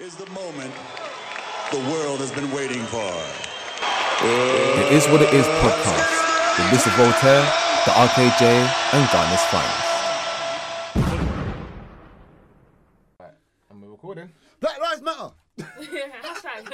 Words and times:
is 0.00 0.14
the 0.16 0.26
moment 0.30 0.72
the 1.72 1.78
world 1.90 2.20
has 2.20 2.30
been 2.32 2.50
waiting 2.52 2.82
for. 2.84 3.12
It 4.22 4.92
is 4.92 5.06
what 5.08 5.22
it 5.22 5.32
is 5.34 5.46
podcast 5.46 6.14
with 6.58 6.68
Mr. 6.72 6.90
Voltaire, 6.96 7.44
the 7.84 7.92
RKJ, 7.92 8.42
and 8.94 9.08
Ghana's 9.10 9.44
finest. 9.50 9.88
And 13.70 13.82
we're 13.82 13.90
recording. 13.90 14.30
Black 14.60 14.80
Lives 14.80 15.02
Matter. 15.02 15.30
Hashtag. 16.22 16.72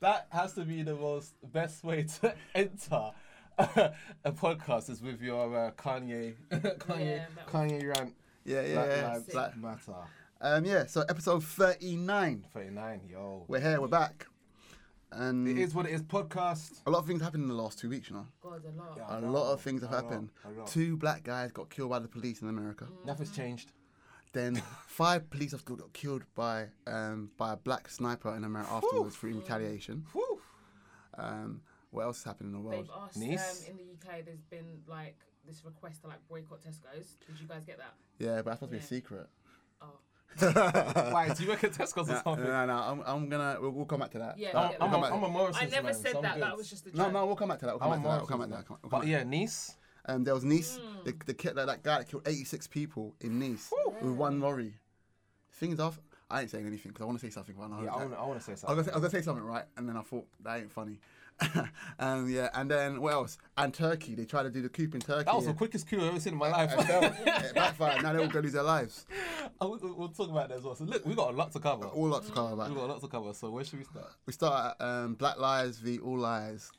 That 0.00 0.26
has 0.30 0.52
to 0.54 0.62
be 0.64 0.82
the 0.82 0.94
most 0.94 1.34
best 1.52 1.84
way 1.84 2.04
to 2.20 2.34
enter 2.54 3.10
a 3.58 4.32
podcast 4.32 4.90
is 4.90 5.02
with 5.02 5.20
your 5.20 5.54
uh, 5.56 5.70
Kanye, 5.72 6.34
Kanye, 6.50 7.00
Yeah, 7.00 7.24
Kanye 7.46 7.86
rant. 7.96 8.14
Yeah, 8.44 8.62
yeah, 8.62 8.72
Black 8.74 8.88
yeah. 8.90 9.08
Lives 9.12 9.26
Black- 9.26 9.56
Matter. 9.56 9.94
Um, 10.42 10.64
yeah. 10.64 10.86
So 10.86 11.02
episode 11.08 11.44
thirty-nine. 11.44 12.46
Thirty-nine, 12.52 13.02
yo. 13.08 13.44
We're 13.48 13.60
here. 13.60 13.80
We're 13.80 13.86
back. 13.88 14.26
And 15.12 15.46
It 15.46 15.58
is 15.58 15.74
what 15.74 15.84
it 15.86 15.92
is. 15.92 16.02
Podcast. 16.02 16.80
a 16.86 16.90
lot 16.90 17.00
of 17.00 17.06
things 17.06 17.20
happened 17.20 17.42
in 17.42 17.48
the 17.48 17.54
last 17.54 17.78
two 17.78 17.88
weeks. 17.90 18.08
You 18.10 18.16
know, 18.16 18.26
God, 18.42 18.62
a 18.64 18.80
lot. 18.80 18.94
Yeah. 18.96 19.18
a 19.18 19.20
know, 19.20 19.30
lot 19.30 19.52
of 19.52 19.60
things 19.60 19.82
have 19.82 19.92
I 19.92 19.96
happened. 19.96 20.30
I 20.44 20.50
know. 20.58 20.64
Two 20.64 20.96
black 20.96 21.22
guys 21.22 21.52
got 21.52 21.70
killed 21.70 21.90
by 21.90 21.98
the 22.00 22.08
police 22.08 22.40
in 22.42 22.48
America. 22.48 22.88
Nothing's 23.04 23.30
changed. 23.30 23.72
Then 24.32 24.56
five 24.88 25.28
police 25.30 25.52
officers 25.54 25.76
got 25.76 25.92
killed 25.92 26.24
by 26.34 26.68
um, 26.86 27.30
by 27.36 27.52
a 27.52 27.56
black 27.56 27.88
sniper 27.88 28.34
in 28.34 28.42
America 28.44 28.72
afterwards 28.72 29.14
for 29.14 29.26
retaliation. 29.28 30.06
Um, 31.18 31.60
what 31.90 32.04
else 32.04 32.18
has 32.18 32.24
happened 32.24 32.48
in 32.48 32.52
the 32.54 32.66
world? 32.68 32.86
They've 32.86 32.90
asked 33.04 33.16
Nice. 33.18 33.68
um, 33.68 33.72
in 33.72 33.76
the 33.76 33.92
UK. 33.92 34.24
There's 34.24 34.40
been 34.50 34.80
like 34.88 35.16
this 35.46 35.62
request 35.64 36.00
to 36.02 36.08
like 36.08 36.26
boycott 36.28 36.62
Tesco's. 36.62 37.16
Did 37.26 37.38
you 37.38 37.46
guys 37.46 37.64
get 37.64 37.76
that? 37.78 37.92
Yeah, 38.18 38.36
but 38.36 38.46
that's 38.46 38.60
supposed 38.60 38.72
to 38.72 38.78
be 38.78 38.82
a 38.82 38.82
secret. 38.82 39.26
Why? 41.12 41.32
Do 41.36 41.42
you 41.42 41.48
work 41.50 41.64
at 41.64 41.72
Tesco's 41.72 42.08
or 42.08 42.12
No, 42.12 42.20
something? 42.24 42.44
no, 42.44 42.66
no. 42.66 42.72
I'm, 42.72 43.02
I'm 43.06 43.28
gonna. 43.28 43.58
We'll, 43.60 43.70
we'll 43.70 43.84
come 43.86 44.00
back 44.00 44.10
to 44.12 44.18
that. 44.18 44.38
Yeah, 44.38 44.52
No, 44.52 44.60
yeah, 44.62 44.68
I'm, 44.80 44.90
come 44.90 44.94
a, 44.94 45.02
back- 45.02 45.12
I'm 45.12 45.22
a 45.24 45.28
Morrison's 45.28 45.62
I 45.72 45.74
never 45.76 45.86
man, 45.88 45.94
said 45.94 46.12
so 46.12 46.22
that. 46.22 46.34
good. 46.34 46.42
That 46.42 46.56
was 46.56 46.70
just 46.70 46.86
a 46.86 46.90
joke. 46.90 46.96
No, 46.96 47.10
no, 47.10 47.26
we'll 47.26 47.36
come 47.36 47.48
back 47.48 47.58
to 47.60 47.66
that. 47.66 47.72
We'll 47.72 47.80
come 47.80 47.92
I'm 47.92 48.00
a 48.00 48.02
back 48.02 48.02
to 48.02 48.08
that. 48.12 48.18
We'll 48.20 48.26
come 48.28 48.38
back 48.40 48.48
to 48.48 48.54
that. 48.54 48.68
We'll 48.70 48.78
come 48.78 48.90
But 48.90 49.00
back 49.00 49.08
yeah, 49.08 49.24
Nice. 49.24 49.76
that. 50.06 50.14
Um, 50.14 50.24
there 50.24 50.34
was 50.34 50.44
Nice. 50.44 50.80
The, 51.04 51.14
the 51.26 51.34
kid, 51.34 51.54
that, 51.56 51.66
that 51.66 51.82
guy 51.82 51.98
that 51.98 52.08
killed 52.08 52.26
86 52.26 52.66
people 52.68 53.14
in 53.20 53.38
Nice 53.38 53.70
with 54.00 54.12
one 54.12 54.40
lorry. 54.40 54.74
Things 55.52 55.78
off. 55.80 56.00
I 56.30 56.40
ain't 56.40 56.50
saying 56.50 56.66
anything 56.66 56.92
because 56.92 57.02
I 57.02 57.06
want 57.06 57.20
to 57.20 57.26
say 57.26 57.30
something. 57.30 57.54
But 57.58 57.70
I, 57.70 57.84
Yeah, 57.84 57.90
I 57.90 58.26
want, 58.26 58.38
to 58.38 58.44
say 58.44 58.52
I 58.52 58.54
was, 58.54 58.60
something. 58.60 58.66
gonna 58.76 58.84
say, 58.84 58.90
I 58.90 58.94
was 58.96 59.02
gonna 59.02 59.10
say 59.10 59.22
something 59.22 59.44
right, 59.44 59.64
and 59.76 59.86
then 59.88 59.96
I 59.98 60.02
thought 60.02 60.26
that 60.42 60.58
ain't 60.60 60.72
funny. 60.72 60.98
um, 61.98 62.28
yeah, 62.30 62.48
and 62.54 62.70
then 62.70 63.00
what 63.00 63.12
else? 63.12 63.38
And 63.56 63.72
Turkey, 63.72 64.14
they 64.14 64.24
tried 64.24 64.44
to 64.44 64.50
do 64.50 64.62
the 64.62 64.68
coup 64.68 64.88
in 64.92 65.00
Turkey. 65.00 65.24
That 65.24 65.34
was 65.34 65.46
the 65.46 65.52
quickest 65.54 65.88
coup 65.88 65.98
I've 65.98 66.08
ever 66.08 66.20
seen 66.20 66.34
in 66.34 66.38
my 66.38 66.50
life. 66.50 66.72
and 66.76 67.14
it 67.44 67.54
backfired. 67.54 68.02
Now 68.02 68.12
they're 68.12 68.22
all 68.22 68.28
gonna 68.28 68.42
lose 68.42 68.52
their 68.52 68.62
lives. 68.62 69.06
I 69.60 69.64
will- 69.64 69.78
we'll 69.96 70.08
talk 70.08 70.30
about 70.30 70.48
that 70.48 70.58
as 70.58 70.64
well. 70.64 70.74
So 70.74 70.84
look, 70.84 71.04
we 71.06 71.14
got 71.14 71.32
a 71.32 71.36
lot 71.36 71.52
to 71.52 71.58
cover. 71.60 71.86
All 71.86 72.08
lots 72.08 72.26
to 72.28 72.32
cover 72.32 72.48
We 72.48 72.54
about. 72.54 72.74
got 72.74 72.84
a 72.84 72.92
lot 72.92 73.00
to 73.00 73.08
cover. 73.08 73.32
So 73.34 73.50
where 73.50 73.64
should 73.64 73.78
we 73.78 73.84
start? 73.84 74.12
We 74.26 74.32
start 74.32 74.76
at 74.80 74.84
um, 74.84 75.14
Black 75.14 75.38
Lives 75.38 75.78
v 75.78 75.98
All 75.98 76.18
Lies. 76.18 76.70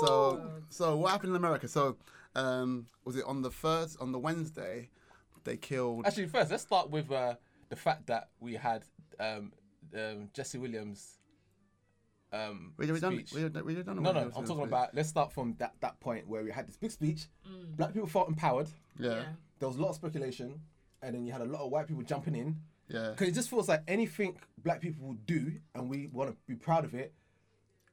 So, 0.00 0.50
so 0.68 0.96
what 0.96 1.12
happened 1.12 1.30
in 1.30 1.36
America? 1.36 1.68
So, 1.68 1.96
um, 2.34 2.86
was 3.04 3.16
it 3.16 3.24
on 3.26 3.42
the 3.42 3.50
first 3.50 3.96
on 4.00 4.10
the 4.12 4.18
Wednesday? 4.18 4.90
They 5.44 5.56
killed. 5.56 6.06
Actually, 6.06 6.26
first 6.26 6.50
let's 6.50 6.62
start 6.62 6.90
with 6.90 7.12
uh, 7.12 7.34
the 7.68 7.76
fact 7.76 8.06
that 8.06 8.30
we 8.40 8.54
had 8.54 8.82
um, 9.20 9.52
um, 9.94 10.30
Jesse 10.32 10.58
Williams. 10.58 11.18
Um, 12.34 12.72
we, 12.76 12.90
we 12.90 13.00
done. 13.00 13.14
speech. 13.14 13.32
We, 13.32 13.44
we, 13.44 13.74
we 13.76 13.82
done. 13.82 14.02
no, 14.02 14.12
no, 14.12 14.30
I'm 14.36 14.44
talking 14.46 14.64
about. 14.64 14.94
Let's 14.94 15.08
start 15.08 15.32
from 15.32 15.54
that 15.58 15.74
that 15.80 16.00
point 16.00 16.26
where 16.26 16.42
we 16.42 16.50
had 16.50 16.66
this 16.66 16.76
big 16.76 16.90
speech. 16.90 17.26
Black 17.76 17.92
people 17.92 18.08
felt 18.08 18.28
empowered. 18.28 18.68
Yeah, 18.98 19.10
Yeah. 19.10 19.22
There 19.60 19.68
was 19.68 19.76
a 19.78 19.82
lot 19.82 19.90
of 19.90 19.94
speculation, 19.96 20.60
and 21.02 21.14
then 21.14 21.24
you 21.24 21.32
had 21.32 21.40
a 21.40 21.44
lot 21.46 21.62
of 21.62 21.70
white 21.70 21.86
people 21.86 22.02
jumping 22.02 22.34
in. 22.34 22.56
yeah. 22.88 23.10
Because 23.10 23.28
it 23.28 23.32
just 23.34 23.48
feels 23.48 23.68
like 23.68 23.82
anything 23.88 24.36
black 24.62 24.80
people 24.80 25.06
will 25.06 25.18
do, 25.26 25.52
and 25.74 25.88
we 25.88 26.08
want 26.08 26.30
to 26.30 26.36
be 26.46 26.54
proud 26.56 26.84
of 26.84 26.94
it. 26.94 27.12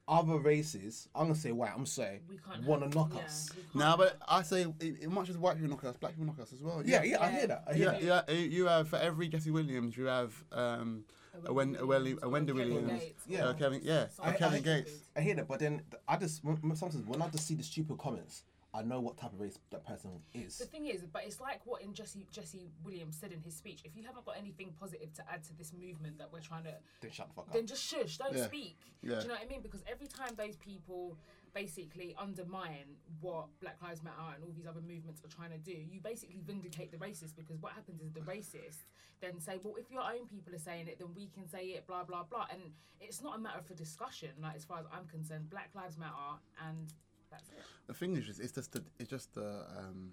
Other 0.08 0.36
races, 0.36 1.08
I'm 1.14 1.26
gonna 1.28 1.36
say 1.36 1.52
white. 1.52 1.70
I'm 1.74 1.86
sorry, 1.86 2.20
want 2.66 2.82
to 2.82 2.88
knock 2.98 3.12
yeah, 3.14 3.20
us. 3.22 3.50
Now, 3.72 3.90
have- 3.90 3.98
but 4.00 4.16
I 4.28 4.42
say, 4.42 4.62
it, 4.80 4.96
it 5.02 5.10
much 5.10 5.28
as 5.30 5.38
white 5.38 5.54
people 5.54 5.70
knock 5.70 5.84
us, 5.84 5.96
black 5.96 6.12
people 6.12 6.26
knock 6.26 6.40
us 6.40 6.52
as 6.52 6.60
well. 6.60 6.82
Yeah, 6.84 7.04
yeah, 7.04 7.22
I 7.22 7.30
hear 7.30 7.46
that. 7.46 7.64
I 7.68 7.74
hear 7.74 7.92
Yeah, 8.00 8.08
that. 8.26 8.28
yeah. 8.28 8.34
You 8.34 8.66
have 8.66 8.88
for 8.88 8.96
every 8.96 9.28
Jesse 9.28 9.52
Williams, 9.52 9.96
you 9.96 10.06
have 10.06 10.34
um, 10.50 11.04
a, 11.46 11.52
Wen, 11.52 11.76
a, 11.78 11.86
Wendy, 11.86 12.16
a 12.22 12.28
Wendy 12.28 12.52
Williams, 12.52 13.02
Yeah. 13.26 13.46
uh, 13.46 13.54
Kevin, 13.54 13.80
yeah, 13.82 14.08
Someone 14.08 14.34
a 14.34 14.38
Kevin 14.38 14.54
else 14.56 14.64
Gates. 14.84 14.98
I 15.16 15.20
hear 15.20 15.34
that, 15.36 15.48
but 15.48 15.60
then 15.60 15.82
I 16.06 16.16
just 16.16 16.44
when- 16.44 16.56
when 16.56 16.76
sometimes 16.76 17.06
when 17.06 17.22
I 17.22 17.28
just 17.28 17.46
see 17.46 17.54
the 17.54 17.62
stupid 17.62 17.98
comments, 17.98 18.44
I 18.74 18.80
know 18.82 19.00
what 19.00 19.18
type 19.18 19.32
of 19.34 19.40
race 19.40 19.58
that 19.70 19.84
person 19.86 20.22
is. 20.32 20.56
The 20.56 20.64
thing 20.64 20.86
is, 20.86 21.02
but 21.12 21.24
it's 21.26 21.40
like 21.40 21.60
what 21.66 21.82
in 21.82 21.92
Jesse 21.92 22.26
Jesse 22.30 22.70
Williams 22.84 23.18
said 23.18 23.30
in 23.32 23.40
his 23.42 23.54
speech. 23.54 23.82
If 23.84 23.94
you 23.96 24.02
haven't 24.02 24.24
got 24.24 24.36
anything 24.38 24.72
positive 24.80 25.12
to 25.14 25.30
add 25.30 25.42
to 25.44 25.54
this 25.58 25.72
movement 25.74 26.16
that 26.18 26.32
we're 26.32 26.40
trying 26.40 26.64
to, 26.64 26.74
Then 27.02 27.10
shut 27.10 27.28
the 27.28 27.34
fuck 27.34 27.48
up. 27.48 27.52
then 27.52 27.66
just 27.66 27.82
shush, 27.82 28.16
don't 28.16 28.34
Yeah. 28.34 28.46
speak. 28.46 28.78
Yeah. 29.02 29.16
Do 29.16 29.22
you 29.22 29.28
know 29.28 29.34
what 29.34 29.42
I 29.42 29.46
mean? 29.46 29.60
Because 29.62 29.82
every 29.86 30.06
time 30.06 30.34
those 30.36 30.56
people 30.56 31.18
basically 31.54 32.14
undermine 32.18 32.96
what 33.20 33.46
Black 33.60 33.76
Lives 33.82 34.02
Matter 34.02 34.34
and 34.34 34.42
all 34.44 34.52
these 34.56 34.66
other 34.66 34.80
movements 34.80 35.20
are 35.24 35.28
trying 35.28 35.50
to 35.50 35.58
do, 35.58 35.72
you 35.72 36.00
basically 36.00 36.40
vindicate 36.46 36.90
the 36.90 36.98
racists 36.98 37.34
because 37.36 37.60
what 37.60 37.72
happens 37.72 38.00
is 38.00 38.12
the 38.12 38.20
racists 38.20 38.84
then 39.20 39.40
say, 39.40 39.58
well, 39.62 39.74
if 39.78 39.90
your 39.90 40.02
own 40.02 40.26
people 40.26 40.54
are 40.54 40.58
saying 40.58 40.88
it, 40.88 40.98
then 40.98 41.08
we 41.14 41.28
can 41.28 41.48
say 41.48 41.76
it, 41.76 41.86
blah 41.86 42.04
blah 42.04 42.24
blah. 42.24 42.46
And 42.50 42.60
it's 43.00 43.22
not 43.22 43.36
a 43.36 43.40
matter 43.40 43.60
for 43.66 43.74
discussion. 43.74 44.30
Like 44.40 44.56
as 44.56 44.64
far 44.64 44.78
as 44.78 44.86
I'm 44.92 45.06
concerned, 45.06 45.50
Black 45.50 45.70
Lives 45.74 45.98
Matter, 45.98 46.40
and 46.68 46.92
that's 47.30 47.48
it. 47.50 47.62
The 47.86 47.94
thing 47.94 48.16
is, 48.16 48.40
it's 48.40 48.52
just 48.52 48.72
the, 48.72 48.82
it's 48.98 49.10
just 49.10 49.34
the. 49.34 49.64
Um, 49.78 50.10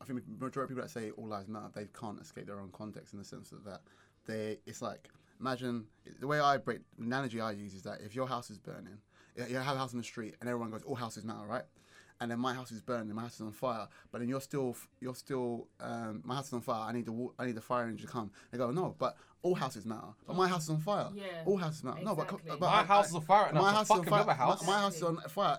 I 0.00 0.04
think 0.04 0.20
the 0.26 0.44
majority 0.44 0.60
of 0.62 0.68
people 0.68 0.82
that 0.82 0.90
say 0.90 1.10
all 1.10 1.28
lives 1.28 1.48
matter, 1.48 1.70
they 1.72 1.86
can't 1.98 2.20
escape 2.20 2.46
their 2.46 2.58
own 2.58 2.70
context 2.72 3.12
in 3.12 3.20
the 3.20 3.24
sense 3.24 3.52
of 3.52 3.62
that 3.64 3.82
they. 4.26 4.58
It's 4.66 4.82
like 4.82 5.08
imagine 5.40 5.84
the 6.20 6.26
way 6.26 6.40
I 6.40 6.56
break 6.56 6.78
the 6.98 7.04
analogy 7.04 7.40
I 7.40 7.52
use 7.52 7.74
is 7.74 7.82
that 7.82 8.00
if 8.00 8.14
your 8.14 8.26
house 8.26 8.50
is 8.50 8.58
burning, 8.58 8.98
you 9.36 9.44
you 9.50 9.56
have 9.56 9.76
a 9.76 9.78
house 9.78 9.92
in 9.92 9.98
the 9.98 10.04
street 10.04 10.34
and 10.40 10.48
everyone 10.48 10.70
goes 10.70 10.82
all 10.82 10.94
houses 10.94 11.24
matter, 11.24 11.46
right? 11.46 11.64
And 12.20 12.30
then 12.30 12.38
my 12.38 12.54
house 12.54 12.70
is 12.70 12.80
burning, 12.80 13.12
my 13.14 13.22
house 13.22 13.34
is 13.34 13.40
on 13.40 13.50
fire, 13.52 13.88
but 14.12 14.20
then 14.20 14.28
you're 14.28 14.40
still, 14.40 14.76
you're 15.00 15.14
still, 15.16 15.66
um, 15.80 16.20
my 16.24 16.36
house 16.36 16.46
is 16.48 16.52
on 16.52 16.60
fire. 16.60 16.88
I 16.88 16.92
need 16.92 17.06
the, 17.06 17.10
wa- 17.12 17.32
I 17.36 17.46
need 17.46 17.56
the 17.56 17.60
fire 17.60 17.84
engine 17.88 18.06
to 18.06 18.12
come. 18.12 18.30
They 18.52 18.58
go, 18.58 18.70
no, 18.70 18.94
but 18.96 19.16
all 19.42 19.56
houses 19.56 19.84
matter. 19.84 20.06
But 20.24 20.36
my 20.36 20.46
house 20.46 20.64
is 20.64 20.70
on 20.70 20.78
fire. 20.78 21.08
Yeah, 21.14 21.24
all 21.46 21.56
houses 21.56 21.82
matter. 21.82 21.98
No, 22.04 22.14
but, 22.14 22.28
co- 22.28 22.36
exactly. 22.36 22.60
but 22.60 22.66
My 22.70 22.80
I- 22.80 22.84
house 22.84 23.08
is 23.08 23.14
on 23.16 23.22
fire 23.22 23.44
right 23.46 23.54
now, 23.54 23.60
My 23.62 23.70
so 23.70 23.74
house 23.76 23.86
is 23.86 23.90
on 23.98 24.04
fire. 24.04 24.20
other 24.20 24.32
house. 24.34 24.62
My, 24.64 24.72
my 24.72 24.78
house 24.82 24.96
is 24.96 25.02
on 25.02 25.16
fire. 25.30 25.58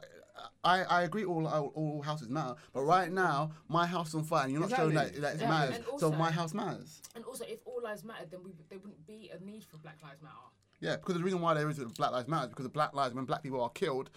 I, 0.63 0.83
I 0.83 1.01
agree 1.03 1.25
all, 1.25 1.45
all 1.47 1.71
all 1.75 2.01
houses 2.01 2.29
matter, 2.29 2.55
but 2.73 2.81
right 2.83 3.11
now 3.11 3.51
my 3.67 3.85
house 3.85 4.09
is 4.09 4.15
on 4.15 4.23
fire 4.23 4.43
and 4.45 4.51
you're 4.53 4.61
not 4.61 4.71
showing 4.71 4.93
that, 4.95 5.07
Exactly. 5.15 5.21
that 5.21 5.35
it 5.35 5.41
Yeah, 5.41 5.49
matters. 5.49 5.75
and 5.75 5.85
so 5.85 5.91
also- 5.91 6.11
my 6.13 6.31
house 6.31 6.53
matters. 6.53 7.01
And 7.15 7.25
also, 7.25 7.43
if 7.45 7.59
all 7.65 7.81
lives 7.83 8.03
mattered, 8.05 8.31
then 8.31 8.39
we, 8.43 8.53
there 8.69 8.79
wouldn't 8.79 9.05
be 9.05 9.31
a 9.37 9.43
need 9.43 9.63
for 9.65 9.77
Black 9.77 9.97
Lives 10.01 10.21
Matter. 10.21 10.33
Yeah, 10.83 10.97
because 10.97 11.15
the 11.15 11.23
reason 11.23 11.39
why 11.41 11.53
there 11.53 11.69
is 11.69 11.79
a 11.79 11.85
Black 11.85 12.11
Lives 12.11 12.27
Matter 12.27 12.43
is 12.45 12.49
because 12.49 12.65
of 12.65 12.73
Black 12.73 12.93
Lives 12.93 13.15
when 13.15 13.25
Black 13.25 13.41
people 13.41 13.61
are 13.61 13.69
killed. 13.69 14.09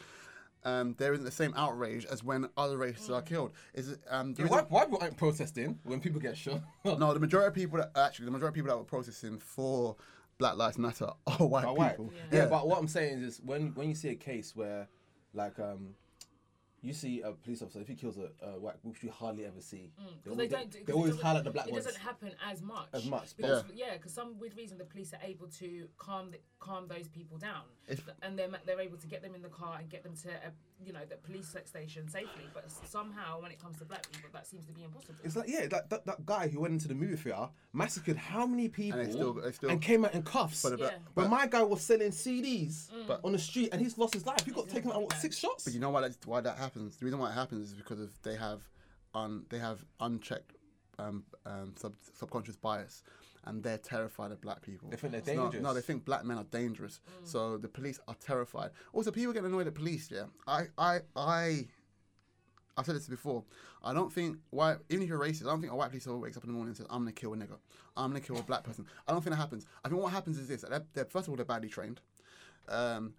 Um, 0.64 0.96
there 0.98 1.12
isn't 1.12 1.24
the 1.24 1.30
same 1.30 1.54
outrage 1.56 2.04
as 2.06 2.24
when 2.24 2.48
other 2.56 2.76
races 2.76 3.08
are 3.08 3.22
killed. 3.22 3.52
Is 3.72 3.96
um, 4.10 4.34
the 4.34 4.42
Yeah, 4.42 4.48
reason- 4.48 4.66
why, 4.68 4.80
why 4.80 4.84
people 4.86 4.98
aren't 5.00 5.16
protesting 5.16 5.78
when 5.84 6.00
people 6.00 6.20
get 6.20 6.36
shot? 6.36 6.60
no, 6.84 7.14
the 7.14 7.20
majority 7.20 7.46
of 7.48 7.54
people 7.54 7.78
that 7.78 7.92
actually 7.94 8.24
the 8.24 8.32
majority 8.32 8.48
of 8.60 8.64
people 8.64 8.70
that 8.74 8.78
were 8.78 8.84
protesting 8.84 9.38
for 9.38 9.94
Black 10.38 10.56
Lives 10.56 10.76
Matter 10.76 11.10
are 11.28 11.46
white 11.46 11.64
Are 11.66 11.72
white. 11.74 11.90
people. 11.92 12.12
Yeah. 12.32 12.46
but 12.46 12.66
what 12.66 12.78
I'm 12.80 12.88
saying 12.88 13.22
is 13.22 13.40
when 13.44 13.74
when 13.76 13.88
you 13.88 13.94
see 13.94 14.08
a 14.08 14.16
case 14.16 14.56
where 14.56 14.88
like 15.34 15.58
um 15.60 15.90
you 16.82 16.92
see 16.92 17.20
a 17.22 17.32
police 17.32 17.62
officer 17.62 17.80
if 17.80 17.88
he 17.88 17.94
kills 17.94 18.18
a, 18.18 18.28
a 18.46 18.58
white 18.58 18.74
which 18.82 19.02
you 19.02 19.10
hardly 19.10 19.44
ever 19.44 19.60
see 19.60 19.90
mm, 20.00 20.04
they, 20.24 20.30
Because 20.30 20.32
always, 20.32 20.50
they 20.50 20.56
don't. 20.56 20.86
they, 20.86 20.92
always 20.92 21.20
highlight 21.20 21.44
the 21.44 21.50
black 21.50 21.66
it 21.66 21.72
ones 21.72 21.84
doesn't 21.84 22.00
happen 22.00 22.32
as 22.46 22.62
much. 22.62 22.88
As 22.92 23.06
much, 23.06 23.36
Because, 23.36 23.64
yeah, 23.74 23.94
because 23.94 24.12
some 24.12 24.38
weird 24.38 24.56
reason 24.56 24.78
the 24.78 24.84
police 24.84 25.12
are 25.12 25.20
able 25.22 25.46
to 25.48 25.88
calm 25.98 26.30
the, 26.30 26.38
calm 26.60 26.86
those 26.88 27.08
people 27.08 27.38
down, 27.38 27.62
If- 27.88 28.08
and 28.22 28.38
they're 28.38 28.48
they're 28.66 28.80
able 28.80 28.98
to 28.98 29.06
get 29.06 29.22
them 29.22 29.34
in 29.34 29.42
the 29.42 29.48
car 29.48 29.78
and 29.80 29.88
get 29.88 30.02
them 30.02 30.14
to 30.24 30.28
a, 30.28 30.52
you 30.84 30.92
know 30.92 31.00
the 31.08 31.16
police 31.16 31.54
station 31.64 32.08
safely. 32.08 32.44
But 32.54 32.70
somehow 32.70 33.40
when 33.40 33.50
it 33.50 33.58
comes 33.60 33.78
to 33.78 33.84
black 33.84 34.10
people, 34.12 34.30
that 34.32 34.46
seems 34.46 34.66
to 34.66 34.72
be 34.72 34.82
impossible. 34.84 35.14
it's 35.24 35.36
like 35.36 35.48
yeah 35.48 35.66
that, 35.66 35.88
that, 35.90 36.06
that 36.06 36.26
guy 36.26 36.48
who 36.48 36.60
went 36.60 36.72
into 36.74 36.88
the 36.88 36.94
movie 36.94 37.16
theater 37.16 37.48
massacred 37.72 38.16
how 38.16 38.46
many 38.46 38.68
people 38.68 38.98
they 39.02 39.10
still- 39.10 39.40
still- 39.52 39.70
and 39.70 39.80
came 39.82 40.04
out 40.04 40.14
in 40.14 40.22
cuffs 40.22 40.62
But- 40.62 40.78
Yeah. 40.78 40.90
but 41.14 41.28
my 41.30 41.46
guy 41.46 41.62
was 41.62 41.82
selling 41.82 42.10
CDs 42.10 42.90
But- 43.06 43.20
on 43.24 43.32
the 43.32 43.38
street 43.38 43.70
and 43.72 43.80
he's 43.80 43.96
lost 43.98 44.14
his 44.14 44.26
life 44.26 44.44
he 44.44 44.50
got 44.52 44.68
taken 44.68 44.90
out 44.92 45.02
what 45.02 45.12
six 45.14 45.38
shots 45.38 45.64
But 45.64 45.72
you 45.74 45.80
know 45.80 45.90
why 45.90 46.02
that 46.02 46.16
why 46.26 46.40
that 46.40 46.58
happens? 46.58 46.96
The 46.96 47.04
reason 47.06 47.18
why 47.20 47.30
it 47.30 47.34
happens 47.34 47.68
is 47.68 47.74
because 47.74 48.00
of 48.00 48.10
they 48.22 48.36
have 48.36 48.60
un 49.14 49.44
they 49.48 49.58
have 49.58 49.84
unchecked 50.00 50.52
um, 50.98 51.24
um, 51.44 51.74
sub, 51.76 51.94
subconscious 52.14 52.56
bias, 52.56 53.02
and 53.46 53.62
they're 53.62 53.78
terrified 53.78 54.32
of 54.32 54.40
black 54.40 54.60
people. 54.62 54.90
They 54.90 54.96
think 54.96 55.12
they're 55.12 55.20
It's 55.20 55.28
not- 55.28 55.44
dangerous. 55.52 55.62
no, 55.62 55.72
they 55.74 55.80
think 55.80 56.04
black 56.04 56.24
men 56.24 56.36
are 56.38 56.44
dangerous. 56.44 57.00
So 57.24 57.56
the 57.56 57.68
police 57.68 58.00
are 58.08 58.14
terrified. 58.16 58.70
Also, 58.92 59.10
people 59.10 59.32
get 59.32 59.44
annoyed 59.44 59.66
at 59.66 59.74
police. 59.74 60.10
Yeah, 60.10 60.24
I 60.46 60.66
I 60.76 61.00
I. 61.14 61.68
I've 62.78 62.84
said 62.84 62.94
this 62.96 63.08
before. 63.08 63.42
I 63.82 63.94
don't 63.94 64.12
think 64.12 64.36
white, 64.50 64.76
even 64.90 65.02
if 65.04 65.08
you're 65.08 65.18
racist, 65.18 65.42
I 65.46 65.50
don't 65.50 65.60
think 65.62 65.72
a 65.72 65.76
white 65.76 65.88
police 65.88 66.06
officer 66.06 66.18
wakes 66.18 66.36
up 66.36 66.42
in 66.44 66.48
the 66.48 66.52
morning 66.54 66.70
and 66.70 66.76
says, 66.76 66.86
"I'm 66.90 67.00
gonna 67.00 67.12
kill 67.12 67.32
a 67.32 67.36
nigger. 67.36 67.56
I'm 67.96 68.10
gonna 68.10 68.20
kill 68.20 68.36
a 68.36 68.42
black 68.42 68.64
person." 68.64 68.84
I 69.08 69.12
don't 69.12 69.22
think 69.22 69.30
that 69.34 69.40
happens. 69.40 69.64
I 69.84 69.88
think 69.88 70.02
what 70.02 70.12
happens 70.12 70.38
is 70.38 70.48
this: 70.48 70.60
they're, 70.62 70.84
they're, 70.92 71.04
first 71.06 71.26
of 71.26 71.30
all, 71.30 71.36
they're 71.36 71.46
badly 71.46 71.68
trained. 71.70 72.00
Um, 72.68 73.14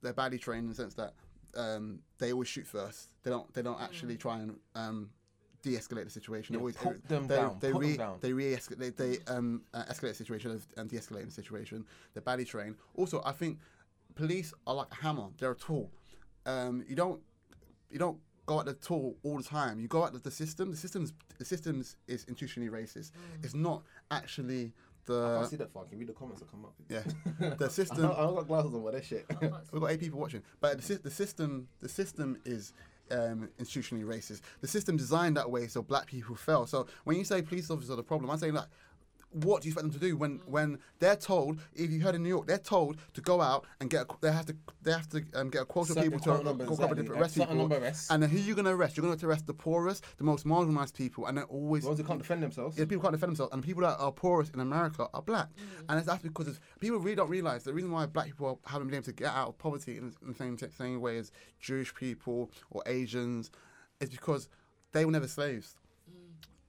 they're 0.00 0.14
badly 0.14 0.38
trained 0.38 0.62
in 0.64 0.68
the 0.70 0.74
sense 0.74 0.94
that 0.94 1.12
um, 1.56 2.00
they 2.18 2.32
always 2.32 2.48
shoot 2.48 2.66
first. 2.66 3.10
They 3.22 3.30
don't. 3.30 3.52
They 3.52 3.60
don't 3.62 3.80
actually 3.82 4.16
try 4.16 4.38
and 4.38 4.58
um, 4.74 5.10
de-escalate 5.70 6.04
the 6.04 6.10
situation. 6.10 6.54
Yeah, 6.54 6.58
they 6.58 6.60
always 6.60 6.76
put 6.76 7.08
them 7.08 7.26
they, 7.26 7.36
down, 7.36 7.58
They 7.60 7.72
put 7.72 7.80
them 7.80 7.90
re, 7.90 7.96
down. 7.96 8.18
they 8.20 8.32
re-escalate. 8.32 8.78
They, 8.78 8.90
they 8.90 9.18
um, 9.26 9.62
uh, 9.74 9.84
escalate 9.84 10.10
the 10.10 10.14
situation 10.14 10.60
and- 10.76 10.88
de-escalate 10.88 11.26
the 11.26 11.32
situation. 11.32 11.84
They're 12.14 12.22
badly 12.22 12.44
trained. 12.44 12.76
Also, 12.94 13.20
I 13.24 13.32
think 13.32 13.58
police 14.14 14.52
are 14.66 14.74
like 14.74 14.88
a 14.92 14.94
hammer. 14.96 15.26
They're 15.38 15.50
a 15.52 15.56
tool. 15.56 15.90
Um, 16.46 16.84
you 16.88 16.94
don't 16.94 17.20
you 17.90 17.98
don't 17.98 18.18
go 18.46 18.60
at 18.60 18.66
the 18.66 18.74
tool 18.74 19.16
all 19.24 19.38
the 19.38 19.42
time. 19.42 19.80
You 19.80 19.88
go 19.88 20.04
at 20.04 20.12
the, 20.12 20.20
the 20.20 20.30
system. 20.30 20.70
The 20.70 20.76
systems 20.76 21.12
the 21.38 21.44
systems 21.44 21.96
is 22.06 22.24
institutionally 22.26 22.70
racist. 22.70 23.10
It's 23.42 23.54
not 23.54 23.82
actually 24.10 24.72
the. 25.06 25.40
I 25.44 25.46
see 25.48 25.56
that 25.56 25.72
far. 25.72 25.84
Can 25.84 25.94
you 25.94 25.98
read 25.98 26.08
the 26.08 26.12
comments 26.12 26.40
that 26.40 26.50
come 26.50 26.64
up? 26.64 26.74
yeah 26.88 27.02
the 27.56 27.66
I 27.66 27.68
system. 27.68 28.02
don't, 28.02 28.16
I 28.16 28.22
don't 28.22 28.36
got 28.36 28.46
glasses 28.46 28.72
on, 28.74 28.82
but 28.84 28.92
that 28.92 29.04
shit. 29.04 29.26
We've 29.72 29.80
got 29.82 29.90
eight 29.90 30.00
people 30.00 30.20
watching, 30.20 30.42
but 30.60 30.80
the, 30.80 30.94
the 30.98 31.10
system, 31.10 31.66
the 31.80 31.88
system 31.88 32.38
is 32.44 32.72
um, 33.10 33.48
institutionally 33.60 34.04
racist. 34.04 34.40
The 34.60 34.68
system 34.68 34.96
designed 34.96 35.36
that 35.36 35.50
way 35.50 35.66
so 35.66 35.82
black 35.82 36.06
people 36.06 36.34
fail. 36.34 36.66
So 36.66 36.86
when 37.04 37.16
you 37.16 37.24
say 37.24 37.42
police 37.42 37.70
officers 37.70 37.90
are 37.90 37.96
the 37.96 38.02
problem, 38.02 38.30
I 38.30 38.36
say 38.36 38.50
like, 38.50 38.66
what 39.30 39.62
do 39.62 39.68
you 39.68 39.72
expect 39.72 39.92
them 39.92 40.00
to 40.00 40.06
do 40.06 40.16
when 40.16 40.40
when 40.46 40.78
they're 40.98 41.16
told? 41.16 41.60
If 41.74 41.90
you 41.90 42.00
heard 42.00 42.14
in 42.14 42.22
New 42.22 42.28
York, 42.28 42.46
they're 42.46 42.58
told 42.58 42.96
to 43.14 43.20
go 43.20 43.40
out 43.40 43.66
and 43.80 43.90
get. 43.90 44.02
A, 44.02 44.06
they 44.20 44.32
have 44.32 44.46
to. 44.46 44.56
They 44.82 44.92
have 44.92 45.08
to 45.10 45.24
um, 45.34 45.50
get 45.50 45.62
a 45.62 45.64
quota 45.64 45.92
of 45.92 46.02
people 46.02 46.18
to 46.20 46.24
quota 46.24 46.44
number, 46.44 46.64
go 46.64 46.76
cover 46.76 46.94
exactly. 46.94 47.02
different 47.02 47.20
arrest 47.20 47.34
people. 47.36 47.54
number 47.54 47.76
arrests. 47.76 48.10
And 48.10 48.22
then 48.22 48.30
who 48.30 48.38
you 48.38 48.54
going 48.54 48.64
to 48.64 48.70
arrest? 48.70 48.96
You're 48.96 49.04
going 49.04 49.18
to 49.18 49.26
arrest 49.26 49.46
the 49.46 49.54
poorest, 49.54 50.04
the 50.16 50.24
most 50.24 50.46
marginalized 50.46 50.94
people, 50.94 51.26
and 51.26 51.38
they're 51.38 51.44
always 51.44 51.82
The 51.82 51.88
ones 51.88 52.00
who 52.00 52.06
can't 52.06 52.18
defend 52.20 52.42
themselves. 52.42 52.78
yeah, 52.78 52.84
people 52.84 53.02
can't 53.02 53.12
defend 53.12 53.30
themselves, 53.30 53.52
and 53.52 53.62
people 53.62 53.82
that 53.82 53.96
are 53.98 54.12
poorest 54.12 54.54
in 54.54 54.60
America 54.60 55.08
are 55.12 55.22
black, 55.22 55.48
and 55.88 55.98
it's 55.98 56.06
that's 56.06 56.22
because 56.22 56.60
people 56.80 56.98
really 56.98 57.16
don't 57.16 57.30
realize 57.30 57.64
the 57.64 57.74
reason 57.74 57.90
why 57.90 58.06
black 58.06 58.26
people 58.26 58.60
haven't 58.64 58.88
been 58.88 58.96
able 58.96 59.04
to 59.04 59.12
get 59.12 59.32
out 59.32 59.48
of 59.48 59.58
poverty 59.58 59.98
in, 59.98 60.14
in 60.22 60.28
the 60.28 60.34
same 60.34 60.56
same 60.58 61.00
way 61.00 61.18
as 61.18 61.32
Jewish 61.60 61.94
people 61.94 62.50
or 62.70 62.82
Asians 62.86 63.50
is 64.00 64.10
because 64.10 64.48
they 64.92 65.04
were 65.04 65.12
never 65.12 65.28
slaves. 65.28 65.76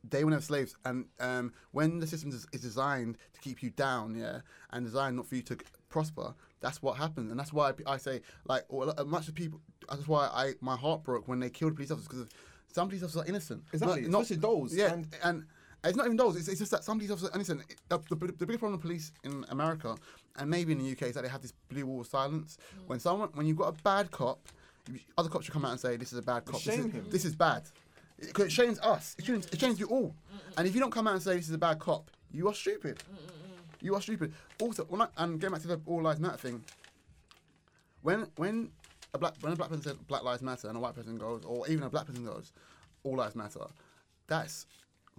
They 0.09 0.24
were 0.24 0.30
never 0.31 0.42
slaves, 0.42 0.75
and 0.86 1.06
um, 1.19 1.54
when 1.71 2.00
the 2.00 2.07
system 2.07 2.30
is, 2.30 2.45
is 2.54 2.62
designed 2.62 3.18
to 3.33 3.42
keep 3.42 3.62
you 3.63 3.69
down, 3.71 4.15
yeah, 4.15 4.39
and 4.71 4.86
designed 4.86 5.15
not 5.15 5.25
for 5.27 5.36
you 5.36 5.42
to 5.44 5.57
prosper, 5.89 6.33
that's 6.62 6.81
what 6.81 6.98
happens, 6.98 7.31
and 7.31 7.39
that's 7.39 7.51
why 7.54 7.71
I 7.86 7.98
say 7.98 8.21
like 8.45 8.63
or, 8.69 8.94
much 9.06 9.27
of 9.27 9.36
people. 9.36 9.59
That's 9.89 10.07
why 10.07 10.30
I 10.33 10.54
my 10.62 10.75
heart 10.75 11.04
broke 11.04 11.27
when 11.27 11.39
they 11.39 11.50
killed 11.50 11.75
police 11.75 11.92
officers 11.92 12.07
because 12.07 12.27
some 12.71 12.88
police 12.88 13.04
officers 13.04 13.21
are 13.24 13.25
innocent. 13.27 13.63
Exactly, 13.74 14.06
especially 14.06 14.36
those, 14.38 14.75
Yeah, 14.75 14.94
and- 14.94 15.07
and 15.24 15.45
it's 15.83 15.95
not 15.95 16.06
even 16.06 16.18
those. 16.18 16.36
It's, 16.36 16.48
it's 16.48 16.59
just 16.59 16.71
that 16.71 16.83
some 16.83 16.98
police 16.98 17.12
officers, 17.12 17.30
and 17.30 17.39
listen, 17.39 17.63
it- 17.69 17.77
the, 17.89 17.98
the, 18.09 18.15
the 18.15 18.45
biggest 18.45 18.59
problem 18.59 18.74
with 18.74 18.81
police 18.81 19.12
in 19.24 19.45
America 19.50 19.95
and 20.38 20.50
maybe 20.50 20.71
in 20.74 20.80
the 20.80 20.92
UK 20.92 21.04
is 21.04 21.13
that 21.15 21.24
they 21.24 21.30
have 21.30 21.42
this 21.42 21.54
blue 21.69 21.86
wall 21.86 22.01
of 22.01 22.07
silence. 22.07 22.57
When 22.88 23.00
someone, 23.00 23.30
when 23.33 23.45
you've 23.48 23.57
got 23.57 23.69
a 23.77 23.81
bad 23.83 24.12
cop, 24.12 24.39
other 25.18 25.30
cops 25.30 25.45
should 25.45 25.54
come 25.54 25.65
out 25.65 25.71
and 25.71 25.80
say, 25.80 25.98
"This 25.98 26.12
is 26.13 26.19
a 26.19 26.21
bad 26.21 26.45
cop. 26.45 26.62
This 26.62 26.68
is, 26.80 26.86
him. 26.86 27.06
this 27.09 27.25
is 27.25 27.36
bad." 27.36 27.63
Because 28.19 28.45
it 28.45 28.51
shames 28.51 28.79
us. 28.79 29.15
It 29.19 29.25
shames, 29.25 29.45
it 29.47 29.59
shames 29.59 29.79
you 29.79 29.87
all. 29.87 30.15
And 30.57 30.67
if 30.67 30.73
you 30.73 30.79
don't 30.81 30.91
come 30.91 31.07
out 31.07 31.13
and 31.13 31.21
say 31.21 31.35
this 31.35 31.47
is 31.47 31.53
a 31.53 31.57
bad 31.57 31.79
cop, 31.79 32.09
you 32.31 32.47
are 32.47 32.53
stupid. 32.53 33.03
You 33.79 33.95
are 33.95 34.01
stupid. 34.01 34.33
Also, 34.59 34.85
when 34.85 35.01
I, 35.01 35.07
and 35.17 35.39
going 35.39 35.53
back 35.53 35.61
to 35.61 35.67
the 35.67 35.79
All 35.85 36.01
Lives 36.01 36.19
Matter 36.19 36.37
thing, 36.37 36.63
when 38.01 38.27
when 38.37 38.71
a 39.13 39.17
black 39.17 39.33
when 39.41 39.53
a 39.53 39.55
black 39.55 39.69
person 39.69 39.83
says 39.83 39.93
Black 40.07 40.23
Lives 40.23 40.41
Matter 40.41 40.67
and 40.67 40.77
a 40.77 40.79
white 40.79 40.95
person 40.95 41.17
goes, 41.17 41.43
or 41.45 41.67
even 41.67 41.83
a 41.83 41.89
black 41.89 42.07
person 42.07 42.25
goes, 42.25 42.53
All 43.03 43.17
Lives 43.17 43.35
Matter, 43.35 43.65
that's 44.27 44.65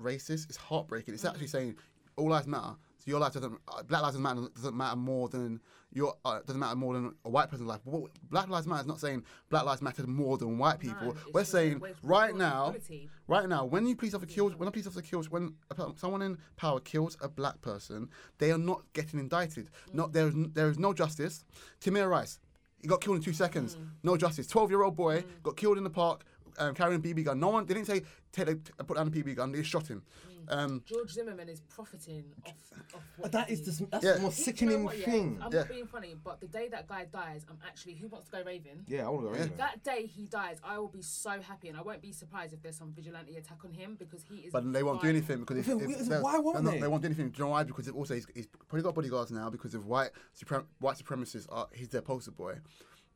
racist. 0.01 0.49
It's 0.49 0.57
heartbreaking. 0.57 1.15
It's 1.15 1.25
actually 1.25 1.47
saying 1.47 1.77
All 2.17 2.31
Lives 2.31 2.47
Matter. 2.47 2.75
Your 3.09 3.21
life 3.21 3.33
doesn't. 3.33 3.59
Uh, 3.67 3.83
black 3.85 4.03
lives 4.03 4.17
doesn't 4.17 4.23
matter. 4.23 4.43
Doesn't 4.55 4.77
matter 4.77 4.97
more 4.97 5.31
than 5.31 5.61
your. 5.93 6.15
Uh, 6.25 6.41
doesn't 6.47 6.61
matter 6.61 6.77
more 6.77 6.93
than 6.93 7.15
a 7.25 7.31
white 7.31 7.49
person's 7.51 7.67
life. 7.67 7.81
But 7.85 7.93
what, 7.93 8.11
black 8.31 8.49
lives 8.49 8.67
matter 8.67 8.83
is 8.83 8.87
not 8.87 9.01
saying 9.01 9.25
Black 9.49 9.65
lives 9.65 9.81
matter 9.81 10.07
more 10.07 10.37
than 10.37 10.59
white 10.59 10.79
people. 10.79 11.17
it's 11.25 11.33
We're 11.33 11.45
saying 11.45 11.81
right 12.03 12.37
now, 12.37 12.67
equality. 12.67 13.09
right 13.27 13.49
now, 13.49 13.65
when 13.65 13.87
you 13.87 13.97
police 13.97 14.13
officer 14.13 14.31
kills, 14.31 14.55
when 14.57 14.69
a 14.69 14.71
police 14.71 14.87
officer 14.87 15.01
kills, 15.01 15.31
when 15.31 15.55
a, 15.71 15.87
someone 15.97 16.21
in 16.21 16.37
power 16.57 16.81
kills 16.81 17.17
a 17.23 17.29
black 17.29 17.63
person, 17.63 18.11
they 18.37 18.51
are 18.53 18.59
not 18.59 18.83
getting 18.93 19.19
indicted. 19.19 19.71
No, 19.95 20.07
there 20.07 20.29
is 20.29 20.35
there 20.53 20.69
is 20.69 20.79
no 20.79 20.93
justice. 20.93 21.45
Tamir 21.81 22.11
Rice, 22.11 22.41
he 22.83 22.89
got 22.89 23.01
killed 23.01 23.17
in 23.17 23.23
two 23.23 23.33
seconds. 23.33 23.79
No 24.03 24.19
justice. 24.19 24.47
Twelve 24.47 24.71
year 24.71 24.83
old 24.83 24.97
boy 24.97 25.25
got 25.43 25.57
killed 25.57 25.79
in 25.79 25.85
the 25.85 25.91
park. 25.91 26.25
Um, 26.61 26.75
carrying 26.75 26.99
a 26.99 27.01
BB 27.01 27.25
gun. 27.25 27.39
No 27.39 27.51
one. 27.51 27.67
They 27.67 27.75
didn't 27.75 27.87
say 27.87 28.03
take 28.33 28.47
the, 28.47 28.85
put 28.85 28.97
down 28.97 29.09
the 29.09 29.23
BB 29.23 29.37
gun. 29.37 29.53
They 29.53 29.63
shot 29.63 29.87
him. 29.87 30.03
Um, 30.51 30.83
George 30.87 31.11
Zimmerman 31.11 31.49
is 31.49 31.61
profiting 31.61 32.25
off, 32.47 32.55
off 32.95 33.03
what 33.17 33.23
But 33.23 33.33
that 33.33 33.47
he 33.49 33.55
is 33.55 33.79
the 33.79 33.87
that's 33.87 34.05
Yeah. 34.05 34.15
the 34.15 34.21
most 34.21 34.37
He- 34.37 34.43
you 34.43 34.47
know 34.47 34.53
sickening 34.57 34.85
what, 34.85 34.99
yeah? 34.99 35.05
thing. 35.05 35.39
I'm 35.43 35.53
Yeah. 35.53 35.59
not 35.61 35.69
being 35.69 35.87
funny, 35.87 36.15
but 36.23 36.41
the 36.41 36.49
day 36.49 36.69
that 36.69 36.87
guy 36.89 37.05
dies, 37.05 37.45
I'm 37.49 37.59
actually 37.67 37.95
who 37.95 38.09
wants 38.09 38.31
to 38.31 38.37
go 38.39 38.43
Raven. 38.45 38.85
Yeah, 38.87 39.07
I 39.07 39.11
want 39.11 39.25
to 39.27 39.29
go. 39.31 39.35
Raven. 39.35 39.57
That 39.59 39.83
day 39.85 40.07
he 40.07 40.27
dies, 40.27 40.59
I 40.65 40.79
will 40.79 40.89
be 40.89 41.03
so 41.03 41.41
happy, 41.41 41.69
and 41.69 41.77
I 41.77 41.83
won't 41.83 42.01
be 42.01 42.13
surprised 42.13 42.53
if 42.55 42.63
there's 42.63 42.77
some 42.79 42.93
vigilante 42.93 43.37
attack 43.37 43.65
on 43.65 43.73
him 43.73 43.97
because 43.97 44.23
he 44.25 44.37
is. 44.47 44.53
but 44.53 44.73
they 44.73 44.83
won't 44.83 45.01
do 45.03 45.09
anything 45.09 45.41
because 45.41 45.59
if, 45.59 45.67
Then 45.67 45.81
if 45.81 46.01
wh- 46.07 46.09
they're- 46.09 46.23
why 46.23 46.39
won't 46.39 46.57
they're 46.57 46.63
not- 46.65 46.71
they? 46.75 46.81
They 46.81 46.89
won't 46.89 47.03
do 47.03 47.07
anything. 47.07 47.31
Do 47.31 47.39
you 47.39 47.45
know 47.45 47.51
why? 47.51 47.65
Because 47.65 47.89
if 47.89 47.95
also 47.95 48.15
he's, 48.15 48.27
he's 48.35 48.47
probably 48.47 48.83
got 48.83 48.95
bodyguards 48.95 49.31
now 49.31 49.51
because 49.51 49.75
of 49.75 49.87
white 49.87 50.11
suprem- 50.37 50.67
white 50.79 50.97
supremacists 50.97 51.47
are 51.51 51.69
he's 51.75 51.89
their 51.89 52.03
poster 52.03 52.31
boy. 52.31 52.59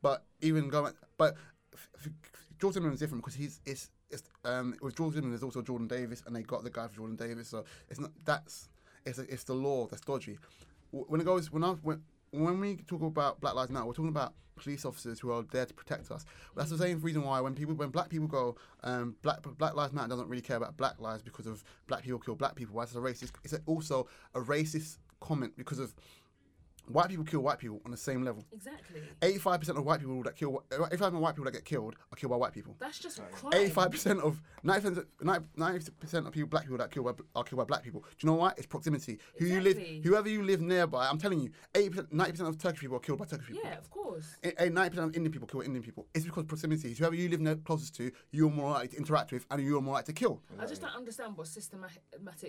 But 0.01 0.25
even 0.41 0.69
going, 0.69 0.93
but 1.17 1.35
f- 1.73 1.89
f- 1.95 2.09
George 2.59 2.73
Zimmerman 2.75 2.93
is 2.93 2.99
different 2.99 3.23
because 3.23 3.35
he's 3.35 3.59
it's, 3.65 3.89
it's 4.13 4.23
um 4.45 4.75
with 4.81 4.95
Zimmerman 4.95 5.31
there's 5.31 5.43
also 5.43 5.61
Jordan 5.61 5.87
Davis 5.87 6.23
and 6.25 6.35
they 6.35 6.43
got 6.43 6.63
the 6.63 6.69
guy 6.69 6.87
for 6.87 6.95
Jordan 6.95 7.15
Davis. 7.15 7.47
So 7.49 7.65
it's 7.89 7.99
not 7.99 8.11
that's 8.25 8.69
it's 9.05 9.19
it's 9.19 9.43
the 9.43 9.53
law 9.53 9.87
that's 9.87 10.01
dodgy. 10.01 10.37
When 10.91 11.19
it 11.19 11.25
goes 11.25 11.51
when 11.51 11.63
I 11.63 11.71
when 11.81 12.01
when 12.31 12.59
we 12.59 12.77
talk 12.77 13.01
about 13.01 13.41
Black 13.41 13.55
Lives 13.55 13.71
Matter, 13.71 13.85
we're 13.85 13.93
talking 13.93 14.09
about 14.09 14.33
police 14.55 14.85
officers 14.85 15.19
who 15.19 15.31
are 15.31 15.43
there 15.51 15.65
to 15.65 15.73
protect 15.73 16.11
us. 16.11 16.25
That's 16.55 16.69
the 16.69 16.77
same 16.77 17.01
reason 17.01 17.23
why 17.23 17.41
when 17.41 17.55
people 17.55 17.75
when 17.75 17.89
black 17.89 18.09
people 18.09 18.27
go 18.27 18.55
um, 18.83 19.15
black 19.21 19.41
Black 19.57 19.75
Lives 19.75 19.93
Matter 19.93 20.09
doesn't 20.09 20.27
really 20.27 20.41
care 20.41 20.57
about 20.57 20.77
black 20.77 20.99
lives 20.99 21.23
because 21.23 21.47
of 21.47 21.63
black 21.87 22.03
people 22.03 22.19
kill 22.19 22.35
black 22.35 22.55
people. 22.55 22.75
Why 22.75 22.83
it's 22.83 22.95
a 22.95 22.99
racist? 22.99 23.31
It's 23.43 23.55
also 23.65 24.07
a 24.35 24.39
racist 24.39 24.97
comment 25.19 25.53
because 25.57 25.79
of 25.79 25.93
white 26.87 27.09
people 27.09 27.23
kill 27.23 27.41
white 27.41 27.59
people 27.59 27.81
on 27.85 27.91
the 27.91 27.97
same 27.97 28.23
level. 28.23 28.43
Exactly. 28.51 29.01
Eighty-five 29.21 29.59
percent 29.59 29.77
of 29.77 29.85
white 29.85 29.99
people 29.99 30.21
that 30.23 30.35
kill 30.35 30.63
eighty-five 30.71 30.89
percent 30.89 31.15
of 31.15 31.21
white 31.21 31.35
people 31.35 31.45
that 31.45 31.51
get 31.51 31.65
killed 31.65 31.95
are 32.11 32.15
killed 32.15 32.31
by 32.31 32.37
white 32.37 32.53
people. 32.53 32.75
That's 32.79 32.99
just 32.99 33.21
crime. 33.31 33.53
Eighty-five 33.53 33.91
percent 33.91 34.19
of 34.19 34.41
ninety 34.63 35.91
percent 35.99 36.27
of 36.27 36.33
people, 36.33 36.49
black 36.49 36.63
people 36.63 36.77
that 36.77 36.91
kill 36.91 37.03
by, 37.03 37.11
are 37.35 37.43
killed 37.43 37.57
by 37.59 37.65
black 37.65 37.83
people. 37.83 38.01
Do 38.01 38.07
you 38.19 38.27
know 38.27 38.35
why? 38.35 38.53
It's 38.57 38.67
proximity. 38.67 39.19
Who 39.39 39.45
you 39.45 39.61
live, 39.61 39.77
whoever 40.03 40.29
you 40.29 40.43
live 40.43 40.61
nearby. 40.61 41.07
I'm 41.09 41.17
telling 41.17 41.39
you, 41.39 41.51
eighty 41.75 41.89
percent, 41.89 42.13
ninety 42.13 42.31
percent 42.33 42.49
of 42.49 42.57
Turkish 42.57 42.81
people 42.81 42.97
are 42.97 43.01
killed 43.01 43.19
by 43.19 43.25
Turkish 43.25 43.47
people. 43.47 43.63
Yeah, 43.63 43.77
of 43.77 43.89
course. 43.89 44.37
Ninety 44.43 44.89
percent 44.89 45.09
of 45.09 45.15
Indian 45.15 45.31
people 45.31 45.47
kill 45.47 45.61
Indian 45.61 45.83
people. 45.83 46.07
It's 46.13 46.25
because 46.25 46.43
proximity. 46.45 46.89
It's 46.89 46.99
whoever 46.99 47.15
you 47.15 47.29
live 47.29 47.41
near, 47.41 47.55
closest 47.55 47.95
to, 47.95 48.11
you're 48.31 48.49
more 48.49 48.71
likely 48.71 48.89
to 48.89 48.97
interact 48.97 49.31
with, 49.31 49.45
and 49.49 49.61
you're 49.61 49.81
more 49.81 49.95
likely 49.95 50.13
to 50.13 50.19
kill. 50.19 50.41
I 50.59 50.65
just 50.65 50.81
don't 50.81 50.95
understand 50.95 51.37
what 51.37 51.47
systematic 51.47 52.01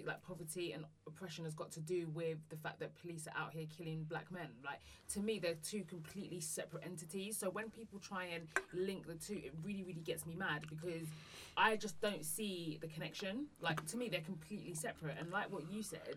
like 0.07 0.23
poverty 0.23 0.73
and 0.73 0.85
oppression 1.07 1.45
has 1.45 1.55
got 1.55 1.71
to 1.73 1.81
do 1.81 2.09
with 2.09 2.39
the 2.49 2.57
fact 2.57 2.81
that 2.81 2.95
police 3.01 3.27
are 3.27 3.41
out 3.41 3.53
here 3.53 3.67
killing 3.67 4.05
black 4.05 4.24
men. 4.31 4.49
Like 4.65 4.81
to 5.13 5.21
me, 5.21 5.39
they're 5.39 5.55
two 5.63 5.85
completely 5.85 6.41
separate 6.41 6.85
entities. 6.85 7.39
So 7.39 7.51
when 7.51 7.71
people 7.71 7.99
try 7.99 8.25
and 8.27 8.47
link 8.73 9.07
the 9.07 9.15
two, 9.15 9.41
it 9.45 9.53
really, 9.63 9.83
really 9.83 10.01
gets 10.01 10.27
me 10.27 10.35
mad 10.35 10.67
because 10.69 11.09
I 11.57 11.77
just 11.77 12.01
don't 12.01 12.25
see 12.25 12.79
the 12.81 12.89
connection. 12.89 13.47
Like 13.61 13.85
to 13.87 13.97
me, 13.97 14.09
they're 14.09 14.21
completely 14.21 14.75
separate. 14.75 15.17
And 15.19 15.31
like 15.31 15.53
what 15.53 15.71
you 15.71 15.83
said, 15.83 16.17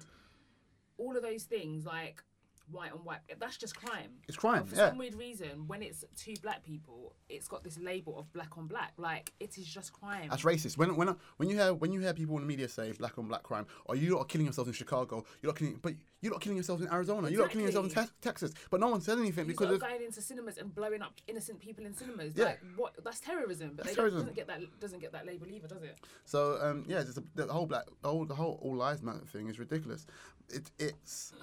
all 0.98 1.16
of 1.16 1.24
those 1.24 1.44
things 1.44 1.86
like 1.86 2.24
white 2.72 2.92
on 2.92 3.00
white 3.00 3.20
that's 3.40 3.58
just 3.58 3.76
crime 3.76 4.12
It's 4.28 4.38
crime, 4.38 4.64
But 4.64 4.70
for 4.70 4.76
yeah. 4.76 4.90
some 4.90 4.98
weird 4.98 5.16
reason 5.16 5.68
when 5.68 5.82
it's 5.82 6.04
two 6.16 6.34
black 6.42 6.64
people 6.64 7.14
it's 7.30 7.48
got 7.48 7.64
this 7.64 7.80
label 7.80 8.18
of 8.20 8.32
black 8.34 8.58
on 8.58 8.68
black 8.68 8.94
like 8.98 9.32
it 9.40 9.58
is 9.58 9.66
just 9.66 9.94
crime 9.94 10.28
That's 10.30 10.44
racist. 10.44 10.78
When 10.78 10.96
when 10.96 11.16
when 11.38 11.50
you 11.50 11.56
hear 11.56 11.74
when 11.74 11.92
you 11.92 12.00
hear 12.02 12.14
people 12.14 12.36
in 12.36 12.42
the 12.42 12.48
media 12.48 12.68
say 12.68 12.92
black 12.94 13.18
on 13.18 13.28
black 13.28 13.44
crime, 13.44 13.66
or 13.86 13.96
you 13.96 14.14
lot 14.16 14.22
are 14.22 14.26
killing 14.26 14.46
yourselves 14.46 14.68
in 14.68 14.74
Chicago, 14.74 15.24
you're 15.42 15.52
not 15.52 15.58
killing, 15.58 15.80
but 15.82 15.94
you're 16.22 16.32
not 16.32 16.42
killing 16.42 16.58
yourselves 16.58 16.82
in 16.82 16.92
Arizona, 16.92 17.30
you're 17.30 17.42
not 17.42 17.52
killing 17.52 17.66
yourselves 17.66 17.94
in 17.94 18.04
te- 18.04 18.12
Texas, 18.22 18.54
but 18.70 18.80
no 18.80 18.88
one 18.90 19.02
said 19.02 19.18
anything 19.20 19.46
because 19.46 19.68
lot 19.68 19.76
of 19.76 19.82
going 19.82 20.02
into 20.04 20.22
cinemas 20.22 20.58
and 20.58 20.74
blowing 20.74 21.02
up 21.02 21.14
innocent 21.28 21.60
people 21.60 21.86
in 21.86 21.94
cinemas. 21.94 22.34
Yeah. 22.36 22.46
Like 22.46 22.60
what? 22.76 22.96
That's 23.04 23.20
terrorism. 23.20 23.74
But 23.76 23.86
That's 23.86 23.90
they 23.90 23.96
terrorism. 23.96 24.20
Doesn't 24.22 24.36
get 24.36 24.48
that 24.48 24.80
doesn't 24.80 25.00
get 25.00 25.12
that 25.14 25.26
label 25.26 25.48
either, 25.48 25.68
does 25.68 25.84
it? 25.84 25.98
So 26.26 26.60
um, 26.62 26.86
yeah, 26.88 27.04
just 27.04 27.16
the, 27.16 27.46
the 27.46 27.54
whole 27.54 27.66
black, 27.66 27.86
the 28.02 28.10
whole, 28.10 28.26
the 28.26 28.36
whole 28.36 28.60
all 28.62 28.76
lives 28.76 29.02
matter 29.02 29.26
thing 29.26 29.48
is 29.48 29.60
ridiculous. 29.60 30.06
It, 30.50 30.72
it's 30.80 31.34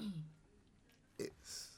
it's 1.19 1.69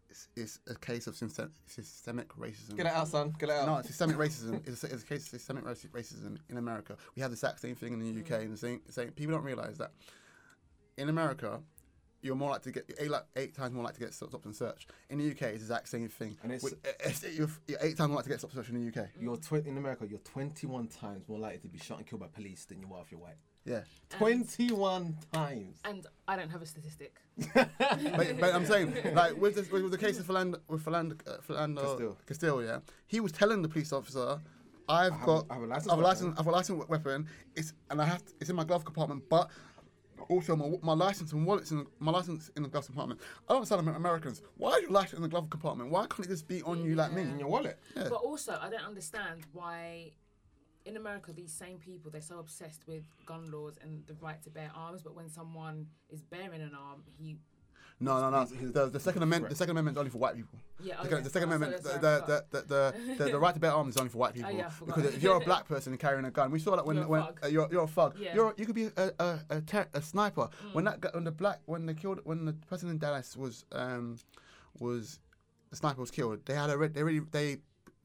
it's 0.00 0.28
it's 0.36 0.58
a 0.68 0.74
case 0.74 1.06
of 1.06 1.16
systemic 1.16 2.28
racism. 2.36 2.76
Get 2.76 2.86
it 2.86 2.92
out, 2.92 3.08
son. 3.08 3.34
Get 3.38 3.48
it 3.48 3.54
out. 3.56 3.66
No, 3.66 3.82
systemic 3.82 4.16
racism 4.16 4.66
is 4.66 4.82
a, 4.84 4.86
is 4.88 5.02
a 5.02 5.06
case 5.06 5.22
of 5.24 5.28
systemic 5.28 5.64
racism 5.64 6.38
in 6.48 6.56
America. 6.56 6.96
We 7.16 7.22
have 7.22 7.30
the 7.30 7.34
exact 7.34 7.60
same 7.60 7.74
thing 7.74 7.92
in 7.92 8.00
the 8.00 8.20
UK, 8.20 8.42
and 8.42 8.52
the 8.52 8.56
same, 8.56 8.80
same 8.88 9.10
people 9.12 9.34
don't 9.34 9.44
realize 9.44 9.78
that 9.78 9.92
in 10.96 11.08
America. 11.08 11.60
You're 12.22 12.34
more 12.36 12.50
likely 12.50 12.70
to 12.72 12.80
get 12.86 12.98
eight, 13.00 13.10
like, 13.10 13.24
eight 13.34 13.54
times 13.54 13.72
more 13.72 13.82
likely 13.82 14.00
to 14.00 14.04
get 14.04 14.12
stopped 14.12 14.44
and 14.44 14.54
searched. 14.54 14.90
In 15.08 15.16
the 15.16 15.30
UK, 15.30 15.40
it's 15.54 15.66
the 15.66 15.72
exact 15.74 15.88
same 15.88 16.06
thing. 16.10 16.36
And 16.42 16.52
it's- 16.52 16.62
With- 16.62 16.74
eh, 16.86 16.90
eh, 17.00 17.08
it's- 17.08 17.24
you're, 17.34 17.48
you're 17.66 17.78
eight 17.80 17.96
times 17.96 18.08
more 18.08 18.16
likely 18.16 18.24
to 18.24 18.28
get 18.34 18.38
stopped 18.40 18.52
and 18.54 18.62
searched 18.62 18.74
in 18.76 18.84
the 18.84 18.88
UK. 19.02 19.08
You're 19.18 19.38
tw- 19.38 19.66
in 19.66 19.78
America. 19.78 20.06
You're 20.06 20.18
21 20.18 20.88
times 20.88 21.26
more 21.28 21.38
likely 21.38 21.60
to 21.60 21.68
be 21.68 21.78
shot 21.78 21.96
and 21.96 22.06
killed 22.06 22.20
by 22.20 22.26
police 22.26 22.66
than 22.66 22.78
you 22.78 22.92
are 22.92 23.00
if 23.00 23.10
you're 23.10 23.20
white. 23.20 23.36
Yeah. 23.64 23.82
21 24.10 25.16
times. 25.32 25.78
And 25.84 26.06
I 26.26 26.36
don't 26.36 26.50
have 26.50 26.62
a 26.62 26.66
statistic. 26.66 27.16
but, 27.54 27.70
but 27.78 28.54
I'm 28.54 28.66
saying, 28.66 28.94
like 29.14 29.36
with 29.36 29.54
the, 29.54 29.72
with 29.72 29.90
the 29.90 29.98
case 29.98 30.18
of 30.18 30.26
Philando, 30.26 30.60
with 30.68 30.84
Philando, 30.84 31.18
uh, 31.26 31.38
Philando 31.46 31.76
Castile. 31.80 32.18
Castile. 32.26 32.62
yeah, 32.64 32.78
he 33.06 33.20
was 33.20 33.32
telling 33.32 33.62
the 33.62 33.68
police 33.68 33.92
officer, 33.92 34.38
I've 34.88 35.12
have 35.12 35.22
a- 35.22 35.26
got 35.26 35.46
I 35.48 35.54
have 35.54 35.62
a 35.62 35.66
licensed 35.66 35.88
I 35.88 35.92
have 35.92 35.98
a 35.98 36.02
weapon. 36.02 36.02
license. 36.02 36.34
I 36.34 36.40
have 36.40 36.46
a 36.46 36.50
licensed 36.50 36.88
weapon. 36.88 37.26
It's 37.54 37.72
and 37.90 38.02
I 38.02 38.04
have 38.04 38.24
to, 38.24 38.32
it's 38.40 38.50
in 38.50 38.56
my 38.56 38.64
glove 38.64 38.84
compartment, 38.84 39.24
but. 39.28 39.50
Also, 40.28 40.54
my, 40.54 40.70
my 40.82 40.92
license 40.92 41.32
and 41.32 41.46
wallet's 41.46 41.70
in 41.70 41.78
the, 41.78 41.86
my 41.98 42.12
license 42.12 42.50
in 42.54 42.62
the 42.62 42.68
glove 42.68 42.84
compartment. 42.84 43.18
I 43.48 43.54
don't 43.54 43.56
understand 43.62 43.88
Americans. 43.88 44.42
Why 44.58 44.72
are 44.72 44.80
you 44.80 44.90
license 44.90 45.14
in 45.14 45.22
the 45.22 45.28
glove 45.28 45.48
compartment? 45.48 45.90
Why 45.90 46.06
can't 46.06 46.26
it 46.26 46.28
just 46.28 46.46
be 46.46 46.62
on 46.62 46.84
you 46.84 46.94
like 46.94 47.14
me? 47.14 47.22
in 47.22 47.38
your 47.38 47.48
wallet. 47.48 47.78
But 47.94 48.12
also, 48.12 48.58
I 48.60 48.68
don't 48.68 48.84
understand 48.84 49.46
why 49.54 50.12
in 50.84 50.96
America 50.96 51.32
these 51.32 51.52
same 51.52 51.78
people 51.78 52.10
they're 52.10 52.20
so 52.22 52.38
obsessed 52.38 52.86
with 52.86 53.02
gun 53.26 53.50
laws 53.50 53.78
and 53.82 54.02
the 54.06 54.14
right 54.14 54.42
to 54.42 54.50
bear 54.50 54.70
arms, 54.74 55.02
but 55.02 55.14
when 55.14 55.28
someone 55.28 55.86
is 56.08 56.22
bearing 56.22 56.60
an 56.62 56.72
arm, 56.74 57.02
he 57.18 57.36
No, 58.02 58.18
no, 58.18 58.30
no. 58.30 58.44
The, 58.46 58.86
the 58.88 58.98
second 59.00 59.22
amendment, 59.22 59.50
the 59.50 59.56
second 59.56 59.72
amendment 59.72 59.96
is 59.96 59.98
only 59.98 60.10
for 60.10 60.16
white 60.18 60.34
people. 60.34 60.58
Yeah, 60.82 60.94
oh 61.00 61.04
the, 61.06 61.16
the 61.16 61.28
second 61.28 61.52
Oh, 61.52 61.56
amendment, 61.56 61.82
sorry, 61.84 61.98
the, 62.00 62.18
sorry, 62.18 62.42
the, 62.50 62.62
the, 62.62 62.62
the, 62.62 63.14
the, 63.24 63.30
the 63.32 63.38
right 63.38 63.52
to 63.52 63.60
bear 63.60 63.72
arms 63.72 63.94
is 63.94 63.98
only 63.98 64.08
for 64.10 64.16
white 64.18 64.32
people. 64.38 64.50
yeah, 64.50 64.70
because 64.86 65.04
if 65.14 65.22
you're 65.22 65.36
a 65.36 65.44
black 65.44 65.68
person 65.72 65.94
carrying 65.98 66.24
a 66.24 66.30
gun, 66.30 66.50
we 66.50 66.58
saw 66.58 66.76
that 66.76 66.86
when 66.86 66.96
You're 66.96 67.04
a 67.04 67.08
when 67.08 67.20
uh, 67.22 67.46
you're, 67.48 67.68
you're 67.70 67.84
a 67.84 67.86
thug. 67.86 68.16
Yeah. 68.18 68.30
Mm. 68.30 68.34
You're 68.36 68.54
you 68.56 68.64
could 68.66 68.74
be 68.74 68.86
a 68.96 69.10
a, 69.18 69.38
a, 69.50 69.60
ter- 69.60 69.88
a 69.92 70.00
sniper. 70.00 70.48
When 70.72 70.86
that 70.86 71.14
when 71.14 71.24
the 71.24 71.30
black 71.30 71.58
when 71.66 71.84
they 71.84 71.92
killed 71.94 72.20
when 72.24 72.46
the 72.46 72.54
person 72.70 72.88
in 72.88 72.96
Dallas 72.96 73.36
was 73.36 73.66
um 73.72 74.16
was 74.78 75.18
the 75.68 75.76
sniper 75.76 76.00
was 76.00 76.10
killed, 76.10 76.38
they 76.46 76.54
had 76.54 76.70
already 76.70 76.94
they 76.94 77.02
really 77.02 77.20
they. 77.30 77.58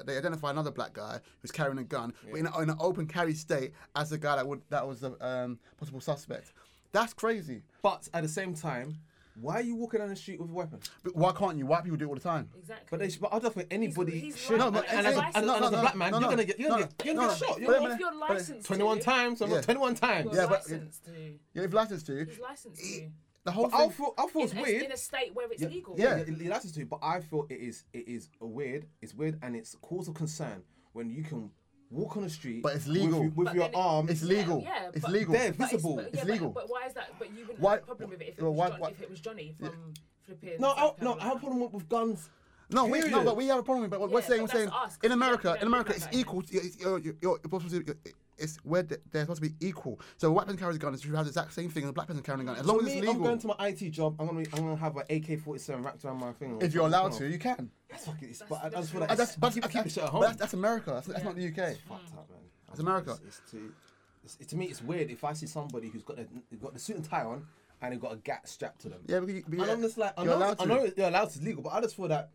They 0.04 0.18
identify 0.18 0.50
another 0.50 0.72
black 0.72 0.94
guy 0.94 1.20
who's 1.42 1.52
carrying 1.52 1.78
a 1.78 1.84
gun, 1.84 2.14
but 2.30 2.38
in, 2.38 2.48
a, 2.48 2.60
in 2.60 2.70
an 2.70 2.78
open 2.80 3.08
carry 3.08 3.34
state 3.34 3.72
as 3.96 4.10
the 4.10 4.18
guy 4.18 4.36
that 4.36 4.46
would 4.48 4.62
that 4.70 4.86
was 4.86 5.04
a 5.04 5.14
um, 5.26 5.60
possible 5.78 6.02
suspect. 6.02 6.52
That's 6.92 7.14
crazy. 7.14 7.64
But 7.82 8.08
at 8.14 8.24
the 8.24 8.30
same 8.30 8.54
time, 8.54 8.98
why 9.40 9.56
are 9.56 9.62
you 9.62 9.76
walking 9.76 10.00
down 10.00 10.10
the 10.10 10.16
street 10.16 10.40
with 10.40 10.50
a 10.50 10.54
weapon? 10.54 10.80
But 11.04 11.16
why 11.16 11.32
can't 11.32 11.58
you? 11.58 11.66
White 11.66 11.84
people 11.84 11.98
do 11.98 12.06
it 12.06 12.10
all 12.10 12.16
the 12.16 12.22
time. 12.22 12.50
exactly. 12.58 12.88
But 12.90 13.00
they, 13.00 13.10
sh- 13.10 13.18
but 13.18 13.34
I 13.34 13.40
don't 13.40 13.54
think 13.54 13.68
anybody 13.72 14.20
he's 14.20 14.38
should. 14.38 14.60
right, 14.60 14.66
and, 14.68 14.74
but 14.74 14.86
and 14.90 15.06
his 15.08 15.18
as 15.18 15.22
a, 15.22 15.38
and, 15.38 15.48
No, 15.48 15.54
and 15.54 15.62
no, 15.62 15.68
as 15.68 15.74
a 15.74 15.82
black 15.82 15.96
man, 15.96 16.12
you're 16.12 16.22
gonna 16.22 16.46
get 16.46 16.60
you're 16.60 16.70
gonna 16.70 16.90
get, 16.98 17.06
you're 17.06 17.16
gonna 17.16 17.28
get 17.28 17.38
shot. 17.38 17.60
You're 17.60 17.72
then- 17.72 17.82
gonna 17.82 17.94
if 17.94 18.00
you're 18.00 18.16
licensed 18.16 18.68
21 18.68 19.00
times. 19.00 19.42
Yeah. 19.42 19.62
21 19.62 19.96
times. 19.96 20.30
Yeah, 20.34 20.46
but- 20.48 20.52
licensed 20.62 21.06
to. 21.06 21.12
Yeah, 21.54 21.64
if 21.64 21.74
licensed 21.74 22.06
to, 22.08 22.26
He's 22.26 22.40
licensed 22.40 22.82
to. 22.82 23.10
The 23.46 23.52
whole 23.52 23.70
But 23.70 23.76
I 23.76 23.80
thing. 23.84 23.90
feel 23.92 24.14
I 24.18 24.28
feel 24.28 24.42
it's 24.44 24.52
In, 24.54 24.60
a- 24.60 24.62
weird. 24.64 24.84
in 24.84 24.92
a 24.92 24.98
state 24.98 25.34
where 25.36 25.50
it's 25.52 25.62
Yeah, 25.62 25.70
legal. 25.70 25.96
Yeah. 25.98 26.18
yeah, 26.18 26.24
you're 26.36 26.52
licensed 26.52 26.76
to, 26.76 26.86
but 26.86 27.00
I 27.02 27.22
feel 27.22 27.46
it 27.50 27.60
is 27.60 27.86
it 27.94 28.08
is 28.08 28.30
a 28.42 28.46
weird. 28.46 28.88
It's 29.02 29.14
weird 29.14 29.40
and 29.42 29.56
it's 29.56 29.76
cause 29.82 30.08
of 30.08 30.16
concern 30.16 30.64
when 30.94 31.10
you 31.10 31.24
can 31.24 31.52
walk 31.92 32.18
on 32.18 32.24
the 32.24 32.30
street, 32.30 32.64
But 32.64 32.76
it's 32.76 32.88
legal. 32.88 33.22
your- 33.22 33.30
with, 33.32 33.54
your 33.54 33.66
it- 33.66 33.76
arm. 33.76 34.10
It's 34.10 34.24
legal. 34.24 34.62
yeah, 34.62 34.90
it's 34.94 35.02
but- 35.02 35.12
legal. 35.12 35.34
They're 35.34 35.54
But 35.54 35.70
visible. 35.70 36.00
It's, 36.00 36.08
It's 36.10 36.18
yeah, 36.18 36.24
but- 36.24 36.32
legal. 36.32 36.50
But, 36.50 36.70
why 36.70 36.88
is 36.88 36.94
that? 36.96 37.10
But 37.20 37.30
you 37.32 37.42
wouldn't 37.42 37.60
Why- 37.60 37.74
have 37.76 37.84
a 37.84 37.86
problem 37.86 38.10
with 38.10 38.22
it 38.22 38.28
if 38.30 38.40
it, 38.40 38.42
well, 38.42 38.52
was, 38.54 38.58
why- 38.60 38.70
John, 38.72 38.80
why- 38.82 38.90
if 38.90 39.02
it 39.04 39.10
was 39.10 39.20
Johnny 39.22 39.56
from 39.60 39.94
flipping. 40.24 40.60
no, 40.60 40.70
I, 40.72 40.74
no, 40.76 40.82
I 40.82 40.84
have 40.84 40.98
a 40.98 41.00
Carolina. 41.00 41.40
problem 41.40 41.60
with, 41.62 41.74
with 41.74 41.90
guns. 41.90 42.30
No, 42.72 42.86
we, 42.88 43.00
no, 43.02 43.24
but 43.24 43.38
we 43.38 43.46
have 43.48 43.60
a 43.60 43.64
problem 43.64 43.84
with 43.84 43.94
it. 43.94 44.00
But 44.00 44.10
we're 44.10 44.20
Yeah, 44.22 44.26
saying, 44.28 44.42
but 44.48 44.54
we're 44.54 44.60
saying, 44.60 44.70
that's 44.72 44.86
us, 44.94 44.98
'cause 44.98 45.06
in 45.06 45.12
America, 45.12 45.44
don't- 45.44 45.56
in 45.56 45.60
don't 45.62 45.68
America, 45.68 45.90
do 45.92 45.96
it's 45.98 46.06
that 46.06 46.16
equal. 46.16 46.40
It's, 46.50 46.80
you're, 46.80 46.98
you're, 47.00 47.16
you're 47.22 47.40
supposed 47.44 47.70
to 47.70 47.84
be, 47.84 47.94
it's 48.38 48.58
where 48.58 48.84
they- 48.84 48.98
they're 49.12 49.24
supposed 49.24 49.42
to 49.42 49.50
be 49.50 49.56
equal. 49.66 50.00
So 50.18 50.30
a 50.30 50.32
white 50.32 50.46
person 50.46 50.60
carries 50.60 50.76
a 50.76 50.80
gun, 50.80 50.98
you 51.02 51.16
have 51.16 51.26
the 51.26 51.30
exact 51.30 51.54
same 51.54 51.70
thing 51.70 51.84
as 51.84 51.90
a 51.90 51.94
black 51.94 52.08
person 52.08 52.24
carrying 52.24 52.48
a 52.48 52.52
gun, 52.52 52.60
as 52.60 52.66
long 52.66 52.80
as 52.80 52.86
me, 52.86 53.00
it's 53.00 53.08
I'm 53.08 53.22
going 53.22 53.40
to 53.40 53.48
my 53.48 53.56
IT 53.68 53.90
job. 53.92 54.16
I'm 54.20 54.28
gonna 54.28 54.42
be, 54.42 54.48
I'm 54.54 54.60
gonna 54.64 54.76
have 54.76 54.98
an 54.98 55.04
AK-47 55.10 55.84
wrapped 55.84 56.06
around 56.06 56.20
my 56.20 56.34
finger. 56.34 56.64
If 56.66 56.74
you're 56.74 56.86
allowed 56.86 57.14
to, 57.14 57.28
you 57.28 57.40
can. 57.40 57.70
That's 57.90 58.06
fucking. 58.06 58.30
It's, 58.30 58.44
but 58.48 58.60
I, 58.64 58.70
that's 58.70 58.76
just 58.76 58.92
feel 58.92 59.02
right. 59.02 59.10
like 59.10 59.18
that's, 59.18 59.36
but 59.36 59.54
keep, 59.54 59.70
keep 59.70 59.84
shit 59.90 60.04
at 60.04 60.10
home. 60.10 60.22
that's, 60.22 60.38
that's 60.38 60.54
America. 60.54 60.92
That's, 60.92 61.08
that's 61.08 61.24
not 61.24 61.36
the 61.36 61.48
UK. 61.48 61.58
It's 61.58 61.80
fucked 61.82 62.14
up, 62.14 62.30
man. 62.30 62.40
It's 62.72 62.80
America. 62.80 63.12
It's, 63.12 63.40
it's 63.40 63.52
too, 63.52 63.72
it's, 64.24 64.38
it, 64.40 64.50
to 64.50 64.56
me, 64.58 64.66
it's 64.66 64.82
weird 64.82 65.10
if 65.10 65.24
I 65.24 65.34
see 65.34 65.46
somebody 65.48 65.90
who's 65.90 66.04
got 66.04 66.20
a, 66.20 66.28
got 66.58 66.74
the 66.74 66.80
suit 66.80 66.98
and 66.98 67.06
tie 67.06 67.24
on 67.24 67.46
and 67.82 67.94
they've 67.94 68.02
got 68.02 68.14
a 68.14 68.18
gat 68.18 68.48
strapped 68.48 68.82
to 68.82 68.90
them. 68.90 69.00
Yeah, 69.08 69.20
but, 69.20 69.30
you, 69.30 69.44
but 69.48 69.60
And 69.60 69.68
yeah, 69.68 69.74
I'm 69.74 69.82
just 69.82 69.98
like, 69.98 70.14
I 70.18 70.24
know, 70.26 70.56
I 70.60 70.66
know 70.66 70.90
you're 70.98 71.08
allowed 71.08 71.26
to, 71.30 71.38
it's 71.38 71.42
legal, 71.42 71.62
but 71.64 71.74
I 71.74 71.82
just 71.82 71.96
feel 71.96 72.08
that, 72.08 72.30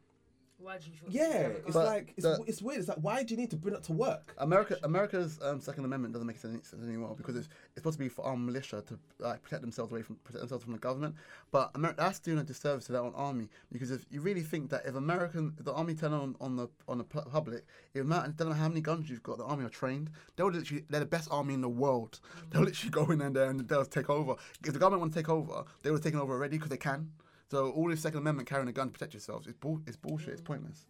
Why 0.63 0.77
do 0.79 0.85
you 0.91 0.93
feel? 0.97 1.09
yeah, 1.11 1.33
so 1.43 1.49
it's 1.67 1.73
But 1.73 1.87
like, 1.87 2.13
it's, 2.17 2.27
the- 2.27 2.45
it's 2.47 2.61
weird. 2.63 2.81
It's 2.81 2.89
like, 2.89 2.99
why 2.99 3.23
do 3.23 3.35
you 3.35 3.41
need 3.41 3.51
to 3.51 3.57
bring 3.57 3.75
it 3.75 3.83
to 3.85 3.93
work? 3.93 4.35
America, 4.39 4.77
America's 4.83 5.39
um, 5.43 5.61
Second 5.61 5.85
Amendment 5.87 6.13
doesn't 6.13 6.27
make 6.27 6.39
sense 6.39 6.69
sense 6.69 6.85
anymore 6.87 7.15
because 7.17 7.37
it's, 7.37 7.49
it's 7.49 7.77
supposed 7.77 7.97
to 7.99 8.05
be 8.05 8.09
for 8.09 8.25
armed 8.27 8.45
militia 8.45 8.83
to 8.89 8.99
like 9.19 9.43
protect 9.43 9.63
themselves 9.63 9.91
away 9.91 10.03
from 10.03 10.17
protect 10.17 10.41
themselves 10.41 10.63
from 10.65 10.75
the 10.75 10.79
government. 10.79 11.15
But 11.51 11.71
Amer- 11.75 11.95
that's 11.97 12.19
doing 12.19 12.39
a 12.39 12.45
disservice 12.45 12.85
to 12.87 12.93
their 12.93 13.01
own 13.03 13.15
army 13.15 13.49
because 13.73 13.91
if 13.91 14.05
you 14.11 14.21
really 14.21 14.43
think 14.43 14.71
that 14.71 14.83
if 14.87 14.95
American 14.95 15.55
if 15.59 15.65
the 15.65 15.73
army 15.73 15.95
turn 15.95 16.13
on 16.13 16.37
on 16.41 16.57
the 16.57 16.69
on 16.89 16.99
the 16.99 17.05
public, 17.05 17.65
it 17.95 18.05
matter 18.05 18.29
it 18.29 18.37
doesn't 18.37 18.51
matter 18.51 18.61
how 18.63 18.69
many 18.69 18.81
guns 18.83 19.09
you've 19.09 19.23
got. 19.23 19.39
The 19.39 19.45
army 19.45 19.65
are 19.65 19.71
trained. 19.71 20.11
They'll 20.37 20.51
literally 20.51 20.85
they're 20.91 21.01
the 21.01 21.07
best 21.07 21.29
army 21.31 21.55
in 21.55 21.63
the 21.63 21.69
world. 21.69 22.21
They'll 22.51 22.63
literally 22.63 22.91
go 22.91 23.11
in 23.11 23.33
there 23.33 23.49
and 23.49 23.61
they'll 23.67 23.85
take 23.87 24.11
over. 24.11 24.35
If 24.65 24.73
the 24.73 24.79
government 24.79 25.01
want 25.01 25.13
to 25.15 25.19
take 25.21 25.29
over, 25.31 25.65
they 25.83 25.91
would 25.91 25.99
have 25.99 26.05
taken 26.05 26.21
over 26.21 26.35
already 26.35 26.59
because 26.59 26.71
they 26.71 26.77
can. 26.77 27.13
So 27.51 27.71
all 27.71 27.89
this 27.89 28.01
Second 28.01 28.21
Amendment 28.21 28.49
carrying 28.49 28.69
a 28.69 28.73
gun 28.73 28.87
to 28.87 28.93
protect 28.93 29.13
yourselves 29.13 29.49
is 29.49 29.55
bull- 29.55 29.83
it's 29.85 29.97
bullshit. 29.97 30.35
It's 30.35 30.41
pointless. 30.41 30.87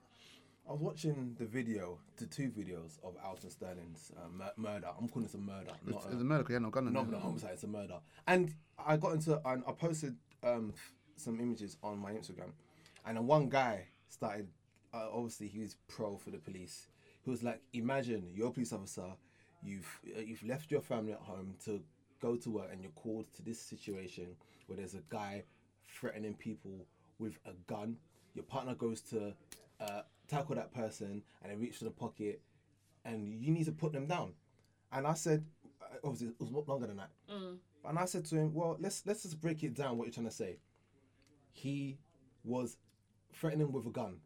I 0.69 0.73
was 0.73 0.81
watching 0.83 1.35
the 1.39 1.47
video, 1.47 1.99
the 2.17 2.27
two 2.27 2.51
videos 2.51 2.99
of 3.03 3.17
Alton 3.25 3.51
Sterling's 3.51 4.13
uh, 4.15 4.29
mur- 4.29 4.53
murder. 4.57 4.89
I'm 4.99 5.09
calling 5.09 5.27
this 5.27 5.35
a 5.35 5.39
murder, 5.39 5.73
not 5.87 5.97
It's, 5.97 6.05
a, 6.05 6.09
it's 6.13 6.21
a 6.21 6.25
murder 6.25 6.53
had 6.53 6.63
no 6.63 6.69
gun 6.69 6.93
not 6.93 7.13
a 7.13 7.19
homicide. 7.19 7.53
It's 7.55 7.65
a 7.65 7.67
murder. 7.67 7.99
And 8.29 8.55
I 8.79 8.99
got 8.99 9.15
into, 9.15 9.41
and 9.49 9.65
I 9.67 9.73
posted 9.73 10.17
um, 10.45 10.75
some 11.17 11.41
images 11.41 11.79
on 11.83 11.99
my 11.99 12.13
Instagram, 12.13 12.53
and 13.07 13.17
then 13.17 13.27
one 13.27 13.49
guy 13.49 13.87
started. 14.09 14.49
Uh, 14.93 15.09
obviously, 15.13 15.49
he 15.49 15.61
was 15.61 15.77
pro 15.89 16.19
for 16.19 16.31
the 16.31 16.39
police. 16.39 16.89
He 17.23 17.31
was 17.31 17.43
like, 17.43 17.63
"Imagine 17.73 18.29
you're 18.35 18.49
a 18.49 18.53
police 18.53 18.73
officer, 18.73 19.07
you've 19.63 19.89
uh, 20.15 20.21
you've 20.21 20.43
left 20.43 20.71
your 20.71 20.83
family 20.83 21.13
at 21.13 21.21
home 21.21 21.55
to 21.65 21.81
go 22.21 22.37
to 22.37 22.51
work, 22.51 22.69
and 22.71 22.83
you're 22.83 22.93
called 22.93 23.25
to 23.37 23.43
this 23.43 23.61
situation 23.61 24.37
where 24.67 24.77
there's 24.77 24.95
a 24.95 25.03
guy 25.09 25.43
threatening 25.99 26.35
people 26.35 26.87
with 27.19 27.39
a 27.47 27.53
gun. 27.67 27.97
Your 28.35 28.45
partner 28.45 28.75
goes 28.75 29.01
to 29.03 29.35
uh, 29.81 30.03
tackle 30.29 30.55
that 30.55 30.73
person, 30.73 31.23
and 31.43 31.53
they 31.53 31.57
reach 31.57 31.77
for 31.77 31.85
the 31.85 31.91
pocket, 31.91 32.41
and 33.05 33.43
you 33.43 33.53
need 33.53 33.65
to 33.67 33.73
put 33.73 33.93
them 33.93 34.07
down." 34.07 34.33
And 34.93 35.07
I 35.07 35.15
said, 35.15 35.45
uh, 35.83 35.97
obviously, 36.05 36.29
it 36.29 36.41
was 36.41 36.67
longer 36.69 36.87
than 36.87 36.97
that. 36.97 37.11
And 37.85 37.99
I 37.99 38.05
said 38.05 38.25
to 38.27 38.37
him, 38.37 38.53
"Well, 38.55 38.77
let's 38.81 39.03
let's 39.07 39.23
just 39.23 39.41
break 39.41 39.63
it 39.63 39.75
down. 39.75 39.97
What 39.99 40.07
you're 40.07 40.13
trying 40.15 40.27
to 40.27 40.33
say? 40.33 40.59
He 41.53 41.99
was 42.45 42.77
threatening 43.33 43.73
with 43.73 43.87
a 43.87 43.91
gun, 43.91 44.17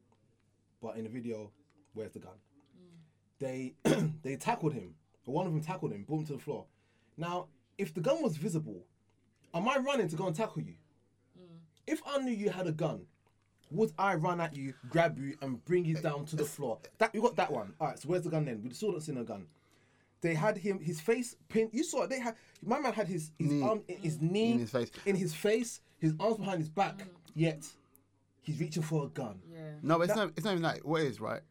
but 0.82 0.96
in 0.96 1.04
the 1.04 1.10
video, 1.10 1.50
where's 1.94 2.12
the 2.12 2.18
gun? 2.20 2.34
They 3.38 3.74
they 4.22 4.36
tackled 4.36 4.74
him. 4.74 4.94
One 5.24 5.46
of 5.46 5.52
them 5.52 5.62
tackled 5.62 5.92
him, 5.92 6.04
brought 6.04 6.20
him 6.20 6.26
to 6.26 6.32
the 6.34 6.38
floor. 6.38 6.66
Now, 7.16 7.46
if 7.78 7.94
the 7.94 8.00
gun 8.00 8.22
was 8.22 8.36
visible, 8.36 8.84
am 9.54 9.68
I 9.68 9.78
running 9.78 10.08
to 10.08 10.16
go 10.16 10.26
and 10.26 10.36
tackle 10.36 10.62
you? 10.62 10.74
If 11.86 12.00
I 12.06 12.18
knew 12.18 12.32
you 12.32 12.50
had 12.50 12.66
a 12.66 12.72
gun, 12.72 13.02
would 13.70 13.92
I 13.98 14.14
run 14.14 14.40
at 14.40 14.54
you, 14.56 14.74
grab 14.88 15.18
you, 15.18 15.36
and 15.42 15.64
bring 15.64 15.84
you 15.84 15.96
down 15.96 16.24
to 16.26 16.36
the 16.36 16.44
floor? 16.44 16.78
That 16.98 17.14
you 17.14 17.20
got 17.22 17.36
that 17.36 17.50
one. 17.52 17.74
All 17.80 17.88
right. 17.88 17.98
So 17.98 18.08
where's 18.08 18.22
the 18.24 18.30
gun 18.30 18.44
then? 18.44 18.62
We 18.62 18.70
still 18.70 18.92
don't 18.92 19.00
see 19.00 19.12
no 19.12 19.24
gun. 19.24 19.46
They 20.20 20.34
had 20.34 20.56
him, 20.56 20.80
his 20.80 21.00
face 21.00 21.36
pinned. 21.48 21.70
You 21.72 21.84
saw 21.84 22.04
it. 22.04 22.10
They 22.10 22.18
had 22.20 22.34
my 22.64 22.78
man 22.80 22.92
had 22.94 23.08
his 23.08 23.30
his 23.38 23.50
Knee. 23.50 23.62
arm, 23.62 23.82
his 23.86 24.20
knee 24.22 24.52
In 24.52 24.58
his 24.60 24.70
face. 24.70 24.90
in 25.04 25.16
his 25.16 25.34
face, 25.34 25.80
his 25.98 26.14
arms 26.18 26.38
behind 26.38 26.60
his 26.60 26.70
back. 26.70 27.02
Yet 27.34 27.66
he's 28.40 28.58
reaching 28.58 28.82
for 28.82 29.04
a 29.04 29.08
gun. 29.08 29.40
Yeah. 29.52 29.58
No, 29.82 29.98
but 29.98 30.04
it's 30.08 30.16
not. 30.16 30.30
It's 30.36 30.44
not 30.44 30.52
even 30.52 30.62
that. 30.62 30.84
what 30.86 31.02
is 31.02 31.20
right? 31.20 31.42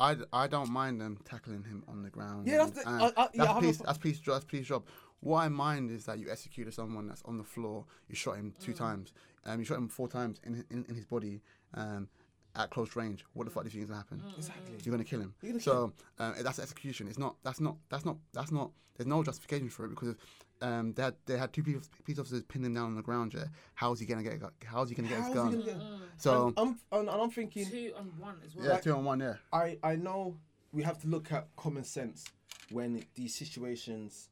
I, 0.00 0.14
I 0.32 0.46
don't 0.46 0.70
mind 0.70 1.00
them 1.00 1.18
tackling 1.24 1.64
him 1.64 1.82
on 1.88 2.04
the 2.04 2.10
ground. 2.10 2.46
Yeah, 2.46 2.58
that's 2.58 2.70
and- 2.86 3.00
the- 3.00 3.04
and 3.06 3.12
I- 3.16 3.22
I- 3.22 3.28
yeah, 3.34 3.42
I 3.42 3.46
that's 3.46 3.48
have 3.48 3.56
a 3.56 3.60
police. 3.60 3.76
pro- 3.78 3.86
That's 3.86 3.98
police. 3.98 4.18
jo- 4.20 4.32
That's 4.34 4.44
police 4.44 4.66
job. 4.68 4.84
What 5.20 5.38
I 5.40 5.48
mind 5.48 5.90
is 5.90 6.04
that 6.06 6.18
you 6.18 6.30
executed 6.30 6.72
someone 6.74 7.08
that's 7.08 7.22
on 7.24 7.36
the 7.36 7.44
floor. 7.44 7.84
You 8.08 8.14
shot 8.14 8.36
him 8.36 8.54
two 8.60 8.72
times. 8.72 9.12
Um, 9.44 9.58
you 9.58 9.64
shot 9.64 9.78
him 9.78 9.88
four 9.88 10.08
times 10.08 10.40
in 10.44 10.64
in, 10.70 10.84
in 10.88 10.94
his 10.94 11.06
body. 11.06 11.42
Um, 11.74 12.08
at 12.56 12.70
close 12.70 12.96
range. 12.96 13.24
What 13.34 13.44
the 13.44 13.50
fuck 13.50 13.62
do 13.62 13.66
you 13.68 13.70
think 13.72 13.84
is 13.84 13.90
gonna 13.90 14.00
happen? 14.00 14.22
Exactly. 14.36 14.74
You're 14.82 14.92
gonna 14.92 15.04
kill 15.04 15.20
him. 15.20 15.34
You're 15.42 15.52
gonna 15.52 15.62
so 15.62 15.92
um, 16.18 16.34
that's 16.42 16.58
execution. 16.58 17.06
It's 17.08 17.18
not. 17.18 17.36
That's 17.44 17.60
not. 17.60 17.76
That's 17.88 18.04
not. 18.04 18.16
That's 18.32 18.50
not. 18.50 18.70
There's 18.96 19.06
no 19.06 19.22
justification 19.22 19.68
for 19.68 19.84
it 19.84 19.90
because 19.90 20.16
um, 20.60 20.92
they 20.94 21.02
had 21.04 21.14
they 21.26 21.36
had 21.38 21.52
two 21.52 21.62
police, 21.62 21.88
police 22.04 22.18
officers 22.18 22.42
pin 22.44 22.64
him 22.64 22.74
down 22.74 22.86
on 22.86 22.96
the 22.96 23.02
ground. 23.02 23.32
Yeah. 23.34 23.44
How 23.74 23.92
is 23.92 24.00
he 24.00 24.06
gonna 24.06 24.24
get? 24.24 24.40
a 24.42 24.66
How 24.66 24.82
is 24.82 24.88
he 24.88 24.94
gonna 24.96 25.08
get 25.08 25.18
How's 25.18 25.26
his 25.26 25.34
gun? 25.34 25.50
gonna 25.52 25.64
get- 25.64 25.76
So 26.16 26.52
I'm, 26.56 26.78
I'm, 26.90 27.00
and 27.00 27.10
I'm 27.10 27.30
thinking. 27.30 27.66
Two 27.70 27.92
on 27.96 28.12
one 28.18 28.36
as 28.44 28.56
well. 28.56 28.66
yeah, 28.66 28.78
two 28.78 28.92
on 28.92 29.04
one. 29.04 29.20
Yeah. 29.20 29.34
I, 29.52 29.78
I 29.82 29.94
know 29.96 30.36
we 30.72 30.82
have 30.82 31.00
to 31.02 31.06
look 31.06 31.30
at 31.32 31.46
common 31.56 31.84
sense 31.84 32.24
when 32.70 33.04
these 33.14 33.34
situations 33.36 34.30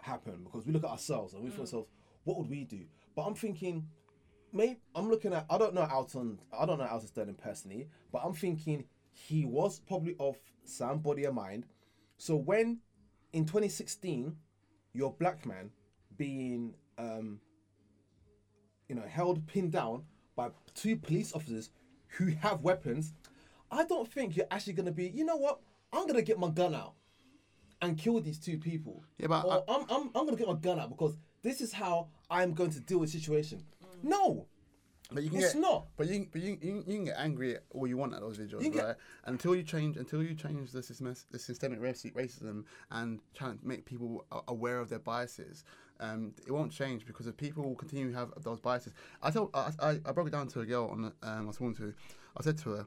happen 0.00 0.44
because 0.44 0.66
we 0.66 0.72
look 0.72 0.84
at 0.84 0.90
ourselves 0.90 1.34
and 1.34 1.42
we 1.42 1.50
think 1.50 1.60
ourselves, 1.60 1.88
what 2.24 2.38
would 2.38 2.48
we 2.48 2.64
do? 2.64 2.80
But 3.14 3.22
I'm 3.22 3.34
thinking, 3.34 3.86
maybe 4.52 4.78
I'm 4.94 5.08
looking 5.08 5.32
at 5.32 5.46
I 5.50 5.58
don't 5.58 5.74
know 5.74 5.88
Alton 5.90 6.38
I 6.56 6.66
don't 6.66 6.78
know 6.78 6.86
Alton 6.86 7.08
Sterling 7.08 7.34
personally, 7.34 7.88
but 8.12 8.22
I'm 8.24 8.34
thinking 8.34 8.84
he 9.12 9.44
was 9.44 9.80
probably 9.80 10.16
of 10.20 10.36
sound 10.64 11.02
body 11.02 11.24
and 11.24 11.34
mind. 11.34 11.66
So 12.16 12.36
when 12.36 12.78
in 13.32 13.44
2016, 13.44 14.36
your 14.92 15.12
black 15.12 15.44
man 15.46 15.70
being 16.16 16.74
um, 16.98 17.40
you 18.88 18.94
know, 18.94 19.02
held 19.02 19.46
pinned 19.46 19.72
down 19.72 20.02
by 20.34 20.50
two 20.74 20.96
police 20.96 21.32
officers 21.32 21.70
who 22.08 22.26
have 22.42 22.62
weapons, 22.62 23.12
I 23.70 23.84
don't 23.84 24.10
think 24.10 24.36
you're 24.36 24.46
actually 24.50 24.72
gonna 24.72 24.92
be. 24.92 25.08
You 25.08 25.24
know 25.24 25.36
what? 25.36 25.60
I'm 25.92 26.06
gonna 26.06 26.22
get 26.22 26.38
my 26.38 26.48
gun 26.48 26.74
out 26.74 26.94
and 27.82 27.98
kill 27.98 28.20
these 28.20 28.38
two 28.38 28.58
people. 28.58 29.04
Yeah, 29.18 29.28
but 29.28 29.44
or 29.44 29.64
I, 29.68 29.74
am 29.74 29.86
I'm, 29.90 30.10
I'm 30.14 30.24
gonna 30.26 30.36
get 30.36 30.48
my 30.48 30.54
gun 30.54 30.78
out 30.80 30.90
because 30.90 31.16
this 31.42 31.60
is 31.60 31.72
how 31.72 32.08
I'm 32.30 32.52
going 32.54 32.70
to 32.70 32.80
deal 32.80 32.98
with 32.98 33.12
the 33.12 33.18
situation. 33.18 33.62
No, 34.02 34.46
But 35.10 35.24
you 35.24 35.30
can 35.30 35.40
It's 35.40 35.54
get, 35.54 35.60
not. 35.60 35.86
But 35.96 36.08
you, 36.08 36.26
but 36.30 36.40
you, 36.40 36.56
you, 36.60 36.84
you 36.86 36.94
can 36.96 37.04
get 37.06 37.16
angry 37.18 37.56
at 37.56 37.64
all 37.70 37.86
you 37.86 37.96
want 37.96 38.14
at 38.14 38.20
those 38.20 38.38
videos, 38.38 38.62
You 38.62 38.70
can 38.70 38.72
get- 38.72 38.84
right? 38.84 38.96
Until 39.24 39.56
you 39.56 39.62
change, 39.62 39.96
until 39.96 40.22
you 40.22 40.34
change 40.34 40.70
the 40.70 40.82
system, 40.82 41.14
the 41.30 41.38
systemic 41.38 41.80
racism, 41.80 42.64
and 42.90 43.20
try 43.34 43.48
to 43.48 43.58
make 43.62 43.84
people 43.86 44.24
aware 44.46 44.78
of 44.78 44.88
their 44.88 44.98
biases, 45.00 45.64
um, 46.00 46.32
it 46.46 46.52
won't 46.52 46.70
change 46.70 47.06
because 47.06 47.26
if 47.26 47.36
people 47.36 47.64
will 47.64 47.74
continue 47.74 48.10
to 48.10 48.16
have 48.16 48.32
those 48.42 48.60
biases. 48.60 48.92
I 49.22 49.30
told, 49.30 49.50
I, 49.54 49.72
I, 49.80 50.00
I 50.04 50.12
broke 50.12 50.28
it 50.28 50.32
down 50.32 50.46
to 50.48 50.60
a 50.60 50.66
girl 50.66 50.88
on, 50.92 51.02
the, 51.02 51.12
um, 51.22 51.42
I 51.42 51.44
was 51.44 51.56
talking 51.56 51.74
to. 51.76 51.94
I 52.36 52.42
said 52.42 52.58
to 52.58 52.70
her, 52.70 52.86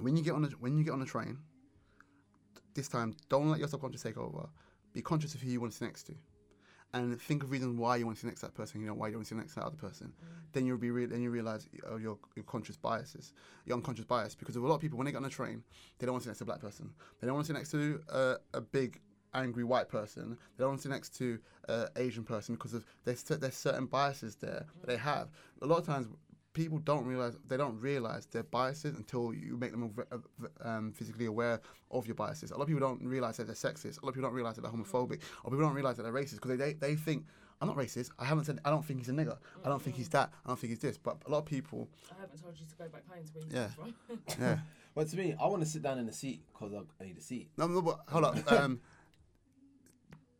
when 0.00 0.16
you 0.16 0.22
get 0.22 0.34
on 0.34 0.44
a, 0.44 0.48
when 0.48 0.76
you 0.76 0.84
get 0.84 0.92
on 0.92 1.00
a 1.00 1.06
train, 1.06 1.38
this 2.74 2.88
time 2.88 3.14
don't 3.28 3.50
let 3.50 3.58
your 3.58 3.68
subconscious 3.68 4.02
take 4.02 4.18
over. 4.18 4.48
Be 4.92 5.02
conscious 5.02 5.34
of 5.34 5.40
who 5.40 5.50
you 5.50 5.60
want 5.60 5.72
to 5.72 5.78
sit 5.78 5.84
next 5.84 6.04
to 6.04 6.14
and 6.92 7.20
think 7.20 7.42
of 7.42 7.50
reasons 7.50 7.78
why 7.78 7.96
you 7.96 8.04
want 8.04 8.16
to 8.16 8.20
sit 8.20 8.26
next 8.26 8.40
to 8.40 8.46
that 8.46 8.54
person, 8.54 8.80
you 8.80 8.86
know, 8.86 8.94
why 8.94 9.08
you 9.08 9.14
want 9.14 9.26
to 9.26 9.28
sit 9.28 9.38
next 9.38 9.54
to 9.54 9.60
that 9.60 9.66
other 9.66 9.76
person, 9.76 10.12
then 10.52 10.66
you'll 10.66 10.76
be 10.76 10.90
re- 10.90 11.06
then 11.06 11.22
you 11.22 11.30
realize 11.30 11.68
uh, 11.88 11.96
your, 11.96 12.18
your 12.34 12.44
conscious 12.44 12.76
biases, 12.76 13.32
your 13.64 13.76
unconscious 13.76 14.04
bias. 14.04 14.34
Because 14.34 14.56
of 14.56 14.64
a 14.64 14.66
lot 14.66 14.76
of 14.76 14.80
people, 14.80 14.98
when 14.98 15.04
they 15.04 15.12
get 15.12 15.18
on 15.18 15.24
a 15.24 15.30
train, 15.30 15.62
they 15.98 16.06
don't 16.06 16.14
want 16.14 16.24
to 16.24 16.26
sit 16.26 16.30
next 16.30 16.38
to 16.38 16.44
a 16.44 16.46
black 16.46 16.60
person. 16.60 16.90
They 17.20 17.26
don't 17.26 17.34
want 17.34 17.46
to 17.46 17.52
sit 17.52 17.56
next 17.56 17.70
to 17.70 18.00
a, 18.08 18.36
a 18.54 18.60
big 18.60 19.00
angry 19.34 19.62
white 19.62 19.88
person. 19.88 20.36
They 20.56 20.62
don't 20.62 20.70
want 20.70 20.80
to 20.80 20.88
sit 20.88 20.92
next 20.92 21.16
to 21.18 21.38
an 21.68 21.86
Asian 21.96 22.24
person 22.24 22.56
because 22.56 22.74
of 22.74 22.84
there's 23.04 23.22
there's 23.22 23.54
certain 23.54 23.86
biases 23.86 24.34
there 24.36 24.66
that 24.80 24.86
they 24.86 24.96
have. 24.96 25.28
A 25.62 25.66
lot 25.66 25.78
of 25.78 25.86
times. 25.86 26.08
People 26.52 26.78
don't 26.78 27.04
realize 27.06 27.36
they 27.46 27.56
don't 27.56 27.78
realize 27.80 28.26
their 28.26 28.42
biases 28.42 28.96
until 28.96 29.32
you 29.32 29.56
make 29.56 29.70
them 29.70 29.84
av- 29.84 30.06
av- 30.12 30.50
um, 30.62 30.92
physically 30.92 31.26
aware 31.26 31.60
of 31.92 32.06
your 32.08 32.16
biases. 32.16 32.50
A 32.50 32.54
lot 32.56 32.62
of 32.62 32.68
people 32.68 32.80
don't 32.86 33.00
realize 33.06 33.36
that 33.36 33.46
they're 33.46 33.54
sexist. 33.54 34.02
A 34.02 34.04
lot 34.04 34.08
of 34.10 34.14
people 34.16 34.28
don't 34.28 34.34
realize 34.34 34.56
that 34.56 34.62
they're 34.62 34.70
homophobic. 34.72 35.20
Or 35.44 35.50
people 35.50 35.60
don't 35.60 35.74
realize 35.74 35.96
that 35.98 36.02
they're 36.02 36.12
racist 36.12 36.34
because 36.40 36.50
they, 36.50 36.56
they 36.56 36.72
they 36.72 36.96
think 36.96 37.24
I'm 37.60 37.68
not 37.68 37.76
racist. 37.76 38.10
I 38.18 38.24
haven't 38.24 38.46
said 38.46 38.58
I 38.64 38.70
don't 38.70 38.84
think 38.84 38.98
he's 39.00 39.08
a 39.08 39.12
nigger. 39.12 39.36
I 39.64 39.68
don't 39.68 39.80
think 39.80 39.94
he's 39.96 40.08
that. 40.08 40.32
I 40.44 40.48
don't 40.48 40.58
think 40.58 40.70
he's 40.72 40.80
this. 40.80 40.98
But 40.98 41.18
a 41.26 41.30
lot 41.30 41.38
of 41.38 41.44
people, 41.44 41.88
I 42.10 42.20
haven't 42.20 42.42
told 42.42 42.58
you 42.58 42.66
to 42.66 42.74
go 42.76 42.88
back 42.88 43.06
home 43.08 43.24
to 43.24 43.32
where 43.32 43.44
you 43.44 43.50
Yeah. 43.54 43.68
come 43.76 43.94
from. 44.06 44.42
yeah. 44.42 44.58
But 44.94 45.08
to 45.10 45.16
me, 45.16 45.36
I 45.40 45.46
want 45.46 45.62
to 45.62 45.68
sit 45.68 45.82
down 45.82 45.98
in 46.00 46.06
the 46.06 46.12
seat 46.12 46.42
because 46.52 46.72
I 47.00 47.04
need 47.04 47.16
a 47.16 47.20
seat. 47.20 47.48
No, 47.56 47.68
no, 47.68 47.80
but 47.80 48.00
hold 48.08 48.24
up. 48.24 48.36
Um, 48.52 48.80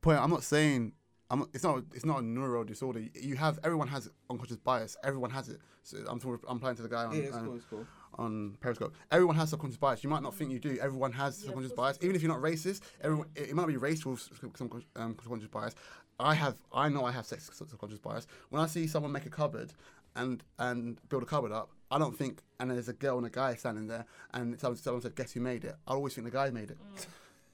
point. 0.01 0.19
I'm 0.19 0.31
not 0.31 0.43
saying. 0.43 0.93
I'm. 1.31 1.47
It's 1.55 1.63
not. 1.65 1.83
It's 1.95 2.05
not 2.05 2.19
a 2.19 2.23
neuro 2.23 2.65
disorder. 2.65 3.01
You 3.15 3.37
have. 3.37 3.59
Everyone 3.63 3.89
has 3.89 4.11
unconscious 4.29 4.57
bias. 4.57 4.97
Everyone 5.05 5.31
has 5.31 5.49
it. 5.49 5.61
So 5.85 5.99
I'm. 6.09 6.19
Talking, 6.19 6.41
I'm 6.49 6.57
applying 6.57 6.77
to 6.77 6.83
the 6.83 6.89
guy 6.89 7.05
on. 7.05 7.15
Yeah, 7.17 7.23
it's 7.23 7.37
um, 7.37 7.47
cool, 7.47 7.57
it's 7.57 7.65
cool. 7.67 7.87
on 8.19 8.57
Periscope. 8.61 8.95
Everyone 9.13 9.37
has 9.37 9.51
subconscious 9.51 9.79
bias. 9.79 10.03
You 10.03 10.11
might 10.11 10.23
not 10.23 10.35
think 10.35 10.51
you 10.51 10.59
do. 10.59 10.77
Everyone 10.83 11.13
has 11.13 11.39
Yeah, 11.41 11.47
subconscious 11.47 11.73
bias. 11.73 11.99
Even 12.03 12.17
if 12.17 12.23
you're 12.23 12.33
not 12.33 12.43
racist, 12.43 12.81
everyone 13.01 13.29
it, 13.37 13.51
it 13.51 13.55
might 13.55 13.69
be 13.69 13.77
racial 13.77 14.15
s- 14.15 14.29
some 14.57 14.71
um, 14.97 15.17
subconscious 15.21 15.49
bias. 15.49 15.75
I 16.19 16.35
have. 16.35 16.57
I 16.73 16.89
know 16.89 17.05
I 17.05 17.13
have 17.13 17.27
sex 17.27 17.49
subconscious 17.55 17.99
bias. 18.01 18.27
When 18.51 18.61
I 18.61 18.67
see 18.67 18.87
someone 18.89 19.13
make 19.13 19.27
a 19.27 19.31
cupboard 19.31 19.73
and 20.17 20.43
and 20.59 21.01
build 21.09 21.23
a 21.23 21.27
cupboard 21.27 21.53
up, 21.53 21.71
I 21.93 21.99
don't 21.99 22.17
think. 22.19 22.43
And 22.59 22.71
there's 22.73 22.89
a 22.89 22.93
girl 22.93 23.17
and 23.19 23.27
a 23.27 23.31
guy 23.31 23.55
standing 23.55 23.87
there, 23.87 24.05
and 24.35 24.59
someone, 24.61 24.77
someone 24.79 25.01
said, 25.03 25.15
"Guess 25.15 25.33
who 25.33 25.41
made 25.41 25.65
it?" 25.65 25.77
I 25.87 25.93
always 25.93 26.13
think 26.15 26.25
the 26.27 26.31
guy 26.33 26.51
made 26.51 26.71
it. 26.73 26.79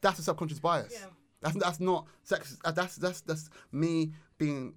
That's 0.00 0.18
a 0.18 0.22
subconscious 0.22 0.58
bias. 0.60 0.92
Yeah. 0.92 1.06
That's 1.52 1.56
that's 1.64 1.80
not 1.80 2.06
sex. 2.24 2.58
uh, 2.64 2.70
That's 2.72 2.96
that's 2.96 3.20
that's 3.22 3.50
me 3.72 4.12
being 4.38 4.74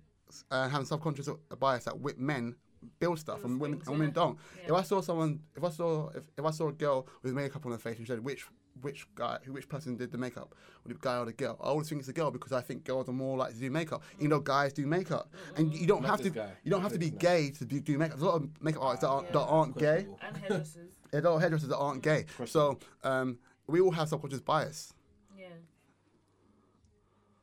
uh, 0.52 0.70
having 0.70 0.86
subconscious 0.86 1.30
bias 1.60 1.86
that 1.86 2.00
with 2.00 2.18
men 2.18 2.56
build 3.00 3.20
stuff 3.20 3.44
and 3.44 3.60
women 3.60 3.80
and 3.80 3.90
women 3.90 4.12
don't. 4.12 4.38
Yeah. 4.62 4.68
If 4.68 4.74
I 4.74 4.84
saw 4.84 5.02
someone, 5.02 5.40
if 5.56 5.64
I 5.64 5.70
saw 5.70 6.10
if, 6.10 6.24
if 6.38 6.46
I 6.46 6.52
saw 6.52 6.70
a 6.70 6.74
girl 6.74 7.08
with 7.24 7.34
makeup 7.34 7.66
on 7.66 7.72
her 7.72 7.78
face 7.78 7.98
and 7.98 8.08
said 8.08 8.24
which 8.24 8.46
which 8.82 9.06
guy, 9.14 9.38
which 9.48 9.68
person 9.68 9.98
did 9.98 10.10
the 10.12 10.18
makeup, 10.18 10.56
the 10.86 10.94
guy 10.94 11.18
or 11.18 11.26
the 11.26 11.34
girl, 11.34 11.58
I 11.62 11.66
always 11.66 11.90
think 11.90 12.00
it's 12.00 12.08
a 12.08 12.14
girl 12.14 12.32
because 12.32 12.54
I 12.54 12.62
think 12.62 12.86
girls 12.86 13.10
are 13.10 13.14
more 13.14 13.36
likely 13.38 13.56
to 13.56 13.60
do 13.60 13.72
makeup, 13.72 14.04
even 14.20 14.30
though 14.30 14.40
guys 14.40 14.72
do 14.72 14.88
makeup, 14.88 15.34
and 15.58 15.74
you 15.74 15.86
don't 15.86 16.02
Not 16.04 16.12
have 16.12 16.22
to 16.22 16.30
guy. 16.30 16.52
you 16.64 16.72
don't 16.72 16.82
have 16.82 16.94
to 16.94 17.00
be 17.00 17.10
Not 17.12 17.20
gay 17.20 17.50
to 17.60 17.66
be, 17.66 17.82
do 17.82 17.98
makeup. 17.98 18.18
There's 18.18 18.22
a 18.22 18.32
lot 18.32 18.36
of 18.42 18.50
makeup 18.62 18.82
artists 18.84 19.02
that 19.02 19.10
aren't, 19.10 19.26
Yeah. 19.28 19.32
that 19.34 19.40
aren't 19.40 19.78
gay. 19.78 20.08
And 20.22 20.38
hairdressers. 20.38 20.92
There's 21.12 21.26
a 21.26 21.30
lot 21.30 21.36
of 21.36 21.42
hairdressers 21.42 21.70
that 21.70 21.78
aren't 21.78 22.04
gay. 22.04 22.26
So 22.46 22.80
um, 23.04 23.38
we 23.68 23.82
all 23.82 23.92
have 23.92 24.08
subconscious 24.08 24.40
bias. 24.42 24.94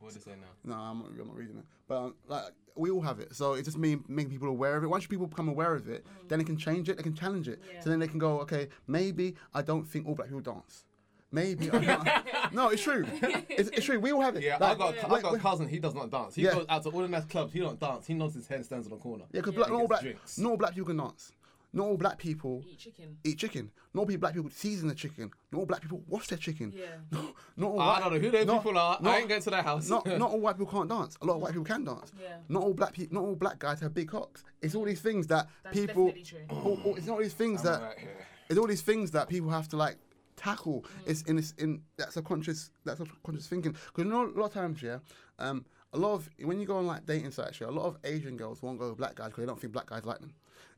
What 0.07 0.13
did 0.13 0.23
it 0.23 0.25
say 0.25 0.31
now? 0.41 0.47
No, 0.73 0.75
I'm 0.81 0.99
not, 1.01 1.09
I'm 1.21 1.27
not 1.27 1.37
reading 1.37 1.57
it. 1.59 1.65
But 1.89 1.97
um, 1.97 2.15
like 2.29 2.45
we 2.77 2.91
all 2.91 3.01
have 3.01 3.19
it. 3.19 3.35
So 3.35 3.55
it's 3.55 3.65
just 3.67 3.77
me 3.77 3.97
making 4.07 4.31
people 4.31 4.47
aware 4.47 4.77
of 4.77 4.85
it. 4.85 4.87
Once 4.87 5.05
people 5.05 5.27
become 5.27 5.49
aware 5.49 5.75
of 5.75 5.89
it, 5.89 6.07
then 6.29 6.39
they 6.39 6.45
can 6.45 6.57
change 6.57 6.89
it. 6.89 6.97
They 6.97 7.03
can 7.03 7.15
challenge 7.15 7.49
it. 7.49 7.61
Yeah. 7.75 7.81
So 7.81 7.91
then 7.91 7.99
they 7.99 8.07
can 8.07 8.21
go, 8.21 8.39
okay, 8.43 8.69
maybe 8.87 9.35
I 9.53 9.63
don't 9.63 9.83
think 9.85 10.07
all 10.07 10.15
black 10.15 10.29
people 10.29 10.43
dance. 10.43 10.85
Maybe 11.33 11.69
I'm 11.73 11.85
not. 11.85 12.26
no, 12.52 12.69
it's 12.69 12.83
true. 12.83 13.04
It's, 13.49 13.69
it's 13.71 13.85
true. 13.85 13.99
We 13.99 14.13
all 14.13 14.21
have 14.21 14.37
it. 14.37 14.45
Yeah, 14.45 14.59
Like, 14.59 14.73
I've 14.73 14.78
got, 14.78 14.95
Yeah. 14.95 15.13
I've 15.13 15.23
got 15.23 15.35
a 15.35 15.39
cousin. 15.39 15.67
He 15.69 15.80
does 15.80 15.95
not 15.95 16.09
dance. 16.09 16.37
He 16.37 16.43
Yeah. 16.43 16.52
goes 16.52 16.67
out 16.69 16.85
to 16.85 16.91
all 16.91 17.00
the 17.02 17.09
nice 17.09 17.25
clubs. 17.25 17.52
He 17.52 17.59
don't 17.59 17.80
dance. 17.80 18.07
He 18.07 18.15
nods 18.15 18.35
his 18.37 18.47
head 18.47 18.59
and 18.59 18.65
stands 18.65 18.87
on 18.87 18.93
the 18.93 18.99
corner. 18.99 19.25
Yeah, 19.33 19.41
because 19.41 19.54
Yeah. 19.57 19.75
all 19.75 19.89
black, 19.89 20.04
all 20.45 20.57
black 20.57 20.75
people 20.75 20.87
can 20.87 20.99
dance. 20.99 21.33
Not 21.76 21.84
all 21.89 21.97
black 21.99 22.19
people 22.19 22.65
Eat 22.67 22.78
chicken. 22.78 23.19
eat 23.23 23.39
chicken. 23.39 23.71
Not 23.93 24.08
all 24.08 24.17
black 24.17 24.32
people 24.34 24.50
season 24.50 24.89
the 24.89 24.95
chicken. 24.95 25.30
Not 25.52 25.58
all 25.58 25.67
black 25.67 25.82
people 25.82 26.02
wash 26.08 26.26
their 26.28 26.39
chicken. 26.39 26.73
Yeah. 26.75 26.86
No, 27.12 27.34
not 27.58 27.71
all 27.71 27.80
I 27.80 27.86
white- 27.86 28.00
don't 28.00 28.12
know 28.15 28.19
who 28.19 28.30
those 28.30 28.47
not- 28.47 28.62
people 28.62 28.78
are. 28.78 28.99
not- 29.02 29.15
I 29.15 29.19
ain't 29.19 29.28
going 29.28 29.43
to 29.43 29.50
their 29.50 29.62
house. 29.62 29.89
not 29.91 30.06
not 30.06 30.30
all 30.30 30.41
white 30.47 30.56
people 30.58 30.73
can't 30.73 30.89
dance. 30.89 31.19
A 31.21 31.26
lot 31.26 31.34
of 31.34 31.43
white 31.43 31.52
people 31.52 31.65
can 31.67 31.84
dance. 31.84 32.12
Yeah. 32.21 32.39
Not 32.49 32.62
all 32.62 32.73
black 32.75 32.95
people, 32.95 33.15
not 33.21 33.25
all 33.28 33.36
black 33.36 33.58
guys 33.58 33.78
have 33.80 33.93
big 33.93 34.08
cocks. 34.08 34.43
It's 34.62 34.75
all 34.75 34.84
these 34.86 35.00
things 35.02 35.26
that 35.26 35.49
That's 35.65 35.78
people. 35.78 36.06
definitely 36.06 36.23
true. 36.25 36.41
all- 36.50 36.80
all- 36.84 36.97
it's 36.97 37.06
not 37.06 37.12
all 37.15 37.23
these 37.23 37.34
things 37.34 37.60
I'm 37.60 37.67
that. 37.67 37.82
right. 37.82 37.99
It's 38.49 38.58
all 38.58 38.67
these 38.67 38.82
things 38.82 39.10
that 39.10 39.28
people 39.28 39.50
have 39.50 39.69
to 39.69 39.76
like 39.76 39.99
tackle. 40.36 40.84
It's 41.06 41.23
in 41.23 41.36
this 41.36 41.52
in 41.58 41.82
that 41.99 42.12
subconscious 42.12 42.71
that 42.84 42.97
subconscious 42.97 43.49
thinking. 43.49 43.73
Because 43.73 44.04
you 44.04 44.10
know 44.10 44.25
a 44.26 44.32
lot 44.39 44.47
of 44.47 44.52
times, 44.54 44.82
yeah, 44.82 44.99
um, 45.39 45.65
a 45.93 45.99
lot 45.99 46.15
of 46.15 46.30
when 46.43 46.58
you 46.60 46.67
go 46.67 46.76
on 46.78 46.86
like 46.86 47.04
dating 47.06 47.32
sites, 47.32 47.60
yeah, 47.60 47.67
a 47.67 47.71
lot 47.71 47.84
of 47.86 47.99
Asian 48.04 48.36
girls 48.39 48.62
won't 48.62 48.78
go 48.78 48.89
with 48.89 48.99
black 48.99 49.15
guys 49.15 49.28
because 49.28 49.43
they 49.43 49.47
don't 49.47 49.60
think 49.60 49.73
black 49.75 49.86
guys 49.91 50.04
like 50.04 50.21
them. 50.21 50.32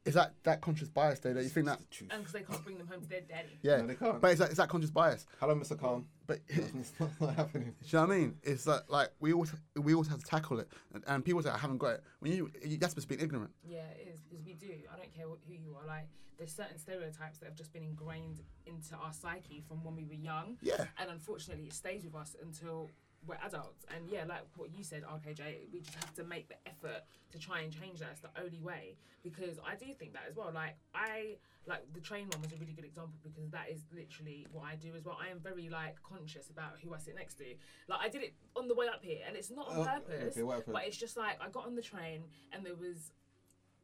It's 0.08 0.14
that 0.16 0.32
that 0.44 0.62
conscious 0.62 0.88
bias 0.88 1.18
there 1.20 1.34
that 1.34 1.42
you 1.42 1.50
think 1.50 1.66
that. 1.66 1.78
Truth. 1.90 2.10
And 2.10 2.20
because 2.22 2.32
they 2.32 2.40
can't 2.42 2.64
bring 2.64 2.78
them 2.78 2.86
home 2.86 3.02
to 3.02 3.08
their 3.08 3.20
daddy. 3.20 3.58
Yeah, 3.60 3.76
No, 3.82 3.86
they 3.88 3.94
can't. 3.94 4.20
but 4.22 4.30
it's 4.30 4.40
that, 4.40 4.48
it's 4.48 4.56
that 4.56 4.70
conscious 4.70 4.90
bias. 4.90 5.26
Hello, 5.38 5.54
Mr. 5.54 5.78
Khan. 5.78 6.06
But 6.26 6.40
it's 6.48 6.92
not, 6.98 7.10
not 7.20 7.34
happening. 7.34 7.74
Do 7.82 7.86
you 7.86 7.98
know 7.98 8.06
what 8.06 8.14
I 8.14 8.18
mean? 8.18 8.34
It's 8.42 8.64
that 8.64 8.88
like 8.88 9.10
we 9.20 9.34
always 9.34 9.52
we 9.76 9.92
always 9.92 10.08
have 10.08 10.18
to 10.20 10.24
tackle 10.24 10.60
it, 10.60 10.68
and, 10.94 11.04
and 11.06 11.22
people 11.22 11.42
say 11.42 11.50
I 11.50 11.58
haven't 11.58 11.78
got 11.78 11.96
it. 11.96 12.02
When 12.20 12.32
you 12.32 12.50
that's 12.78 12.94
just 12.94 13.06
being 13.06 13.20
ignorant. 13.20 13.50
Yeah, 13.62 13.84
it 14.00 14.08
is 14.14 14.20
because 14.20 14.42
we 14.46 14.54
do. 14.54 14.68
I 14.92 14.96
don't 14.96 15.14
care 15.14 15.26
who 15.26 15.54
you 15.54 15.76
are. 15.78 15.86
Like, 15.86 16.08
there's 16.38 16.52
certain 16.54 16.78
stereotypes 16.78 17.38
that 17.40 17.46
have 17.46 17.54
just 17.56 17.74
been 17.74 17.82
ingrained 17.82 18.40
into 18.64 18.94
our 18.94 19.12
psyche 19.12 19.62
from 19.68 19.84
when 19.84 19.94
we 19.94 20.04
were 20.06 20.14
young. 20.14 20.56
Yeah. 20.62 20.86
And 20.98 21.10
unfortunately, 21.10 21.64
it 21.64 21.74
stays 21.74 22.02
with 22.04 22.14
us 22.14 22.34
until 22.42 22.88
we're 23.26 23.36
adults. 23.44 23.84
And 23.94 24.08
yeah, 24.10 24.24
like 24.26 24.42
what 24.56 24.70
you 24.76 24.82
said, 24.84 25.02
RKJ, 25.04 25.72
we 25.72 25.80
just 25.80 25.94
have 25.96 26.14
to 26.14 26.24
make 26.24 26.48
the 26.48 26.54
effort 26.66 27.02
to 27.32 27.38
try 27.38 27.60
and 27.60 27.72
change 27.72 27.98
that. 28.00 28.08
It's 28.12 28.20
the 28.20 28.30
only 28.42 28.60
way. 28.60 28.96
Because 29.22 29.58
I 29.66 29.74
do 29.74 29.92
think 29.92 30.12
that 30.14 30.22
as 30.28 30.36
well. 30.36 30.50
Like 30.54 30.76
I 30.94 31.36
like 31.66 31.82
the 31.92 32.00
train 32.00 32.28
one 32.32 32.40
was 32.40 32.52
a 32.52 32.56
really 32.56 32.72
good 32.72 32.84
example 32.86 33.18
because 33.22 33.50
that 33.50 33.66
is 33.70 33.80
literally 33.94 34.46
what 34.52 34.64
I 34.64 34.76
do 34.76 34.92
as 34.96 35.04
well. 35.04 35.18
I 35.20 35.28
am 35.30 35.40
very 35.40 35.68
like 35.68 35.96
conscious 36.02 36.48
about 36.50 36.74
who 36.82 36.94
I 36.94 36.98
sit 36.98 37.14
next 37.16 37.34
to. 37.34 37.44
Like 37.88 38.00
I 38.02 38.08
did 38.08 38.22
it 38.22 38.34
on 38.56 38.68
the 38.68 38.74
way 38.74 38.86
up 38.86 39.02
here, 39.02 39.18
and 39.26 39.36
it's 39.36 39.50
not 39.50 39.68
on 39.68 39.78
Oh, 39.78 39.84
purpose. 39.84 40.36
okay, 40.38 40.62
but 40.72 40.82
it's 40.86 40.96
just 40.96 41.16
like 41.16 41.36
I 41.42 41.48
got 41.50 41.66
on 41.66 41.74
the 41.74 41.82
train 41.82 42.22
and 42.52 42.64
there 42.64 42.76
was 42.76 43.12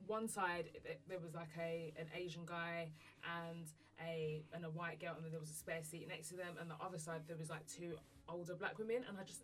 one 0.07 0.29
side 0.29 0.69
there 1.09 1.19
was 1.19 1.35
like 1.35 1.49
a 1.59 1.93
an 1.99 2.07
Asian 2.17 2.43
guy 2.47 2.89
and 3.49 3.67
a 4.07 4.43
and 4.53 4.65
a 4.65 4.71
white 4.71 5.01
girl 5.01 5.13
and 5.17 5.25
then 5.25 5.31
there 5.31 5.41
was 5.41 5.51
a 5.51 5.55
spare 5.55 5.83
seat 5.83 6.07
next 6.09 6.29
to 6.29 6.37
them 6.37 6.55
and 6.61 6.69
the 6.71 6.75
other 6.85 6.99
side 6.99 7.21
there 7.27 7.37
was 7.37 7.49
like 7.49 7.67
two 7.67 7.95
older 8.29 8.55
black 8.55 8.79
women 8.79 9.05
and 9.09 9.19
I 9.19 9.25
just 9.25 9.43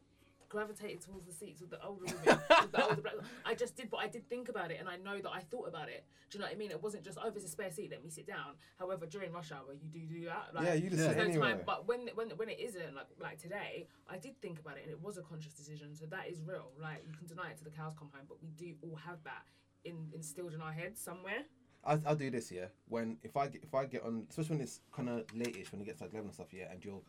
gravitated 0.48 1.00
towards 1.00 1.26
the 1.26 1.32
seats 1.32 1.60
with 1.60 1.70
the 1.70 1.80
older 1.84 2.06
women 2.06 2.40
with 2.62 2.72
the 2.72 2.84
older 2.84 3.00
black 3.00 3.14
I 3.46 3.54
just 3.54 3.76
did 3.76 3.88
but 3.88 3.98
I 3.98 4.08
did 4.08 4.28
think 4.28 4.48
about 4.48 4.72
it 4.72 4.78
and 4.80 4.88
I 4.88 4.96
know 4.96 5.20
that 5.20 5.30
I 5.30 5.40
thought 5.40 5.68
about 5.68 5.88
it. 5.88 6.04
Do 6.28 6.38
you 6.38 6.40
know 6.40 6.46
what 6.48 6.54
I 6.54 6.58
mean? 6.58 6.70
It 6.72 6.82
wasn't 6.82 7.04
just 7.04 7.18
oh 7.22 7.30
there's 7.30 7.44
a 7.44 7.48
spare 7.48 7.70
seat 7.70 7.90
let 7.92 8.02
me 8.02 8.10
sit 8.10 8.26
down. 8.26 8.54
However 8.78 9.06
during 9.06 9.32
rush 9.32 9.52
hour 9.52 9.72
you 9.72 9.88
do 9.88 10.00
do 10.12 10.24
that 10.24 10.48
like, 10.54 10.66
Yeah, 10.66 10.74
you 10.74 10.90
just 10.90 10.96
there's 10.96 11.10
sit 11.10 11.18
no 11.18 11.24
anywhere. 11.24 11.50
time 11.56 11.60
but 11.64 11.86
when 11.86 12.08
when 12.14 12.30
when 12.30 12.48
it 12.48 12.58
isn't 12.58 12.94
like 12.96 13.06
like 13.20 13.38
today 13.38 13.86
I 14.08 14.18
did 14.18 14.40
think 14.42 14.58
about 14.58 14.76
it 14.76 14.82
and 14.84 14.90
it 14.90 15.00
was 15.00 15.18
a 15.18 15.22
conscious 15.22 15.54
decision 15.54 15.94
so 15.94 16.06
that 16.06 16.28
is 16.28 16.40
real. 16.44 16.72
Like 16.82 17.04
you 17.06 17.14
can 17.16 17.28
deny 17.28 17.50
it 17.50 17.58
to 17.58 17.64
the 17.64 17.70
cows 17.70 17.94
come 17.96 18.08
home 18.12 18.26
but 18.28 18.38
we 18.42 18.48
do 18.50 18.74
all 18.82 18.96
have 18.96 19.22
that 19.24 19.42
in, 19.84 20.08
instilled 20.12 20.54
in 20.54 20.60
our 20.60 20.72
heads 20.72 21.00
somewhere. 21.00 21.44
I'll, 21.84 22.00
I'll 22.06 22.16
do 22.16 22.30
this 22.30 22.50
yeah. 22.52 22.66
When 22.88 23.16
if 23.22 23.36
I 23.36 23.46
get, 23.48 23.62
if 23.62 23.74
I 23.74 23.86
get 23.86 24.02
on, 24.02 24.26
especially 24.28 24.56
when 24.56 24.62
it's 24.62 24.80
kind 24.92 25.08
of 25.08 25.24
late-ish, 25.34 25.72
when 25.72 25.80
it 25.80 25.84
gets 25.86 26.00
like 26.02 26.10
eleven 26.10 26.26
and 26.28 26.34
stuff, 26.34 26.52
yeah, 26.52 26.70
and 26.70 26.84
you're 26.84 27.00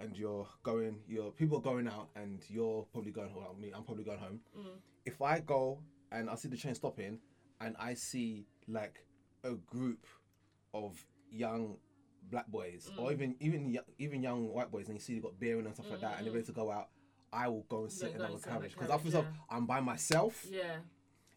and 0.00 0.16
you're 0.16 0.46
going, 0.62 0.96
you're 1.08 1.30
people 1.32 1.58
are 1.58 1.62
going 1.62 1.86
out, 1.88 2.08
and 2.16 2.42
you're 2.48 2.86
probably 2.92 3.12
going 3.12 3.30
home. 3.30 3.42
Well, 3.42 3.56
me, 3.60 3.72
I'm 3.74 3.84
probably 3.84 4.04
going 4.04 4.18
home. 4.18 4.40
Mm. 4.58 4.78
If 5.04 5.20
I 5.22 5.40
go 5.40 5.80
and 6.12 6.30
I 6.30 6.34
see 6.36 6.48
the 6.48 6.56
train 6.56 6.74
stopping, 6.74 7.18
and 7.60 7.76
I 7.78 7.94
see 7.94 8.46
like 8.66 9.04
a 9.44 9.52
group 9.52 10.06
of 10.74 11.04
young 11.30 11.76
black 12.30 12.46
boys, 12.48 12.90
or 12.98 13.10
mm. 13.10 13.12
even 13.12 13.36
even 13.40 13.78
even 13.98 14.22
young 14.22 14.48
white 14.48 14.70
boys, 14.70 14.86
and 14.86 14.94
you 14.94 15.00
see 15.00 15.14
they've 15.14 15.22
got 15.22 15.38
beer 15.38 15.58
and 15.58 15.74
stuff 15.74 15.86
like 15.90 16.00
that, 16.00 16.18
and 16.18 16.26
they're 16.26 16.32
mm-hmm. 16.32 16.34
ready 16.36 16.46
to 16.46 16.52
go 16.52 16.70
out. 16.70 16.88
I 17.32 17.48
will 17.48 17.66
go 17.68 17.82
and 17.82 17.92
sit 17.92 18.10
in 18.10 18.16
another 18.16 18.38
sit 18.38 18.46
in 18.46 18.52
the 18.52 18.58
carriage 18.58 18.72
because 18.72 18.90
I 18.90 18.96
feel 18.96 19.04
myself, 19.04 19.26
I'm 19.50 19.66
by 19.66 19.80
myself 19.80 20.46
yeah 20.50 20.76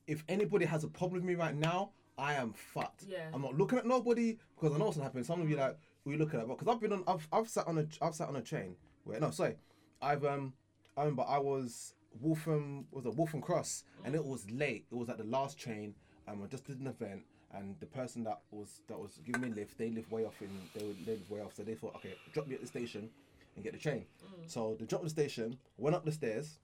if 0.08 0.24
anybody 0.28 0.66
has 0.66 0.84
a 0.84 0.88
problem 0.88 1.22
with 1.22 1.24
me 1.24 1.36
right 1.36 1.56
now, 1.56 1.92
I 2.18 2.34
am 2.36 2.54
fucked. 2.54 3.06
Yeah. 3.08 3.30
I'm 3.34 3.42
not 3.42 3.58
looking 3.58 3.78
at 3.78 3.86
nobody 3.86 4.38
because 4.56 4.76
I 4.76 4.78
know 4.78 4.86
what's 4.86 4.98
gonna 4.98 5.08
happen. 5.08 5.24
Some 5.24 5.42
of 5.42 5.50
you 5.50 5.56
mm. 5.56 5.60
like, 5.60 5.78
we 6.06 6.18
look 6.18 6.34
at 6.34 6.42
it, 6.42 6.48
because 6.48 6.68
I've 6.68 6.82
been 6.82 6.94
on, 6.94 7.04
I've, 7.08 7.28
I've 7.32 7.48
sat 7.48 7.68
on 7.68 7.78
a, 7.78 7.86
I've 8.02 8.16
sat 8.16 8.28
on 8.28 8.36
a 8.36 8.42
train. 8.42 8.76
Where 9.04 9.20
no, 9.20 9.32
sorry, 9.32 9.56
I've 10.02 10.24
um, 10.26 10.54
I 10.96 11.02
remember 11.02 11.24
I 11.28 11.38
was 11.38 11.94
Waltham, 12.20 12.86
was 12.92 13.06
a 13.06 13.12
Waltham 13.12 13.42
Cross, 13.42 13.84
and 14.06 14.16
it 14.16 14.24
was 14.24 14.50
late. 14.52 14.86
It 14.92 14.96
was 14.96 15.10
at 15.10 15.18
the 15.18 15.24
last 15.24 15.58
train. 15.58 15.96
Um, 16.28 16.42
I 16.44 16.48
just 16.48 16.66
did 16.66 16.80
an 16.80 16.88
event, 16.88 17.22
and 17.54 17.76
the 17.80 17.86
person 17.88 18.24
that 18.26 18.42
was 18.52 18.82
that 18.88 19.00
was 19.00 19.20
giving 19.26 19.42
me 19.42 19.48
a 19.50 19.56
lift, 19.56 19.78
they 19.78 19.90
live 19.90 20.12
way 20.12 20.26
off 20.26 20.42
in 20.42 20.50
they 20.76 20.86
would 20.86 21.06
live 21.08 21.30
way 21.30 21.42
off, 21.42 21.56
so 21.56 21.64
they 21.64 21.76
thought, 21.76 21.96
okay, 21.96 22.14
drop 22.34 22.48
me 22.48 22.56
at 22.56 22.62
the 22.62 22.68
station 22.68 23.10
and 23.56 23.64
get 23.64 23.74
the 23.74 23.80
train. 23.80 24.06
So 24.48 24.76
they 24.80 24.86
dropped 24.86 25.04
the 25.04 25.10
station, 25.10 25.58
went 25.78 25.96
up 25.96 26.06
the 26.06 26.12
stairs, 26.12 26.60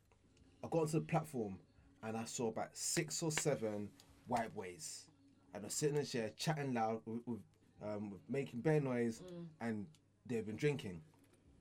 I 0.64 0.68
got 0.68 0.82
onto 0.82 1.00
the 1.00 1.06
platform, 1.06 1.58
and 2.04 2.16
I 2.16 2.24
saw 2.26 2.50
about 2.50 2.70
six 2.74 3.22
or 3.22 3.32
seven 3.32 3.90
white 4.28 4.54
boys, 4.56 5.08
and 5.54 5.64
they're 5.64 5.70
sitting 5.70 5.96
in 5.96 6.04
a 6.04 6.06
chair 6.06 6.32
chatting 6.38 6.74
loud, 6.74 7.02
with, 7.06 7.22
with, 7.26 7.40
um, 7.84 8.12
with 8.12 8.22
making 8.30 8.62
bare 8.62 8.80
noise, 8.80 9.22
and 9.62 9.86
they've 10.26 10.46
been 10.46 10.56
drinking. 10.56 11.02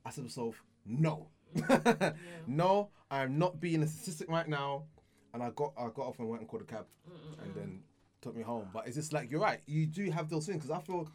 I 0.05 0.11
said 0.11 0.17
to 0.17 0.23
myself, 0.25 0.63
no, 0.85 1.29
no, 2.47 2.89
I'm 3.11 3.39
not 3.39 3.61
being 3.61 3.83
a 3.83 3.87
statistic 3.87 4.29
right 4.29 4.49
now. 4.49 4.85
And 5.35 5.43
I 5.43 5.51
got 5.51 5.73
I 5.77 5.89
got 5.95 6.07
off 6.07 6.19
and 6.19 6.29
went 6.29 6.41
and 6.41 6.49
called 6.49 6.63
a 6.63 6.65
cab, 6.65 6.87
and 7.43 7.55
then 7.55 7.81
took 8.23 8.35
me 8.35 8.43
home. 8.43 8.69
But 8.73 8.87
it's 8.87 8.97
just 8.97 9.13
like 9.13 9.31
you're 9.31 9.41
right. 9.41 9.61
You 9.67 9.87
do 9.87 10.11
have 10.11 10.31
those 10.31 10.47
things 10.47 10.63
because 10.63 10.71
I 10.71 10.81
feel 10.81 11.09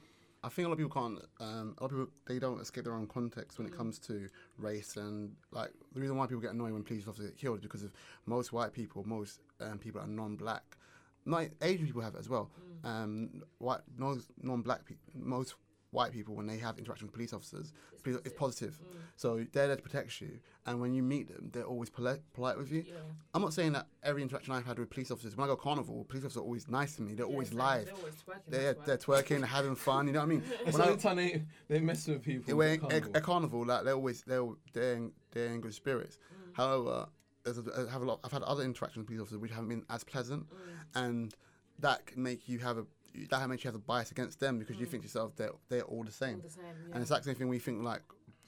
I 0.43 0.49
think 0.49 0.65
a 0.65 0.69
lot 0.69 0.73
of 0.73 0.79
people 0.79 1.01
can't. 1.01 1.19
Um, 1.39 1.75
a 1.77 1.83
lot 1.83 1.91
of 1.91 1.97
people 1.97 2.07
they 2.25 2.39
don't 2.39 2.59
escape 2.59 2.83
their 2.85 2.93
own 2.93 3.07
context 3.07 3.57
when 3.57 3.67
it 3.67 3.75
comes 3.75 3.99
to 3.99 4.27
race 4.57 4.97
and 4.97 5.31
like 5.51 5.71
the 5.93 5.99
reason 5.99 6.17
why 6.17 6.25
people 6.25 6.41
get 6.41 6.51
annoyed 6.51 6.73
when 6.73 6.83
police 6.83 7.07
officers 7.07 7.29
get 7.29 7.37
killed 7.37 7.57
is 7.59 7.63
because 7.63 7.83
of 7.83 7.93
most 8.25 8.51
white 8.51 8.73
people, 8.73 9.03
most 9.07 9.39
um, 9.59 9.77
people 9.77 10.01
are 10.01 10.07
non-black. 10.07 10.77
Not 11.25 11.47
Asian 11.61 11.85
people 11.85 12.01
have 12.01 12.15
it 12.15 12.19
as 12.19 12.29
well. 12.29 12.49
Mm. 12.83 12.89
Um, 13.03 13.29
white, 13.59 13.81
most 13.97 14.27
non-black 14.41 14.85
people, 14.85 15.03
most 15.15 15.55
white 15.91 16.13
people 16.13 16.33
when 16.35 16.47
they 16.47 16.57
have 16.57 16.79
interaction 16.79 17.05
with 17.05 17.13
police 17.13 17.33
officers, 17.33 17.73
it's, 17.93 18.17
it's 18.25 18.33
positive. 18.33 18.79
Mm. 18.81 18.97
So 19.17 19.45
they're 19.51 19.67
there 19.67 19.75
to 19.75 19.81
protect 19.81 20.19
you, 20.21 20.39
and 20.65 20.79
when 20.81 20.93
you 20.93 21.03
meet 21.03 21.27
them, 21.27 21.49
they're 21.53 21.65
always 21.65 21.89
polite, 21.89 22.21
polite 22.33 22.57
with 22.57 22.71
you. 22.71 22.85
Yeah. 22.87 22.93
I'm 23.35 23.41
not 23.41 23.53
saying 23.53 23.73
that 23.73 23.87
every 24.01 24.23
interaction 24.23 24.53
I've 24.53 24.65
had 24.65 24.79
with 24.79 24.89
police 24.89 25.11
officers. 25.11 25.35
When 25.37 25.43
I 25.43 25.47
go 25.51 25.55
carnival, 25.57 26.05
police 26.05 26.23
officers 26.23 26.37
are 26.41 26.45
always 26.45 26.67
nice 26.69 26.95
to 26.95 27.01
me. 27.03 27.13
They're 27.13 27.25
always 27.25 27.49
same. 27.49 27.59
live. 27.59 27.85
They're 27.85 27.95
always 27.95 28.15
twerking, 28.15 28.41
They're, 28.47 28.75
they're 28.85 28.97
twerking, 28.97 29.37
they're 29.39 29.45
having 29.45 29.75
fun. 29.75 30.07
You 30.07 30.13
know 30.13 30.19
what 30.19 30.25
I 30.25 30.29
mean? 30.29 30.43
it's 30.65 30.77
When 30.77 30.87
the 30.87 30.93
I- 30.93 30.95
time 30.95 31.17
they 31.17 31.43
they 31.67 31.79
mess 31.81 32.07
with 32.07 32.23
people. 32.23 32.55
when 32.55 32.71
at 32.71 32.77
a, 32.77 32.79
carnival. 33.01 33.11
a 33.15 33.21
carnival, 33.21 33.65
like 33.65 33.83
they're 33.83 33.93
always 33.93 34.23
they're 34.23 34.47
they're 34.73 34.93
in, 34.93 35.11
they're 35.31 35.47
in 35.53 35.61
good 35.61 35.73
spirits. 35.75 36.17
Mm. 36.17 36.55
However, 36.57 37.07
there's 37.43 37.57
a, 37.57 37.87
I 37.87 37.91
have 37.91 38.01
a 38.01 38.05
lot. 38.05 38.19
I've 38.23 38.31
had 38.31 38.43
other 38.43 38.63
interactions 38.63 38.97
with 38.97 39.07
police 39.07 39.21
officers 39.21 39.39
which 39.39 39.51
haven't 39.51 39.69
been 39.69 39.83
as 39.89 40.03
pleasant, 40.03 40.47
mm. 40.49 40.55
and 40.95 41.35
that 41.79 42.05
can 42.05 42.23
make 42.23 42.47
you 42.47 42.59
have 42.59 42.77
a 42.77 42.85
that 43.29 43.49
makes 43.49 43.63
you 43.63 43.67
have 43.67 43.75
a 43.75 43.79
bias 43.79 44.11
against 44.11 44.39
them 44.39 44.57
because 44.57 44.77
you 44.79 44.85
mm. 44.85 44.89
think 44.89 45.03
to 45.03 45.07
yourself 45.07 45.35
they're 45.35 45.51
they're 45.69 45.83
all 45.83 46.03
the 46.03 46.11
same. 46.11 46.41
the 46.41 46.49
same, 46.49 46.63
yeah. 46.65 46.93
And 46.93 47.01
it's 47.01 47.11
like 47.11 47.21
the 47.21 47.29
same 47.29 47.35
thing 47.35 47.47
we 47.47 47.59
think 47.59 47.83
like. 47.83 48.01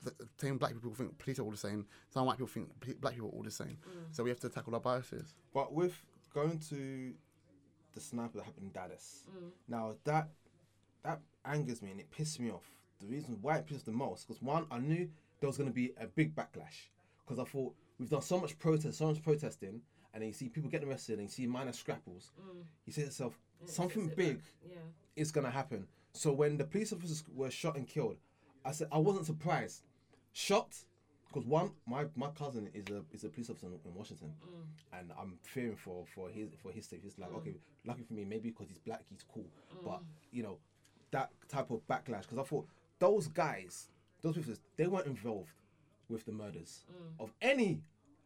The 0.04 0.12
the 0.20 0.28
same 0.38 0.58
black 0.58 0.74
people 0.74 0.94
think 0.94 1.18
police 1.18 1.40
are 1.40 1.44
all 1.44 1.52
the 1.52 1.56
same. 1.56 1.86
Some 2.10 2.26
white 2.26 2.34
people 2.34 2.48
think 2.48 2.68
black 3.00 3.14
people 3.14 3.30
are 3.30 3.32
all 3.32 3.44
the 3.44 3.50
same. 3.50 3.78
Mm. 3.88 4.12
So 4.12 4.22
we 4.22 4.32
have 4.32 4.40
to 4.42 4.50
tackle 4.50 4.76
our 4.76 4.82
biases. 4.82 5.34
But 5.54 5.72
with 5.72 5.98
going 6.34 6.60
to 6.72 7.14
the 7.94 8.02
sniper 8.02 8.40
that 8.40 8.44
happened 8.44 8.66
in 8.66 8.72
Dallas, 8.74 9.22
now 9.70 9.96
that 10.04 10.28
that 11.04 11.20
angers 11.46 11.82
me 11.82 11.92
and 11.92 12.00
it 12.00 12.12
pisses 12.12 12.40
me 12.40 12.50
off. 12.50 12.66
The 13.00 13.08
reason 13.08 13.38
why 13.42 13.58
it 13.58 13.66
pissed 13.66 13.86
the 13.86 13.92
most, 13.92 14.28
because 14.28 14.42
one, 14.42 14.66
I 14.72 14.80
knew 14.80 15.10
there 15.40 15.48
was 15.48 15.58
going 15.58 15.70
to 15.70 15.74
be 15.74 15.94
a 16.00 16.08
big 16.08 16.36
backlash. 16.36 16.88
Because 17.26 17.40
I 17.40 17.50
thought 17.50 17.74
we've 18.00 18.10
done 18.10 18.22
so 18.22 18.40
much 18.40 18.58
protest, 18.60 18.98
so 18.98 19.08
much 19.08 19.22
protesting, 19.24 19.82
and 20.14 20.22
then 20.22 20.28
you 20.28 20.34
see 20.34 20.50
people 20.50 20.70
getting 20.70 20.90
arrested 20.90 21.20
and 21.20 21.24
you 21.24 21.30
see 21.34 21.48
minor 21.48 21.74
scrapples. 21.74 22.32
You 22.86 22.94
say 22.94 23.02
to 23.02 23.08
yourself, 23.08 23.40
something 23.66 24.12
big 24.16 24.42
Yeah. 24.70 24.78
is 25.16 25.32
going 25.32 25.46
to 25.46 25.52
happen. 25.52 25.88
So 26.14 26.32
when 26.32 26.58
the 26.58 26.64
police 26.66 26.94
officers 26.94 27.24
were 27.34 27.50
shot 27.50 27.76
and 27.76 27.88
killed, 27.88 28.18
I 28.66 28.72
said 28.72 28.88
I 28.92 28.98
wasn't 29.00 29.26
surprised. 29.26 29.82
Shot, 30.32 30.76
because 31.28 31.46
one, 31.48 31.72
my, 31.88 32.06
my 32.16 32.30
cousin 32.30 32.70
is 32.74 32.86
a 32.90 33.04
is 33.12 33.24
a 33.24 33.30
police 33.30 33.50
officer 33.50 33.68
in, 33.68 33.74
in 33.86 33.94
Washington, 33.96 34.34
and 34.94 35.12
I'm 35.20 35.38
fearing 35.44 35.76
for 35.76 36.06
for 36.14 36.30
his 36.30 36.50
for 36.62 36.72
his 36.72 36.86
safety. 36.86 37.08
It's 37.08 37.18
like 37.20 37.34
okay, 37.36 37.56
lucky 37.86 38.04
for 38.04 38.14
me, 38.14 38.26
maybe 38.26 38.50
because 38.50 38.68
he's 38.70 38.78
black, 38.80 39.02
he's 39.10 39.24
cool. 39.34 39.46
But 39.84 40.02
you 40.32 40.44
know, 40.44 40.58
that 41.12 41.30
type 41.50 41.70
of 41.72 41.86
backlash. 41.88 42.22
Because 42.24 42.38
I 42.40 42.44
thought 42.44 42.68
those 43.00 43.28
guys, 43.28 43.90
those 44.22 44.36
people, 44.36 44.54
they 44.78 44.88
weren't 44.88 45.08
involved 45.08 45.52
with 46.10 46.26
the 46.26 46.32
murders 46.32 46.84
mm. 46.92 47.24
of 47.24 47.34
any 47.42 47.82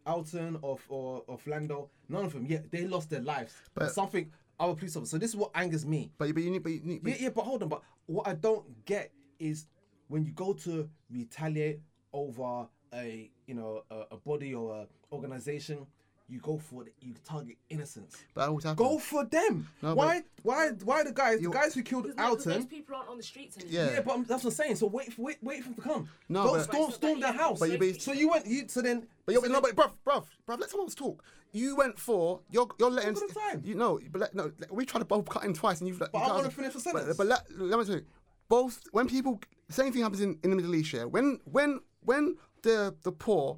Alton 0.05 0.57
of 0.63 0.81
or 0.87 1.23
Philando. 1.37 1.89
None 2.09 2.25
of 2.25 2.33
them. 2.33 2.45
Yeah, 2.47 2.59
they 2.71 2.87
lost 2.87 3.09
their 3.09 3.21
lives. 3.21 3.53
But 3.73 3.85
But- 3.85 3.93
something 3.93 4.31
our 4.59 4.75
police 4.75 4.95
officers. 4.95 5.11
So 5.11 5.17
this 5.17 5.29
is 5.31 5.35
what 5.35 5.51
angers 5.53 5.85
me. 5.85 6.11
But 6.17 6.33
but 6.33 6.43
you 6.43 6.51
need 6.51 6.63
but 6.63 6.71
you 6.71 6.81
need. 6.83 7.03
But 7.03 7.13
Yeah, 7.13 7.17
yeah, 7.25 7.29
but 7.29 7.43
hold 7.43 7.63
on. 7.63 7.69
But 7.69 7.83
what 8.05 8.27
I 8.27 8.33
don't 8.33 8.85
get 8.85 9.11
is 9.39 9.67
when 10.07 10.25
you 10.25 10.31
go 10.31 10.53
to 10.53 10.89
retaliate 11.11 11.81
over 12.13 12.67
a 12.93 13.29
you 13.45 13.53
know 13.53 13.83
a, 13.91 14.05
a 14.11 14.17
body 14.17 14.55
or 14.55 14.75
a 14.75 14.87
organization, 15.13 15.85
you 16.29 16.39
go 16.39 16.57
for 16.57 16.83
the, 16.83 16.91
you 17.01 17.13
target 17.23 17.57
innocence. 17.69 18.17
But 18.33 18.41
that 18.41 18.47
always 18.49 18.63
happens. 18.65 18.87
Go 18.87 18.97
for 18.99 19.23
them. 19.25 19.69
No, 19.81 19.95
why? 19.95 20.23
Why? 20.43 20.69
Why 20.83 21.03
the 21.03 21.11
guys? 21.13 21.39
The 21.39 21.49
guys 21.49 21.73
who 21.73 21.83
killed 21.83 22.03
Because 22.03 22.17
no, 22.17 22.35
'cause 22.35 22.43
those 22.45 22.53
Alton. 22.55 22.67
people 22.67 22.95
aren't 22.95 23.09
on 23.09 23.17
the 23.17 23.23
streets 23.23 23.57
anymore. 23.57 23.73
Yeah. 23.73 23.91
Yeah, 23.93 24.01
but 24.01 24.13
I'm, 24.13 24.23
that's 24.25 24.43
what 24.43 24.51
I'm 24.51 24.55
saying. 24.55 24.75
So 24.75 24.87
wait, 24.87 25.13
for, 25.13 25.21
wait, 25.21 25.37
wait 25.41 25.63
for 25.63 25.69
them 25.69 25.75
to 25.75 25.81
come. 25.81 26.09
No, 26.29 26.43
Don't 26.43 26.53
but- 26.57 26.63
storm, 26.65 26.85
But- 26.87 26.95
storm 26.95 27.19
their 27.21 27.31
house. 27.33 27.59
But 27.59 27.71
you- 27.71 27.77
but 27.77 28.01
so 28.01 28.11
you 28.11 28.29
went. 28.29 28.45
You 28.45 28.67
so 28.67 28.81
then. 28.81 29.07
But 29.25 29.33
you're. 29.33 29.47
no, 29.49 29.61
but 29.61 29.75
bruv, 29.75 29.91
bruv, 30.05 30.25
bruv, 30.47 30.59
let 30.59 30.69
someone 30.69 30.87
else 30.87 30.95
talk. 30.95 31.23
You 31.53 31.75
went 31.77 31.97
for 31.97 32.41
you're 32.51 32.67
you're 32.77 32.91
letting 32.91 33.13
Look 33.13 33.23
at 33.23 33.29
the 33.29 33.39
time. 33.39 33.61
you 33.63 33.75
know, 33.75 33.99
but 34.11 34.19
let, 34.21 34.35
no, 34.35 34.51
we 34.69 34.85
tried 34.85 34.99
to 34.99 35.05
both 35.05 35.29
cut 35.29 35.45
in 35.45 35.53
twice, 35.53 35.79
and 35.79 35.87
you've. 35.87 35.97
But 35.99 36.09
I 36.13 36.27
wanna 36.33 36.51
finish 36.51 36.73
the 36.73 36.89
But, 36.91 37.15
but 37.17 37.25
let, 37.25 37.45
let 37.57 37.79
me 37.79 37.85
tell 37.85 37.95
you, 37.95 38.05
both 38.49 38.83
when 38.91 39.07
people 39.07 39.39
same 39.69 39.93
thing 39.93 40.01
happens 40.01 40.21
in, 40.21 40.37
in 40.43 40.49
the 40.49 40.55
Middle 40.57 40.75
East. 40.75 40.91
Yeah, 40.93 41.05
when 41.05 41.39
when 41.45 41.79
when 42.01 42.35
the 42.63 42.93
the 43.03 43.11
poor 43.13 43.57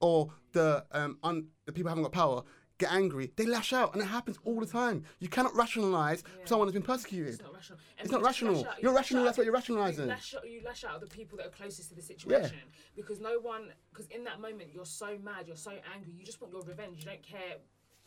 or 0.00 0.28
the 0.52 0.84
um 0.92 1.18
un, 1.22 1.46
the 1.66 1.72
people 1.72 1.88
who 1.88 1.90
haven't 1.90 2.04
got 2.04 2.12
power 2.12 2.42
get 2.78 2.92
angry, 2.92 3.32
they 3.36 3.44
lash 3.44 3.72
out, 3.72 3.92
and 3.92 4.00
it 4.00 4.06
happens 4.06 4.38
all 4.44 4.60
the 4.60 4.66
time. 4.66 5.02
You 5.18 5.28
cannot 5.28 5.54
rationalize 5.54 6.22
someone 6.44 6.68
who's 6.68 6.74
been 6.74 6.82
persecuted. 6.82 7.34
It's 7.34 7.42
not 7.42 7.52
rational. 7.52 7.78
It's 7.98 8.12
not 8.12 8.22
rational. 8.22 8.66
Out, 8.66 8.82
you're 8.82 8.94
rational, 8.94 9.24
that's 9.24 9.36
what 9.36 9.44
you're 9.44 9.54
rationalising. 9.54 10.04
You 10.04 10.10
lash, 10.10 10.34
out, 10.34 10.48
you 10.48 10.62
lash 10.64 10.84
out 10.84 10.94
at 10.94 11.00
the 11.00 11.08
people 11.08 11.38
that 11.38 11.48
are 11.48 11.50
closest 11.50 11.88
to 11.88 11.96
the 11.96 12.02
situation 12.02 12.58
because 12.94 13.20
no 13.20 13.40
one, 13.40 13.72
because 13.92 14.06
in 14.06 14.24
that 14.24 14.40
moment 14.40 14.70
you're 14.72 14.86
so 14.86 15.18
mad, 15.22 15.46
you're 15.46 15.56
so 15.56 15.72
angry, 15.94 16.12
you 16.16 16.24
just 16.24 16.40
want 16.40 16.52
your 16.52 16.62
revenge. 16.62 17.00
You 17.00 17.06
don't 17.06 17.22
care 17.22 17.56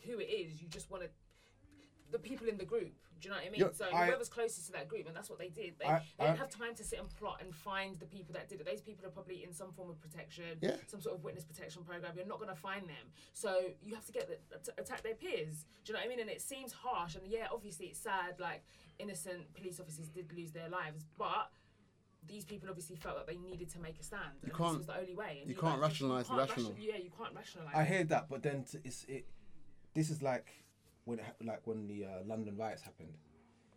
who 0.06 0.18
it 0.18 0.24
is. 0.24 0.60
You 0.62 0.68
just 0.68 0.90
want 0.90 1.02
to 1.02 1.10
the 2.12 2.18
people 2.18 2.48
in 2.48 2.56
the 2.58 2.64
group. 2.64 2.92
Do 3.20 3.28
you 3.28 3.30
know 3.30 3.36
what 3.36 3.46
I 3.46 3.50
mean? 3.50 3.60
You're- 3.60 3.72
so 3.72 3.86
I- 3.92 4.06
whoever's 4.06 4.28
closest 4.28 4.66
to 4.66 4.72
that 4.72 4.88
group, 4.88 5.06
and 5.06 5.14
that's 5.16 5.30
what 5.30 5.38
they 5.38 5.48
did. 5.48 5.78
They, 5.78 5.86
I- 5.86 6.02
they 6.18 6.24
didn't 6.26 6.38
have 6.38 6.50
time 6.50 6.74
to 6.74 6.84
sit 6.84 6.98
and 6.98 7.08
plot 7.16 7.40
and 7.40 7.54
find 7.54 7.98
the 8.00 8.06
people 8.06 8.32
that 8.34 8.48
did 8.48 8.60
it. 8.60 8.66
Those 8.66 8.80
people 8.82 9.06
are 9.06 9.10
probably 9.10 9.44
in 9.44 9.52
some 9.52 9.72
form 9.72 9.90
of 9.90 10.00
protection, 10.00 10.58
Yeah. 10.60 10.76
some 10.88 11.00
sort 11.00 11.14
of 11.16 11.22
witness 11.24 11.44
protection 11.44 11.84
program. 11.84 12.16
You're 12.16 12.26
not 12.26 12.38
going 12.38 12.50
to 12.50 12.60
find 12.60 12.82
them. 12.88 13.06
So 13.32 13.70
you 13.80 13.94
have 13.94 14.04
to 14.06 14.12
get 14.12 14.28
the, 14.28 14.58
to 14.58 14.80
attack 14.80 15.02
their 15.02 15.14
peers. 15.14 15.66
Do 15.84 15.92
you 15.92 15.94
know 15.94 16.00
what 16.00 16.06
I 16.06 16.08
mean? 16.08 16.20
And 16.20 16.30
it 16.30 16.42
seems 16.42 16.72
harsh. 16.72 17.14
And 17.14 17.26
yeah, 17.26 17.46
obviously 17.52 17.86
it's 17.86 18.00
sad. 18.00 18.40
Like 18.40 18.64
innocent 18.98 19.54
police 19.54 19.78
officers 19.80 20.08
did 20.08 20.32
lose 20.32 20.52
their 20.52 20.68
lives, 20.68 21.04
but. 21.16 21.50
These 22.24 22.44
people 22.44 22.68
obviously 22.68 22.94
felt 22.94 23.16
that 23.16 23.26
they 23.26 23.36
needed 23.36 23.68
to 23.70 23.80
make 23.80 23.98
a 23.98 24.02
stand. 24.04 24.22
and 24.44 24.54
can't- 24.54 24.70
This 24.78 24.78
was 24.78 24.86
the 24.86 24.96
only 24.96 25.16
way. 25.16 25.38
And 25.40 25.50
you 25.50 25.56
can't 25.56 25.80
like, 25.80 25.90
rationalise 25.90 26.28
the 26.28 26.36
can't 26.36 26.48
rational. 26.50 26.70
ration- 26.70 26.84
yeah, 26.88 26.96
you 26.98 27.10
can't 27.10 27.34
rationalise. 27.34 27.74
I 27.74 27.82
hear 27.84 28.04
that, 28.04 28.28
but 28.28 28.44
then 28.44 28.62
t- 28.62 28.78
it's 28.84 29.02
it. 29.08 29.26
This 29.92 30.08
is 30.08 30.22
like 30.22 30.61
when 31.04 31.18
it, 31.18 31.24
hap- 31.24 31.36
like 31.44 31.60
when 31.66 31.86
the 31.86 32.04
uh, 32.04 32.08
London 32.26 32.56
riots 32.56 32.82
happened. 32.82 33.12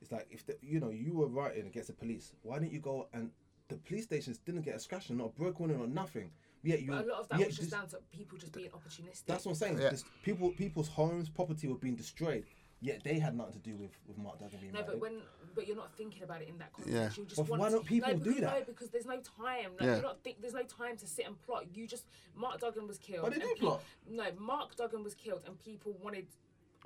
It's 0.02 0.12
like 0.12 0.28
if 0.30 0.46
the, 0.46 0.56
you 0.62 0.80
know 0.80 0.90
you 0.90 1.14
were 1.14 1.28
rioting 1.28 1.68
against 1.68 1.88
the 1.88 1.94
police, 1.94 2.34
why 2.44 2.60
didn't 2.60 2.74
you 2.74 2.80
go 2.80 3.08
and 3.14 3.32
the 3.68 3.76
police 3.78 4.04
stations 4.04 4.38
didn't 4.38 4.62
get 4.62 4.76
a 4.76 4.80
scratch, 4.80 5.10
or 5.10 5.14
not 5.16 5.28
a 5.36 5.40
broken 5.40 5.68
window, 5.68 5.84
or 5.84 5.88
nothing. 5.88 6.30
Yet 6.62 6.82
you. 6.82 6.92
But 6.92 7.06
a 7.06 7.08
lot 7.08 7.20
of 7.22 7.30
that 7.30 7.40
yet 7.40 7.48
was 7.48 7.56
just 7.58 7.70
this- 7.72 7.80
down 7.80 7.88
to 7.90 7.98
people 8.12 8.38
just 8.38 8.54
being 8.54 8.70
opportunistic. 8.70 9.26
That's 9.26 9.46
what 9.46 9.52
I'm 9.54 9.56
saying. 9.56 9.80
Yeah. 9.80 9.90
This- 9.90 10.04
people, 10.24 10.52
people's 10.52 10.88
homes, 10.88 11.30
property 11.30 11.68
were 11.68 11.76
being 11.76 11.96
destroyed. 11.96 12.46
Yet 12.82 13.04
they 13.04 13.18
had 13.18 13.36
nothing 13.36 13.54
to 13.54 13.60
do 13.60 13.76
with 13.78 13.92
with 14.06 14.18
Mark 14.18 14.38
Duggan 14.38 14.60
being 14.60 14.74
No, 14.74 14.84
but 14.84 15.00
when 15.00 15.22
but 15.56 15.66
you're 15.66 15.78
not 15.78 15.96
thinking 15.96 16.22
about 16.24 16.42
it 16.42 16.50
in 16.50 16.58
that 16.60 16.74
context. 16.74 16.94
Yeah. 16.94 17.10
You 17.22 17.26
just 17.26 17.38
But 17.38 17.48
want 17.48 17.62
why 17.62 17.70
to, 17.70 17.76
don't 17.76 17.86
people 17.86 18.10
no, 18.12 18.18
do 18.18 18.24
because, 18.26 18.42
that? 18.42 18.60
No, 18.60 18.66
because 18.66 18.90
there's 18.90 19.06
no 19.06 19.20
time. 19.22 19.72
Like, 19.80 19.82
Yeah. 19.82 19.94
you're 19.94 20.02
not 20.04 20.22
think, 20.24 20.42
there's 20.42 20.54
no 20.54 20.64
time 20.64 20.98
to 20.98 21.08
sit 21.08 21.26
and 21.26 21.42
plot. 21.42 21.66
You 21.74 21.88
just 21.88 22.06
Mark 22.36 22.60
Duggan 22.60 22.86
was 22.86 22.98
killed. 23.00 23.24
But 23.24 23.34
they 23.34 23.40
and 23.42 23.50
do 23.50 23.56
pe- 23.56 23.60
plot. 23.62 23.82
No, 24.08 24.26
Mark 24.38 24.76
Duggan 24.76 25.04
was 25.04 25.16
killed, 25.16 25.42
and 25.48 25.58
people 25.58 25.94
wanted. 26.04 26.28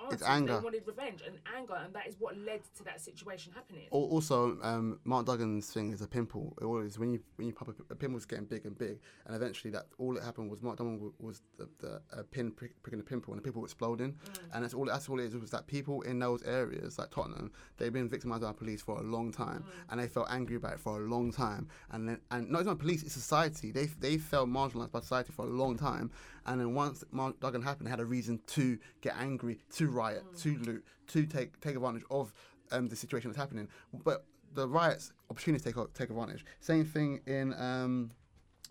Answers. 0.04 0.22
anger. 0.26 0.56
They 0.58 0.64
wanted 0.64 0.82
revenge 0.86 1.22
and 1.26 1.36
anger, 1.56 1.74
and 1.84 1.92
that 1.94 2.06
is 2.06 2.16
what 2.18 2.36
led 2.38 2.60
to 2.76 2.84
that 2.84 3.00
situation 3.00 3.52
happening. 3.54 3.86
Also, 3.90 4.58
um, 4.62 4.98
Mark 5.04 5.26
Duggan's 5.26 5.68
thing 5.70 5.92
is 5.92 6.00
a 6.00 6.06
pimple. 6.08 6.56
It 6.60 6.64
always 6.64 6.98
when 6.98 7.10
you 7.12 7.20
when 7.36 7.46
you 7.48 7.52
pop 7.52 7.68
a, 7.68 7.74
a 7.92 7.94
pimple's 7.94 8.24
getting 8.24 8.44
big 8.46 8.64
and 8.66 8.76
big, 8.76 8.98
and 9.26 9.36
eventually 9.36 9.70
that 9.72 9.86
all 9.98 10.14
that 10.14 10.22
happened 10.22 10.50
was 10.50 10.62
Mark 10.62 10.78
Duggan 10.78 11.00
wa- 11.00 11.10
was 11.18 11.42
the, 11.58 11.68
the 11.80 12.00
a 12.12 12.22
pin 12.24 12.50
prick, 12.50 12.80
pricking 12.82 12.98
the 12.98 13.04
pimple 13.04 13.32
and 13.32 13.40
the 13.40 13.44
pimple 13.44 13.64
exploding, 13.64 14.16
and 14.54 14.64
that's 14.64 14.74
all 14.74 14.86
that's 14.86 15.08
all 15.08 15.18
it 15.20 15.24
is. 15.24 15.36
Was 15.36 15.50
that 15.50 15.66
people 15.66 16.02
in 16.02 16.18
those 16.18 16.42
areas 16.42 16.98
like 16.98 17.10
Tottenham, 17.10 17.52
they've 17.76 17.92
been 17.92 18.08
victimized 18.08 18.42
by 18.42 18.52
police 18.52 18.82
for 18.82 18.98
a 18.98 19.02
long 19.02 19.30
time, 19.32 19.64
and 19.90 20.00
they 20.00 20.08
felt 20.08 20.28
angry 20.30 20.56
about 20.56 20.74
it 20.74 20.80
for 20.80 21.02
a 21.02 21.06
long 21.06 21.32
time, 21.32 21.68
and 21.90 22.08
then 22.08 22.20
and 22.30 22.50
not 22.50 22.62
even 22.62 22.76
police, 22.76 23.02
it's 23.02 23.12
society. 23.14 23.70
They 23.70 23.86
they 23.86 24.16
felt 24.18 24.48
marginalized 24.48 24.92
by 24.92 25.00
society 25.00 25.32
for 25.32 25.44
a 25.44 25.48
long 25.50 25.76
time, 25.76 26.10
and 26.46 26.60
then 26.60 26.74
once 26.74 27.04
Mark 27.10 27.40
Duggan 27.40 27.62
happened, 27.62 27.86
they 27.86 27.90
had 27.90 28.00
a 28.00 28.04
reason 28.04 28.40
to 28.48 28.78
get 29.00 29.14
angry, 29.18 29.58
to 29.76 29.88
riot, 29.88 30.24
to 30.38 30.56
loot, 30.58 30.84
to 31.08 31.26
take 31.26 31.60
take 31.60 31.76
advantage 31.76 32.04
of 32.10 32.32
um, 32.72 32.88
the 32.88 32.96
situation 32.96 33.30
that's 33.30 33.38
happening. 33.38 33.68
But 34.04 34.24
the 34.54 34.68
riots, 34.68 35.12
opportunities 35.30 35.64
take 35.64 35.76
take 35.94 36.10
advantage. 36.10 36.44
Same 36.60 36.84
thing 36.84 37.20
in 37.26 37.54
um, 37.54 38.10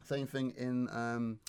same 0.04 0.28
thing 0.28 0.54
in 0.58 0.90
um, 0.92 1.40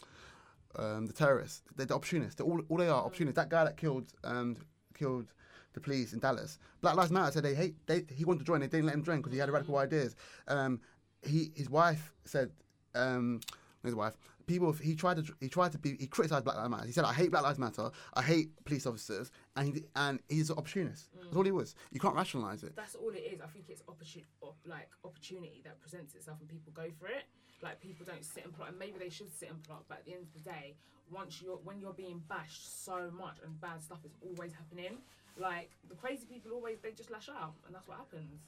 um, 0.76 1.06
the 1.06 1.12
terrorists. 1.12 1.62
They're 1.76 1.86
the 1.86 1.94
opportunists. 1.94 2.36
They're 2.36 2.46
all, 2.46 2.60
all 2.68 2.76
they 2.76 2.88
are 2.88 3.04
opportunists. 3.04 3.36
That 3.36 3.48
guy 3.48 3.64
that 3.64 3.76
killed 3.76 4.12
um, 4.24 4.56
killed 4.94 5.32
the 5.72 5.80
police 5.80 6.12
in 6.12 6.18
Dallas. 6.18 6.58
Black 6.80 6.96
Lives 6.96 7.10
Matter 7.10 7.32
said 7.32 7.42
they 7.44 7.54
hate. 7.54 7.74
They, 7.86 8.04
he 8.14 8.24
wanted 8.24 8.40
to 8.40 8.44
join, 8.44 8.60
they 8.60 8.66
didn't 8.66 8.86
let 8.86 8.94
him 8.94 9.04
join 9.04 9.18
because 9.18 9.32
he 9.32 9.38
had 9.38 9.50
radical 9.50 9.78
ideas. 9.78 10.16
Um, 10.48 10.80
he 11.22 11.52
his 11.54 11.70
wife 11.70 12.12
said, 12.24 12.50
um, 12.94 13.40
his 13.84 13.94
wife. 13.94 14.16
People, 14.50 14.72
he 14.72 14.96
tried 14.96 15.16
to, 15.24 15.32
he 15.38 15.48
tried 15.48 15.70
to 15.70 15.78
be, 15.78 15.96
he 16.00 16.08
criticized 16.08 16.42
Black 16.42 16.56
Lives 16.56 16.70
Matter. 16.70 16.86
He 16.86 16.90
said, 16.90 17.04
"I 17.04 17.12
hate 17.12 17.30
Black 17.30 17.44
Lives 17.44 17.60
Matter. 17.60 17.88
I 18.14 18.22
hate 18.22 18.48
police 18.64 18.84
officers," 18.84 19.30
and 19.54 19.68
he, 19.68 19.84
and 19.94 20.18
he's 20.28 20.50
an 20.50 20.58
opportunist. 20.58 21.04
That's 21.14 21.36
all 21.36 21.44
he 21.44 21.52
was. 21.52 21.76
You 21.92 22.00
can't 22.00 22.16
rationalize 22.16 22.64
it. 22.64 22.74
That's 22.74 22.96
all 22.96 23.10
it 23.10 23.22
is. 23.32 23.40
I 23.40 23.46
think 23.46 23.66
it's 23.68 23.84
opportunity, 23.86 24.26
op, 24.42 24.56
like 24.66 24.88
opportunity 25.04 25.60
that 25.62 25.80
presents 25.80 26.16
itself, 26.16 26.38
and 26.40 26.48
people 26.48 26.72
go 26.74 26.90
for 26.98 27.06
it. 27.06 27.26
Like 27.62 27.80
people 27.80 28.04
don't 28.04 28.24
sit 28.24 28.44
and 28.44 28.52
plot, 28.52 28.70
and 28.70 28.78
maybe 28.78 28.94
they 28.98 29.08
should 29.08 29.32
sit 29.32 29.50
and 29.50 29.62
plot. 29.62 29.84
But 29.88 29.98
at 29.98 30.04
the 30.06 30.14
end 30.14 30.22
of 30.26 30.32
the 30.32 30.50
day, 30.50 30.74
once 31.12 31.40
you're 31.40 31.60
when 31.62 31.78
you're 31.78 31.92
being 31.92 32.20
bashed 32.28 32.84
so 32.84 33.08
much 33.16 33.36
and 33.44 33.60
bad 33.60 33.80
stuff 33.84 34.00
is 34.04 34.16
always 34.20 34.52
happening, 34.52 34.98
like 35.38 35.70
the 35.88 35.94
crazy 35.94 36.26
people 36.26 36.50
always 36.50 36.80
they 36.82 36.90
just 36.90 37.12
lash 37.12 37.28
out, 37.28 37.54
and 37.66 37.72
that's 37.72 37.86
what 37.86 37.98
happens. 37.98 38.40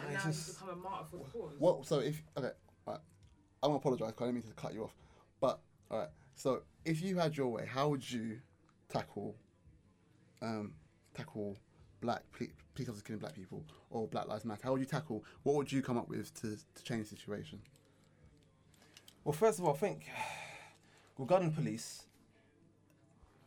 And 0.00 0.16
Ah, 0.16 0.24
now 0.24 0.30
it's 0.30 0.48
you 0.48 0.54
become 0.54 0.70
a 0.70 0.76
martyr 0.76 1.04
for 1.10 1.18
the 1.18 1.24
cause. 1.24 1.52
What? 1.58 1.84
So 1.84 1.98
if 1.98 2.22
okay, 2.38 2.52
right, 2.86 3.00
I 3.62 3.66
want 3.66 3.82
to 3.82 3.86
apologize 3.86 4.12
because 4.12 4.24
I 4.24 4.32
didn't 4.32 4.44
mean 4.46 4.54
to 4.54 4.56
cut 4.62 4.72
you 4.72 4.84
off. 4.84 4.94
But 5.42 5.58
all 5.90 5.98
right, 5.98 6.08
so 6.36 6.62
if 6.84 7.02
you 7.02 7.18
had 7.18 7.36
your 7.36 7.48
way, 7.48 7.66
how 7.66 7.88
would 7.88 8.08
you 8.08 8.38
tackle 8.88 9.34
um, 10.40 10.72
tackle 11.14 11.58
black 12.00 12.22
ple- 12.32 12.46
police 12.74 12.88
officers 12.88 13.02
killing 13.02 13.18
black 13.18 13.34
people 13.34 13.64
or 13.90 14.06
Black 14.06 14.28
Lives 14.28 14.44
Matter? 14.44 14.60
How 14.62 14.70
would 14.70 14.80
you 14.80 14.86
tackle? 14.86 15.24
What 15.42 15.56
would 15.56 15.70
you 15.70 15.82
come 15.82 15.98
up 15.98 16.08
with 16.08 16.32
to, 16.40 16.56
to 16.56 16.84
change 16.84 17.10
the 17.10 17.16
situation? 17.16 17.58
Well, 19.24 19.32
first 19.32 19.58
of 19.58 19.64
all, 19.64 19.74
I 19.74 19.76
think 19.76 20.08
regarding 21.18 21.50
police, 21.50 22.06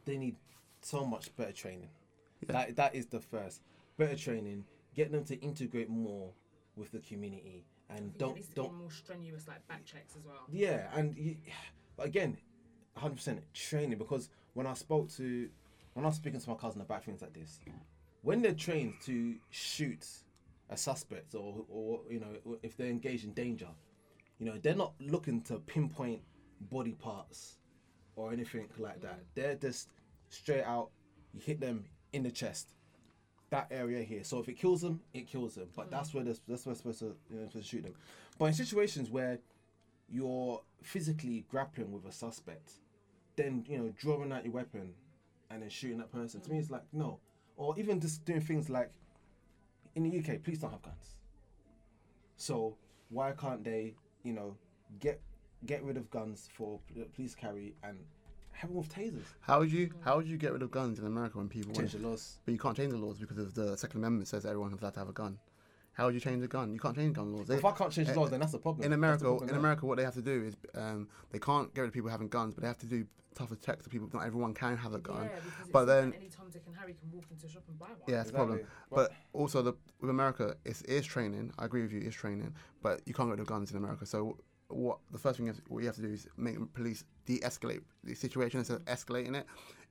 they 0.04 0.18
need 0.18 0.36
so 0.82 1.06
much 1.06 1.34
better 1.38 1.54
training. 1.54 1.90
That 2.46 2.76
that 2.76 2.94
is 2.94 3.06
the 3.06 3.22
first 3.22 3.62
better 3.98 4.18
training. 4.18 4.66
Get 4.94 5.14
them 5.14 5.24
to 5.26 5.40
integrate 5.40 5.90
more 5.90 6.32
with 6.76 6.92
the 6.92 7.00
community 7.00 7.64
and 7.90 7.98
I 7.98 8.02
think 8.02 8.18
don't 8.18 8.36
needs 8.36 8.48
to 8.50 8.56
don't 8.56 8.72
be 8.72 8.80
more 8.80 8.92
strenuous, 8.92 9.48
like 9.48 9.68
back 9.68 9.86
checks 9.86 10.16
as 10.18 10.26
well. 10.26 10.46
Yeah, 10.52 10.88
and 10.94 11.16
you, 11.18 11.38
but 11.98 12.06
again, 12.06 12.38
hundred 12.96 13.16
percent 13.16 13.42
training 13.54 13.98
because 13.98 14.30
when 14.54 14.66
I 14.68 14.74
spoke 14.74 15.12
to, 15.14 15.50
when 15.94 16.06
I 16.06 16.10
was 16.10 16.16
speaking 16.16 16.40
to 16.40 16.50
my 16.50 16.56
cousin 16.56 16.82
about 16.82 17.04
things 17.04 17.22
like 17.22 17.34
this, 17.34 17.60
when 18.22 18.42
they're 18.42 18.54
trained 18.54 18.94
to 19.06 19.36
shoot 19.50 20.06
a 20.70 20.78
suspect 20.78 21.36
or 21.36 21.66
or 21.70 22.02
you 22.10 22.20
know 22.20 22.58
if 22.64 22.78
they're 22.78 22.88
engaged 22.88 23.26
in 23.26 23.34
danger, 23.34 23.68
you 24.40 24.46
know 24.46 24.58
they're 24.62 24.76
not 24.76 24.94
looking 25.00 25.42
to 25.44 25.60
pinpoint 25.60 26.22
body 26.72 26.94
parts 26.94 27.58
or 28.16 28.32
anything 28.32 28.68
like 28.80 29.02
that. 29.02 29.20
Mm. 29.20 29.24
They're 29.36 29.56
just 29.56 29.90
straight 30.30 30.64
out. 30.64 30.90
You 31.34 31.42
hit 31.42 31.60
them 31.60 31.86
in 32.14 32.24
the 32.24 32.32
chest. 32.32 32.70
That 33.52 33.68
area 33.72 34.04
here. 34.04 34.24
So 34.24 34.40
if 34.40 34.50
it 34.50 34.54
kills 34.54 34.82
them, 34.82 35.02
it 35.14 35.28
kills 35.28 35.56
them. 35.56 35.68
But 35.76 35.88
mm. 35.88 35.92
that's 35.92 36.14
where 36.14 36.24
they're, 36.24 36.36
that's 36.48 36.66
where 36.66 36.74
they're 36.74 36.94
supposed 36.94 37.00
to, 37.00 37.16
you 37.30 37.40
know, 37.40 37.48
supposed 37.48 37.70
to 37.70 37.76
shoot 37.76 37.84
them. 37.84 37.94
But 38.40 38.46
in 38.46 38.54
situations 38.54 39.10
where 39.10 39.40
you're 40.10 40.62
physically 40.82 41.46
grappling 41.50 41.92
with 41.92 42.06
a 42.06 42.12
suspect, 42.12 42.74
then 43.36 43.66
you 43.68 43.78
know 43.78 43.94
drawing 43.98 44.32
out 44.32 44.44
your 44.44 44.54
weapon 44.54 44.94
and 45.50 45.62
then 45.62 45.70
shooting 45.70 45.98
that 45.98 46.12
person. 46.12 46.42
To 46.42 46.52
me, 46.52 46.60
it's 46.60 46.72
like 46.72 46.84
no. 46.94 47.20
Or 47.58 47.78
even 47.80 48.00
just 48.02 48.26
doing 48.26 48.42
things 48.42 48.70
like 48.70 48.92
in 49.96 50.04
the 50.04 50.20
UK, 50.20 50.44
police 50.44 50.60
don't 50.60 50.72
have 50.72 50.82
guns. 50.82 51.16
So 52.38 52.76
why 53.10 53.32
can't 53.32 53.64
they, 53.64 53.96
you 54.24 54.34
know, 54.34 54.56
get 55.00 55.22
get 55.66 55.84
rid 55.84 55.98
of 55.98 56.10
guns 56.12 56.50
for 56.54 56.80
police 57.16 57.34
carry 57.34 57.76
and 57.84 57.98
have 58.52 58.70
them 58.70 58.78
with 58.78 58.90
tasers? 58.90 59.24
How 59.42 59.60
would 59.60 59.72
you 59.72 59.92
how 60.02 60.18
would 60.18 60.28
you 60.28 60.38
get 60.38 60.52
rid 60.52 60.62
of 60.62 60.72
guns 60.72 61.00
in 61.00 61.06
America 61.06 61.38
when 61.38 61.50
people 61.50 61.74
Change 61.74 61.94
the 61.94 62.00
laws. 62.00 62.40
But 62.46 62.54
you 62.54 62.60
can't 62.60 62.76
change 62.76 62.92
the 62.92 62.98
laws 62.98 63.18
because 63.18 63.38
of 63.38 63.54
the 63.54 63.78
Second 63.78 64.00
Amendment 64.02 64.28
says 64.28 64.46
everyone 64.46 64.72
has 64.72 64.82
allowed 64.82 64.94
to 64.94 65.00
have 65.00 65.10
a 65.10 65.14
gun. 65.14 65.40
How 65.96 66.06
would 66.06 66.14
you 66.14 66.20
change 66.20 66.42
the 66.42 66.48
gun? 66.48 66.74
You 66.74 66.80
can't 66.80 66.96
change 66.96 67.16
gun 67.16 67.34
laws. 67.34 67.48
They- 67.48 67.56
If 67.56 67.66
I 67.66 67.72
can't 67.72 67.92
change 67.92 68.10
the 68.10 68.20
laws, 68.20 68.30
then 68.30 68.42
that's 68.42 68.52
the 68.52 68.60
problem. 68.60 68.86
in 68.86 68.92
America, 68.94 69.24
problem 69.24 69.44
in 69.44 69.48
there. 69.48 69.60
America, 69.60 69.86
what 69.86 69.98
they 69.98 70.04
have 70.04 70.14
to 70.16 70.22
do 70.22 70.44
is 70.44 70.56
um, 70.76 71.08
they 71.32 71.40
can't 71.40 71.74
get 71.74 71.82
rid 71.82 71.88
of 71.88 71.94
people 71.94 72.10
having 72.10 72.28
guns, 72.28 72.54
but 72.54 72.62
they 72.62 72.68
have 72.68 72.78
to 72.80 72.86
do 72.86 73.08
tougher 73.34 73.56
checks 73.56 73.84
to 73.84 73.90
people. 73.90 74.10
Not 74.14 74.26
everyone 74.26 74.54
can 74.54 74.76
have 74.78 74.94
a 74.94 75.00
gun. 75.00 75.24
Yeah, 75.24 75.40
but 75.72 75.80
it's 75.84 75.88
then, 75.88 76.10
not 76.10 76.16
any 76.18 76.30
Tom, 76.30 76.50
Dick, 76.52 76.64
and 76.68 76.76
Harry 76.76 76.94
can 76.94 77.12
walk 77.12 77.26
into 77.32 77.46
a 77.46 77.50
shop 77.50 77.64
and 77.70 77.80
buy 77.80 77.88
one. 77.88 77.98
yeah, 78.08 78.18
that's 78.18 78.32
the 78.32 78.36
problem. 78.36 78.58
Exactly. 78.60 78.78
But 78.92 79.12
also, 79.34 79.62
the 79.62 79.74
with 80.02 80.10
America, 80.10 80.56
it's, 80.66 80.82
it 80.82 80.92
is 80.92 81.06
training. 81.06 81.54
I 81.58 81.66
agree 81.66 81.82
with 81.82 81.94
you, 81.94 82.02
it's 82.02 82.16
training, 82.16 82.54
but 82.82 83.02
you 83.06 83.14
can't 83.14 83.30
get 83.30 83.32
rid 83.34 83.40
of 83.42 83.48
guns 83.48 83.72
in 83.72 83.78
America. 83.78 84.06
So 84.06 84.38
what 84.68 85.00
the 85.12 85.18
first 85.18 85.38
thing 85.38 85.46
you 85.46 85.54
have 85.54 85.64
to, 85.64 85.72
what 85.72 85.80
you 85.80 85.86
have 85.88 85.96
to 85.96 86.02
do 86.02 86.12
is 86.12 86.28
make 86.38 86.58
police 86.74 87.04
de-escalate 87.26 87.82
the 88.04 88.16
situation 88.16 88.60
instead 88.60 88.78
of 88.78 88.86
escalating 88.86 89.36
it, 89.36 89.46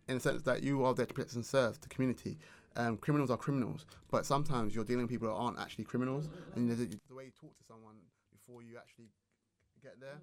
in 0.08 0.16
the 0.16 0.20
sense 0.20 0.42
that 0.42 0.62
you 0.62 0.84
are 0.84 0.92
there 0.94 1.06
to 1.06 1.14
protect 1.14 1.34
and 1.34 1.46
serve 1.46 1.80
the 1.80 1.88
community. 1.88 2.38
Um, 2.76 2.96
criminals 2.96 3.30
are 3.30 3.36
criminals, 3.36 3.86
but 4.10 4.26
sometimes 4.26 4.74
you're 4.74 4.84
dealing 4.84 5.02
with 5.04 5.10
people 5.10 5.28
that 5.28 5.34
aren't 5.34 5.58
actually 5.60 5.84
criminals, 5.84 6.28
and 6.56 6.68
the, 6.68 6.74
the 6.74 7.14
way 7.14 7.24
you 7.24 7.30
talk 7.40 7.56
to 7.56 7.64
someone 7.68 7.94
before 8.32 8.62
you 8.62 8.76
actually 8.76 9.10
get 9.82 10.00
there. 10.00 10.18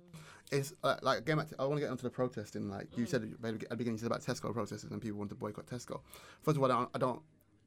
It's 0.51 0.73
uh, 0.83 0.97
like 1.01 1.19
again. 1.19 1.37
back 1.37 1.47
to- 1.49 1.55
I 1.59 1.63
want 1.63 1.75
to 1.77 1.81
get 1.81 1.89
onto 1.89 2.03
the 2.03 2.09
protesting. 2.09 2.69
Like 2.69 2.97
you 2.97 3.05
said 3.05 3.23
at 3.23 3.41
the 3.41 3.75
beginning, 3.75 3.93
you 3.93 3.97
said 3.99 4.07
about 4.07 4.21
Tesco 4.21 4.53
protesters 4.53 4.91
and 4.91 5.01
people 5.01 5.17
want 5.17 5.29
to 5.29 5.35
boycott 5.35 5.67
Tesco. 5.67 6.01
First 6.41 6.57
of 6.57 6.63
all, 6.63 6.71
I 6.71 6.75
don't. 6.75 6.89
I 6.95 6.97
don't 6.97 7.21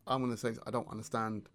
I'm 0.06 0.20
going 0.20 0.32
to 0.32 0.36
say 0.36 0.52
I 0.66 0.70
don't 0.70 0.88
understand 0.90 1.48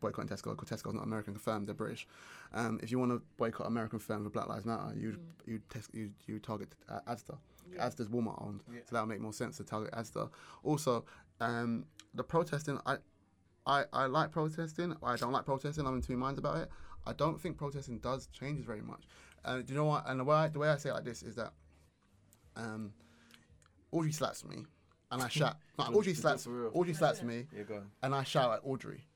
boycotting 0.00 0.28
Tesco 0.28 0.56
because 0.56 0.68
Tesco's 0.68 0.94
not 0.94 1.04
American 1.04 1.34
confirmed. 1.34 1.66
They're 1.66 1.74
British. 1.74 2.06
Um, 2.52 2.78
if 2.82 2.90
you 2.90 2.98
want 2.98 3.12
to 3.12 3.22
boycott 3.36 3.66
American 3.66 3.98
firms 3.98 4.24
with 4.24 4.32
Black 4.32 4.48
Lives 4.48 4.64
Matter, 4.64 4.94
you'd 4.96 5.18
you 5.46 5.60
tes- 5.68 5.88
you 5.92 6.10
you 6.26 6.38
target 6.38 6.68
uh, 6.88 7.00
Asda. 7.08 7.36
Asda's 7.78 8.08
Walmart 8.08 8.40
owned, 8.46 8.60
so 8.84 8.94
that 8.94 9.00
would 9.00 9.08
make 9.08 9.20
more 9.20 9.32
sense 9.32 9.56
to 9.56 9.64
target 9.64 9.92
Asda. 9.92 10.30
Also, 10.62 11.04
um, 11.40 11.84
the 12.14 12.22
protesting. 12.22 12.78
I 12.86 12.96
I, 13.66 13.84
I 13.92 14.06
like 14.06 14.30
protesting. 14.30 14.94
I 15.02 15.16
don't 15.16 15.32
like 15.32 15.44
protesting. 15.44 15.86
I'm 15.86 15.94
in 15.96 16.02
two 16.02 16.16
minds 16.16 16.38
about 16.38 16.58
it. 16.58 16.68
I 17.06 17.12
don't 17.12 17.40
think 17.40 17.56
protesting 17.56 17.98
does 17.98 18.28
changes 18.28 18.64
very 18.64 18.82
much. 18.82 19.04
And 19.44 19.66
do 19.66 19.72
you 19.72 19.78
know 19.78 19.86
what? 19.86 20.08
And 20.08 20.20
the 20.20 20.24
way 20.24 20.36
I, 20.36 20.48
the 20.48 20.58
way 20.60 20.68
I 20.68 20.76
say 20.76 20.90
it 20.90 20.94
like 20.94 21.04
this 21.04 21.22
is 21.22 21.34
that 21.36 21.52
um, 22.56 22.92
Audrey 23.92 24.12
slaps 24.12 24.44
me, 24.44 24.64
and 25.10 25.22
I 25.22 25.28
shout. 25.28 25.56
Audrey 25.78 26.14
slaps. 26.14 26.44
for. 26.44 26.68
Audrey 26.68 26.94
slaps 26.94 27.22
me, 27.22 27.46
Yeah, 27.56 27.62
go 27.64 27.82
and 28.02 28.14
I 28.14 28.24
shout 28.24 28.52
at 28.52 28.60
Audrey, 28.64 29.06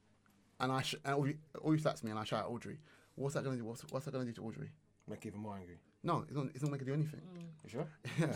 and 0.61 0.70
I 0.73 0.83
sh- 0.83 0.94
and 1.05 1.14
Audrey, 1.14 1.37
Audrey 1.62 1.79
slaps 1.81 2.03
me, 2.05 2.11
and 2.11 2.18
I 2.18 2.25
shout 2.25 2.44
at 2.44 2.51
Audrey. 2.51 2.79
What's 3.16 3.35
that 3.35 3.44
gonna 3.44 3.57
do? 3.57 3.64
What's, 3.64 3.83
what's 3.90 4.05
that 4.05 4.12
gonna 4.12 4.25
do 4.25 4.33
to 4.33 4.44
Audrey? 4.44 4.70
Make 5.09 5.27
even 5.27 5.40
more 5.40 5.57
angry. 5.57 5.79
No, 6.03 6.25
it's 6.27 6.33
not. 6.37 6.46
It's 6.55 6.62
not 6.62 6.70
gonna 6.70 6.85
do 6.85 6.92
anything. 6.94 7.20
Mm. 7.20 7.44
You 7.64 7.70
sure? 7.70 7.87
Yeah. 8.18 8.33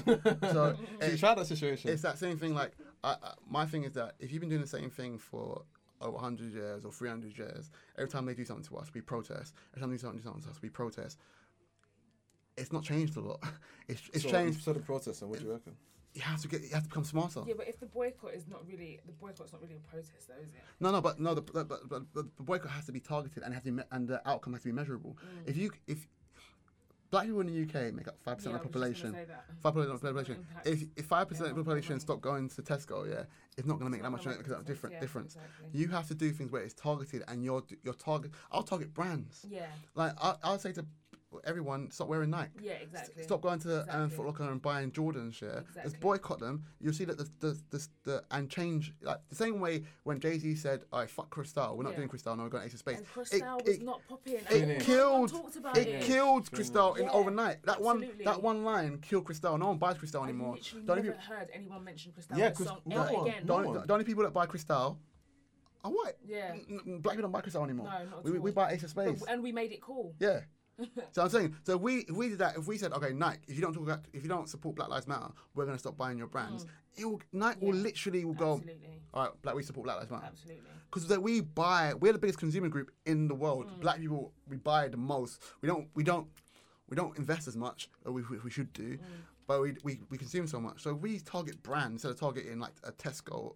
So 0.51 0.53
So 0.53 0.77
you 1.07 1.13
it- 1.13 1.19
tried 1.19 1.39
that 1.39 1.47
situation. 1.47 1.91
it's 1.91 2.03
that 2.03 2.19
same 2.19 2.37
thing. 2.37 2.55
Like, 2.55 2.73
I, 3.03 3.13
I, 3.23 3.33
my 3.49 3.65
thing 3.67 3.85
is 3.85 3.93
that 3.95 4.15
if 4.19 4.33
you've 4.33 4.41
been 4.41 4.51
doing 4.51 4.61
the 4.61 4.67
same 4.67 4.91
thing 4.91 5.19
for 5.19 5.63
over 6.01 6.13
100 6.13 6.53
years 6.53 6.85
or 6.85 6.93
300 6.93 7.39
years, 7.39 7.71
every 7.97 8.11
time 8.11 8.27
they 8.27 8.35
do 8.35 8.45
something 8.45 8.65
to 8.67 8.77
us, 8.77 8.91
we 8.93 9.01
protest. 9.01 9.55
Every 9.75 9.81
time 9.83 9.91
they 9.91 9.97
do 9.97 10.01
something, 10.03 10.19
do 10.19 10.25
something 10.25 10.43
to 10.43 10.51
us, 10.51 10.61
we 10.61 10.69
protest. 10.69 11.19
It's 12.57 12.73
not 12.73 12.83
changed 12.85 13.17
a 13.17 13.21
lot. 13.21 13.41
It's, 13.89 14.01
it's 14.15 14.23
so, 14.25 14.31
changed. 14.31 14.63
So 14.63 14.73
the 14.73 14.81
protesting, 14.81 15.29
what 15.29 15.39
do 15.41 15.45
you 15.45 15.53
reckon? 15.53 15.75
You 16.15 16.23
have 16.23 16.41
to 16.43 16.49
get. 16.49 16.63
You 16.63 16.69
have 16.75 16.85
to 16.85 16.89
become 16.89 17.05
smarter. 17.05 17.43
Yeah, 17.45 17.55
but 17.57 17.69
if 17.69 17.81
the 17.81 17.87
boycott 17.87 18.35
is 18.35 18.47
not 18.47 18.61
really 18.69 19.01
the 19.05 19.13
boycott's 19.13 19.53
not 19.53 19.61
really 19.61 19.75
a 19.75 19.91
protest, 19.91 20.29
though, 20.29 20.41
is 20.43 20.51
it? 20.51 20.63
No, 20.79 20.93
no, 20.93 21.01
but 21.01 21.19
no, 21.19 21.35
the, 21.35 21.43
but, 21.43 21.69
but, 21.69 21.89
but, 21.89 22.15
the 22.15 22.43
boycott 22.43 22.71
has 22.71 22.87
to 22.87 22.93
be 22.93 23.01
targeted 23.01 23.43
and 23.43 23.53
has 23.53 23.65
to 23.65 23.73
be, 23.73 23.77
me- 23.79 23.83
and 23.91 24.07
the 24.07 24.27
outcome 24.29 24.53
has 24.53 24.63
to 24.63 24.69
be 24.69 24.73
measurable. 24.73 25.17
Mm. 25.21 25.49
If 25.49 25.57
you 25.57 25.73
if 25.89 26.07
black 27.11 27.27
people 27.27 27.41
in 27.41 27.47
the 27.47 27.63
UK 27.63 27.93
make 27.95 28.09
up 28.09 28.17
five 28.25 28.37
percent 28.37 28.55
of 28.57 28.63
the 28.63 28.79
I 28.79 28.81
was 28.81 28.91
just 28.93 29.03
gonna 29.03 29.15
population, 29.15 29.17
five 29.63 29.75
percent 29.75 29.91
of 29.91 30.01
the 30.01 30.09
population. 30.09 30.47
If 30.65 30.85
if 30.97 31.07
five 31.07 31.29
percent 31.29 31.51
of 31.51 31.57
the 31.57 31.63
population 31.63 32.01
stop 32.01 32.21
going 32.21 32.49
to 32.49 32.63
Tesco, 32.63 33.09
yeah, 33.09 33.25
it's 33.57 33.67
not 33.67 33.79
going 33.79 33.91
to 33.91 33.97
make 33.97 34.03
that 34.03 34.11
much 34.11 34.27
make 34.27 34.39
difference. 34.39 34.63
a 34.63 34.65
different 34.65 34.67
difference, 34.67 34.95
yeah, 34.95 35.01
difference. 35.01 35.35
exactly. 35.37 35.81
You 35.81 35.89
have 35.89 36.09
to 36.09 36.15
do 36.15 36.31
things 36.33 36.51
where 36.51 36.63
it's 36.63 36.75
targeted, 36.75 37.23
and 37.29 37.45
your 37.45 37.63
your 37.83 37.95
target. 37.95 38.33
I'll 38.53 38.63
target 38.63 38.93
brands. 38.95 39.47
Yeah, 39.49 39.67
Like 39.95 40.13
I, 40.23 40.35
I'll 40.43 40.59
say 40.59 40.73
to 40.73 40.85
everyone, 41.45 41.91
stop 41.91 42.09
wearing 42.09 42.31
Nike. 42.31 42.51
yeah, 42.61 42.73
exactly. 42.75 43.23
Stop 43.23 43.41
going 43.43 43.59
to 43.61 43.75
um, 43.75 43.81
Exactly. 44.05 44.17
Foot 44.17 44.27
Locker 44.27 44.51
and 44.51 44.63
buying 44.63 44.91
Jordans. 44.91 45.41
Yeah, 45.41 45.59
Exactly. 45.59 45.83
just 45.85 46.01
boycott 46.01 46.39
them. 46.39 46.65
You'll 46.81 46.93
see 46.93 47.05
that 47.07 47.19
the 47.19 47.29
the, 47.41 47.59
the, 47.71 47.89
the 48.05 48.25
and 48.31 48.49
change 48.51 48.93
like 49.03 49.19
the 49.29 49.35
same 49.35 49.61
way 49.61 49.83
when 50.05 50.21
Jay 50.21 50.39
Z 50.39 50.55
said, 50.57 50.85
"I 50.93 51.07
fuck 51.07 51.31
Cristal. 51.31 51.77
We're 51.77 51.83
not 51.85 51.91
Yeah. 51.91 51.97
doing 51.97 52.09
Cristal. 52.09 52.37
No, 52.37 52.45
we're 52.45 52.49
going 52.51 52.65
Ace 52.65 52.73
of 52.75 52.79
Spades." 52.81 52.99
And 53.01 53.09
Cristal 53.09 53.61
was 53.65 53.81
not 53.81 54.01
popping. 54.09 54.37
and 54.51 54.71
It 54.73 54.81
killed. 54.83 55.33
about 55.57 55.77
It 55.79 55.89
it. 55.89 56.03
killed 56.03 56.51
Cristal 56.53 56.95
in 56.95 57.09
overnight. 57.09 57.63
That 57.65 57.81
one. 57.81 58.09
That 58.25 58.43
one 58.43 58.65
line 58.65 58.99
killed 58.99 59.25
Cristal. 59.25 59.59
No 59.59 59.67
one 59.69 59.79
buys 59.79 59.99
Cristal 59.99 60.23
I've 60.23 60.29
anymore. 60.29 60.55
literally 60.55 60.85
The 60.85 60.93
only, 60.93 61.03
never 61.05 61.17
people, 61.19 61.35
heard 61.37 61.49
anyone 61.53 61.85
mention 61.85 62.13
Cristal 62.13 62.39
Yeah, 62.39 62.47
in 62.47 62.53
a 62.53 62.55
'cause 62.55 62.67
song 62.67 62.81
no 62.87 63.03
ever 63.03 63.13
one- 63.13 63.29
again. 63.29 63.47
the, 63.47 63.53
only, 63.53 63.69
one. 63.69 63.87
the 63.87 63.93
only 63.93 64.05
people 64.05 64.23
that 64.25 64.33
buy 64.33 64.47
Cristal 64.47 64.99
are 65.85 65.91
white. 65.91 66.15
Yeah. 66.27 66.53
N- 66.55 66.81
n- 66.87 66.99
Black 67.01 67.15
people 67.17 67.23
don't 67.29 67.33
buy 67.33 67.41
Cristal 67.43 67.63
anymore. 67.65 67.87
No, 67.87 68.05
not 68.07 68.19
at 68.19 68.25
we, 68.25 68.31
we- 68.33 68.39
we 68.39 68.51
all. 68.51 68.55
buy 68.55 68.71
Ace 68.73 68.83
of 68.85 68.95
But- 68.95 69.09
Space. 69.19 69.23
and 69.29 69.43
we 69.43 69.53
made 69.53 69.73
it 69.73 69.83
cool. 69.83 70.15
Yeah. 70.19 70.41
so 71.13 71.23
I'm 71.23 71.29
saying, 71.29 71.55
so 71.65 71.77
we 71.77 71.99
if 72.01 72.11
we 72.11 72.29
did 72.31 72.39
that, 72.39 72.57
if 72.57 72.67
we 72.67 72.77
said, 72.79 72.93
okay, 72.93 73.13
Nike, 73.13 73.41
if 73.49 73.55
you 73.57 73.61
don't 73.63 73.73
talk 73.73 73.85
about, 73.85 74.01
if 74.13 74.23
you 74.23 74.29
don't 74.29 74.49
support 74.49 74.77
Black 74.77 74.89
Lives 74.89 75.07
Matter, 75.07 75.29
we're 75.55 75.67
gonna 75.67 75.79
stop 75.79 75.97
buying 75.97 76.19
your 76.19 76.27
brands. 76.27 76.67
It 76.97 77.05
will, 77.05 77.21
Nike 77.33 77.65
will 77.65 77.73
Mm. 77.75 77.83
Literally 77.83 78.25
will 78.25 78.35
go, 78.35 78.53
Absolutely. 78.55 79.03
all 79.13 79.23
right, 79.25 79.33
Black, 79.43 79.55
we 79.55 79.63
support 79.63 79.85
Black 79.85 79.99
Lives 79.99 80.11
Matter. 80.11 80.27
Absolutely. 80.27 80.63
Because 80.91 81.09
that 81.09 81.23
we 81.23 81.41
buy, 81.41 81.93
we're 81.95 82.13
the 82.13 82.19
biggest 82.19 82.39
consumer 82.39 82.69
group 82.69 82.91
in 83.05 83.27
the 83.29 83.35
world. 83.35 83.67
Mm. 83.67 83.81
Black 83.81 83.99
people, 83.99 84.33
we 84.49 84.57
buy 84.57 84.89
the 84.89 84.97
most. 84.97 85.43
We 85.61 85.67
don't, 85.69 85.89
we 85.95 86.05
don't, 86.05 86.29
we 86.89 86.97
don't 86.97 87.17
invest 87.19 87.49
as 87.49 87.57
much 87.57 87.89
as 88.07 88.13
we, 88.13 88.23
we, 88.31 88.39
we 88.39 88.51
should 88.51 88.73
do, 88.73 88.97
Mm. 88.97 89.01
but 89.47 89.61
we, 89.61 89.75
we 89.83 90.01
we 90.11 90.19
consume 90.19 90.47
so 90.47 90.61
much. 90.61 90.83
So 90.83 90.95
we 90.95 91.19
target 91.21 91.63
brands 91.63 92.05
instead 92.05 92.11
of 92.13 92.21
targeting 92.21 92.59
like 92.61 92.75
a 92.85 92.93
Tesco. 92.93 93.55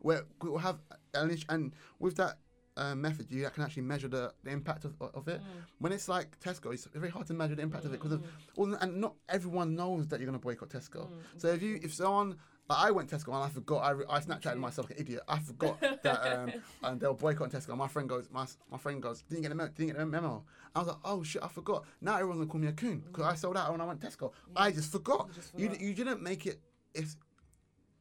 where 0.00 0.22
we'll 0.42 0.58
have 0.58 0.78
and 1.14 1.72
with 1.98 2.16
that. 2.16 2.38
Uh, 2.76 2.94
method 2.94 3.26
you 3.30 3.46
can 3.50 3.62
actually 3.64 3.82
measure 3.82 4.08
the, 4.08 4.32
the 4.44 4.50
impact 4.50 4.84
of, 4.84 4.94
of 5.02 5.28
it. 5.28 5.40
When 5.80 5.92
it's 5.92 6.08
like 6.08 6.38
Tesco, 6.40 6.72
it's 6.72 6.86
very 6.94 7.10
hard 7.10 7.26
to 7.26 7.34
measure 7.34 7.54
the 7.56 7.62
impact 7.62 7.84
of 7.84 7.92
it 7.92 7.98
because 7.98 8.12
of 8.12 8.22
well, 8.56 8.78
and 8.80 9.00
not 9.00 9.14
everyone 9.28 9.74
knows 9.74 10.06
that 10.08 10.20
you're 10.20 10.28
going 10.30 10.38
to 10.38 10.42
boycott 10.42 10.70
Tesco. 10.70 11.08
So 11.36 11.48
if 11.48 11.62
you 11.62 11.78
if 11.82 11.92
someone 11.92 12.36
like 12.68 12.78
I 12.78 12.90
went 12.92 13.10
Tesco 13.10 13.34
and 13.34 13.42
I 13.44 13.48
forgot 13.48 13.80
I, 13.82 14.16
I 14.16 14.20
Snapchatted 14.20 14.56
myself 14.58 14.88
like 14.88 14.98
an 14.98 15.04
idiot. 15.04 15.22
I 15.28 15.40
forgot 15.40 15.80
that 15.80 16.38
um, 16.38 16.52
and 16.84 17.00
they 17.00 17.06
were 17.08 17.14
boycotting 17.14 17.52
Tesco. 17.60 17.76
My 17.76 17.88
friend 17.88 18.08
goes 18.08 18.28
my 18.30 18.46
my 18.70 18.78
friend 18.78 19.02
goes 19.02 19.22
didn't 19.28 19.42
get 19.42 19.48
the 19.48 19.56
memo, 19.56 19.70
didn't 19.76 19.88
get 19.88 19.98
the 19.98 20.06
memo. 20.06 20.44
I 20.74 20.78
was 20.78 20.88
like 20.88 20.98
oh 21.04 21.22
shit 21.24 21.42
I 21.42 21.48
forgot. 21.48 21.84
Now 22.00 22.14
everyone's 22.14 22.38
gonna 22.38 22.50
call 22.50 22.60
me 22.60 22.68
a 22.68 22.72
coon 22.72 23.00
because 23.04 23.24
I 23.24 23.34
sold 23.34 23.56
out 23.56 23.72
when 23.72 23.80
I 23.80 23.84
went 23.84 24.00
Tesco. 24.00 24.32
I 24.54 24.70
just 24.70 24.92
forgot. 24.92 25.28
You 25.56 25.68
d- 25.70 25.84
you 25.84 25.92
didn't 25.92 26.22
make 26.22 26.46
it. 26.46 26.60
If 26.94 27.16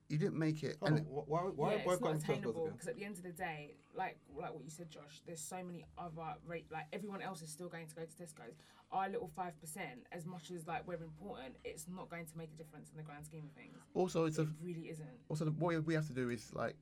you 0.10 0.18
didn't 0.18 0.38
make 0.38 0.64
it 0.64 0.78
Hold 0.80 0.92
and 0.92 1.00
on, 1.00 1.06
why 1.28 1.40
why 1.42 1.74
yeah, 1.74 1.80
it's 1.86 2.02
not 2.02 2.16
attainable 2.16 2.70
because 2.72 2.88
at 2.88 2.96
the 2.96 3.06
end 3.06 3.18
of 3.18 3.24
the 3.24 3.32
day, 3.32 3.76
like 3.96 4.18
like 4.36 4.54
what 4.54 4.64
you 4.64 4.70
said, 4.72 4.90
Josh, 4.90 5.22
there's 5.26 5.40
so 5.40 5.58
many 5.64 5.86
other 5.98 6.34
rate 6.46 6.66
like 6.72 6.86
everyone 6.92 7.22
else 7.22 7.42
is 7.42 7.50
still 7.50 7.70
going 7.70 7.88
to 7.88 7.96
go 7.96 8.02
to 8.02 8.24
Tesco's. 8.24 8.58
Our 8.92 9.08
little 9.08 9.30
five 9.36 9.60
percent, 9.62 10.08
as 10.12 10.26
much 10.26 10.50
as 10.50 10.66
like 10.66 10.88
we're 10.88 10.96
important, 10.96 11.56
it's 11.64 11.86
not 11.88 12.10
going 12.10 12.26
to 12.26 12.38
make 12.38 12.50
a 12.54 12.58
difference 12.58 12.90
in 12.90 12.98
the 12.98 13.04
grand 13.04 13.26
scheme 13.26 13.44
of 13.46 13.52
things. 13.52 13.78
also 13.94 14.26
it's 14.26 14.40
a 14.40 14.44
It 14.44 14.48
really 14.64 14.90
isn't. 14.90 15.08
also 15.30 15.46
the, 15.46 15.52
what 15.52 15.86
we 15.86 15.94
have 15.94 16.08
to 16.08 16.14
do 16.14 16.30
is 16.30 16.52
like 16.54 16.76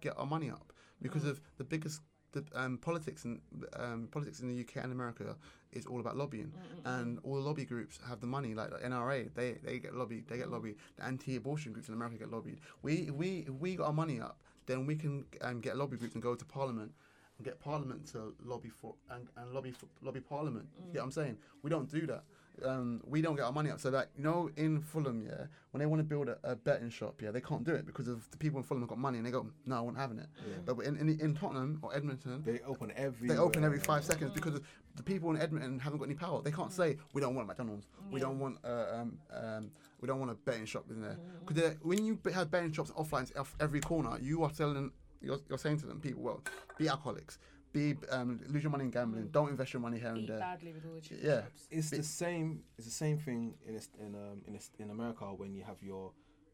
get 0.00 0.14
our 0.16 0.26
money 0.26 0.50
up 0.50 0.72
because 1.02 1.24
of 1.24 1.40
the 1.58 1.64
biggest 1.64 2.00
the 2.32 2.44
um, 2.54 2.78
politics 2.78 3.24
and 3.24 3.40
um, 3.74 4.08
politics 4.10 4.40
in 4.40 4.48
the 4.48 4.60
UK 4.60 4.82
and 4.82 4.92
America 4.92 5.36
is 5.76 5.86
all 5.86 6.00
about 6.00 6.16
lobbying, 6.16 6.46
mm, 6.46 6.50
mm, 6.50 6.82
mm. 6.82 7.00
and 7.00 7.18
all 7.22 7.34
the 7.34 7.40
lobby 7.40 7.64
groups 7.64 7.98
have 8.08 8.20
the 8.20 8.26
money. 8.26 8.54
Like 8.54 8.70
the 8.70 8.78
NRA, 8.78 9.32
they 9.34 9.52
they 9.62 9.78
get 9.78 9.94
lobbied. 9.94 10.28
They 10.28 10.38
get 10.38 10.50
lobbied. 10.50 10.76
The 10.96 11.04
anti-abortion 11.04 11.72
groups 11.72 11.88
in 11.88 11.94
America 11.94 12.16
get 12.18 12.30
lobbied. 12.30 12.58
We 12.82 13.10
we 13.10 13.44
if 13.48 13.54
we 13.54 13.76
got 13.76 13.86
our 13.86 13.92
money 13.92 14.20
up, 14.20 14.38
then 14.66 14.86
we 14.86 14.96
can 14.96 15.24
um, 15.42 15.60
get 15.60 15.76
lobby 15.76 15.96
groups 15.96 16.14
and 16.14 16.22
go 16.22 16.34
to 16.34 16.44
Parliament. 16.44 16.92
And 17.38 17.44
get 17.44 17.60
Parliament 17.60 18.06
to 18.12 18.34
lobby 18.42 18.70
for 18.70 18.94
and, 19.10 19.28
and 19.36 19.52
lobby 19.52 19.70
for 19.70 19.86
lobby 20.00 20.20
Parliament. 20.20 20.66
You 20.78 20.92
get 20.94 21.00
what 21.00 21.04
I'm 21.04 21.10
saying? 21.12 21.36
We 21.62 21.68
don't 21.68 21.90
do 21.90 22.06
that. 22.06 22.24
Um, 22.64 23.00
we 23.06 23.20
don't 23.20 23.36
get 23.36 23.44
our 23.44 23.52
money 23.52 23.70
up. 23.70 23.80
So 23.80 23.90
that 23.90 24.10
you 24.16 24.24
know, 24.24 24.50
in 24.56 24.80
Fulham, 24.80 25.22
yeah, 25.22 25.46
when 25.72 25.80
they 25.80 25.86
want 25.86 26.00
to 26.00 26.04
build 26.04 26.28
a, 26.28 26.38
a 26.42 26.56
betting 26.56 26.90
shop, 26.90 27.20
yeah, 27.22 27.30
they 27.30 27.40
can't 27.40 27.64
do 27.64 27.74
it 27.74 27.84
because 27.86 28.08
of 28.08 28.28
the 28.30 28.36
people 28.36 28.58
in 28.58 28.64
Fulham 28.64 28.82
have 28.82 28.88
got 28.88 28.98
money 28.98 29.18
and 29.18 29.26
they 29.26 29.30
go, 29.30 29.46
no, 29.66 29.76
I 29.76 29.80
won't 29.80 29.96
having 29.98 30.18
it. 30.18 30.26
But 30.64 30.78
in, 30.80 30.96
in 30.96 31.20
in 31.20 31.34
Tottenham 31.34 31.78
or 31.82 31.94
Edmonton, 31.94 32.42
They 32.44 32.60
open 32.66 32.92
every. 32.96 33.28
they 33.28 33.36
open 33.36 33.64
every 33.64 33.78
five 33.80 34.04
seconds 34.04 34.32
because 34.32 34.54
of 34.54 34.62
the 34.96 35.02
people 35.02 35.30
in 35.30 35.40
Edmonton 35.40 35.78
haven't 35.78 35.98
got 35.98 36.06
any 36.06 36.14
power. 36.14 36.40
They 36.42 36.50
can't 36.50 36.72
say 36.72 36.96
we 37.12 37.20
don't 37.20 37.34
want 37.34 37.46
McDonald's, 37.48 37.86
we 38.10 38.20
don't 38.20 38.38
want 38.38 38.58
uh, 38.64 38.86
um, 38.94 39.18
um, 39.32 39.70
we 40.00 40.06
don't 40.08 40.18
want 40.18 40.30
a 40.30 40.34
betting 40.34 40.66
shop 40.66 40.84
in 40.90 41.00
there. 41.02 41.18
Because 41.46 41.74
when 41.82 42.04
you 42.04 42.18
have 42.32 42.50
betting 42.50 42.72
shops 42.72 42.90
offline 42.92 43.30
off 43.38 43.54
every 43.60 43.80
corner, 43.80 44.18
you 44.20 44.42
are 44.44 44.50
telling 44.50 44.90
you're, 45.20 45.38
you're 45.48 45.58
saying 45.58 45.78
to 45.78 45.86
them 45.86 46.00
people, 46.00 46.22
well, 46.22 46.40
be 46.78 46.88
alcoholics, 46.88 47.38
be 47.80 47.86
um, 48.16 48.30
lose 48.54 48.62
your 48.64 48.70
money 48.76 48.84
in 48.88 48.90
gambling, 48.90 49.28
don't 49.38 49.50
invest 49.54 49.70
your 49.74 49.82
money 49.86 49.98
here 49.98 50.08
and 50.14 50.18
Eat 50.22 50.28
there. 50.28 50.38
badly 50.38 50.72
with 50.72 50.84
all 50.86 50.94
the 50.98 51.00
chicken 51.06 51.20
Yeah. 51.30 51.40
shops. 51.42 51.62
It's 51.70 51.90
the 51.90 52.02
same. 52.02 52.48
It's 52.78 52.86
the 52.92 52.98
same 53.04 53.18
thing 53.26 53.40
in 53.66 53.72
this- 53.74 53.90
in 54.04 54.14
um 54.14 54.38
in 54.46 54.52
this- 54.56 54.70
in 54.82 54.88
America 54.90 55.24
when 55.40 55.50
you 55.56 55.62
have 55.70 55.80
your 55.90 56.04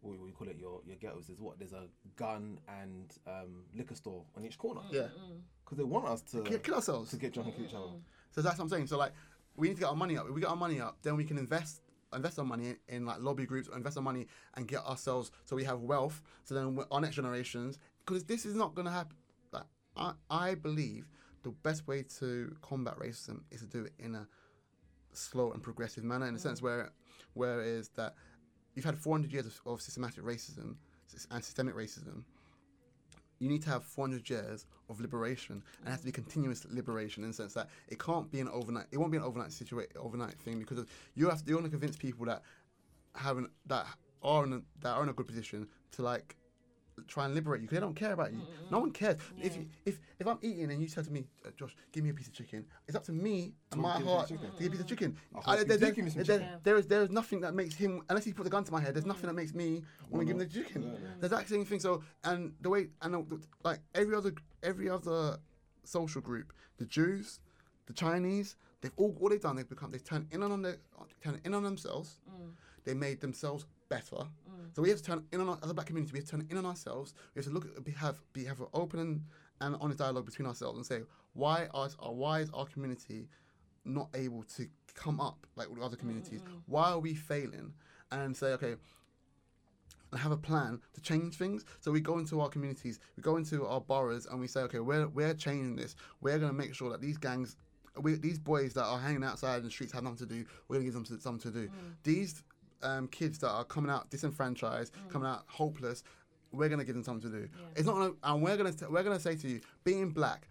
what 0.03 0.19
do 0.19 0.27
you 0.27 0.33
call 0.39 0.49
it 0.49 0.59
your 0.65 0.77
your 0.89 0.97
ghettos. 0.97 1.25
There's 1.29 1.41
what 1.47 1.55
there's 1.61 1.73
a 1.83 1.85
gun 2.17 2.59
and 2.81 3.07
um, 3.35 3.51
liquor 3.79 3.95
store 4.03 4.25
on 4.37 4.45
each 4.45 4.59
corner. 4.59 4.83
Yeah, 4.91 5.09
because 5.65 5.79
they 5.79 5.85
want 5.97 6.07
us 6.15 6.21
to 6.33 6.43
kill, 6.43 6.59
kill 6.67 6.75
ourselves. 6.81 7.11
to 7.13 7.17
get 7.17 7.33
drunk 7.35 7.49
and 7.49 7.57
kill 7.57 7.67
each 7.67 7.75
other. 7.75 7.93
So 8.35 8.43
that's 8.43 8.59
what 8.59 8.65
I'm 8.65 8.69
saying. 8.75 8.87
So 8.89 8.97
like, 8.99 9.13
we 9.57 9.69
need 9.69 9.75
to 9.77 9.81
get 9.85 9.91
our 9.95 10.01
money 10.05 10.17
up. 10.19 10.27
If 10.29 10.35
we 10.35 10.41
get 10.41 10.51
our 10.51 10.57
money 10.67 10.81
up, 10.87 10.95
then 11.03 11.15
we 11.17 11.25
can 11.25 11.39
invest 11.39 11.83
invest 12.15 12.39
our 12.39 12.45
money 12.45 12.67
in, 12.71 12.77
in 12.97 13.07
like 13.07 13.19
lobby 13.21 13.47
groups, 13.47 13.69
or 13.69 13.77
invest 13.77 13.97
our 13.97 14.03
money 14.03 14.27
and 14.55 14.67
get 14.69 14.81
ourselves 14.85 15.31
so 15.45 15.55
we 15.57 15.65
have 15.65 15.81
wealth. 15.93 16.21
So 16.45 16.51
then 16.55 16.75
we- 16.77 16.85
our 16.91 17.01
next 17.01 17.17
generations, 17.17 17.79
because 18.05 18.25
this 18.25 18.45
is 18.45 18.55
not 18.55 18.75
going 18.75 18.87
to 18.87 18.93
happen. 18.93 19.17
I 19.97 20.13
I 20.31 20.55
believe 20.55 21.07
the 21.43 21.51
best 21.51 21.87
way 21.87 22.05
to 22.19 22.55
combat 22.63 22.99
racism 22.99 23.41
is 23.51 23.61
to 23.61 23.67
do 23.67 23.85
it 23.85 23.93
in 23.99 24.15
a 24.15 24.27
slow 25.13 25.53
and 25.53 25.63
progressive 25.63 26.05
manner, 26.05 26.27
in 26.27 26.35
a 26.35 26.39
sense 26.39 26.61
mm. 26.61 26.65
where 26.65 26.93
where 27.35 27.61
it 27.61 27.67
is 27.67 27.89
that 27.91 28.15
you've 28.75 28.85
had 28.85 28.97
400 28.97 29.33
years 29.33 29.47
of, 29.47 29.61
of 29.67 29.81
systematic 29.81 30.25
racism 30.25 30.77
and 31.31 31.45
systemic 31.45 31.75
racism. 31.75 32.25
You 33.39 33.49
need 33.49 33.63
to 33.63 33.71
have 33.71 33.85
400 33.85 34.29
years 34.31 34.67
of 34.89 35.01
liberation 35.01 35.63
and 35.81 35.89
it 35.89 35.91
has 35.91 36.01
to 36.01 36.07
be 36.07 36.13
continuous 36.13 36.65
liberation 36.71 37.25
in 37.25 37.31
the 37.31 37.35
sense 37.35 37.55
that 37.55 37.69
it 37.89 37.99
can't 37.99 38.31
be 38.31 38.41
an 38.41 38.49
overnight 38.49 38.87
it 38.93 38.99
won't 38.99 39.11
be 39.11 39.19
an 39.19 39.25
overnight 39.25 39.53
situation 39.53 39.91
overnight 39.97 40.35
thing 40.35 40.61
because 40.61 40.79
of, 40.79 40.89
you 41.17 41.29
have 41.29 41.43
to 41.43 41.49
you 41.49 41.57
want 41.57 41.65
to 41.65 41.71
convince 41.71 41.97
people 41.97 42.25
that 42.27 42.43
haven't 43.17 43.51
that 43.67 43.87
are 44.23 44.45
in 44.45 44.53
a, 44.53 44.61
that 44.81 44.91
are 44.91 45.03
in 45.03 45.09
a 45.09 45.13
good 45.13 45.27
position 45.27 45.67
to 45.91 46.03
like 46.03 46.37
try 47.09 47.25
and 47.27 47.35
liberate 47.35 47.61
you 47.61 47.67
because 47.67 47.77
they 47.77 47.81
don't 47.81 47.95
care 47.97 48.13
about 48.13 48.33
you. 48.33 48.41
No 48.71 48.79
one 48.81 48.91
cares. 48.91 49.17
If 49.41 49.57
you, 49.57 49.67
if 49.87 50.01
if 50.19 50.27
i'm 50.27 50.39
eating 50.43 50.71
and 50.71 50.81
you 50.81 50.89
said 50.89 51.05
to 51.05 51.11
me 51.13 51.25
uh, 51.45 51.51
josh 51.59 51.75
give 51.91 52.05
me 52.05 52.11
a 52.11 52.15
piece 52.15 52.29
of 52.29 52.33
chicken 52.33 52.65
it's 52.87 52.97
up 52.97 53.03
to 53.05 53.13
me 53.13 53.53
and 53.73 53.81
my 53.81 53.97
give 53.99 54.07
you 54.07 54.13
a 54.13 54.15
heart 54.17 54.29
to 54.29 54.35
give 54.35 54.43
you 54.61 54.69
a 54.69 54.71
piece 54.71 54.81
of 54.81 54.87
chicken. 54.87 55.17
I 55.35 55.37
hope 55.39 55.49
I- 55.49 55.53
you 55.59 55.65
there- 55.65 55.77
do 55.79 55.81
there- 55.85 55.93
give 55.93 56.05
me 56.05 56.11
some 56.13 56.25
chicken. 56.25 56.49
there 56.63 56.77
is 56.77 56.87
there 56.87 57.03
is 57.03 57.11
nothing 57.11 57.41
that 57.41 57.55
makes 57.55 57.75
him 57.75 58.03
unless 58.09 58.25
he 58.25 58.33
put 58.33 58.45
the 58.45 58.51
gun 58.51 58.63
to 58.65 58.73
my 58.73 58.81
head 58.81 58.95
there's 58.95 59.07
nothing 59.07 59.27
that 59.27 59.35
makes 59.35 59.53
me 59.55 59.83
want 60.11 60.21
to 60.21 60.27
give 60.27 60.41
him 60.41 60.49
the 60.49 60.55
chicken. 60.55 60.97
There's 61.21 61.31
that 61.33 61.49
same 61.49 61.65
thing 61.65 61.81
so 61.81 62.03
and 62.25 62.55
the 62.61 62.69
way 62.71 62.89
and 63.03 63.15
the, 63.15 63.41
like 63.65 63.81
every 63.95 64.15
other 64.15 64.33
every 64.63 64.89
other 64.89 65.39
social 65.85 66.21
group 66.21 66.53
the 66.79 66.85
jews 66.87 67.41
the 67.87 67.93
chinese 67.93 68.55
they've 68.81 68.93
all 68.97 69.11
what 69.19 69.31
they've 69.31 69.41
done 69.41 69.57
they've 69.57 69.69
become 69.69 69.91
they've 69.91 70.05
turned 70.05 70.29
in 70.31 70.43
on 70.43 70.63
their 70.63 70.77
turned 71.23 71.41
in 71.45 71.53
on 71.55 71.63
themselves. 71.65 72.19
They 72.85 72.95
made 72.95 73.21
themselves 73.21 73.65
better 73.95 74.17
mm. 74.17 74.75
so 74.75 74.83
we 74.83 74.89
have 74.89 74.99
to 74.99 75.05
turn 75.05 75.25
in 75.33 75.41
on 75.41 75.49
our, 75.49 75.59
as 75.63 75.71
a 75.71 75.75
black 75.75 75.87
community 75.87 76.13
we 76.13 76.19
have 76.19 76.29
to 76.29 76.33
turn 76.33 76.47
in 76.51 76.57
on 76.57 76.67
ourselves 76.67 77.15
we 77.35 77.39
have 77.41 77.47
to 77.47 77.53
look 77.53 77.67
at 77.67 77.85
be 77.85 77.93
have 77.93 78.17
be 78.33 78.45
have 78.45 78.61
an 78.61 78.67
open 78.73 78.99
and, 79.01 79.21
and 79.61 79.77
honest 79.81 79.99
dialogue 79.99 80.27
between 80.27 80.47
ourselves 80.47 80.77
and 80.77 80.87
say 80.87 81.01
why 81.35 81.69
are 81.73 81.89
why 82.23 82.41
is 82.41 82.51
our 82.53 82.67
community 82.67 83.29
not 83.85 84.09
able 84.15 84.43
to 84.45 84.69
come 84.95 85.21
up 85.21 85.47
like 85.57 85.69
with 85.71 85.83
other 85.83 85.97
communities? 85.97 86.43
Mm, 86.43 86.47
mm. 86.47 86.63
Why 86.67 86.91
are 86.91 86.99
we 86.99 87.15
failing? 87.15 87.73
And 88.11 88.37
say, 88.37 88.49
okay, 88.49 88.75
and 90.11 90.21
have 90.21 90.33
a 90.33 90.37
plan 90.37 90.79
to 90.93 91.01
change 91.01 91.37
things. 91.37 91.65
So 91.81 91.91
we 91.91 92.01
go 92.01 92.19
into 92.19 92.41
our 92.43 92.51
communities, 92.51 93.01
we 93.17 93.23
go 93.23 93.37
into 93.37 93.67
our 93.67 93.81
boroughs, 93.81 94.27
and 94.27 94.39
we 94.39 94.47
say, 94.47 94.61
okay, 94.63 94.81
we're 94.81 95.09
we're 95.09 95.35
changing 95.35 95.77
this. 95.77 95.97
We're 96.21 96.39
going 96.39 96.53
to 96.53 96.57
make 96.57 96.75
sure 96.75 96.91
that 96.91 97.01
these 97.01 97.17
gangs, 97.17 97.57
we, 97.99 98.17
these 98.17 98.39
boys 98.39 98.75
that 98.75 98.85
are 98.85 98.99
hanging 98.99 99.25
outside 99.25 99.59
in 99.59 99.65
the 99.65 99.71
streets 99.71 99.93
have 99.95 100.03
nothing 100.03 100.19
to 100.19 100.27
do. 100.27 100.45
We're 100.69 100.77
going 100.77 100.87
to 100.87 100.93
give 100.93 100.95
them 100.95 101.05
to- 101.05 101.23
something 101.23 101.51
to 101.53 101.59
do. 101.59 101.71
These 102.03 102.43
um, 102.83 103.09
kids 103.09 103.39
that 103.39 103.51
are 103.51 103.65
coming 103.65 103.91
out 103.91 104.11
disenfranchised, 104.11 104.93
coming 105.09 105.29
out 105.29 105.45
hopeless, 105.47 106.03
we're 106.53 106.69
going 106.69 106.79
to 106.79 106.85
give 106.85 106.95
them 106.95 107.05
something 107.05 107.31
to 107.31 107.41
do. 107.41 107.49
It's 107.77 107.87
not, 107.87 107.95
gonna, 107.95 108.13
and 108.23 108.43
we're 108.43 108.57
going 108.57 108.73
to 108.73 108.91
we're 108.91 109.03
to 109.03 109.21
say 109.21 109.37
to 109.37 109.49
you, 109.49 109.61
being 109.85 110.11
black, 110.11 110.49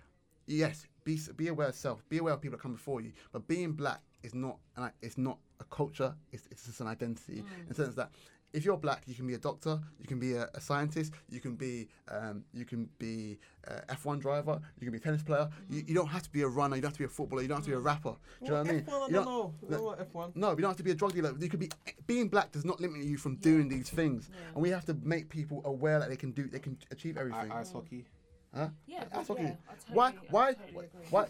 yes, 0.48 0.86
be 1.04 1.20
be 1.36 1.48
aware 1.48 1.68
of 1.68 1.76
self, 1.76 2.08
be 2.10 2.18
aware 2.18 2.34
of 2.34 2.42
people 2.42 2.58
that 2.58 2.62
come 2.62 2.74
before 2.74 3.02
you, 3.02 3.12
but 3.32 3.48
being 3.48 3.72
black 3.74 4.02
is 4.24 4.34
not 4.34 4.58
an, 4.78 4.92
it's 5.02 5.18
not 5.18 5.38
a 5.60 5.64
culture. 5.66 6.14
It's, 6.32 6.48
it's 6.52 6.66
just 6.66 6.82
an 6.82 6.88
identity 6.88 7.40
in 7.40 7.68
the 7.68 7.74
sense 7.74 7.96
that 7.96 8.12
if 8.54 8.66
you're 8.66 8.78
black, 8.78 9.04
you 9.08 9.16
can 9.16 9.26
be 9.28 9.34
a 9.34 9.38
doctor, 9.38 9.80
you 10.00 10.08
can 10.08 10.20
be 10.20 10.34
a, 10.34 10.50
a 10.54 10.60
scientist, 10.62 11.14
you 11.30 11.40
can 11.40 11.56
be 11.56 11.88
um, 12.10 12.44
you 12.54 12.66
can 12.66 12.90
be 13.00 13.38
a 13.68 13.96
F1 13.96 14.20
driver, 14.20 14.60
you 14.80 14.86
can 14.86 14.92
be 14.92 14.98
a 14.98 15.02
tennis 15.02 15.24
player. 15.24 15.50
You, 15.70 15.84
you 15.88 15.94
don't 15.96 16.08
have 16.08 16.24
to 16.24 16.32
be 16.32 16.42
a 16.42 16.48
runner, 16.48 16.76
you 16.76 16.82
don't 16.82 16.90
have 16.90 16.98
to 16.98 17.00
be 17.00 17.06
a 17.06 17.10
footballer, 17.10 17.42
you 17.42 17.48
don't 17.48 17.58
have 17.58 17.66
to 17.66 17.72
be 17.72 17.76
a 17.76 17.80
rapper. 17.80 18.16
Do 18.40 18.46
you 18.46 18.52
know 18.52 18.58
what 18.62 18.70
I 18.70 18.72
mean? 18.74 18.82
F1, 18.82 18.90
I 19.04 19.08
You 19.08 19.14
don't 19.14 19.14
don't- 19.14 19.26
know. 19.26 19.54
I 19.68 19.72
no- 19.72 19.78
don't 19.78 20.00
know 20.00 20.06
F1. 20.22 20.36
no, 20.36 20.50
you 20.52 20.56
don't 20.58 20.70
have 20.72 20.78
to 20.78 20.84
be 20.84 20.92
a 20.92 20.96
drug 20.96 21.14
dealer. 21.14 21.34
You 21.40 21.50
could 21.50 21.60
be 21.60 21.70
being 22.08 22.28
black 22.28 22.52
does 22.52 22.66
not 22.66 22.80
limit 22.82 23.04
you 23.04 23.18
from 23.18 23.36
doing 23.38 23.70
these 23.70 23.90
things, 23.90 24.30
and 24.54 24.62
we 24.62 24.70
have 24.70 24.86
to 24.86 24.94
make 25.02 25.30
people 25.30 25.62
aware 25.66 26.00
that 26.00 26.10
they 26.10 26.18
can 26.18 26.32
do, 26.32 26.48
they 26.48 26.60
can 26.60 26.78
achieve 26.92 27.18
everything. 27.18 27.52
I, 27.52 27.60
ice 27.62 27.72
hockey. 27.72 28.06
Huh? 28.54 28.68
Yeah, 28.86 29.06
That's 29.14 29.30
yeah, 29.30 29.34
okay. 29.36 29.44
I 29.70 29.74
totally- 29.76 29.96
why? 29.96 30.14
Why? 30.30 30.54
totally. 30.54 30.88
Why? 31.10 31.26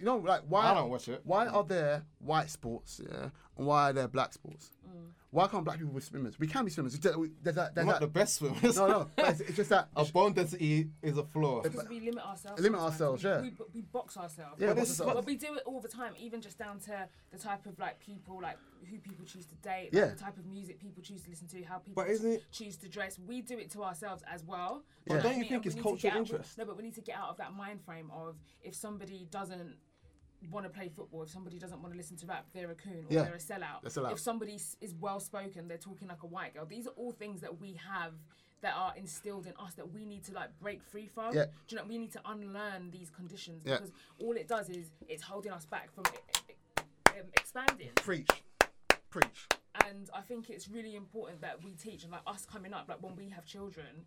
You 0.00 0.04
know, 0.04 0.16
like 0.16 0.40
why? 0.48 0.72
I 0.72 0.74
don't 0.74 0.90
watch 0.90 1.06
it. 1.08 1.20
Why 1.22 1.46
are 1.46 1.62
there 1.62 2.02
white 2.18 2.50
sports? 2.50 3.00
Yeah, 3.08 3.28
and 3.53 3.53
why 3.56 3.90
are 3.90 3.92
there 3.92 4.08
black 4.08 4.32
sports? 4.32 4.70
Mm. 4.88 5.10
Why 5.30 5.48
can't 5.48 5.64
black 5.64 5.78
people 5.78 5.92
be 5.92 6.00
swimmers? 6.00 6.38
We 6.38 6.46
can 6.46 6.64
be 6.64 6.70
swimmers. 6.70 6.96
there's 6.96 7.16
that, 7.56 7.74
there's 7.74 7.74
We're 7.74 7.74
There's 7.74 7.86
not 7.86 8.00
the 8.00 8.06
best 8.06 8.34
swimmers. 8.36 8.76
no, 8.76 8.86
no. 8.86 9.10
It's, 9.18 9.40
it's 9.40 9.56
just 9.56 9.70
that. 9.70 9.88
Our 9.96 10.04
bone 10.06 10.32
density 10.32 10.90
is 11.02 11.18
a 11.18 11.24
flaw. 11.24 11.60
Because 11.62 11.88
we 11.88 11.98
limit 11.98 12.24
ourselves. 12.24 12.62
Limit 12.62 12.80
ourselves, 12.80 13.24
We- 13.24 13.30
yeah. 13.30 13.40
We, 13.40 13.52
we 13.74 13.80
box 13.82 14.16
ourselves. 14.16 14.60
Yeah, 14.60 14.68
but, 14.68 14.76
box 14.76 14.90
ourselves. 14.90 15.14
but 15.14 15.26
we 15.26 15.34
do 15.36 15.54
it 15.54 15.62
all 15.66 15.80
the 15.80 15.88
time, 15.88 16.12
even 16.20 16.40
just 16.40 16.56
down 16.56 16.78
to 16.80 17.08
the 17.32 17.38
type 17.38 17.66
of 17.66 17.76
like 17.80 17.98
people, 17.98 18.38
like 18.40 18.58
who 18.88 18.98
people 18.98 19.24
choose 19.24 19.46
to 19.46 19.56
date, 19.56 19.90
like, 19.92 20.02
Yeah. 20.02 20.06
the 20.10 20.20
type 20.20 20.36
of 20.38 20.46
music 20.46 20.78
people 20.78 21.02
choose 21.02 21.22
to 21.22 21.30
listen 21.30 21.48
to, 21.48 21.62
how 21.64 21.78
people 21.78 22.00
But 22.04 22.10
isn't 22.12 22.30
it- 22.30 22.44
choose 22.52 22.76
to 22.76 22.88
dress. 22.88 23.18
We 23.18 23.40
do 23.42 23.58
it 23.58 23.70
to 23.72 23.82
ourselves 23.82 24.22
as 24.32 24.44
well. 24.44 24.84
But 25.04 25.14
You 25.14 25.16
know 25.16 25.22
don't 25.24 25.38
you 25.38 25.44
think 25.46 25.66
it's 25.66 25.74
cultural 25.74 25.96
get 25.96 26.12
out- 26.12 26.18
interest? 26.18 26.58
No, 26.58 26.64
but 26.64 26.76
we 26.76 26.84
need 26.84 26.94
to 26.94 27.00
get 27.00 27.16
out 27.16 27.30
of 27.30 27.38
that 27.38 27.52
mind 27.54 27.80
frame 27.84 28.08
of 28.14 28.36
if 28.62 28.76
somebody 28.76 29.26
doesn't 29.32 29.74
want 30.50 30.64
to 30.66 30.70
play 30.70 30.88
football, 30.88 31.22
if 31.22 31.30
somebody 31.30 31.58
doesn't 31.58 31.80
want 31.80 31.92
to 31.92 31.96
listen 31.96 32.16
to 32.18 32.26
rap, 32.26 32.46
they're 32.52 32.70
a 32.70 32.74
coon 32.74 33.04
or 33.08 33.12
Yeah. 33.12 33.22
they're 33.24 33.34
a 33.34 33.38
sellout. 33.38 33.82
They're 33.82 33.90
sellout. 33.90 34.12
If 34.12 34.20
somebody 34.20 34.54
is 34.80 34.94
well 35.00 35.20
spoken, 35.20 35.68
they're 35.68 35.78
talking 35.78 36.08
like 36.08 36.22
a 36.22 36.26
white 36.26 36.54
girl. 36.54 36.66
These 36.66 36.86
are 36.86 36.90
all 36.96 37.12
things 37.12 37.40
that 37.40 37.60
we 37.60 37.74
have 37.74 38.12
that 38.60 38.74
are 38.74 38.94
instilled 38.96 39.46
in 39.46 39.52
us 39.58 39.74
that 39.74 39.92
we 39.92 40.06
need 40.06 40.24
to 40.24 40.32
like 40.32 40.48
break 40.58 40.82
free 40.82 41.06
from. 41.06 41.34
Yeah. 41.34 41.44
Do 41.44 41.50
you 41.68 41.76
know 41.76 41.84
we 41.86 41.98
need 41.98 42.12
to 42.12 42.20
unlearn 42.24 42.90
these 42.90 43.10
conditions 43.10 43.62
Yeah. 43.66 43.74
because 43.76 43.92
all 44.18 44.32
it 44.32 44.48
does 44.48 44.70
is 44.70 44.90
it's 45.08 45.22
holding 45.22 45.52
us 45.52 45.66
back 45.66 45.90
from 45.92 46.04
e- 46.06 46.52
e- 46.52 47.20
um, 47.20 47.26
expanding. 47.34 47.90
preach, 47.96 48.30
preach. 49.10 49.48
And 49.84 50.08
I 50.14 50.22
think 50.22 50.50
it's 50.50 50.68
really 50.68 50.94
important 50.94 51.40
that 51.42 51.62
we 51.62 51.72
teach 51.74 52.04
and 52.04 52.12
like 52.12 52.22
us 52.26 52.46
coming 52.46 52.72
up, 52.72 52.88
like 52.88 53.02
when 53.02 53.16
we 53.16 53.28
have 53.30 53.44
children, 53.44 54.06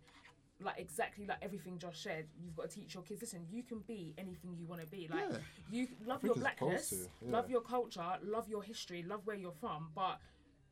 like 0.60 0.78
exactly 0.78 1.24
like 1.26 1.38
everything 1.42 1.78
Josh 1.78 2.00
said. 2.02 2.26
You've 2.42 2.56
got 2.56 2.70
to 2.70 2.80
teach 2.80 2.94
your 2.94 3.02
kids. 3.04 3.20
Listen, 3.22 3.46
you 3.50 3.62
can 3.62 3.80
be 3.86 4.14
anything 4.18 4.56
you 4.58 4.66
want 4.66 4.80
to 4.80 4.86
be. 4.88 5.08
Like 5.10 5.24
Yeah. 5.30 5.38
you 5.70 5.88
love 6.06 6.22
your 6.24 6.34
blackness, 6.34 6.90
to, 6.90 6.96
love 7.26 7.48
your 7.50 7.60
culture, 7.60 8.04
love 8.24 8.48
your 8.48 8.62
history, 8.62 9.02
love 9.02 9.20
where 9.26 9.36
you're 9.36 9.52
from, 9.60 9.90
but. 9.94 10.18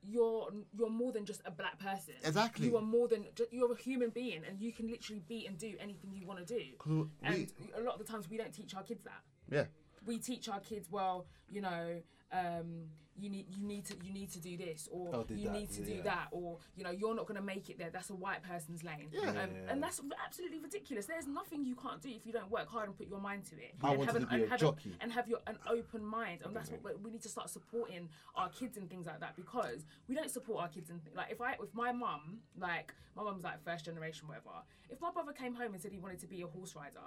You're 0.09 0.53
you're 0.72 0.91
more 0.91 1.11
than 1.11 1.24
just 1.24 1.41
a 1.47 1.51
black 1.51 1.80
person. 1.80 2.14
Exactly. 2.24 2.66
You 2.68 2.76
are 2.76 2.82
more 2.82 3.09
than 3.09 3.24
you're 3.51 3.72
a 3.72 3.76
human 3.76 4.11
being, 4.11 4.43
and 4.49 4.61
you 4.61 4.70
can 4.72 4.87
literally 4.89 5.20
be 5.26 5.47
and 5.49 5.59
do 5.59 5.74
anything 5.80 6.12
you 6.14 6.24
want 6.28 6.47
to 6.47 6.55
do. 6.55 6.62
We- 6.87 7.09
And 7.24 7.53
a 7.76 7.80
lot 7.80 7.95
of 7.95 8.07
the 8.07 8.12
times 8.12 8.30
we 8.30 8.37
don't 8.37 8.53
teach 8.53 8.72
our 8.76 8.84
kids 8.84 9.03
that 9.03 9.22
Yeah. 9.51 9.64
we 10.05 10.18
teach 10.18 10.49
our 10.49 10.61
kids 10.61 10.89
well 10.93 11.26
you 11.49 11.61
know 11.61 12.01
um, 12.33 12.85
you 13.18 13.31
need 13.31 13.47
you 13.49 13.64
need 13.66 13.87
to 13.87 13.95
you 14.05 14.12
need 14.12 14.31
to 14.31 14.39
do 14.39 14.59
this 14.59 14.91
or 14.93 15.09
Oh, 15.14 15.22
do 15.24 15.35
you 15.35 15.45
that, 15.49 15.53
need 15.55 15.70
to 15.72 15.83
do 15.83 16.03
that 16.03 16.29
or 16.33 16.59
you 16.77 16.85
know 16.85 16.91
you're 16.91 17.14
not 17.14 17.27
going 17.27 17.41
to 17.41 17.43
make 17.43 17.70
it 17.70 17.79
there. 17.79 17.89
That's 17.91 18.11
a 18.11 18.14
white 18.14 18.43
person's 18.43 18.85
lane. 18.85 19.09
Yeah. 19.11 19.31
um, 19.31 19.37
Yeah. 19.37 19.70
and 19.72 19.83
that's 19.83 20.03
absolutely 20.22 20.59
ridiculous. 20.59 21.07
There's 21.07 21.27
nothing 21.27 21.64
you 21.64 21.77
can't 21.77 22.03
do 22.03 22.11
if 22.11 22.27
you 22.27 22.33
don't 22.35 22.51
work 22.51 22.68
hard 22.68 22.89
and 22.89 22.97
put 22.99 23.07
your 23.09 23.20
mind 23.20 23.47
to 23.47 23.55
it. 23.57 23.72
I 23.83 23.95
and 23.95 24.05
have 24.05 24.18
to 24.20 24.35
and 24.35 24.51
have 24.51 24.61
jockey. 24.61 24.95
and 25.01 25.11
have 25.12 25.29
your 25.29 25.39
an 25.47 25.57
open 25.66 26.05
mind. 26.05 26.41
And 26.45 26.55
that's 26.55 26.70
what 26.70 26.85
we- 26.85 26.95
we 27.05 27.11
need 27.11 27.22
to 27.22 27.31
start 27.31 27.49
supporting 27.49 28.11
our 28.35 28.51
kids 28.51 28.77
and 28.77 28.91
things 28.91 29.07
like 29.07 29.20
that 29.20 29.35
because 29.35 29.87
we 30.09 30.14
don't 30.14 30.31
support 30.31 30.61
our 30.62 30.68
kids 30.68 30.91
and 30.91 31.03
th- 31.03 31.16
like 31.16 31.31
if 31.33 31.41
I 31.41 31.53
if 31.55 31.72
my 31.72 31.93
mum 31.93 32.41
like 32.59 32.93
my 33.16 33.22
mum's 33.22 33.45
like 33.45 33.64
first 33.64 33.87
generation 33.87 34.29
whatever 34.29 34.51
if 34.91 35.01
my 35.01 35.11
brother 35.11 35.33
came 35.33 35.55
home 35.55 35.72
and 35.72 35.81
said 35.81 35.91
he 35.93 35.99
wanted 35.99 36.18
to 36.18 36.27
be 36.27 36.43
a 36.43 36.47
horse 36.47 36.74
rider 36.77 37.01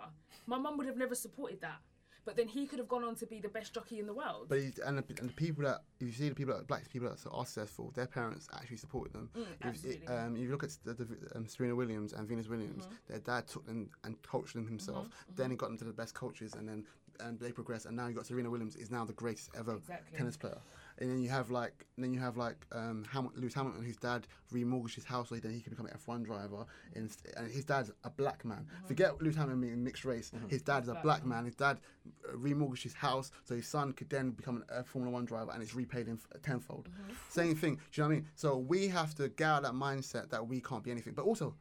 my 0.47 0.57
mum 0.57 0.76
would 0.78 0.88
have 0.88 0.97
never 0.97 1.13
supported 1.13 1.61
that 1.61 1.82
but 2.26 2.36
then 2.36 2.47
he 2.47 2.65
could 2.67 2.80
have 2.80 2.88
gone 2.88 3.03
on 3.03 3.15
to 3.15 3.26
be 3.26 3.39
the 3.39 3.49
best 3.49 3.74
jockey 3.74 3.99
in 3.99 4.05
the 4.05 4.13
world 4.13 4.45
But 4.49 4.59
you, 4.61 4.72
and, 4.86 4.97
the, 4.97 5.03
and 5.20 5.30
the 5.30 5.34
people 5.34 5.63
that 5.63 5.80
if 5.99 6.07
you 6.07 6.13
see 6.13 6.30
the 6.30 6.36
people 6.36 6.55
that 6.55 6.67
black 6.67 6.89
people 6.89 7.09
that 7.09 7.17
are 7.32 7.45
successful, 7.45 7.91
their 7.95 8.07
parents 8.07 8.47
actually 8.53 8.78
supported 8.78 9.13
them. 9.13 9.30
Mm, 9.36 9.41
If- 9.41 9.65
absolutely. 9.65 10.07
um, 10.07 10.36
if 10.36 10.41
you 10.43 10.51
look 10.51 10.63
at 10.63 10.78
the, 10.84 10.93
the, 10.93 11.07
um, 11.36 11.47
Serena 11.47 11.76
Williams 11.76 12.13
and 12.13 12.28
Venus 12.28 12.47
Williams, 12.47 12.86
Mm-hmm. 12.86 12.95
their 13.07 13.20
dad 13.20 13.47
took 13.47 13.65
them 13.65 13.89
and 14.03 14.22
coached 14.22 14.53
them 14.53 14.67
himself. 14.67 15.07
Then 15.36 15.51
he 15.51 15.57
got 15.57 15.67
them 15.70 15.78
to 15.80 15.86
the 15.86 15.93
best 15.93 16.13
coaches, 16.13 16.53
and 16.53 16.67
then 16.67 16.86
and 17.22 17.38
they 17.39 17.51
progressed. 17.51 17.86
And 17.86 17.97
now 17.97 18.07
you 18.07 18.13
got 18.13 18.26
Serena 18.26 18.49
Williams 18.49 18.76
is 18.78 18.89
now 18.91 19.03
the 19.03 19.13
greatest 19.13 19.49
ever 19.57 19.76
Exactly. 19.76 20.17
tennis 20.17 20.38
player. 20.38 20.57
And 21.00 21.10
then 21.10 21.20
you 21.22 21.30
have 21.30 21.50
like 21.50 21.86
then 21.97 22.14
you 22.14 22.20
have 22.20 22.38
like 22.38 22.66
um, 22.72 23.06
Ham- 23.12 23.32
Lewis 23.36 23.54
Hamilton, 23.54 23.84
whose 23.84 23.97
dad 23.97 24.28
remortgaged 24.54 24.95
his 24.95 25.06
house 25.06 25.30
so 25.30 25.36
then 25.36 25.54
he 25.54 25.62
could 25.62 25.72
become 25.72 25.86
an 25.86 25.93
F1 25.97 26.26
driver. 26.26 26.66
And, 26.95 27.10
and 27.38 27.50
his 27.52 27.66
dad's 27.66 27.91
a 28.04 28.10
black 28.10 28.43
man. 28.43 28.66
Mm-hmm. 28.66 28.88
Forget 28.88 29.22
Lewis 29.22 29.36
Hamilton 29.36 29.62
being 29.62 29.84
mixed 29.84 30.06
race. 30.06 30.32
His 30.47 30.62
dad's 30.62 30.88
a 30.88 30.93
Black 30.93 31.04
black 31.04 31.26
man. 31.26 31.45
His 31.45 31.56
dad 31.56 31.80
uh, 32.28 32.36
remortgaged 32.36 32.84
his 32.84 32.93
house 32.93 33.32
so 33.45 33.56
his 33.56 33.68
son 33.68 33.93
could 33.93 34.10
then 34.10 34.32
become 34.32 34.64
a 34.70 34.84
Formula 34.84 35.14
One 35.14 35.26
driver, 35.26 35.52
and 35.52 35.64
it's 35.64 35.74
repaid 35.74 36.08
him 36.08 36.20
f- 36.22 36.41
tenfold. 36.41 36.89
Mm-hmm. 36.89 37.14
Same 37.30 37.56
thing. 37.56 37.76
Do 37.76 37.82
you 37.93 38.04
know 38.04 38.08
what 38.08 38.14
I 38.14 38.16
mean? 38.18 38.28
So 38.36 38.58
we 38.58 38.88
have 38.89 39.16
to 39.16 39.30
get 39.30 39.47
out 39.47 39.64
of 39.64 39.72
that 39.72 39.74
mindset 39.74 40.30
that 40.32 40.47
we 40.47 40.62
can't 40.62 40.84
be 40.84 40.91
anything. 40.91 41.14
But 41.14 41.26
also, 41.26 41.56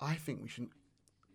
I 0.00 0.14
think 0.14 0.42
we 0.42 0.48
should. 0.48 0.68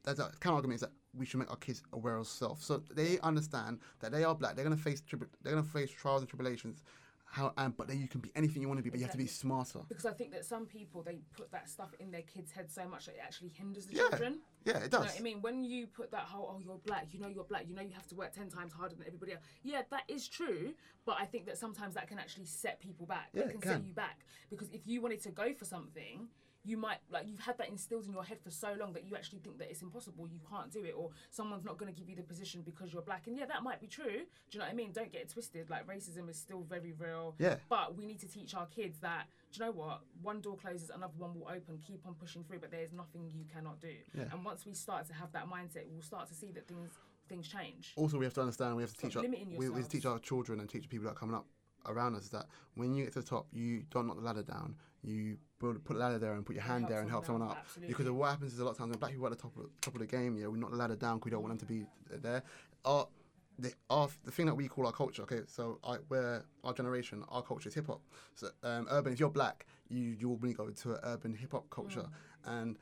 That's 0.03 0.19
a 0.19 0.31
kind 0.39 0.51
of 0.51 0.55
argument 0.55 0.75
is 0.75 0.81
that 0.81 0.91
we 1.17 1.25
should 1.25 1.39
make 1.39 1.49
our 1.49 1.57
kids 1.57 1.83
aware 1.93 2.15
of 2.17 2.27
self, 2.27 2.61
so 2.63 2.81
they 2.93 3.19
understand 3.19 3.79
that 3.99 4.11
they 4.11 4.23
are 4.23 4.35
black. 4.35 4.55
They're 4.55 4.63
gonna 4.63 4.77
face 4.77 5.01
tribu- 5.01 5.27
they're 5.41 5.53
gonna 5.53 5.63
face 5.63 5.91
trials 5.91 6.21
and 6.21 6.29
tribulations. 6.29 6.81
How 7.25 7.51
and 7.57 7.75
but 7.75 7.87
then 7.87 7.99
you 7.99 8.07
can 8.07 8.21
be 8.21 8.31
anything 8.35 8.61
you 8.61 8.67
want 8.67 8.77
to 8.77 8.83
be, 8.83 8.91
but 8.91 8.99
you 8.99 9.05
have 9.05 9.11
to 9.13 9.17
be 9.17 9.25
smarter. 9.25 9.79
because 9.89 10.05
I 10.05 10.11
think 10.13 10.31
that 10.33 10.45
some 10.45 10.67
people 10.67 11.01
they 11.01 11.19
put 11.35 11.51
that 11.51 11.67
stuff 11.67 11.91
in 11.99 12.11
their 12.11 12.21
kids' 12.21 12.51
head 12.51 12.71
so 12.71 12.87
much 12.87 13.07
that 13.07 13.15
it 13.15 13.21
actually 13.23 13.49
hinders 13.49 13.87
the 13.87 13.95
Yeah, 13.95 14.01
children. 14.09 14.39
yeah, 14.65 14.73
it 14.73 14.75
You 14.75 14.81
know 14.81 14.87
does. 14.89 15.05
what 15.13 15.19
I 15.19 15.21
mean, 15.23 15.41
when 15.41 15.63
you 15.63 15.87
put 15.87 16.11
that 16.11 16.25
whole, 16.25 16.53
oh, 16.55 16.59
you're 16.59 16.77
black, 16.85 17.07
you 17.11 17.19
know 17.19 17.27
you're 17.27 17.43
black, 17.43 17.67
you 17.67 17.73
know 17.73 17.81
you 17.81 17.93
have 17.93 18.05
to 18.09 18.15
work 18.15 18.33
10 18.33 18.49
times 18.49 18.71
harder 18.73 18.93
than 18.93 19.07
everybody 19.07 19.31
else. 19.33 19.41
Yeah, 19.63 19.81
that 19.89 20.03
is 20.07 20.27
true, 20.27 20.75
but 21.05 21.17
I 21.19 21.25
think 21.25 21.47
that 21.47 21.57
sometimes 21.57 21.95
that 21.95 22.07
can 22.07 22.19
actually 22.19 22.45
set 22.45 22.79
people 22.79 23.07
back. 23.07 23.29
Yeah, 23.33 23.43
it 23.43 23.47
it 23.55 23.61
can, 23.61 23.71
set 23.81 23.83
you 23.87 23.93
back. 23.93 24.19
Because 24.51 24.69
if 24.69 24.85
you 24.85 25.01
wanted 25.01 25.21
to 25.23 25.31
go 25.31 25.53
for 25.55 25.65
something, 25.65 26.27
you 26.65 26.77
might, 26.77 26.99
like, 27.11 27.27
you've 27.27 27.39
had 27.41 27.57
that 27.57 27.69
instilled 27.69 28.05
in 28.05 28.13
your 28.13 28.23
head 28.23 28.39
for 28.41 28.49
so 28.49 28.73
long 28.79 28.93
that 28.93 29.05
you 29.05 29.15
actually 29.15 29.39
think 29.39 29.57
that 29.57 29.69
it's 29.69 29.81
impossible, 29.81 30.27
you 30.27 30.39
can't 30.49 30.71
do 30.71 30.83
it, 30.85 30.93
or 30.95 31.09
someone's 31.29 31.65
not 31.65 31.77
going 31.77 31.93
to 31.93 31.99
give 31.99 32.09
you 32.09 32.15
the 32.15 32.23
position 32.23 32.61
because 32.63 32.93
you're 32.93 33.01
black. 33.01 33.27
And 33.27 33.37
yeah, 33.37 33.45
that 33.45 33.63
might 33.63 33.81
be 33.81 33.87
true. 33.87 34.03
Do 34.05 34.51
you 34.51 34.59
know 34.59 34.65
what 34.65 34.71
I 34.71 34.75
mean? 34.75 34.91
Don't 34.93 35.11
get 35.11 35.21
it 35.21 35.29
twisted. 35.29 35.69
Like, 35.69 35.85
racism 35.87 36.29
is 36.29 36.37
still 36.37 36.63
very 36.63 36.93
real. 36.97 37.35
Yeah. 37.37 37.55
But 37.69 37.97
we 37.97 38.05
need 38.05 38.19
to 38.21 38.27
teach 38.27 38.55
our 38.55 38.65
kids 38.67 38.99
that, 38.99 39.25
do 39.51 39.59
you 39.59 39.65
know 39.65 39.71
what? 39.73 40.01
One 40.21 40.39
door 40.39 40.55
closes, 40.55 40.89
another 40.89 41.13
one 41.17 41.33
will 41.37 41.47
open. 41.47 41.79
Keep 41.85 42.07
on 42.07 42.13
pushing 42.13 42.43
through, 42.43 42.59
but 42.59 42.71
there's 42.71 42.93
nothing 42.93 43.29
you 43.35 43.43
cannot 43.53 43.81
do. 43.81 43.93
Yeah. 44.17 44.25
And 44.31 44.45
once 44.45 44.65
we 44.65 44.73
start 44.73 45.05
to 45.07 45.13
have 45.13 45.31
that 45.33 45.47
mindset, 45.49 45.83
we'll 45.91 46.01
start 46.01 46.27
to 46.29 46.33
see 46.33 46.51
that 46.51 46.67
things 46.67 46.91
things 47.29 47.47
change. 47.47 47.93
also 47.95 48.17
we 48.17 48.25
have 48.25 48.33
to 48.33 48.41
understand 48.41 48.75
we 48.75 48.83
have 48.83 48.91
to 48.91 48.97
Stop 48.97 49.11
teach 49.11 49.15
our, 49.15 49.23
we, 49.23 49.29
we 49.29 49.35
have 49.37 49.47
to 49.47 49.63
yourselves. 49.63 49.87
teach 49.87 50.05
our 50.05 50.19
children 50.19 50.59
and 50.59 50.69
teach 50.69 50.81
the 50.83 50.89
people 50.89 51.05
that 51.05 51.11
are 51.11 51.15
coming 51.15 51.33
up 51.33 51.45
around 51.85 52.15
us 52.15 52.27
that 52.27 52.47
when 52.75 52.93
you 52.93 53.05
get 53.05 53.13
to 53.13 53.21
the 53.21 53.25
top 53.25 53.47
you 53.53 53.83
don't 53.91 54.07
knock 54.07 54.17
the 54.17 54.21
ladder 54.21 54.43
down 54.43 54.75
you 55.03 55.37
build, 55.63 55.83
put 55.85 55.93
the 55.93 55.99
ladder 55.99 56.19
there 56.19 56.33
and 56.33 56.45
put 56.45 56.55
your 56.55 56.63
hand 56.63 56.81
help 56.83 56.89
there 56.91 57.01
and 57.01 57.09
help 57.09 57.25
someone 57.25 57.47
up 57.49 57.57
absolutely. 57.59 57.87
because 57.93 58.07
of 58.07 58.15
what 58.15 58.29
happens 58.29 58.53
is 58.53 58.59
a 58.59 58.63
lot 58.65 58.71
of 58.71 58.77
times 58.77 58.89
when 58.91 58.99
black 58.99 59.11
people 59.11 59.25
are 59.27 59.31
at 59.31 59.37
the 59.37 59.41
top 59.41 59.55
of, 59.57 59.65
top 59.81 59.93
of 59.95 59.99
the 59.99 60.05
game 60.05 60.35
yeah 60.37 60.47
we 60.47 60.59
knock 60.59 60.71
the 60.71 60.75
ladder 60.75 60.95
down 60.95 61.17
because 61.17 61.25
we 61.25 61.31
don't 61.31 61.41
want 61.43 61.57
them 61.57 61.67
to 61.67 61.73
be 61.73 61.85
there 62.21 62.43
our, 62.85 63.07
the, 63.59 63.71
our, 63.89 64.07
the 64.25 64.31
thing 64.31 64.45
that 64.45 64.55
we 64.55 64.67
call 64.67 64.85
our 64.85 64.91
culture 64.91 65.21
okay 65.23 65.41
so 65.47 65.79
I, 65.83 65.97
we're 66.09 66.43
our 66.63 66.73
generation 66.73 67.23
our 67.29 67.41
culture 67.41 67.69
is 67.69 67.75
hip 67.75 67.87
hop 67.87 68.01
so 68.35 68.49
um, 68.63 68.87
urban 68.91 69.13
if 69.13 69.19
you're 69.19 69.29
black 69.29 69.65
you 69.89 70.01
you 70.19 70.27
will 70.29 70.37
really 70.37 70.53
go 70.55 70.69
to 70.69 70.91
an 70.93 70.99
urban 71.03 71.33
hip 71.33 71.51
hop 71.53 71.69
culture 71.69 72.05
Mm. 72.45 72.59
and 72.59 72.77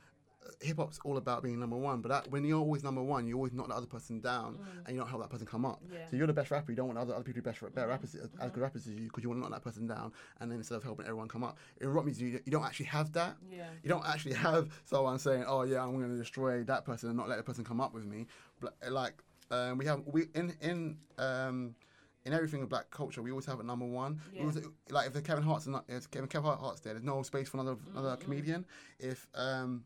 hip 0.60 0.76
hop's 0.76 0.98
all 1.04 1.16
about 1.16 1.42
being 1.42 1.58
number 1.60 1.76
one, 1.76 2.00
but 2.00 2.08
that, 2.10 2.30
when 2.30 2.44
you're 2.44 2.58
always 2.58 2.82
number 2.82 3.02
one, 3.02 3.26
you 3.26 3.34
always 3.36 3.52
knock 3.52 3.68
the 3.68 3.74
other 3.74 3.86
person 3.86 4.20
down, 4.20 4.58
and 4.86 4.94
you 4.94 5.00
don't 5.00 5.08
help 5.08 5.22
that 5.22 5.30
person 5.30 5.46
come 5.46 5.64
up. 5.64 5.80
Mm. 5.84 5.94
Yeah. 5.94 5.98
So 6.10 6.16
you're 6.16 6.26
the 6.26 6.32
best 6.32 6.50
rapper. 6.50 6.72
You 6.72 6.76
don't 6.76 6.86
want 6.88 6.98
other, 6.98 7.14
other 7.14 7.24
people 7.24 7.40
to 7.40 7.42
be 7.42 7.50
best, 7.50 7.74
better 7.74 7.88
rappers, 7.88 8.14
as, 8.14 8.28
Mm-hmm. 8.28 8.42
as 8.42 8.50
good 8.50 8.60
rappers 8.62 8.86
as 8.86 8.94
you, 8.94 9.02
because 9.08 9.22
you 9.22 9.28
want 9.28 9.38
to 9.42 9.48
knock 9.48 9.52
that 9.62 9.64
person 9.68 9.86
down, 9.86 10.12
and 10.40 10.50
then 10.50 10.58
instead 10.58 10.76
of 10.76 10.82
helping 10.82 11.06
everyone 11.06 11.28
come 11.28 11.44
up, 11.44 11.58
in 11.80 11.88
rock 11.88 12.04
music, 12.04 12.22
you, 12.22 12.40
you 12.44 12.52
don't 12.52 12.64
actually 12.64 12.86
have 12.86 13.12
that. 13.12 13.36
Yeah. 13.50 13.66
You 13.82 13.88
don't 13.88 14.06
actually 14.06 14.34
have 14.34 14.68
someone 14.84 15.18
saying, 15.18 15.44
"Oh 15.46 15.62
yeah, 15.62 15.82
I'm 15.82 15.96
going 15.96 16.10
to 16.10 16.16
destroy 16.16 16.64
that 16.64 16.84
person 16.84 17.08
and 17.08 17.16
not 17.18 17.28
let 17.28 17.36
the 17.38 17.44
person 17.44 17.64
come 17.64 17.80
up 17.80 17.94
with 17.94 18.04
me." 18.04 18.26
But, 18.60 18.74
like 18.90 19.14
um, 19.50 19.78
we 19.78 19.86
have 19.86 20.02
we 20.06 20.26
in 20.34 20.54
in. 20.60 20.98
Um, 21.18 21.74
in 22.24 22.32
everything 22.32 22.60
in 22.60 22.66
black 22.66 22.88
culture, 22.92 23.20
we 23.20 23.32
always 23.32 23.46
have 23.46 23.58
a 23.58 23.64
number 23.64 23.84
one. 23.84 24.20
Yeah. 24.32 24.42
always- 24.42 24.64
like 24.90 25.08
if 25.08 25.12
the 25.12 25.20
Kevin 25.20 25.42
Hart's 25.42 25.66
not, 25.66 25.84
if 25.88 26.08
Kevin 26.08 26.28
Kevin 26.28 26.52
Hart's 26.52 26.78
there, 26.80 26.92
there's 26.94 27.04
no 27.04 27.20
space 27.24 27.48
for 27.48 27.56
another 27.58 27.74
Mm-hmm. 27.74 27.98
another 27.98 28.16
comedian. 28.16 28.64
If 29.00 29.26
um, 29.34 29.82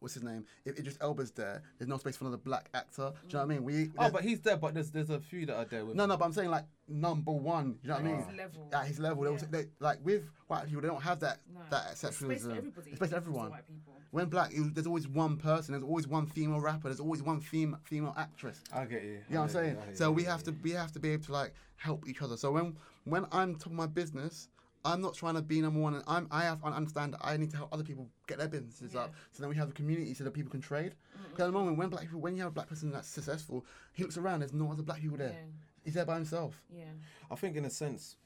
what's 0.00 0.14
his 0.14 0.22
name? 0.22 0.44
If 0.64 0.78
Idris 0.78 0.98
Elba's 1.00 1.30
there, 1.32 1.62
there's 1.78 1.88
no 1.88 1.98
space 1.98 2.16
for 2.16 2.24
another 2.24 2.36
black 2.42 2.68
actor. 2.74 3.12
Do 3.28 3.28
you 3.28 3.32
know 3.34 3.38
what 3.38 3.44
I 3.44 3.46
mean? 3.58 3.64
We 3.64 3.90
Oh, 3.98 4.10
but 4.10 4.22
he's 4.22 4.40
there. 4.40 4.56
But 4.56 4.74
there's 4.74 4.90
there's 4.90 5.10
a 5.10 5.20
few 5.20 5.46
that 5.46 5.56
are 5.56 5.64
there 5.64 5.84
with. 5.84 5.96
no, 5.96 6.06
no, 6.06 6.16
but 6.16 6.24
I'm 6.24 6.32
saying 6.32 6.50
like 6.50 6.64
number 6.88 7.32
one. 7.32 7.78
You 7.82 7.88
know 7.88 7.94
what 7.96 8.04
I 8.04 8.08
At 8.08 8.16
mean? 8.18 8.26
his 8.26 8.36
level. 8.36 8.68
At 8.72 8.86
his 8.86 8.98
level, 8.98 9.22
they 9.22 9.28
Yeah. 9.28 9.32
also, 9.32 9.46
they, 9.46 9.64
like 9.80 9.98
with 10.04 10.24
white 10.48 10.66
people, 10.66 10.82
they 10.82 10.88
don't 10.88 11.02
have 11.02 11.20
that 11.20 11.40
No. 11.52 11.60
that 11.70 11.96
There's 12.00 12.16
space 12.16 12.20
exceptionalism. 12.44 12.56
everybody. 12.56 12.90
It's 12.90 12.96
space 12.96 12.98
for 12.98 13.04
It's 13.04 13.12
everyone. 13.14 13.50
white. 13.50 13.64
When 14.10 14.26
black, 14.28 14.52
you, 14.54 14.70
there's 14.70 14.86
always 14.86 15.08
one 15.08 15.38
person. 15.38 15.72
There's 15.72 15.82
always 15.82 16.06
one 16.06 16.26
female 16.26 16.60
rapper. 16.60 16.84
There's 16.88 17.00
always 17.00 17.20
one 17.22 17.40
fem- 17.40 17.78
female 17.82 18.14
actress. 18.16 18.62
I 18.72 18.84
get 18.84 19.02
you. 19.02 19.10
You 19.10 19.18
know 19.30 19.40
what 19.40 19.46
I'm 19.46 19.48
saying? 19.48 19.76
So 19.94 20.12
we 20.12 20.22
have 20.24 20.42
to 20.44 20.52
we 20.62 20.70
have 20.70 20.92
to 20.92 21.00
be 21.00 21.10
able 21.10 21.24
to 21.24 21.32
like 21.32 21.52
help 21.76 22.08
each 22.08 22.22
other. 22.22 22.36
So 22.36 22.52
when 22.52 22.76
when 23.04 23.26
I'm 23.32 23.56
top 23.56 23.66
of 23.66 23.72
my 23.72 23.86
business, 23.88 24.48
I'm 24.84 25.00
not 25.00 25.14
trying 25.14 25.34
to 25.34 25.42
be 25.42 25.60
number 25.60 25.80
one. 25.80 25.94
And 25.94 26.04
I'm 26.06 26.28
I 26.30 26.42
have 26.44 26.60
to 26.62 26.66
understand 26.66 27.16
I 27.20 27.36
need 27.36 27.50
to 27.50 27.56
help 27.56 27.72
other 27.72 27.84
people 27.84 28.08
get 28.26 28.38
their 28.38 28.48
businesses 28.48 28.92
Yeah. 28.94 29.02
up. 29.02 29.14
So 29.32 29.42
then 29.42 29.50
we 29.50 29.56
have 29.56 29.68
a 29.70 29.72
community 29.72 30.12
so 30.14 30.24
that 30.24 30.32
people 30.32 30.50
can 30.50 30.60
trade. 30.60 30.94
Mm-hmm. 31.16 31.30
Because 31.30 31.44
at 31.44 31.46
the 31.46 31.52
moment 31.52 31.78
when 31.78 31.88
black 31.88 32.02
people 32.02 32.20
when 32.20 32.34
you 32.36 32.42
have 32.42 32.52
a 32.52 32.54
black 32.54 32.68
person 32.68 32.90
that's 32.92 33.08
successful, 33.08 33.64
he 33.92 34.02
looks 34.02 34.16
around. 34.16 34.40
There's 34.40 34.52
no 34.52 34.70
other 34.70 34.82
black 34.82 35.00
people 35.00 35.16
there. 35.16 35.28
Yeah. 35.30 35.50
He's 35.84 35.94
there 35.94 36.04
by 36.04 36.14
himself. 36.16 36.62
Yeah. 36.74 36.84
I 37.30 37.34
think 37.36 37.56
in 37.56 37.64
a 37.64 37.70
sense, 37.70 38.16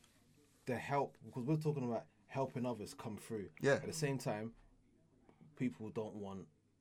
the 0.66 0.76
help 0.76 1.16
because 1.24 1.44
we're 1.44 1.56
talking 1.56 1.84
about 1.84 2.04
helping 2.26 2.66
others 2.66 2.94
come 2.94 3.16
through. 3.16 3.48
Yeah. 3.60 3.74
At 3.74 3.86
the 3.86 3.92
same 3.92 4.18
time, 4.18 4.52
people 5.56 5.90
don't 5.90 6.14
want 6.16 6.40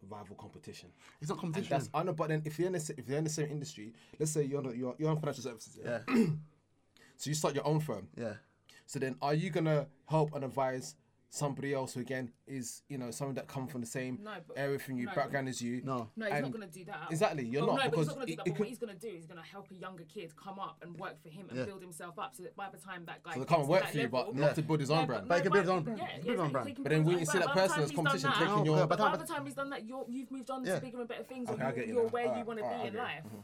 rival 0.10 0.36
competition. 0.36 0.90
It's 1.20 1.30
not 1.30 1.36
And 1.36 1.42
competition. 1.54 1.70
that's 1.78 1.90
I 1.94 2.04
know, 2.04 2.14
but 2.14 2.30
then 2.30 2.42
if 2.46 2.60
you're 2.60 2.68
in 2.68 2.74
the, 2.74 2.94
if 2.98 3.08
you're 3.10 3.18
in 3.18 3.24
the 3.24 3.30
same 3.30 3.50
industry, 3.50 3.94
let's 4.20 4.32
say 4.32 4.44
you're 4.44 4.62
not, 4.62 4.76
you're 4.78 4.96
you're 5.00 5.12
in 5.12 5.18
financial 5.20 5.44
services, 5.44 5.78
yeah? 5.84 6.00
yeah, 6.08 6.26
So 7.18 7.30
you 7.32 7.34
start 7.34 7.56
your 7.56 7.66
own 7.66 7.80
firm. 7.80 8.08
yeah. 8.16 8.34
So 8.88 9.00
then, 9.00 9.16
are 9.22 9.34
you 9.34 9.50
gonna 9.50 9.88
help 10.06 10.34
and 10.34 10.44
advise 10.44 10.96
somebody 11.30 11.74
else 11.74 11.94
who 11.94 12.00
again 12.00 12.32
is 12.48 12.84
you 12.88 12.98
know 12.98 13.12
someone 13.12 13.36
that 13.36 13.50
come 13.50 13.68
from 13.68 13.82
the 13.82 13.86
same 13.88 14.18
No, 14.24 14.32
but- 14.48 14.58
area 14.58 14.80
from 14.80 14.98
you, 14.98 15.08
no. 15.08 15.14
background 15.14 15.50
as 15.50 15.62
you? 15.62 15.82
No. 15.84 16.10
No, 16.16 16.26
he's 16.26 16.36
And- 16.36 16.44
not 16.44 16.52
going 16.54 16.68
to 16.70 16.74
do 16.74 16.86
that. 16.86 17.12
Exactly, 17.12 17.46
you're 17.46 17.66
Well, 17.68 17.76
not, 17.76 17.84
No, 17.84 17.90
but 17.92 17.98
he's 17.98 18.08
not 18.08 18.16
going 18.16 18.28
to 18.28 18.32
do 18.32 18.36
that. 18.38 18.46
But 18.46 18.52
could- 18.54 18.60
what 18.60 18.70
he's 18.70 18.78
going 18.78 18.98
to 18.98 19.00
do 19.00 19.14
is 19.14 19.26
going 19.26 19.38
to 19.38 19.44
help 19.46 19.70
a 19.70 19.76
younger 19.76 20.06
kid 20.06 20.34
come 20.38 20.58
up 20.58 20.78
and 20.82 20.98
work 20.98 21.22
for 21.22 21.28
him 21.28 21.50
and 21.50 21.58
Yeah. 21.60 21.66
build 21.66 21.82
himself 21.82 22.18
up, 22.18 22.34
so 22.34 22.44
that 22.44 22.56
by 22.56 22.70
the 22.70 22.78
time 22.78 23.04
that 23.08 23.24
guy 23.24 23.34
So 23.34 23.40
they 23.42 23.46
can't 23.46 23.68
work 23.68 23.86
for 23.88 23.98
you, 23.98 24.08
but 24.08 24.28
level- 24.28 24.34
not 24.36 24.56
to 24.56 24.62
build 24.62 24.80
his 24.80 24.90
own 24.90 25.00
Yeah, 25.00 25.06
brand. 25.06 25.28
But 25.28 25.36
he 25.36 25.42
can 25.44 25.52
build 25.52 25.64
his 25.66 25.70
own 25.70 25.84
brand. 25.84 26.00
yeah, 26.00 26.16
Build 26.16 26.26
his 26.28 26.40
own 26.40 26.52
brand. 26.54 26.76
But 26.82 26.90
then 26.90 27.04
when 27.04 27.20
you 27.20 27.26
see 27.26 27.40
that 27.40 27.54
brand. 27.54 27.56
By 27.56 27.62
the 27.62 27.68
person 27.68 27.76
time 27.76 27.84
as 27.84 27.92
competition, 27.92 28.32
taking 28.32 28.66
your 28.66 28.88
but 28.88 28.90
By 28.90 28.96
by 29.12 29.18
the 29.18 29.24
the 29.26 29.34
time 29.34 29.46
he's 29.46 29.54
done 29.56 29.70
that, 29.72 29.86
you're, 29.86 30.06
you've 30.08 30.32
moved 30.32 30.50
on 30.50 30.64
to 30.64 30.80
bigger 30.80 31.00
and 31.02 31.10
better 31.10 31.24
things, 31.24 31.50
Okay, 31.50 31.68
you, 31.68 31.74
get 31.76 31.88
you 31.90 31.94
you're 31.96 32.08
where 32.08 32.38
you 32.38 32.46
want 32.46 32.60
to 32.60 32.66
be 32.82 32.88
in 32.88 32.94
life. 32.96 33.24
Mm-hmm. 33.26 33.40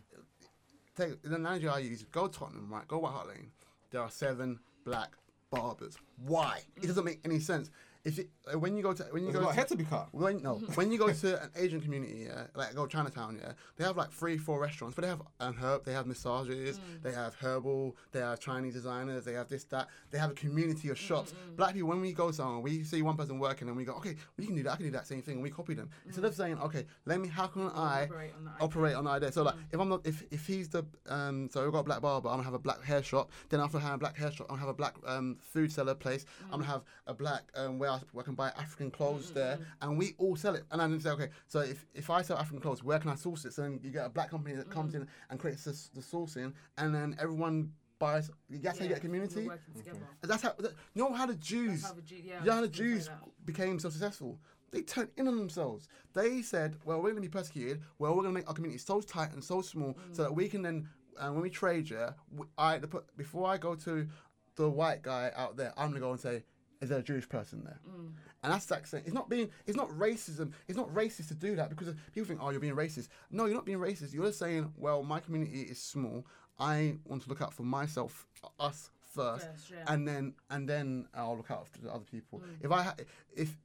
Take 0.96 1.22
the 1.22 1.36
analogy 1.36 1.68
I 1.68 1.80
use. 1.80 2.04
Go 2.06 2.28
Tottenham, 2.30 2.72
right? 2.72 2.88
Go 2.88 3.00
White 3.00 3.12
Hart 3.12 3.28
Lane. 3.28 3.52
There 3.92 4.00
are 4.02 4.10
seven 4.10 4.60
black 4.86 5.18
barbers. 5.54 5.98
Why? 6.26 6.62
It 6.76 6.88
doesn't 6.88 7.06
make 7.06 7.20
any 7.24 7.40
sense. 7.40 7.70
If 8.06 8.20
it, 8.20 8.30
uh, 8.54 8.60
when 8.60 8.76
you 8.76 8.84
go 8.84 8.92
to 8.94 9.04
when 9.12 9.24
you 9.24 9.32
There's 9.32 9.40
go 9.40 9.46
got 9.46 9.52
a 9.52 9.54
to, 9.54 9.60
head 9.60 9.68
to 9.70 9.78
be 9.78 9.86
cut. 9.86 10.10
when 10.12 10.42
no 10.42 10.56
when 10.76 10.92
you 10.92 10.98
go 10.98 11.12
to 11.12 11.44
an 11.44 11.50
Asian 11.56 11.80
community, 11.80 12.26
yeah, 12.28 12.48
like 12.54 12.76
go 12.76 12.86
Chinatown, 12.86 13.40
yeah, 13.42 13.54
they 13.78 13.86
have 13.86 13.96
like 13.96 14.12
three, 14.12 14.38
four 14.38 14.60
restaurants, 14.60 14.96
but 14.96 15.04
they 15.04 15.08
have 15.08 15.22
um, 15.40 15.54
herb, 15.54 15.86
they 15.86 15.94
have 15.94 16.06
massages, 16.06 16.80
they 17.02 17.14
have 17.14 17.34
herbal, 17.36 17.96
they 18.12 18.20
have 18.20 18.40
Chinese 18.40 18.74
designers, 18.74 19.24
they 19.24 19.34
have 19.34 19.48
this 19.48 19.64
that, 19.66 19.88
they 20.12 20.18
have 20.18 20.32
a 20.32 20.34
community 20.34 20.90
of 20.90 20.98
shops. 20.98 21.34
Black 21.56 21.74
people, 21.74 21.88
when 21.90 22.02
we 22.02 22.12
go 22.12 22.32
somewhere, 22.32 22.60
we 22.60 22.84
see 22.84 23.02
one 23.02 23.16
person 23.16 23.40
working, 23.40 23.70
and 23.70 23.78
we 23.78 23.86
go, 23.86 23.94
okay, 23.94 24.16
we 24.38 24.46
can 24.46 24.56
do 24.56 24.64
that, 24.64 24.74
I 24.74 24.76
can 24.76 24.86
do 24.86 24.92
that 24.92 25.08
same 25.08 25.22
thing, 25.22 25.36
and 25.36 25.44
we 25.44 25.50
copy 25.50 25.74
them 25.74 25.90
instead 26.06 26.26
of 26.26 26.36
saying, 26.36 26.60
okay, 26.60 26.86
let 27.06 27.22
me, 27.22 27.30
how 27.30 27.48
can 27.48 27.70
I 27.74 28.04
Operate 28.04 28.34
on 28.36 28.46
that 28.46 28.54
operate 28.60 28.96
on 28.96 29.06
that 29.06 29.12
idea? 29.12 29.32
So 29.32 29.44
like, 29.44 29.56
if 29.72 29.80
I'm 29.80 29.88
not, 29.88 30.02
if 30.06 30.24
if 30.30 30.46
he's 30.46 30.68
the 30.68 30.84
um, 31.08 31.50
so 31.52 31.64
we've 31.64 31.72
got 31.72 31.80
a 31.80 31.84
black 31.84 32.02
barber, 32.02 32.28
I'm 32.28 32.36
gonna 32.36 32.44
have 32.44 32.54
a 32.54 32.60
black 32.60 32.84
hair 32.84 33.02
shop. 33.02 33.32
Then 33.50 33.62
after 33.62 33.78
I 33.78 33.82
have 33.82 33.94
a 33.96 33.98
black 33.98 34.18
hair 34.18 34.32
shop, 34.32 34.48
I'm 34.50 34.56
gonna 34.56 34.60
have 34.62 34.70
a 34.70 34.74
black 34.74 34.96
um, 35.08 35.38
food 35.42 35.72
seller 35.72 35.96
place. 35.96 36.26
I'm 36.46 36.60
gonna 36.60 36.66
have 36.66 36.84
a 37.08 37.14
black 37.14 37.44
um, 37.56 37.80
where 37.80 37.93
I, 37.94 38.00
where 38.12 38.24
I 38.24 38.26
can 38.26 38.36
buy 38.36 38.50
African 38.50 38.92
clothes 38.92 39.32
mm, 39.32 39.36
there, 39.36 39.58
mm. 39.58 39.66
and 39.82 39.98
we 39.98 40.16
all 40.18 40.36
sell 40.36 40.56
it. 40.56 40.64
And 40.72 40.80
then 40.82 41.00
say, 41.00 41.10
okay, 41.12 41.30
so 41.48 41.60
if, 41.60 41.86
if 41.94 42.10
I 42.10 42.22
sell 42.22 42.38
African 42.38 42.62
clothes, 42.62 42.84
where 42.84 43.00
can 43.00 43.10
I 43.10 43.16
source 43.16 43.46
it? 43.46 43.54
So 43.54 43.64
then 43.64 43.80
you 43.84 43.92
get 43.92 44.06
a 44.06 44.10
black 44.10 44.30
company 44.30 44.56
that 44.56 44.70
comes 44.70 44.94
mm. 44.94 45.02
in 45.02 45.08
and 45.30 45.40
creates 45.40 45.64
this, 45.64 45.90
the 45.94 46.02
sourcing, 46.02 46.54
and 46.78 46.94
then 46.94 47.16
everyone 47.20 47.72
buys. 48.00 48.30
That's 48.50 48.80
how 48.80 48.84
you 48.84 48.90
get 48.90 48.98
a 48.98 49.02
community. 49.02 49.42
We're 49.42 49.54
working 49.54 49.74
together. 49.76 50.00
That's 50.22 50.42
how 50.42 50.54
that, 50.60 50.74
you 50.94 51.04
know 51.04 51.14
how 51.14 51.26
the 51.26 51.36
Jews, 51.36 51.84
how 51.84 51.94
the 51.94 52.02
Jew- 52.02 52.16
yeah, 52.24 52.40
you 52.40 52.46
know 52.46 52.54
how 52.54 52.62
the 52.62 52.68
I 52.68 52.70
was 52.70 52.70
gonna 52.70 52.90
say 52.90 52.96
Jews 52.96 53.08
that. 53.08 53.46
became 53.46 53.80
so 53.80 53.90
successful. 53.90 54.40
They 54.72 54.82
turned 54.82 55.10
in 55.18 55.28
on 55.28 55.38
themselves. 55.38 55.88
They 56.14 56.42
said, 56.42 56.76
"Well, 56.84 56.98
we're 56.98 57.12
going 57.12 57.22
to 57.24 57.30
be 57.30 57.30
persecuted. 57.30 57.82
Well, 58.00 58.12
we're 58.16 58.24
going 58.24 58.34
to 58.34 58.40
make 58.40 58.48
our 58.48 58.56
community 58.56 58.80
so 58.80 59.02
tight 59.02 59.32
and 59.34 59.44
so 59.44 59.62
small, 59.62 59.96
so 60.12 60.24
that 60.24 60.34
we 60.34 60.50
can 60.50 60.64
then, 60.64 60.90
uh, 61.20 61.30
when 61.30 61.44
we 61.44 61.52
trade, 61.52 61.90
yeah, 61.92 62.12
we, 62.36 62.48
I 62.58 62.80
the, 62.80 63.04
before 63.16 63.48
I 63.48 63.58
go 63.58 63.76
to 63.76 64.08
the 64.56 64.70
white 64.70 65.04
guy 65.04 65.32
out 65.36 65.58
there, 65.58 65.74
I'm 65.78 65.92
going 65.92 66.02
to 66.02 66.08
go 66.08 66.12
and 66.12 66.20
say, 66.20 66.44
is 66.84 66.90
there 66.90 67.00
a 67.00 67.04
Jewish 67.04 67.28
person 67.28 67.64
there? 67.64 67.80
Mm. 67.90 68.12
And 68.44 68.54
that's 68.54 68.70
like 68.70 68.86
saying 68.86 69.04
it's 69.06 69.14
not 69.14 69.30
being, 69.30 69.50
it's 69.66 69.78
not 69.78 69.90
racism. 69.90 70.52
It's 70.68 70.78
not 70.78 70.94
racist 70.94 71.30
to 71.30 71.34
do 71.34 71.56
that 71.56 71.70
because 71.70 71.96
people 72.14 72.28
think, 72.28 72.40
oh, 72.44 72.50
you're 72.50 72.60
being 72.60 72.76
racist. 72.76 73.08
No, 73.32 73.46
you're 73.46 73.56
not 73.56 73.66
being 73.66 73.80
racist. 73.80 74.14
You're 74.14 74.26
just 74.26 74.40
saying, 74.40 74.72
well, 74.78 75.02
my 75.02 75.20
community 75.20 75.62
is 75.62 75.82
small. 75.82 76.26
I 76.60 76.96
want 77.06 77.24
to 77.24 77.30
look 77.30 77.42
out 77.42 77.54
for 77.54 77.64
myself, 77.64 78.28
us 78.60 78.92
first, 79.14 79.48
First, 79.48 79.72
yeah. 79.72 79.94
and 79.94 80.08
then 80.08 80.34
and 80.50 80.68
then 80.68 81.08
I'll 81.16 81.38
look 81.38 81.52
out 81.52 81.68
for 81.68 81.80
the 81.80 81.90
other 81.92 82.06
people. 82.12 82.40
Mm. 82.40 82.66
If 82.66 82.72
I 82.72 82.84
ha- 82.84 82.96
if 83.36 83.58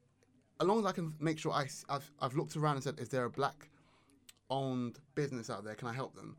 as 0.61 0.67
long 0.67 0.79
as 0.79 0.87
I 0.87 0.93
can 0.93 1.15
make 1.21 1.39
sure 1.39 1.53
I 1.53 1.67
I've, 1.89 2.11
I've 2.21 2.37
looked 2.37 2.57
around 2.57 2.77
and 2.77 2.85
said, 2.85 2.99
is 2.99 3.09
there 3.09 3.25
a 3.25 3.31
black 3.31 3.69
owned 4.51 4.99
business 5.15 5.51
out 5.51 5.65
there? 5.65 5.75
Can 5.75 5.89
I 5.89 5.93
help 5.93 6.15
them? 6.15 6.37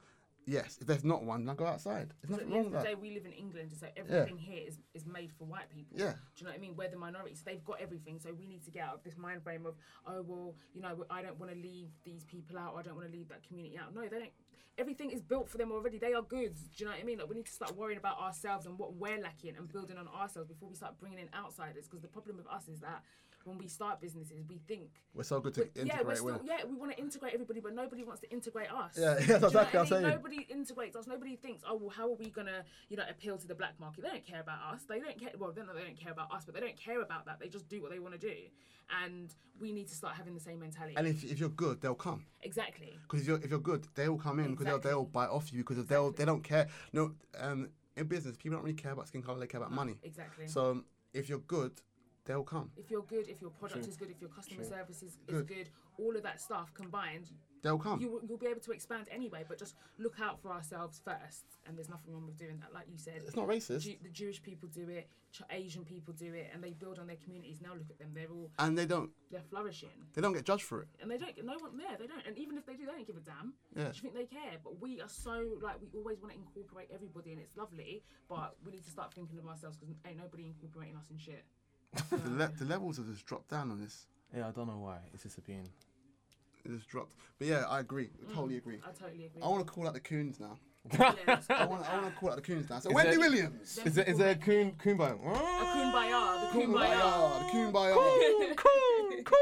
Yes. 0.50 0.78
If 0.82 0.88
there's 0.88 1.04
not 1.04 1.24
one, 1.24 1.46
then 1.46 1.54
I 1.54 1.56
go 1.56 1.68
outside. 1.68 2.14
There's 2.24 2.40
at 2.40 2.48
the 2.48 2.52
wrong 2.52 2.66
end 2.66 2.76
of 2.76 2.82
the 2.82 2.88
day, 2.88 2.96
we 2.96 3.12
live 3.12 3.26
in 3.26 3.34
England, 3.34 3.72
so 3.80 3.88
everything 3.96 4.38
here 4.38 4.64
is, 4.68 4.80
is 4.96 5.06
made 5.06 5.32
for 5.38 5.46
white 5.46 5.70
people. 5.70 5.98
Yeah. 5.98 6.14
Do 6.14 6.18
you 6.38 6.46
know 6.46 6.52
what 6.52 6.58
I 6.58 6.62
mean? 6.62 6.76
We're 6.76 6.90
the 6.90 6.98
minorities. 6.98 7.44
they've 7.46 7.64
got 7.64 7.80
everything. 7.80 8.20
So 8.20 8.34
we 8.34 8.48
need 8.48 8.66
to 8.66 8.72
get 8.72 8.84
out 8.84 8.96
of 8.96 9.04
this 9.04 9.16
mind 9.16 9.44
frame 9.44 9.68
of, 9.68 9.76
oh 10.08 10.24
well, 10.26 10.56
you 10.74 10.82
know, 10.82 11.06
I 11.10 11.22
don't 11.22 11.40
want 11.40 11.52
to 11.52 11.58
leave 11.58 11.90
these 12.04 12.24
people 12.24 12.58
out. 12.58 12.76
I 12.78 12.82
don't 12.82 12.96
want 12.96 13.12
to 13.12 13.16
leave 13.16 13.30
that 13.30 13.48
community 13.48 13.78
out. 13.78 13.94
No, 13.94 14.02
they 14.02 14.20
don't. 14.20 14.32
Everything 14.80 15.12
is 15.12 15.22
built 15.22 15.50
for 15.50 15.58
them 15.58 15.72
already. 15.72 16.00
They 16.00 16.14
are 16.14 16.22
good. 16.22 16.56
Do 16.56 16.62
you 16.78 16.86
know 16.86 16.92
what 16.92 17.02
I 17.02 17.04
mean? 17.04 17.20
Like 17.20 17.30
we 17.30 17.36
need 17.36 17.46
to 17.46 17.52
start 17.52 17.76
worrying 17.76 18.00
about 18.00 18.18
ourselves 18.20 18.66
and 18.66 18.80
what 18.80 18.94
we're 18.96 19.22
lacking 19.22 19.56
and 19.58 19.72
building 19.72 19.98
on 19.98 20.08
ourselves 20.08 20.48
before 20.48 20.70
we 20.70 20.76
start 20.76 20.98
bringing 21.00 21.20
in 21.20 21.30
outsiders. 21.36 21.86
Because 21.86 22.02
the 22.02 22.08
problem 22.08 22.38
with 22.38 22.48
us 22.48 22.68
is 22.70 22.80
that 22.80 23.04
when 23.46 23.58
we 23.58 23.68
start 23.68 24.00
businesses, 24.02 24.44
we 24.48 24.58
think. 24.68 24.90
We're 25.14 25.24
so 25.24 25.40
good 25.40 25.54
to 25.56 25.62
But, 25.74 25.86
yeah, 25.86 26.02
we're 26.04 26.12
integrate. 26.12 26.18
still, 26.18 26.42
yeah, 26.46 26.66
we 26.70 26.76
want 26.76 26.92
to 26.92 26.98
integrate 27.00 27.34
everybody, 27.34 27.60
but 27.60 27.74
nobody 27.74 28.04
wants 28.04 28.22
to 28.22 28.32
integrate 28.32 28.72
us. 28.72 28.98
Yeah, 28.98 29.18
yeah, 29.20 29.38
that's 29.38 29.44
exactly 29.46 29.60
what 29.62 29.74
I 29.76 29.80
mean? 29.82 29.88
saying. 29.88 30.04
Nobody 30.04 30.48
integrates 30.50 30.96
us. 30.96 31.08
Nobody 31.08 31.36
thinks, 31.36 31.64
oh 31.68 31.76
well, 31.76 31.90
how 31.90 32.10
are 32.10 32.16
we 32.16 32.30
gonna, 32.30 32.64
you 32.90 32.98
know, 32.98 33.04
appeal 33.10 33.38
to 33.38 33.48
the 33.48 33.56
black 33.56 33.80
market? 33.80 34.04
They 34.04 34.10
don't 34.10 34.26
care 34.26 34.42
about 34.42 34.74
us. 34.74 34.84
They 34.88 35.00
don't 35.00 35.20
care. 35.20 35.32
Well, 35.38 35.52
they 35.52 35.62
don't, 35.62 35.76
they 35.76 35.84
don't 35.84 36.00
care 36.00 36.12
about 36.12 36.32
us, 36.34 36.46
but 36.46 36.54
they 36.54 36.62
don't 36.62 36.78
care 36.78 37.02
about 37.02 37.26
that. 37.26 37.40
They 37.40 37.48
just 37.48 37.68
do 37.70 37.82
what 37.82 37.92
they 37.92 38.00
want 38.00 38.14
to 38.14 38.20
do, 38.20 38.36
and 39.04 39.34
we 39.60 39.72
need 39.72 39.88
to 39.88 39.96
start 39.96 40.16
having 40.16 40.34
the 40.34 40.40
same 40.40 40.60
mentality. 40.60 40.96
And 40.98 41.08
if, 41.08 41.24
if 41.24 41.40
you're 41.40 41.50
good, 41.50 41.82
they'll 41.82 41.96
come. 41.96 42.26
exactly. 42.42 42.98
Because 43.04 43.22
if 43.22 43.28
you're, 43.28 43.38
if 43.38 43.50
you're 43.50 43.60
good, 43.60 43.88
they 43.96 44.10
will 44.10 44.18
come 44.18 44.40
in 44.40 44.52
because 44.52 44.66
they'll, 44.66 44.80
they'll 44.80 45.06
buy 45.06 45.26
off 45.26 45.52
you 45.52 45.60
because 45.60 45.84
they'll 45.86 46.12
they 46.12 46.26
don't 46.26 46.44
care. 46.44 46.68
No, 46.94 47.14
um, 47.40 47.70
in 47.98 48.08
business, 48.08 48.38
people 48.38 48.58
don't 48.58 48.64
really 48.64 48.76
care 48.76 48.92
about 48.92 49.08
skin 49.08 49.22
color; 49.22 49.40
they 49.40 49.48
care 49.48 49.60
about 49.62 49.72
money. 49.74 49.96
Exactly. 50.04 50.48
So 50.48 50.84
if 51.14 51.28
you're 51.28 51.40
good, 51.40 51.82
they'll 52.26 52.44
come. 52.44 52.72
if 52.78 52.90
you're 52.92 53.04
good, 53.04 53.28
if 53.28 53.42
your 53.42 53.50
product 53.52 53.88
is 53.88 53.96
good, 53.98 54.10
if 54.10 54.22
your 54.22 54.30
customer 54.30 54.64
service 54.64 54.98
is, 55.04 55.18
is 55.28 55.42
Good. 55.42 55.48
good. 55.48 55.70
all 55.98 56.16
of 56.16 56.24
that 56.24 56.40
stuff 56.42 56.74
combined, 56.74 57.32
They'll 57.62 57.78
come. 57.78 58.00
you 58.00 58.10
will, 58.10 58.22
you'll 58.24 58.38
be 58.38 58.48
able 58.48 58.62
to 58.62 58.72
expand 58.72 59.08
anyway. 59.12 59.44
But 59.48 59.58
just 59.60 59.76
look 59.98 60.16
out 60.22 60.42
for 60.42 60.50
ourselves 60.54 61.02
first, 61.04 61.44
and 61.68 61.76
there's 61.78 61.90
nothing 61.90 62.14
wrong 62.14 62.26
with 62.26 62.38
doing 62.38 62.58
that. 62.62 62.74
Like 62.74 62.86
you 62.90 62.98
said, 62.98 63.22
It's 63.28 63.36
not 63.36 63.48
racist. 63.50 63.82
Ju- 63.82 63.98
the 64.02 64.10
Jewish 64.10 64.42
people 64.42 64.70
do 64.70 64.88
it, 64.88 65.10
Ch- 65.34 65.42
Asian 65.50 65.84
people 65.84 66.14
do 66.14 66.34
it, 66.34 66.50
and 66.54 66.64
they 66.64 66.72
build 66.72 67.00
on 67.00 67.08
their 67.08 67.18
communities. 67.22 67.60
Now 67.62 67.74
look 67.74 67.90
at 67.90 68.00
them; 68.00 68.12
they're 68.14 68.32
all 68.32 68.50
and 68.60 68.78
they 68.78 68.86
don't 68.86 69.10
they're 69.30 69.42
flourishing. 69.50 69.90
they 70.14 70.22
don't 70.22 70.32
get 70.34 70.46
judged 70.46 70.64
for 70.64 70.82
it. 70.84 70.88
and 71.02 71.12
they 71.12 71.18
don't 71.18 71.36
no 71.46 71.58
one 71.60 71.78
there 71.78 71.96
they 72.00 72.08
don't 72.08 72.26
and 72.26 72.36
even 72.38 72.58
if 72.58 72.66
they 72.66 72.74
do 72.74 72.86
they 72.86 72.92
don't 72.94 73.06
give 73.06 73.18
a 73.18 73.20
damn 73.20 73.54
Yeah. 73.76 73.90
do 73.92 73.96
you 73.96 74.02
think 74.02 74.14
they 74.16 74.26
care 74.26 74.58
but 74.64 74.82
we 74.82 75.00
are 75.02 75.08
so 75.10 75.46
like 75.62 75.76
we 75.82 75.88
always 75.96 76.20
want 76.20 76.34
to 76.34 76.40
incorporate 76.40 76.90
everybody 76.92 77.32
and 77.34 77.40
it's 77.40 77.56
lovely 77.56 78.02
but 78.28 78.56
we 78.66 78.72
need 78.72 78.84
to 78.86 78.90
start 78.90 79.14
thinking 79.14 79.38
of 79.38 79.46
ourselves 79.46 79.78
because 79.78 79.94
ain't 80.08 80.18
nobody 80.18 80.48
incorporating 80.48 80.96
us 80.96 81.06
in 81.12 81.18
shit 81.20 81.44
the, 81.94 82.30
le- 82.30 82.52
the 82.58 82.66
levels 82.66 82.98
have 82.98 83.08
just 83.08 83.26
dropped 83.26 83.50
down 83.50 83.72
on 83.72 83.80
this. 83.80 84.06
Yeah, 84.36 84.48
I 84.48 84.52
don't 84.52 84.68
know 84.68 84.78
why. 84.78 84.98
It's 85.14 85.24
disappearing. 85.24 85.70
It 86.66 86.72
just 86.72 86.88
dropped. 86.88 87.16
But 87.40 87.48
yeah, 87.48 87.64
I 87.70 87.80
agree. 87.80 88.06
Mm-hmm. 88.24 88.36
Totally 88.36 88.58
agree. 88.58 88.80
i 88.86 88.92
totally 88.92 89.26
agree 89.26 89.42
I 89.42 89.48
want 89.48 89.66
to 89.66 89.72
call 89.72 89.88
out 89.88 89.94
the 89.94 90.00
coons 90.00 90.40
now. 90.40 90.58
I 90.94 90.98
go. 90.98 91.04
want 91.04 91.90
I 91.90 92.02
want 92.02 92.06
to 92.14 92.20
call 92.20 92.30
out 92.30 92.36
the 92.38 92.42
coons 92.42 92.70
now. 92.70 92.80
So 92.80 92.90
Is 92.90 92.96
Wendy 92.96 93.12
there- 93.12 93.20
Williams. 93.20 93.76
Them 93.76 93.88
Is 93.88 93.96
there 93.96 94.06
is 94.06 94.18
there 94.18 94.30
a 94.32 94.36
make 94.36 94.42
coon 94.46 94.72
coon 94.78 94.98
bone? 94.98 95.20
a 95.24 95.30
kumbaya 95.30 96.52
the 96.54 96.60
kumbaya 96.60 97.00
Kumbaya, 97.00 97.40
the 97.40 97.58
kumbaya. 97.58 98.56
Coon 98.56 98.56
coon 98.56 99.24
coon. 99.24 99.36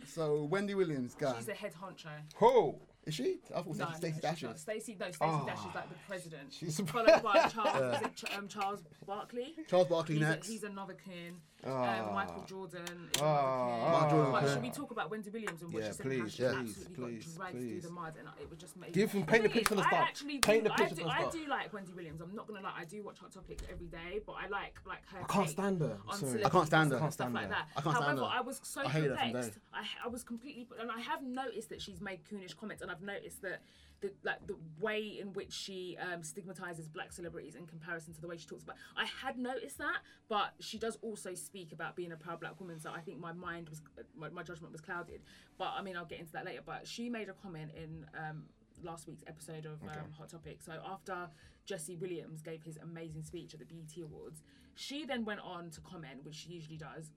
So 0.06 0.44
Wendy 0.44 0.74
Williams, 0.74 1.14
guy. 1.14 1.34
she's 1.36 1.46
the 1.46 1.52
head 1.54 1.72
honcho 1.74 2.08
Ho. 2.36 2.80
Is 3.08 3.14
she? 3.14 3.38
I 3.56 3.62
thought 3.62 3.76
no, 3.76 3.84
no, 3.88 3.94
Stacey 3.94 4.12
she's 4.12 4.20
Dashes. 4.22 4.42
not. 4.42 4.58
Stacey, 4.58 4.96
no, 5.00 5.06
Stacey 5.06 5.18
Ah. 5.22 5.44
Dash 5.46 5.58
is 5.60 5.74
like 5.74 5.88
the 5.88 5.94
president. 6.06 6.52
She's 6.52 6.78
followed 6.80 7.22
by 7.22 7.48
Charles, 7.48 7.96
is 7.96 8.02
it 8.02 8.14
Ch- 8.16 8.36
um, 8.36 8.48
Charles 8.48 8.82
Barkley. 9.06 9.54
Charles 9.66 9.88
Barkley 9.88 10.16
He's, 10.16 10.24
a, 10.24 10.28
next. 10.28 10.48
he's 10.48 10.62
another 10.62 10.92
coon. 10.94 11.40
Ah. 11.66 12.06
Um, 12.08 12.14
Michael 12.14 12.44
Jordan 12.46 13.08
is 13.14 13.20
Ah. 13.22 13.86
another 13.88 14.00
coon. 14.00 14.10
Jordan 14.10 14.32
But 14.32 14.48
should 14.52 14.62
we 14.62 14.70
talk 14.70 14.90
about 14.90 15.10
Wendy 15.10 15.30
Williams 15.30 15.62
and 15.62 15.72
what 15.72 15.82
Yeah, 15.82 15.88
she 15.88 15.94
said? 15.94 16.06
please, 16.06 16.38
yeah. 16.38 16.46
absolutely 16.50 16.94
please, 16.94 17.24
got 17.26 17.36
dragged 17.38 17.56
please. 17.56 17.70
through 17.70 17.80
the 17.80 17.90
mud, 17.94 18.14
and 18.18 18.28
it 18.42 18.50
was 18.50 18.58
just 18.58 18.76
made. 18.76 18.92
Give 18.92 19.10
him- 19.10 19.24
paint 19.26 19.42
the 19.42 19.48
picture 19.48 19.60
is, 19.62 19.68
from 19.68 19.76
the 19.78 19.82
I 19.84 19.88
start. 19.88 20.08
actually 20.08 20.38
Paint 20.38 20.64
do, 20.64 20.68
the 20.68 20.74
picture 20.76 20.94
from 20.96 21.04
the 21.04 21.10
I 21.10 21.30
do 21.30 21.46
like 21.48 21.72
Wendy 21.72 21.92
Williams. 21.94 22.20
I'm 22.20 22.34
not 22.34 22.46
gonna 22.46 22.60
lie. 22.60 22.74
I 22.76 22.84
do 22.84 23.02
watch 23.02 23.18
Hot 23.20 23.32
Topics 23.32 23.62
every 23.72 23.86
day, 23.88 24.20
but 24.26 24.32
I 24.34 24.48
like 24.48 24.78
like 24.86 25.04
her. 25.08 25.22
I 25.22 25.32
can't 25.32 25.48
stand 25.48 25.80
her. 25.80 25.96
I 26.06 26.10
can't 26.50 26.66
stand 26.66 26.90
her. 26.92 26.96
I 26.98 27.00
Can't 27.00 27.12
stand 27.14 27.36
her. 27.36 27.46
I 27.76 27.80
can't 27.80 27.96
stand 27.96 28.18
However. 28.18 28.22
I 28.30 28.40
was 28.42 28.60
so 28.62 28.82
I 28.82 28.88
hate 28.90 29.04
her 29.04 29.16
from 29.16 29.32
perplexed. 29.32 29.58
I, 29.72 29.82
I 30.04 30.08
was 30.08 30.22
completely, 30.22 30.68
and 30.78 30.90
I 30.92 31.00
have 31.00 31.22
noticed 31.22 31.70
that 31.70 31.80
she's 31.80 32.00
made 32.00 32.20
coonish 32.30 32.56
comments, 32.56 32.82
and 32.82 32.90
I've 32.90 32.97
noticed 33.02 33.42
that 33.42 33.62
the 34.00 34.12
like 34.22 34.46
the 34.46 34.56
way 34.80 35.18
in 35.20 35.32
which 35.32 35.52
she 35.52 35.96
um, 36.00 36.22
stigmatizes 36.22 36.88
black 36.88 37.12
celebrities 37.12 37.54
in 37.56 37.66
comparison 37.66 38.14
to 38.14 38.20
the 38.20 38.28
way 38.28 38.36
she 38.36 38.46
talks 38.46 38.62
about. 38.62 38.76
I 38.96 39.06
had 39.06 39.38
noticed 39.38 39.78
that, 39.78 39.98
but 40.28 40.54
she 40.60 40.78
does 40.78 40.96
also 41.02 41.34
speak 41.34 41.72
about 41.72 41.96
being 41.96 42.12
a 42.12 42.16
proud 42.16 42.40
black 42.40 42.60
woman. 42.60 42.78
So 42.78 42.90
I 42.90 43.00
think 43.00 43.18
my 43.18 43.32
mind 43.32 43.68
was, 43.68 43.82
my, 44.16 44.28
my 44.28 44.42
judgment 44.42 44.72
was 44.72 44.80
clouded. 44.80 45.22
But 45.58 45.72
I 45.76 45.82
mean, 45.82 45.96
I'll 45.96 46.04
get 46.04 46.20
into 46.20 46.32
that 46.32 46.44
later. 46.44 46.62
But 46.64 46.86
she 46.86 47.08
made 47.08 47.28
a 47.28 47.34
comment 47.34 47.72
in. 47.76 48.06
Um, 48.16 48.44
Last 48.84 49.08
week's 49.08 49.24
episode 49.26 49.66
of 49.66 49.82
um, 49.82 50.12
Hot 50.16 50.28
Topic. 50.28 50.62
So 50.62 50.70
after 50.88 51.28
Jesse 51.66 51.96
Williams 51.96 52.42
gave 52.42 52.62
his 52.62 52.76
amazing 52.76 53.24
speech 53.24 53.52
at 53.52 53.58
the 53.58 53.66
BET 53.66 53.90
Awards, 54.04 54.44
she 54.76 55.04
then 55.04 55.24
went 55.24 55.40
on 55.40 55.70
to 55.70 55.80
comment, 55.80 56.22
which 56.22 56.36
she 56.36 56.50
usually 56.50 56.76
does, 56.76 57.10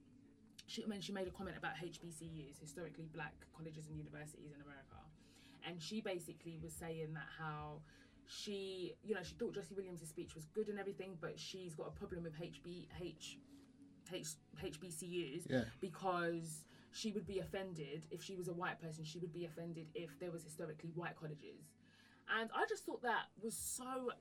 she, 0.71 0.83
I 0.83 0.87
mean, 0.87 1.01
she 1.01 1.11
made 1.11 1.27
a 1.27 1.31
comment 1.31 1.57
about 1.57 1.73
HBCUs, 1.83 2.59
historically 2.59 3.09
black 3.13 3.33
colleges 3.55 3.87
and 3.87 3.97
universities 3.97 4.51
in 4.55 4.61
America. 4.61 4.90
And 5.67 5.81
she 5.81 6.01
basically 6.01 6.57
was 6.61 6.73
saying 6.73 7.13
that 7.13 7.27
how 7.39 7.81
she, 8.25 8.93
you 9.03 9.13
know, 9.15 9.21
she 9.23 9.35
thought 9.35 9.53
Jesse 9.53 9.75
Williams' 9.75 10.07
speech 10.07 10.35
was 10.35 10.45
good 10.45 10.67
and 10.69 10.79
everything, 10.79 11.17
but 11.19 11.37
she's 11.39 11.75
got 11.75 11.87
a 11.87 11.91
problem 11.91 12.23
with 12.23 12.33
HB, 12.39 12.87
H, 13.01 13.37
H, 14.13 14.27
HBCUs 14.63 15.49
Yeah. 15.49 15.63
because 15.79 16.65
she 16.91 17.11
would 17.11 17.25
be 17.27 17.39
offended 17.39 18.05
if 18.11 18.21
she 18.23 18.35
was 18.35 18.47
a 18.47 18.53
white 18.53 18.81
person. 18.81 19.03
She 19.03 19.19
would 19.19 19.33
be 19.33 19.45
offended 19.45 19.87
if 19.93 20.17
there 20.19 20.31
was 20.31 20.43
historically 20.43 20.91
white 20.95 21.15
colleges. 21.15 21.71
And 22.39 22.49
I 22.55 22.65
just 22.67 22.85
thought 22.85 23.01
that 23.03 23.25
was 23.41 23.55
so 23.55 24.11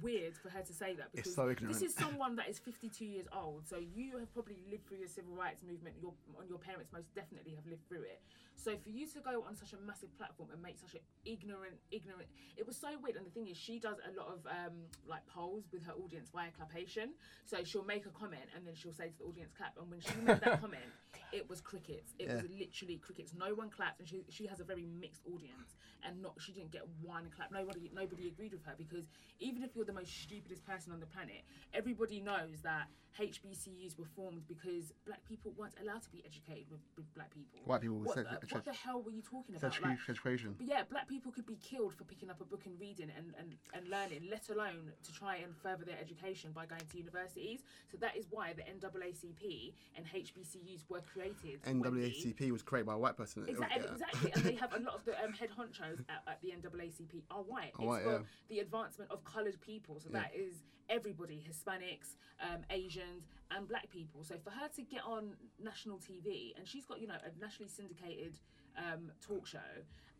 weird 0.00 0.36
for 0.36 0.48
her 0.48 0.62
to 0.62 0.72
say 0.72 0.94
that 0.94 1.08
because 1.14 1.34
so 1.34 1.54
this 1.62 1.82
is 1.82 1.94
someone 1.94 2.36
that 2.36 2.48
is 2.48 2.58
52 2.58 3.04
years 3.04 3.26
old 3.32 3.66
so 3.66 3.76
you 3.78 4.18
have 4.18 4.32
probably 4.32 4.58
lived 4.70 4.86
through 4.86 4.98
the 4.98 5.08
civil 5.08 5.34
rights 5.34 5.62
movement 5.62 5.96
your 6.00 6.12
and 6.40 6.48
your 6.48 6.58
parents 6.58 6.90
most 6.92 7.12
definitely 7.14 7.54
have 7.54 7.66
lived 7.66 7.86
through 7.88 8.02
it. 8.02 8.20
So 8.56 8.76
for 8.82 8.90
you 8.90 9.06
to 9.06 9.20
go 9.20 9.42
on 9.46 9.56
such 9.56 9.72
a 9.72 9.80
massive 9.86 10.16
platform 10.16 10.50
and 10.52 10.62
make 10.62 10.78
such 10.78 10.94
an 10.94 11.00
ignorant 11.24 11.78
ignorant 11.90 12.28
it 12.56 12.66
was 12.66 12.76
so 12.76 12.88
weird 13.02 13.16
and 13.16 13.26
the 13.26 13.30
thing 13.30 13.48
is 13.48 13.56
she 13.56 13.78
does 13.78 13.96
a 14.06 14.12
lot 14.18 14.28
of 14.28 14.46
um 14.46 14.86
like 15.08 15.26
polls 15.26 15.64
with 15.72 15.82
her 15.84 15.92
audience 15.92 16.30
via 16.32 16.50
clapation. 16.56 17.14
So 17.46 17.64
she'll 17.64 17.84
make 17.84 18.06
a 18.06 18.14
comment 18.14 18.46
and 18.54 18.66
then 18.66 18.74
she'll 18.74 18.92
say 18.92 19.08
to 19.08 19.18
the 19.18 19.24
audience 19.24 19.52
clap 19.56 19.74
and 19.80 19.90
when 19.90 20.00
she 20.00 20.14
made 20.22 20.40
that 20.40 20.60
comment 20.64 20.90
it 21.32 21.48
was 21.48 21.60
crickets 21.60 22.14
it 22.18 22.28
was 22.28 22.42
literally 22.58 22.96
crickets 22.96 23.32
no 23.38 23.54
one 23.54 23.70
clapped 23.70 24.00
and 24.00 24.08
she, 24.08 24.22
she 24.28 24.46
has 24.46 24.60
a 24.60 24.64
very 24.64 24.86
mixed 25.00 25.22
audience 25.32 25.76
and 26.06 26.20
not 26.20 26.34
she 26.38 26.52
didn't 26.52 26.70
get 26.70 26.82
one 27.02 27.28
clap 27.34 27.50
nobody 27.52 27.90
nobody 27.94 28.28
agreed 28.28 28.52
with 28.52 28.64
her 28.64 28.74
because 28.76 29.04
even 29.42 29.62
if 29.62 29.74
you're 29.74 29.84
the 29.84 29.92
most 29.92 30.22
stupidest 30.22 30.64
person 30.64 30.92
on 30.92 31.00
the 31.00 31.06
planet, 31.06 31.42
everybody 31.74 32.20
knows 32.20 32.62
that 32.62 32.86
HBCUs 33.20 33.98
were 33.98 34.06
formed 34.16 34.48
because 34.48 34.92
black 35.04 35.20
people 35.28 35.52
weren't 35.58 35.74
allowed 35.82 36.02
to 36.02 36.10
be 36.10 36.24
educated 36.24 36.64
with, 36.70 36.80
with 36.96 37.12
black 37.14 37.30
people. 37.34 37.60
White 37.64 37.82
people 37.82 37.98
What, 37.98 38.14
the, 38.14 38.24
what 38.50 38.64
the 38.64 38.72
hell 38.72 39.02
were 39.02 39.10
you 39.10 39.20
talking 39.20 39.54
about? 39.54 39.76
Like, 39.82 39.98
education. 40.08 40.54
but 40.56 40.66
yeah, 40.66 40.82
black 40.88 41.08
people 41.08 41.30
could 41.30 41.44
be 41.44 41.56
killed 41.56 41.94
for 41.94 42.04
picking 42.04 42.30
up 42.30 42.40
a 42.40 42.44
book 42.44 42.62
and 42.64 42.78
reading 42.80 43.10
and, 43.14 43.34
and, 43.38 43.54
and 43.74 43.88
learning, 43.90 44.28
let 44.30 44.48
alone 44.48 44.92
to 45.04 45.12
try 45.12 45.36
and 45.36 45.54
further 45.56 45.84
their 45.84 45.98
education 46.00 46.52
by 46.54 46.64
going 46.64 46.80
to 46.90 46.96
universities. 46.96 47.60
So 47.90 47.98
that 47.98 48.16
is 48.16 48.26
why 48.30 48.54
the 48.54 48.62
NAACP 48.62 49.74
and 49.96 50.06
HBCUs 50.06 50.88
were 50.88 51.00
created. 51.00 51.21
Wendy. 51.22 51.58
NAACP 51.64 52.50
was 52.50 52.62
created 52.62 52.86
by 52.86 52.94
a 52.94 52.98
white 52.98 53.16
person. 53.16 53.44
Exactly, 53.48 53.88
exactly. 53.90 54.32
and 54.34 54.44
they 54.44 54.54
have 54.54 54.72
a 54.74 54.80
lot 54.84 54.94
of 54.94 55.04
the 55.04 55.12
um, 55.22 55.32
head 55.32 55.50
honchos 55.56 56.00
at, 56.08 56.22
at 56.26 56.40
the 56.42 56.48
NAACP 56.48 57.22
are 57.30 57.42
white. 57.42 57.72
Are 57.78 57.82
it's 57.82 57.84
white, 57.84 58.02
for 58.02 58.12
yeah. 58.12 58.18
the 58.48 58.58
advancement 58.60 59.10
of 59.10 59.24
coloured 59.24 59.60
people. 59.60 60.00
So 60.00 60.08
that 60.10 60.32
is 60.34 60.64
everybody 60.88 61.42
Hispanics, 61.48 62.16
um, 62.40 62.62
Asians, 62.70 63.26
and 63.50 63.68
black 63.68 63.88
people. 63.90 64.22
So 64.24 64.36
for 64.42 64.50
her 64.50 64.68
to 64.76 64.82
get 64.82 65.02
on 65.06 65.34
national 65.62 65.98
TV, 65.98 66.52
and 66.56 66.66
she's 66.66 66.84
got, 66.84 67.00
you 67.00 67.06
know, 67.06 67.14
a 67.14 67.40
nationally 67.40 67.70
syndicated 67.70 68.34
um, 68.76 69.10
talk 69.26 69.46
show, 69.46 69.58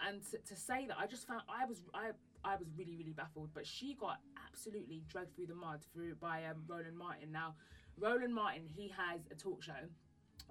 and 0.07 0.23
to, 0.31 0.39
to 0.39 0.57
say 0.57 0.87
that, 0.87 0.97
I 0.99 1.07
just 1.07 1.27
found, 1.27 1.43
I 1.49 1.65
was, 1.65 1.83
I, 1.95 2.11
I 2.45 2.57
was 2.57 2.69
really, 2.77 2.97
really 2.97 3.13
baffled. 3.13 3.51
But 3.55 3.67
she 3.67 3.95
got 3.95 4.19
absolutely 4.49 5.03
dragged 5.09 5.37
through 5.37 5.47
the 5.47 5.55
mud 5.55 5.81
through 5.93 6.17
by 6.17 6.45
um, 6.47 6.65
Roland 6.67 6.97
Martin. 6.97 7.31
Now, 7.31 7.55
Roland 7.99 8.35
Martin, 8.35 8.63
he 8.75 8.93
has 8.97 9.21
a 9.31 9.35
talk 9.35 9.63
show 9.63 9.89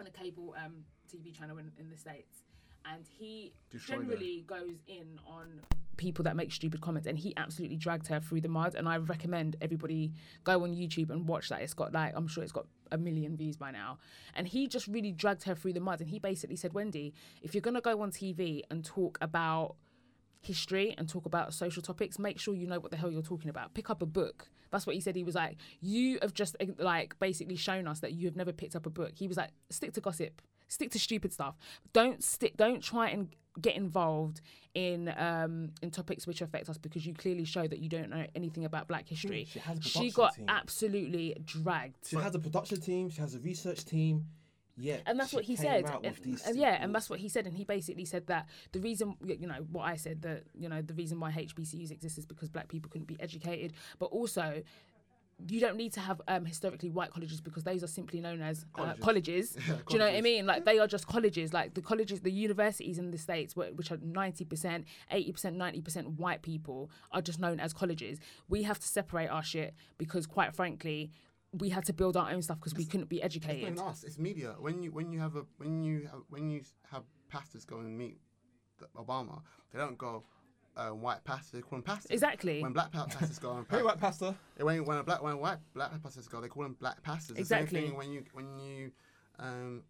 on 0.02 0.08
a 0.08 0.12
cable 0.12 0.56
um, 0.64 0.74
TV 1.14 1.38
channel 1.38 1.58
in, 1.58 1.72
in 1.80 1.90
the 1.90 1.98
States. 1.98 2.44
And 2.92 3.06
he 3.08 3.54
Destroyed 3.70 4.00
her. 4.00 4.04
generally 4.06 4.44
goes 4.48 4.80
in 4.88 5.20
on 5.28 5.62
people 5.98 6.24
that 6.24 6.36
make 6.36 6.52
stupid 6.52 6.82
comments 6.82 7.08
and 7.08 7.16
he 7.20 7.32
absolutely 7.38 7.78
dragged 7.78 8.08
her 8.08 8.20
through 8.20 8.42
the 8.42 8.48
mud 8.48 8.74
and 8.74 8.90
I 8.90 8.98
recommend 8.98 9.56
everybody 9.62 10.12
go 10.44 10.64
on 10.64 10.74
YouTube 10.74 11.12
and 11.12 11.28
watch 11.28 11.50
that. 11.50 11.62
It's 11.62 11.76
got 11.76 11.94
like 11.94 12.14
I'm 12.16 12.28
sure 12.28 12.42
it's 12.42 12.52
got 12.52 12.66
a 12.92 12.98
million 12.98 13.38
views 13.38 13.56
by 13.56 13.70
now. 13.70 14.00
And 14.36 14.48
he 14.48 14.68
just 14.68 14.88
really 14.88 15.12
dragged 15.12 15.44
her 15.44 15.54
through 15.54 15.74
the 15.74 15.80
mud 15.80 16.02
and 16.02 16.10
he 16.10 16.18
basically 16.18 16.56
said, 16.56 16.74
Wendy, 16.74 17.14
if 17.44 17.54
you're 17.54 17.62
gonna 17.62 17.82
go 17.82 18.02
on 18.02 18.10
TV 18.10 18.62
and 18.72 18.84
talk 18.84 19.20
about 19.22 19.76
history 20.42 20.94
and 20.98 21.08
talk 21.08 21.26
about 21.26 21.54
social 21.54 21.82
topics, 21.82 22.20
make 22.20 22.40
sure 22.40 22.54
you 22.54 22.68
know 22.68 22.80
what 22.80 22.92
the 22.92 22.98
hell 22.98 23.12
you're 23.12 23.22
talking 23.22 23.50
about. 23.50 23.74
Pick 23.74 23.90
up 23.90 24.02
a 24.02 24.06
book. 24.06 24.50
That's 24.72 24.86
what 24.88 24.96
he 24.96 25.02
said. 25.02 25.16
He 25.16 25.24
was 25.24 25.36
like, 25.36 25.58
you 25.82 26.18
have 26.22 26.34
just 26.34 26.56
eh, 26.60 26.68
like 26.78 27.18
basically 27.20 27.56
shown 27.56 27.88
us 27.88 28.00
that 28.00 28.14
you 28.14 28.26
have 28.28 28.36
never 28.36 28.52
picked 28.54 28.76
up 28.76 28.86
a 28.86 28.90
book. 28.90 29.12
He 29.16 29.28
was 29.28 29.38
like, 29.38 29.50
stick 29.70 29.94
to 29.94 30.02
gossip, 30.02 30.42
stick 30.68 30.92
to 30.92 31.00
stupid 31.00 31.32
stuff. 31.34 31.56
Don't 31.94 32.24
stick. 32.24 32.58
Don't 32.58 32.82
try 32.82 33.10
and 33.10 33.36
get 33.62 33.76
involved 33.76 34.40
in 34.74 35.14
um 35.18 35.72
in 35.82 35.92
topics 35.92 36.26
which 36.26 36.42
affect 36.42 36.70
us 36.70 36.78
because 36.78 37.06
you 37.06 37.14
clearly 37.14 37.44
show 37.44 37.68
that 37.68 37.80
you 37.80 37.90
don't 37.90 38.10
know 38.10 38.26
anything 38.34 38.64
about 38.64 38.88
Black 38.88 39.10
history. 39.10 39.46
She 39.52 39.60
has 39.60 39.78
a 39.78 39.82
She 39.82 40.10
got 40.10 40.36
team. 40.36 40.46
absolutely 40.48 41.36
dragged. 41.44 42.08
She 42.08 42.16
has 42.16 42.34
a 42.34 42.40
production 42.40 42.80
team. 42.80 43.10
She 43.10 43.20
has 43.20 43.36
a 43.36 43.40
research 43.40 43.84
team. 43.84 44.26
Yeah, 44.82 44.98
and 45.06 45.20
that's 45.20 45.34
what 45.34 45.44
he 45.44 45.56
said 45.56 45.86
and, 45.86 46.04
with 46.04 46.24
these 46.24 46.46
and 46.46 46.58
yeah 46.58 46.78
and 46.80 46.94
that's 46.94 47.10
what 47.10 47.20
he 47.20 47.30
said 47.30 47.46
and 47.46 47.56
he 47.56 47.64
basically 47.64 48.06
said 48.06 48.28
that 48.28 48.48
the 48.72 48.80
reason 48.80 49.16
you 49.24 49.48
know 49.48 49.66
what 49.72 49.84
i 49.84 49.96
said 49.96 50.24
that 50.24 50.44
you 50.56 50.68
know 50.68 50.82
the 50.82 50.94
reason 50.96 51.20
why 51.20 51.32
hbcus 51.32 51.92
exist 51.92 52.18
is 52.18 52.26
because 52.26 52.50
black 52.50 52.68
people 52.68 52.90
couldn't 52.90 53.08
be 53.08 53.20
educated 53.22 53.74
but 54.00 54.08
also 54.08 54.64
you 55.48 55.60
don't 55.60 55.76
need 55.76 55.94
to 55.94 56.00
have 56.00 56.22
um, 56.28 56.46
historically 56.46 56.90
white 56.90 57.12
colleges 57.12 57.42
because 57.42 57.64
those 57.64 57.84
are 57.84 57.88
simply 57.88 58.20
known 58.22 58.42
as 58.42 58.66
uh, 58.76 58.94
colleges. 59.00 59.52
Do 59.66 59.94
you 59.94 60.00
know 60.00 60.06
what 60.06 60.16
I 60.16 60.22
mean? 60.22 60.46
Like 60.46 60.66
they 60.66 60.80
are 60.80 60.88
just 60.88 61.08
colleges. 61.08 61.54
Like 61.54 61.74
the 61.74 61.82
colleges, 61.82 62.22
the 62.22 62.32
universities 62.32 63.00
in 63.00 63.12
the 63.12 63.18
states, 63.18 63.56
which 63.56 63.92
are 63.92 63.98
ninety 64.02 64.46
percent, 64.46 64.86
eighty 65.10 65.32
percent, 65.32 65.56
ninety 65.56 65.82
percent 65.82 66.20
white 66.20 66.42
people, 66.42 66.92
are 67.12 67.22
just 67.22 67.40
known 67.40 67.60
as 67.60 67.74
colleges. 67.74 68.20
We 68.50 68.64
have 68.64 68.80
to 68.80 68.88
separate 68.88 69.28
our 69.28 69.44
shit 69.44 69.74
because, 69.98 70.28
quite 70.28 70.56
frankly, 70.56 71.12
we 71.54 71.70
had 71.70 71.86
to 71.86 71.94
build 71.94 72.16
our 72.16 72.32
own 72.32 72.42
stuff 72.42 72.60
because 72.60 72.76
we 72.76 72.86
couldn't 72.86 73.10
be 73.10 73.18
It's 73.18 73.36
not 73.36 73.50
educated. 73.50 73.74
even 73.74 73.80
us. 73.80 74.04
It's 74.04 74.18
media. 74.18 74.56
When 74.60 74.82
you 74.82 74.92
when 74.92 75.12
you 75.12 75.20
have 75.20 75.36
a 75.36 75.46
when 75.58 75.84
you 75.84 76.08
have, 76.12 76.22
when 76.30 76.50
you 76.50 76.62
have 76.92 77.04
pastors 77.30 77.66
go 77.66 77.78
and 77.80 77.98
meet 77.98 78.18
the 78.80 78.88
Obama, 78.98 79.42
they 79.72 79.80
don't 79.80 79.98
go 79.98 80.24
uh, 80.78 80.90
white 80.90 81.24
pastors. 81.26 81.52
They 81.52 81.62
call 81.62 81.78
them 81.80 81.84
pastors. 81.84 82.12
Exactly. 82.12 82.62
When 82.64 82.72
black 82.72 82.92
pastors 82.92 83.38
go 83.40 83.52
and 83.58 83.66
Hey, 83.70 83.84
white 83.84 84.00
pastor. 84.00 84.34
when 84.58 84.86
when 84.86 84.98
a 85.00 85.04
black 85.04 85.22
when 85.22 85.38
white 85.40 85.58
black 85.74 86.02
pastors 86.02 86.28
go, 86.28 86.40
they 86.40 86.48
call 86.48 86.64
them 86.64 86.78
black 86.80 87.04
pastors. 87.04 87.36
The 87.36 87.42
Exactly. 87.42 87.82
same 87.82 87.90
thing 87.90 87.98
when 87.98 88.12
you 88.12 88.24
when 88.34 88.58
you 88.60 88.92
um, 89.40 89.84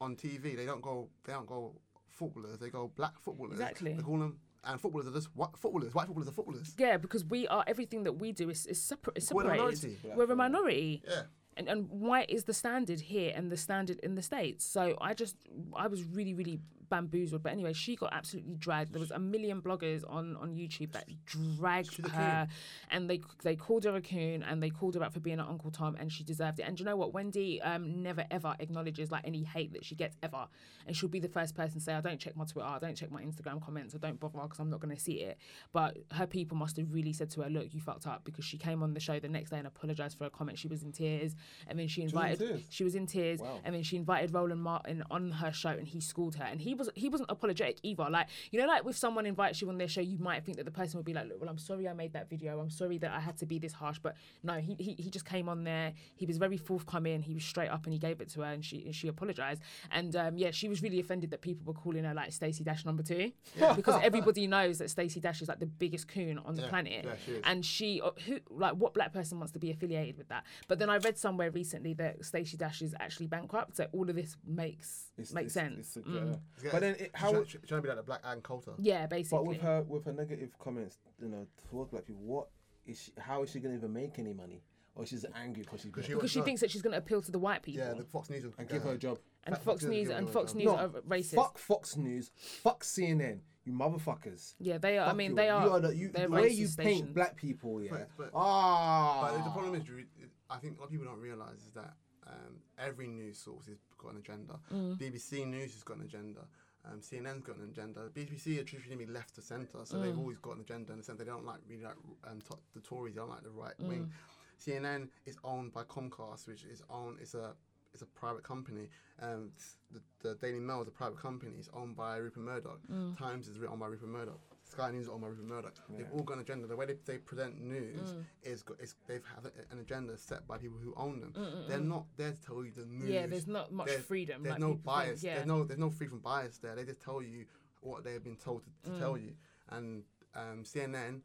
on 0.00 0.16
TV, 0.16 0.56
they 0.56 0.64
don't 0.66 0.80
go 0.82 1.08
they 1.24 1.32
don't 1.34 1.46
go 1.46 1.74
footballers. 2.08 2.58
They 2.58 2.70
go 2.70 2.90
black 2.96 3.20
footballers. 3.20 3.52
Exactly. 3.60 3.92
They 3.92 4.02
call 4.02 4.18
them 4.18 4.38
and 4.66 4.80
footballers 4.80 5.06
are 5.06 5.12
just 5.12 5.28
white 5.34 5.56
footballers. 5.56 5.94
White 5.94 6.06
footballers 6.06 6.28
are 6.28 6.32
footballers. 6.32 6.74
Yeah, 6.78 6.96
because 6.96 7.24
we 7.24 7.46
are 7.48 7.64
everything 7.66 8.04
that 8.04 8.12
we 8.12 8.32
do 8.32 8.50
is, 8.50 8.66
is, 8.66 8.80
separ- 8.82 9.12
is 9.14 9.32
We're 9.32 9.44
a 9.44 9.48
minority. 9.48 9.98
We're 10.04 10.30
a 10.30 10.36
minority. 10.36 11.02
Yeah. 11.06 11.22
And, 11.56 11.68
and 11.68 11.88
white 11.88 12.30
is 12.30 12.44
the 12.44 12.54
standard 12.54 13.00
here 13.00 13.32
and 13.34 13.50
the 13.50 13.56
standard 13.56 14.00
in 14.00 14.16
the 14.16 14.22
States. 14.22 14.64
So 14.64 14.96
I 15.00 15.14
just, 15.14 15.36
I 15.74 15.86
was 15.86 16.02
really, 16.02 16.34
really 16.34 16.58
bamboozled. 16.88 17.42
But 17.42 17.52
anyway, 17.52 17.72
she 17.72 17.96
got 17.96 18.12
absolutely 18.12 18.54
dragged. 18.54 18.92
There 18.92 19.00
was 19.00 19.10
a 19.10 19.18
million 19.18 19.60
bloggers 19.60 20.02
on, 20.08 20.36
on 20.36 20.54
YouTube 20.54 20.92
that 20.92 21.08
dragged 21.26 22.06
her. 22.06 22.48
And 22.90 23.08
they 23.08 23.20
they 23.42 23.56
called 23.56 23.84
her 23.84 23.96
a 23.96 24.00
coon 24.00 24.42
and 24.42 24.62
they 24.62 24.70
called 24.70 24.94
her 24.94 25.02
out 25.02 25.12
for 25.12 25.20
being 25.20 25.38
an 25.38 25.46
Uncle 25.48 25.70
Tom 25.70 25.96
and 25.98 26.12
she 26.12 26.24
deserved 26.24 26.60
it. 26.60 26.64
And 26.64 26.78
you 26.78 26.84
know 26.84 26.96
what? 26.96 27.12
Wendy 27.12 27.60
um, 27.62 28.02
never 28.02 28.24
ever 28.30 28.54
acknowledges 28.58 29.10
like 29.10 29.26
any 29.26 29.42
hate 29.42 29.72
that 29.72 29.84
she 29.84 29.94
gets 29.94 30.16
ever. 30.22 30.46
And 30.86 30.96
she'll 30.96 31.08
be 31.08 31.20
the 31.20 31.28
first 31.28 31.54
person 31.54 31.78
to 31.78 31.80
say, 31.80 31.94
I 31.94 32.00
don't 32.00 32.18
check 32.18 32.36
my 32.36 32.44
Twitter, 32.44 32.68
I 32.68 32.78
don't 32.78 32.94
check 32.94 33.10
my 33.10 33.22
Instagram 33.22 33.64
comments, 33.64 33.94
I 33.94 33.98
don't 33.98 34.20
bother 34.20 34.38
because 34.42 34.58
I'm 34.58 34.70
not 34.70 34.80
going 34.80 34.94
to 34.94 35.00
see 35.00 35.20
it. 35.20 35.38
But 35.72 35.96
her 36.12 36.26
people 36.26 36.56
must 36.56 36.76
have 36.76 36.92
really 36.92 37.12
said 37.12 37.30
to 37.30 37.42
her, 37.42 37.50
look, 37.50 37.72
you 37.72 37.80
fucked 37.80 38.06
up 38.06 38.24
because 38.24 38.44
she 38.44 38.58
came 38.58 38.82
on 38.82 38.94
the 38.94 39.00
show 39.00 39.18
the 39.18 39.28
next 39.28 39.50
day 39.50 39.58
and 39.58 39.66
apologized 39.66 40.18
for 40.18 40.24
a 40.24 40.30
comment. 40.30 40.58
She 40.58 40.68
was 40.68 40.82
in 40.82 40.92
tears. 40.92 41.34
And 41.66 41.78
then 41.78 41.88
she 41.88 42.02
was 42.02 42.12
in 42.12 42.18
invited, 42.18 42.38
tears? 42.38 42.62
she 42.70 42.84
was 42.84 42.94
in 42.94 43.06
tears. 43.06 43.40
Wow. 43.40 43.60
And 43.64 43.74
then 43.74 43.82
she 43.82 43.96
invited 43.96 44.34
Roland 44.34 44.62
Martin 44.62 45.02
on 45.10 45.30
her 45.30 45.52
show 45.52 45.70
and 45.70 45.86
he 45.86 46.00
schooled 46.00 46.36
her. 46.36 46.44
And 46.44 46.60
he 46.60 46.74
was 46.74 46.83
he 46.94 47.08
wasn't 47.08 47.30
apologetic 47.30 47.78
either. 47.82 48.08
Like, 48.10 48.28
you 48.50 48.60
know, 48.60 48.66
like 48.66 48.82
if 48.86 48.96
someone 48.96 49.26
invites 49.26 49.60
you 49.60 49.68
on 49.68 49.78
their 49.78 49.88
show, 49.88 50.00
you 50.00 50.18
might 50.18 50.44
think 50.44 50.56
that 50.58 50.64
the 50.64 50.70
person 50.70 50.98
would 50.98 51.06
be 51.06 51.14
like, 51.14 51.28
look, 51.28 51.40
well, 51.40 51.50
I'm 51.50 51.58
sorry 51.58 51.88
I 51.88 51.92
made 51.92 52.12
that 52.12 52.28
video. 52.30 52.58
I'm 52.60 52.70
sorry 52.70 52.98
that 52.98 53.12
I 53.12 53.20
had 53.20 53.36
to 53.38 53.46
be 53.46 53.58
this 53.58 53.72
harsh. 53.72 53.98
But 53.98 54.16
no, 54.42 54.54
he, 54.54 54.74
he, 54.78 54.94
he 54.98 55.10
just 55.10 55.24
came 55.24 55.48
on 55.48 55.64
there. 55.64 55.92
He 56.16 56.26
was 56.26 56.38
very 56.38 56.56
forthcoming. 56.56 57.22
He 57.22 57.34
was 57.34 57.44
straight 57.44 57.68
up 57.68 57.84
and 57.84 57.92
he 57.92 57.98
gave 57.98 58.20
it 58.20 58.28
to 58.30 58.40
her 58.42 58.52
and 58.52 58.64
she 58.64 58.84
and 58.84 58.94
she 58.94 59.08
apologized. 59.08 59.62
And 59.90 60.14
um, 60.16 60.36
yeah, 60.36 60.50
she 60.50 60.68
was 60.68 60.82
really 60.82 61.00
offended 61.00 61.30
that 61.30 61.40
people 61.40 61.64
were 61.66 61.78
calling 61.78 62.04
her 62.04 62.14
like 62.14 62.32
Stacey 62.32 62.64
Dash 62.64 62.84
number 62.84 63.02
two. 63.02 63.32
because 63.76 64.00
everybody 64.02 64.46
knows 64.46 64.78
that 64.78 64.90
Stacey 64.90 65.20
Dash 65.20 65.42
is 65.42 65.48
like 65.48 65.60
the 65.60 65.66
biggest 65.66 66.08
coon 66.08 66.38
on 66.38 66.54
the 66.54 66.62
Yeah, 66.62 66.68
planet. 66.68 67.04
yeah, 67.04 67.14
she. 67.24 67.40
And 67.44 67.64
she, 67.64 68.00
uh, 68.00 68.10
who, 68.26 68.38
like, 68.50 68.74
what 68.74 68.94
black 68.94 69.12
person 69.12 69.38
wants 69.38 69.52
to 69.52 69.58
be 69.58 69.70
affiliated 69.70 70.16
with 70.18 70.28
that? 70.28 70.44
But 70.68 70.78
then 70.78 70.90
I 70.90 70.96
read 70.98 71.18
somewhere 71.18 71.50
recently 71.50 71.94
that 71.94 72.24
Stacey 72.24 72.56
Dash 72.56 72.82
is 72.82 72.94
actually 73.00 73.26
bankrupt. 73.26 73.76
So 73.76 73.86
all 73.92 74.08
of 74.08 74.16
this 74.16 74.36
makes 74.46 75.10
It's- 75.16 75.32
makes 75.32 75.54
it's- 75.56 75.74
sense. 75.74 75.96
it's 75.96 76.06
a- 76.06 76.10
Mm. 76.10 76.40
yeah. 76.62 76.70
But 76.72 76.80
then, 76.80 76.94
it, 76.96 77.10
how? 77.14 77.30
Trying, 77.30 77.44
trying 77.46 77.60
to 77.66 77.82
be 77.82 77.88
like 77.88 77.96
the 77.96 78.02
black 78.02 78.20
Ann 78.24 78.40
Coulter. 78.40 78.72
Yeah, 78.78 79.06
basically. 79.06 79.38
But 79.38 79.46
with 79.46 79.60
her, 79.60 79.82
with 79.82 80.04
her 80.06 80.12
negative 80.12 80.58
comments, 80.58 80.98
you 81.20 81.28
know, 81.28 81.46
towards 81.70 81.90
black 81.90 82.04
people, 82.06 82.22
what 82.22 82.48
is 82.86 83.00
she? 83.00 83.12
How 83.18 83.42
is 83.42 83.50
she 83.50 83.60
gonna 83.60 83.74
even 83.76 83.92
make 83.92 84.18
any 84.18 84.32
money? 84.32 84.62
Or 84.96 85.04
she's 85.04 85.24
angry 85.34 85.62
because 85.64 85.80
she's 85.80 85.90
got 85.90 86.04
she 86.04 86.14
because 86.14 86.30
she 86.30 86.40
thinks 86.42 86.60
that 86.60 86.70
she's 86.70 86.80
going 86.82 86.92
to 86.92 86.98
appeal 86.98 87.20
to 87.20 87.32
the 87.32 87.38
white 87.38 87.64
people. 87.64 87.84
Yeah, 87.84 87.94
the 87.94 88.04
Fox 88.04 88.30
News. 88.30 88.44
and 88.56 88.68
give 88.68 88.84
her 88.84 88.92
a 88.92 88.96
job. 88.96 89.18
and 89.42 89.56
Fox 89.56 89.64
Fox 89.64 89.82
News 89.82 90.08
News 90.08 90.10
and 90.10 90.30
Fox 90.30 90.52
job. 90.52 90.56
News 90.62 90.68
are 90.72 90.88
racist. 90.88 91.34
Fuck 91.34 91.58
Fox 91.58 91.96
News. 91.96 92.30
Fuck 92.36 92.84
CNN. 92.84 93.40
You 93.64 93.72
motherfuckers. 93.72 94.54
Yeah, 94.60 94.78
they 94.78 94.98
are. 94.98 95.08
I 95.08 95.12
mean, 95.12 95.30
you. 95.30 95.36
they 95.36 95.48
are. 95.48 95.66
You 95.66 95.72
are 95.72 95.80
the, 95.80 95.96
you, 95.96 96.08
the 96.12 96.28
way 96.28 96.48
racist 96.50 96.56
you 96.56 96.66
stations. 96.68 97.00
paint 97.00 97.14
black 97.14 97.36
people, 97.36 97.82
yeah. 97.82 97.90
But- 97.90 98.08
but- 98.16 98.30
ah. 98.34 99.32
But 99.36 99.42
the 99.44 99.50
problem 99.50 99.74
is, 99.74 99.82
Drew, 99.82 100.04
I 100.48 100.58
think 100.58 100.76
a 100.76 100.80
lot 100.80 100.84
of 100.86 100.90
people 100.92 101.06
don't 101.06 101.18
realise 101.20 101.58
is 101.66 101.72
that 101.74 101.94
um, 102.26 102.56
every 102.78 103.06
news 103.06 103.38
source 103.38 103.66
has 103.66 103.76
got 103.98 104.12
an 104.12 104.18
agenda. 104.18 104.58
Mm. 104.72 104.98
BBC 104.98 105.46
News 105.46 105.72
has 105.74 105.82
got 105.82 105.96
an 105.98 106.04
agenda. 106.04 106.40
Um, 106.86 107.00
CNN's 107.00 107.42
got 107.42 107.56
an 107.56 107.68
agenda. 107.70 108.10
BBC 108.14 108.58
are 108.60 108.64
traditionally 108.64 109.06
left 109.06 109.34
to 109.36 109.42
centre, 109.42 109.78
so 109.84 109.98
they've 110.00 110.14
Mm. 110.14 110.18
always 110.18 110.38
got 110.38 110.56
an 110.56 110.60
agenda 110.62 110.92
in 110.92 110.98
the 110.98 111.04
sense 111.04 111.18
they 111.18 111.24
don't 111.24 111.44
like 111.46 111.60
really 111.68 111.82
like 111.84 111.96
um, 112.24 112.40
to- 112.42 112.58
the 112.74 112.80
Tories. 112.80 113.14
They 113.14 113.20
don't 113.20 113.30
like 113.30 113.42
the 113.42 113.50
right 113.50 113.76
Mm. 113.78 113.88
wing. 113.88 114.12
CNN 114.58 115.08
is 115.26 115.36
owned 115.44 115.72
by 115.72 115.82
Comcast, 115.84 116.46
which 116.46 116.64
is 116.64 116.82
owned. 116.90 117.18
It's 117.20 117.34
a 117.34 117.54
it's 117.92 118.02
a 118.02 118.06
private 118.06 118.42
company. 118.42 118.88
Um, 119.22 119.52
the, 119.92 120.00
the 120.20 120.34
Daily 120.34 120.58
Mail 120.58 120.82
is 120.82 120.88
a 120.88 120.90
private 120.90 121.18
company. 121.20 121.52
It's 121.56 121.68
owned 121.72 121.94
by 121.96 122.16
Rupert 122.16 122.42
Murdoch. 122.42 122.80
Mm. 122.90 123.16
Times 123.16 123.46
is 123.46 123.56
owned 123.62 123.78
by 123.78 123.86
Rupert 123.86 124.08
Murdoch. 124.08 124.40
Sky 124.74 124.90
News 124.90 125.04
is 125.04 125.08
owned 125.08 125.20
by 125.22 125.28
Rupert 125.28 125.44
Murdoch. 125.46 125.74
They've 125.96 126.10
all 126.12 126.22
got 126.22 126.34
an 126.34 126.40
agenda. 126.40 126.66
The 126.66 126.74
way 126.76 126.86
they, 126.86 126.96
they 127.06 127.18
present 127.18 127.60
news 127.60 128.10
Mm. 128.10 128.24
is, 128.42 128.62
go- 128.62 128.74
is 128.80 128.94
they've 129.06 129.22
had 129.24 129.50
an 129.70 129.78
agenda 129.78 130.16
set 130.18 130.46
by 130.48 130.58
people 130.58 130.78
who 130.82 130.92
own 130.96 131.20
them. 131.20 131.32
They're 131.68 131.78
not 131.78 132.06
there 132.16 132.32
to 132.32 132.40
tell 132.42 132.64
you 132.64 132.72
the 132.76 132.84
news. 132.86 133.08
Yeah, 133.08 133.26
there's 133.26 133.46
not 133.46 133.72
much 133.72 133.86
There's- 133.86 134.04
freedom. 134.04 134.42
There's 134.42 134.52
like 134.54 134.60
no 134.60 134.74
people 134.74 134.76
think, 134.76 134.84
bias. 134.84 135.22
Yeah. 135.22 135.34
There's 135.36 135.46
no 135.46 135.64
there's 135.64 135.78
no 135.80 135.90
free 135.90 136.08
from 136.08 136.18
bias 136.20 136.58
there. 136.58 136.74
They 136.74 136.84
just 136.84 137.00
tell 137.00 137.22
you 137.22 137.44
what 137.80 138.02
they've 138.04 138.22
been 138.22 138.36
told 138.36 138.62
to, 138.64 138.90
to 138.90 138.96
Mm. 138.96 138.98
tell 138.98 139.16
you. 139.16 139.32
And 139.70 140.02
um, 140.34 140.64
CNN, 140.64 141.20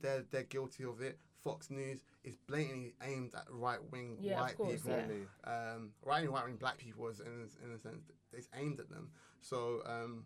they're 0.00 0.24
they're 0.30 0.44
guilty 0.44 0.84
of 0.84 1.00
it. 1.02 1.18
Fox 1.44 1.70
News 1.70 2.00
is 2.24 2.34
blatantly 2.48 2.94
aimed 3.02 3.34
at 3.34 3.44
right 3.50 3.78
wing 3.92 4.16
Yeah, 4.20 4.40
white 4.40 4.56
course, 4.56 4.82
people. 4.82 4.98
yeah. 4.98 5.72
Um, 5.74 5.90
right 6.04 6.22
wing 6.22 6.32
white 6.32 6.44
wing 6.46 6.56
black 6.56 6.78
people 6.78 7.06
is 7.08 7.20
in 7.20 7.48
in 7.64 7.72
a 7.72 7.78
sense 7.78 8.10
it's 8.32 8.48
aimed 8.58 8.80
at 8.80 8.88
them. 8.88 9.10
So 9.40 9.82
um, 9.86 10.24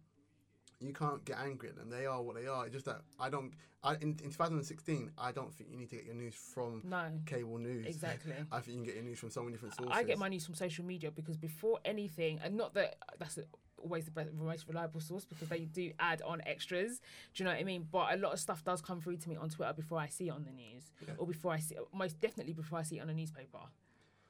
You 0.80 0.92
can't 0.94 1.22
get 1.24 1.38
angry 1.38 1.68
at 1.68 1.76
them. 1.76 1.90
They 1.90 2.06
are 2.06 2.22
what 2.22 2.36
they 2.36 2.46
are. 2.46 2.64
It's 2.64 2.72
just 2.72 2.86
that 2.86 3.02
I 3.18 3.28
don't. 3.28 3.52
I 3.82 3.94
in, 3.94 4.16
in 4.22 4.30
2016, 4.30 5.10
I 5.18 5.32
don't 5.32 5.54
think 5.54 5.70
you 5.70 5.76
need 5.76 5.90
to 5.90 5.96
get 5.96 6.04
your 6.06 6.14
news 6.14 6.34
from 6.34 6.82
No. 6.84 7.10
cable 7.26 7.58
news. 7.58 7.86
Exactly. 7.86 8.34
I 8.52 8.60
think 8.60 8.68
you 8.68 8.74
can 8.74 8.84
get 8.84 8.94
your 8.94 9.04
news 9.04 9.18
from 9.18 9.30
so 9.30 9.40
many 9.42 9.52
different 9.52 9.74
sources. 9.74 9.94
I 9.94 10.04
get 10.04 10.18
my 10.18 10.28
news 10.28 10.44
from 10.46 10.54
social 10.54 10.84
media 10.84 11.10
because 11.10 11.36
before 11.36 11.80
anything, 11.84 12.40
and 12.42 12.56
not 12.56 12.74
that 12.74 12.96
that's 13.18 13.38
always 13.82 14.04
the 14.04 14.10
best, 14.10 14.32
most 14.32 14.68
reliable 14.68 15.00
source 15.00 15.24
because 15.24 15.48
they 15.48 15.60
do 15.60 15.92
add 15.98 16.22
on 16.22 16.40
extras. 16.46 17.00
Do 17.34 17.42
you 17.42 17.44
know 17.44 17.52
what 17.52 17.60
I 17.60 17.64
mean? 17.64 17.86
But 17.90 18.14
a 18.14 18.16
lot 18.16 18.32
of 18.32 18.40
stuff 18.40 18.64
does 18.64 18.80
come 18.80 19.00
through 19.00 19.16
to 19.18 19.28
me 19.28 19.36
on 19.36 19.48
Twitter 19.50 19.72
before 19.72 19.98
I 19.98 20.08
see 20.08 20.28
it 20.28 20.32
on 20.32 20.44
the 20.44 20.52
news, 20.52 20.90
or 21.18 21.26
before 21.26 21.52
I 21.52 21.58
see, 21.58 21.76
most 21.94 22.20
definitely 22.20 22.52
before 22.52 22.78
I 22.78 22.82
see 22.82 22.98
it 22.98 23.00
on 23.02 23.10
a 23.10 23.14
newspaper. 23.14 23.58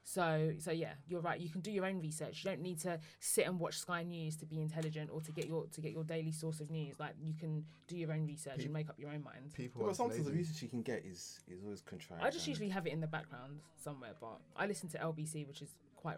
So, 0.03 0.51
so 0.59 0.71
yeah, 0.71 0.93
you're 1.07 1.21
right. 1.21 1.39
You 1.39 1.49
can 1.49 1.61
do 1.61 1.71
your 1.71 1.85
own 1.85 2.01
research. 2.01 2.43
You 2.43 2.49
don't 2.51 2.61
need 2.61 2.79
to 2.79 2.99
sit 3.19 3.45
and 3.47 3.59
watch 3.59 3.77
Sky 3.77 4.03
News 4.03 4.35
to 4.37 4.45
be 4.45 4.59
intelligent 4.59 5.09
or 5.13 5.21
to 5.21 5.31
get 5.31 5.47
your 5.47 5.67
to 5.67 5.81
get 5.81 5.91
your 5.91 6.03
daily 6.03 6.31
source 6.31 6.59
of 6.59 6.69
news. 6.71 6.95
Like 6.99 7.13
you 7.21 7.33
can 7.33 7.63
do 7.87 7.95
your 7.97 8.11
own 8.11 8.25
research 8.25 8.63
and 8.63 8.73
make 8.73 8.89
up 8.89 8.95
your 8.99 9.11
own 9.11 9.23
mind. 9.23 9.53
people. 9.53 9.81
Well, 9.81 9.91
are 9.91 9.93
sometimes 9.93 10.25
the 10.25 10.31
research 10.33 10.61
you 10.63 10.69
can 10.69 10.81
get 10.81 11.05
is 11.05 11.39
is 11.47 11.63
always 11.63 11.81
contrived. 11.81 12.23
I 12.23 12.29
just 12.31 12.47
usually 12.47 12.69
have 12.69 12.87
it 12.87 12.93
in 12.93 12.99
the 12.99 13.07
background 13.07 13.59
somewhere, 13.75 14.15
but 14.19 14.39
I 14.55 14.65
listen 14.65 14.89
to 14.89 14.97
LBC, 14.97 15.47
which 15.47 15.61
is 15.61 15.69
quite. 15.95 16.17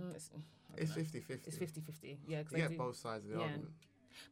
Mm, 0.00 0.14
it's, 0.14 0.30
I 0.34 0.80
It's 0.82 0.90
know. 0.90 1.02
50 1.02 1.20
50. 1.20 1.48
It's 1.48 1.56
50 1.58 1.80
50. 1.80 2.18
Yeah, 2.28 2.42
'cause 2.42 2.52
You 2.52 2.56
they 2.58 2.62
get 2.62 2.70
do- 2.70 2.78
both 2.78 2.96
sides 2.96 3.24
of 3.24 3.30
the 3.32 3.38
yeah. 3.38 3.44
argument. 3.44 3.72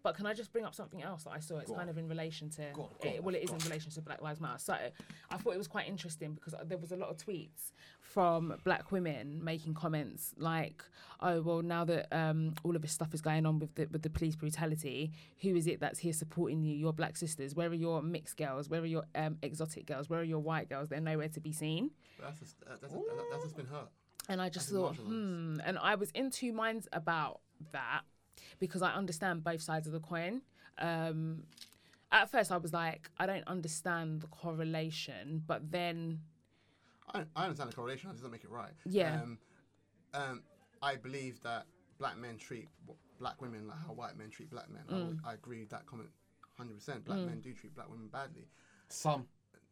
But 0.03 0.17
can 0.17 0.27
I 0.27 0.35
just 0.35 0.53
bring 0.53 0.65
up 0.65 0.75
something 0.75 1.03
else 1.03 1.25
that 1.25 1.31
I 1.33 1.41
saw? 1.41 1.59
It's 1.59 1.71
Go 1.71 1.77
kind 1.77 1.89
on. 1.89 1.91
of 1.91 1.99
in 1.99 2.09
relation 2.09 2.51
to. 2.51 2.63
Go 2.73 2.83
on, 2.83 2.89
go 3.03 3.09
it- 3.09 3.19
on, 3.19 3.25
well, 3.25 3.35
it 3.35 3.43
is 3.45 3.51
in 3.51 3.59
relation 3.59 3.91
to 3.93 4.01
Black 4.03 4.21
Lives 4.23 4.41
Matter. 4.41 4.59
So 4.59 4.75
I 5.31 5.37
thought 5.37 5.55
it 5.55 5.59
was 5.59 5.69
quite 5.69 5.89
interesting 5.89 6.35
because 6.35 6.55
there 6.67 6.79
was 6.79 6.93
a 6.93 6.97
lot 6.97 7.11
of 7.11 7.17
tweets 7.17 7.73
from 8.01 8.55
black 8.65 8.93
women 8.93 9.43
making 9.43 9.75
comments 9.75 10.35
like, 10.39 10.85
"Oh, 11.21 11.41
well, 11.43 11.63
now 11.63 11.85
that 11.85 12.07
um, 12.13 12.55
all 12.65 12.77
of 12.77 12.83
this 12.83 12.93
stuff 12.93 13.15
is 13.15 13.21
going 13.21 13.47
on 13.47 13.59
with 13.59 13.75
the 13.75 13.87
with 13.91 14.03
the 14.03 14.11
police 14.11 14.37
brutality, 14.37 15.13
who 15.41 15.55
is 15.57 15.67
it 15.67 15.81
that's 15.81 15.99
here 15.99 16.13
supporting 16.13 16.63
you? 16.63 16.75
Your 16.77 16.93
black 16.93 17.17
sisters. 17.17 17.55
Where 17.55 17.69
are 17.69 17.75
your 17.75 18.03
mixed 18.03 18.37
girls? 18.37 18.69
Where 18.69 18.81
are 18.81 18.87
your 18.87 19.05
um, 19.15 19.39
exotic 19.43 19.87
girls? 19.87 20.09
Where 20.11 20.21
are 20.21 20.25
your 20.25 20.39
white 20.41 20.69
girls? 20.69 20.89
They're 20.89 21.01
nowhere 21.01 21.29
to 21.29 21.41
be 21.41 21.53
seen." 21.53 21.91
That's 22.21 22.39
just, 22.39 22.61
that- 22.61 22.81
that's, 22.81 22.93
that- 22.93 23.27
that's 23.31 23.43
just 23.45 23.57
been 23.57 23.67
hurt. 23.67 23.89
And 24.29 24.41
I 24.41 24.49
just 24.49 24.71
in 24.71 24.77
thought, 24.77 24.97
hmm. 24.97 25.57
And 25.65 25.77
I 25.79 25.97
was 25.97 26.11
in 26.13 26.31
two 26.31 26.53
minds 26.53 26.89
about 26.95 27.41
that 27.73 28.03
because 28.59 28.83
I 28.83 28.93
understand 28.93 29.45
both 29.45 29.63
sides 29.63 29.87
of 29.87 29.93
the 29.93 30.01
coin. 30.01 30.43
Um, 30.79 31.45
at 32.13 32.31
first, 32.31 32.53
I 32.53 32.57
was 32.57 32.73
like, 32.73 33.11
I 33.19 33.27
don't 33.27 33.47
understand 33.47 34.21
the 34.23 34.27
correlation, 34.29 35.43
but 35.47 35.71
then, 35.71 36.21
I, 37.13 37.25
I 37.37 37.45
understand 37.45 37.71
the 37.71 37.77
correlation. 37.77 38.11
It 38.11 38.15
doesn't 38.17 38.31
make 38.31 38.45
it 38.45 38.51
right. 38.51 38.73
Yeah. 38.85 39.21
Um, 39.23 39.39
um, 40.15 40.43
I 40.83 40.97
believe 40.97 41.41
that 41.43 41.67
black 41.99 42.17
men 42.19 42.37
treat 42.37 42.69
black 43.19 43.41
women 43.41 43.67
like 43.69 43.79
how 43.87 43.93
white 43.95 44.17
men 44.19 44.31
treat 44.31 44.51
black 44.51 44.69
men. 44.71 44.83
I, 44.89 44.93
Mm. 44.93 45.07
would- 45.09 45.21
I 45.25 45.35
agree 45.35 45.61
with 45.61 45.71
that 45.71 45.87
comment 45.87 46.11
100%. 46.61 47.05
Black 47.05 47.19
men 47.19 47.41
do 47.41 47.53
treat 47.53 47.75
black 47.75 47.89
women 47.91 48.09
badly. 48.09 48.47
some. 48.89 49.27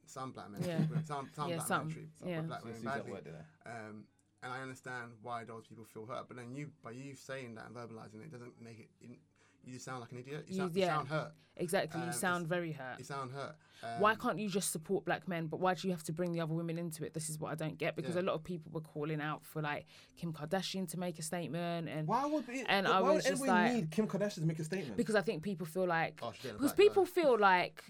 Some 0.07 0.33
black 0.33 0.51
men, 0.51 0.63
Yeah. 0.65 0.85
treat 0.87 1.07
some, 1.07 1.31
some 1.35 1.49
Yeah, 1.49 1.57
black 1.57 1.69
some, 1.69 1.87
men 1.87 1.95
treat 1.95 2.09
some 2.19 2.29
yeah. 2.29 2.41
black 2.41 2.61
So 2.61 2.67
women 2.67 2.83
use 2.83 2.85
that 2.93 2.97
badly. 3.07 3.13
word. 3.13 3.45
Um, 3.67 4.05
and 4.43 4.53
I 4.53 4.61
understand 4.61 5.13
why 5.23 5.45
those 5.45 5.67
people 5.67 5.85
feel 5.85 6.07
hurt. 6.07 6.27
But 6.29 6.37
then 6.37 6.55
you, 6.55 6.71
by 6.83 6.91
you 6.93 7.15
saying 7.15 7.55
that 7.57 7.67
and 7.67 7.75
verbalizing 7.77 8.23
it, 8.25 8.33
doesn't 8.33 8.61
make 8.61 8.79
it. 8.81 8.89
You, 9.01 9.17
you 9.65 9.79
sound 9.79 10.01
like 10.01 10.13
an 10.13 10.19
idiot. 10.19 10.45
You 10.49 10.55
You- 10.55 10.59
sound, 10.61 10.77
you 10.77 10.83
sound 10.85 11.09
hurt. 11.09 11.33
exactly, 11.57 12.01
Um, 12.01 12.07
you 12.09 12.13
sound 12.13 12.49
very 12.49 12.73
hurt. 12.73 12.99
You 12.99 13.05
sound 13.05 13.31
hurt. 13.31 13.55
Um, 13.85 14.01
why 14.01 14.15
can't 14.17 14.39
you 14.39 14.49
just 14.49 14.73
support 14.73 15.05
black 15.05 15.29
men? 15.29 15.47
But 15.47 15.61
why 15.61 15.75
do 15.75 15.87
you 15.87 15.93
have 15.93 16.03
to 16.05 16.13
bring 16.13 16.33
the 16.33 16.41
other 16.41 16.55
women 16.55 16.79
into 16.79 17.05
it? 17.05 17.15
This 17.15 17.29
is 17.29 17.39
what 17.39 17.53
I 17.53 17.55
don't 17.55 17.79
get 17.79 17.95
because 17.95 18.15
Yeah. 18.17 18.23
a 18.23 18.25
lot 18.29 18.35
of 18.35 18.43
people 18.43 18.73
were 18.73 18.81
calling 18.81 19.21
out 19.21 19.45
for 19.45 19.63
like 19.63 19.87
Kim 20.17 20.33
Kardashian 20.33 20.89
to 20.91 20.99
make 20.99 21.19
a 21.21 21.23
statement 21.23 21.89
and 21.89 22.09
Why 22.09 22.27
would 22.27 22.49
it, 22.49 22.67
And 22.69 22.89
I 22.89 23.01
would 23.01 23.15
was 23.15 23.25
just 23.25 23.47
like- 23.47 23.73
need 23.73 23.91
Kim 23.93 24.09
Kardashian 24.09 24.35
to 24.41 24.47
make 24.47 24.59
a 24.59 24.65
statement? 24.65 24.97
because 24.97 25.15
I 25.15 25.21
think 25.23 25.43
people 25.45 25.67
feel 25.67 25.87
like 25.87 26.19
Oh, 26.23 26.33
because 26.43 26.73
people 26.73 27.05
guy. 27.05 27.11
feel 27.11 27.39
like 27.51 27.85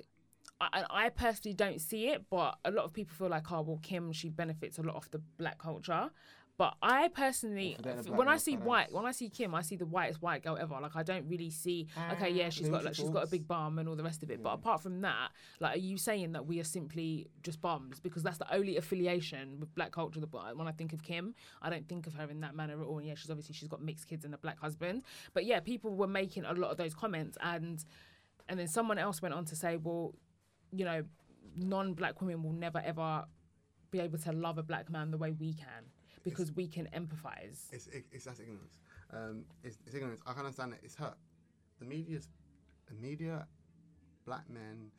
I, 0.60 0.84
I 0.90 1.08
personally 1.08 1.54
don't 1.54 1.80
see 1.80 2.08
it, 2.10 2.28
but 2.30 2.56
a 2.64 2.70
lot 2.70 2.84
of 2.84 2.92
people 2.92 3.14
feel 3.16 3.28
like, 3.28 3.50
oh 3.50 3.62
well, 3.62 3.80
Kim 3.82 4.12
she 4.12 4.28
benefits 4.28 4.78
a 4.78 4.82
lot 4.82 4.94
off 4.94 5.10
the 5.10 5.18
black 5.18 5.58
culture. 5.58 6.10
But 6.58 6.74
I 6.82 7.08
personally, 7.08 7.74
for 7.76 7.82
dating 7.82 7.98
a 7.98 8.00
f- 8.00 8.06
black 8.08 8.18
when 8.18 8.28
I 8.28 8.36
see 8.36 8.56
white, 8.56 8.92
when 8.92 9.06
I 9.06 9.12
see 9.12 9.30
Kim, 9.30 9.54
I 9.54 9.62
see 9.62 9.76
the 9.76 9.86
whitest 9.86 10.20
white 10.20 10.44
girl 10.44 10.58
ever. 10.60 10.78
Like 10.80 10.94
I 10.94 11.02
don't 11.02 11.26
really 11.26 11.50
see, 11.50 11.88
okay, 12.12 12.30
yeah, 12.30 12.50
she's 12.50 12.68
got 12.68 12.84
like 12.84 12.94
she's 12.94 13.08
got 13.10 13.24
a 13.24 13.26
big 13.26 13.48
bum 13.48 13.78
and 13.78 13.88
all 13.88 13.96
the 13.96 14.02
rest 14.04 14.22
of 14.22 14.30
it. 14.30 14.42
But 14.42 14.50
apart 14.54 14.82
from 14.82 15.00
that, 15.00 15.30
like, 15.60 15.76
are 15.76 15.80
you 15.80 15.96
saying 15.96 16.32
that 16.32 16.46
we 16.46 16.60
are 16.60 16.64
simply 16.64 17.26
just 17.42 17.60
bums 17.60 18.00
because 18.00 18.22
that's 18.22 18.36
the 18.38 18.54
only 18.54 18.76
affiliation 18.76 19.58
with 19.60 19.74
black 19.74 19.92
culture? 19.92 20.20
That 20.20 20.30
but 20.30 20.56
when 20.56 20.68
I 20.68 20.72
think 20.72 20.92
of 20.92 21.02
Kim, 21.02 21.34
I 21.62 21.70
don't 21.70 21.88
think 21.88 22.06
of 22.06 22.14
her 22.14 22.30
in 22.30 22.40
that 22.40 22.54
manner 22.54 22.80
at 22.80 22.86
all. 22.86 22.98
And 22.98 23.08
yeah, 23.08 23.14
she's 23.14 23.30
obviously 23.30 23.54
she's 23.54 23.68
got 23.68 23.82
mixed 23.82 24.06
kids 24.06 24.24
and 24.24 24.34
a 24.34 24.38
black 24.38 24.60
husband. 24.60 25.04
But 25.32 25.46
yeah, 25.46 25.60
people 25.60 25.94
were 25.94 26.06
making 26.06 26.44
a 26.44 26.52
lot 26.52 26.70
of 26.70 26.76
those 26.76 26.94
comments 26.94 27.38
and 27.40 27.82
and 28.48 28.60
then 28.60 28.68
someone 28.68 28.98
else 28.98 29.22
went 29.22 29.34
on 29.34 29.46
to 29.46 29.56
say, 29.56 29.78
well, 29.78 30.14
you 30.70 30.84
know, 30.84 31.02
non-black 31.56 32.20
women 32.20 32.42
will 32.42 32.52
never 32.52 32.82
ever 32.84 33.24
be 33.90 34.00
able 34.00 34.18
to 34.18 34.32
love 34.32 34.58
a 34.58 34.62
black 34.62 34.90
man 34.90 35.10
the 35.10 35.18
way 35.18 35.30
we 35.32 35.54
can 35.54 35.84
because 36.24 36.52
we 36.52 36.66
can 36.66 36.88
empathize. 36.94 37.66
It's, 37.72 37.86
it, 37.88 38.04
it's 38.12 38.24
that's 38.24 38.40
ignorance. 38.40 38.78
Um, 39.12 39.44
it's, 39.62 39.78
it's 39.86 39.94
ignorance. 39.94 40.20
I 40.26 40.32
can 40.32 40.44
understand 40.44 40.72
it. 40.72 40.80
It's 40.82 40.94
hurt. 40.94 41.16
The 41.78 41.84
media's, 41.84 42.28
the 42.88 42.94
media, 42.94 43.46
black 44.24 44.48
men, 44.48 44.90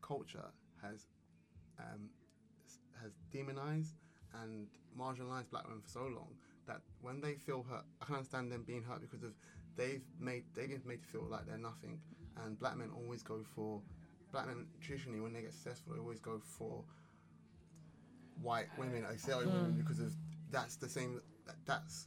culture 0.00 0.50
has, 0.82 1.06
um, 1.78 2.08
has 3.02 3.12
demonized 3.30 3.94
and 4.42 4.66
marginalized 4.98 5.50
black 5.50 5.64
women 5.64 5.80
for 5.82 5.88
so 5.88 6.02
long 6.02 6.28
that 6.66 6.80
when 7.00 7.20
they 7.20 7.34
feel 7.34 7.64
hurt, 7.68 7.84
I 8.00 8.04
can 8.04 8.14
understand 8.16 8.50
them 8.50 8.64
being 8.66 8.82
hurt 8.82 9.00
because 9.00 9.22
of 9.22 9.32
they've 9.76 10.02
made 10.20 10.44
they've 10.54 10.68
been 10.68 10.82
made 10.84 11.02
to 11.02 11.08
feel 11.08 11.26
like 11.28 11.46
they're 11.46 11.58
nothing, 11.58 12.00
and 12.44 12.58
black 12.58 12.76
men 12.76 12.90
always 12.94 13.22
go 13.22 13.44
for, 13.54 13.80
black 14.30 14.46
men 14.46 14.66
traditionally 14.80 15.20
when 15.20 15.32
they 15.32 15.42
get 15.42 15.52
successful 15.52 15.92
they 15.92 16.00
always 16.00 16.20
go 16.20 16.40
for 16.44 16.84
white 18.40 18.66
women, 18.78 19.04
auxiliary 19.04 19.46
women, 19.46 19.72
because 19.72 19.98
of 19.98 20.12
that's 20.50 20.76
the 20.76 20.88
same. 20.88 21.20
That, 21.46 21.56
that's 21.66 22.06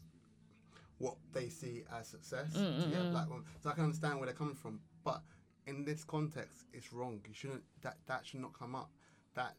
what 0.98 1.18
they 1.34 1.50
see 1.50 1.84
as 1.94 2.08
success 2.08 2.54
to 2.54 2.88
get 2.90 3.02
a 3.02 3.10
black 3.10 3.28
woman. 3.30 3.44
So 3.62 3.70
I 3.70 3.74
can 3.74 3.84
understand 3.84 4.18
where 4.18 4.26
they're 4.28 4.36
coming 4.36 4.56
from, 4.56 4.80
but 5.04 5.22
in 5.68 5.84
this 5.84 6.04
context, 6.04 6.66
it's 6.74 6.94
wrong. 6.94 7.20
You 7.28 7.34
shouldn't. 7.34 7.64
That 7.82 7.98
that 8.08 8.26
should 8.26 8.40
not 8.40 8.58
come 8.58 8.76
up. 8.76 8.92
That 9.36 9.56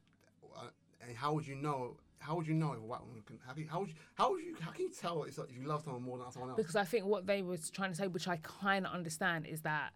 uh, 0.56 0.68
and 1.02 1.16
how 1.16 1.34
would 1.34 1.46
you 1.46 1.56
know? 1.56 1.98
How 2.18 2.34
would 2.36 2.46
you 2.46 2.54
know 2.54 2.72
if 2.72 2.78
a 2.78 2.82
white 2.82 3.02
woman 3.02 3.22
can? 3.26 3.38
How, 3.46 3.52
you, 3.54 3.68
how 3.68 3.80
would 3.80 3.88
you? 3.90 3.94
How 4.14 4.30
would 4.30 4.42
you? 4.42 4.56
How 4.58 4.70
can 4.70 4.86
you 4.86 4.90
tell 4.90 5.24
if, 5.24 5.38
if 5.38 5.56
you 5.56 5.66
love 5.66 5.82
someone 5.84 6.02
more 6.02 6.18
than 6.18 6.32
someone 6.32 6.50
else? 6.50 6.56
Because 6.56 6.76
I 6.76 6.84
think 6.84 7.04
what 7.04 7.26
they 7.26 7.42
was 7.42 7.70
trying 7.70 7.90
to 7.90 7.96
say, 7.96 8.06
which 8.06 8.26
I 8.26 8.38
kind 8.42 8.86
of 8.86 8.92
understand, 8.92 9.46
is 9.46 9.60
that. 9.62 9.92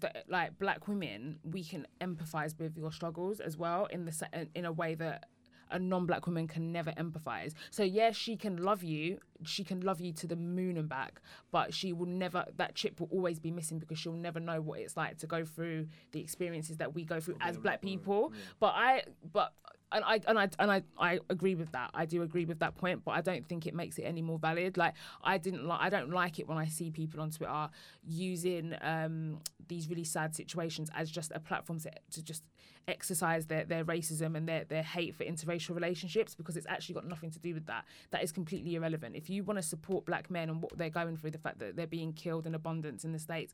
That, 0.00 0.24
like 0.26 0.58
black 0.58 0.88
women, 0.88 1.38
we 1.44 1.62
can 1.62 1.86
empathize 2.00 2.58
with 2.58 2.78
your 2.78 2.90
struggles 2.90 3.40
as 3.40 3.58
well 3.58 3.84
in 3.86 4.06
the 4.06 4.48
in 4.54 4.64
a 4.64 4.72
way 4.72 4.94
that 4.94 5.26
a 5.72 5.78
non-black 5.78 6.26
woman 6.26 6.46
can 6.46 6.72
never 6.72 6.92
empathize. 6.92 7.54
So 7.70 7.82
yeah, 7.82 8.12
she 8.12 8.36
can 8.36 8.58
love 8.58 8.82
you, 8.82 9.18
she 9.44 9.64
can 9.64 9.80
love 9.80 10.00
you 10.00 10.12
to 10.12 10.26
the 10.26 10.36
moon 10.36 10.76
and 10.76 10.88
back, 10.88 11.20
but 11.50 11.74
she 11.74 11.92
will 11.92 12.06
never. 12.06 12.44
That 12.56 12.74
chip 12.74 13.00
will 13.00 13.08
always 13.10 13.38
be 13.38 13.50
missing 13.50 13.78
because 13.78 13.98
she'll 13.98 14.12
never 14.12 14.40
know 14.40 14.60
what 14.60 14.80
it's 14.80 14.96
like 14.96 15.18
to 15.18 15.26
go 15.26 15.44
through 15.44 15.88
the 16.12 16.20
experiences 16.20 16.76
that 16.78 16.94
we 16.94 17.04
go 17.04 17.20
through 17.20 17.36
as 17.40 17.56
black 17.56 17.82
people. 17.82 18.32
But 18.60 18.74
I, 18.76 19.02
but 19.32 19.52
and 19.92 20.04
I 20.04 20.20
and 20.26 20.38
I 20.38 20.48
and 20.58 20.70
I, 20.70 20.82
I 20.98 21.20
agree 21.30 21.54
with 21.54 21.72
that. 21.72 21.90
I 21.94 22.06
do 22.06 22.22
agree 22.22 22.44
with 22.44 22.58
that 22.60 22.74
point, 22.74 23.04
but 23.04 23.12
I 23.12 23.20
don't 23.20 23.46
think 23.46 23.66
it 23.66 23.74
makes 23.74 23.98
it 23.98 24.02
any 24.02 24.22
more 24.22 24.38
valid. 24.38 24.76
Like 24.76 24.94
I 25.22 25.38
didn't 25.38 25.66
like 25.66 25.80
I 25.80 25.90
don't 25.90 26.10
like 26.10 26.38
it 26.38 26.48
when 26.48 26.58
I 26.58 26.66
see 26.66 26.90
people 26.90 27.20
on 27.20 27.30
Twitter 27.30 27.68
using 28.06 28.74
um, 28.80 29.40
these 29.68 29.88
really 29.88 30.04
sad 30.04 30.34
situations 30.34 30.90
as 30.94 31.10
just 31.10 31.32
a 31.34 31.40
platform 31.40 31.78
to, 31.80 31.90
to 32.12 32.22
just 32.22 32.42
exercise 32.88 33.46
their, 33.46 33.64
their 33.64 33.84
racism 33.84 34.36
and 34.36 34.48
their, 34.48 34.64
their 34.64 34.82
hate 34.82 35.14
for 35.14 35.24
interracial 35.24 35.74
relationships 35.74 36.34
because 36.34 36.56
it's 36.56 36.66
actually 36.68 36.94
got 36.94 37.06
nothing 37.06 37.30
to 37.30 37.38
do 37.38 37.54
with 37.54 37.66
that. 37.66 37.84
That 38.10 38.22
is 38.22 38.32
completely 38.32 38.74
irrelevant. 38.74 39.16
If 39.16 39.30
you 39.30 39.44
want 39.44 39.58
to 39.58 39.62
support 39.62 40.04
black 40.04 40.30
men 40.30 40.48
and 40.48 40.62
what 40.62 40.76
they're 40.76 40.90
going 40.90 41.16
through, 41.16 41.30
the 41.30 41.38
fact 41.38 41.58
that 41.60 41.76
they're 41.76 41.86
being 41.86 42.12
killed 42.12 42.46
in 42.46 42.54
abundance 42.54 43.04
in 43.04 43.12
the 43.12 43.18
States, 43.18 43.52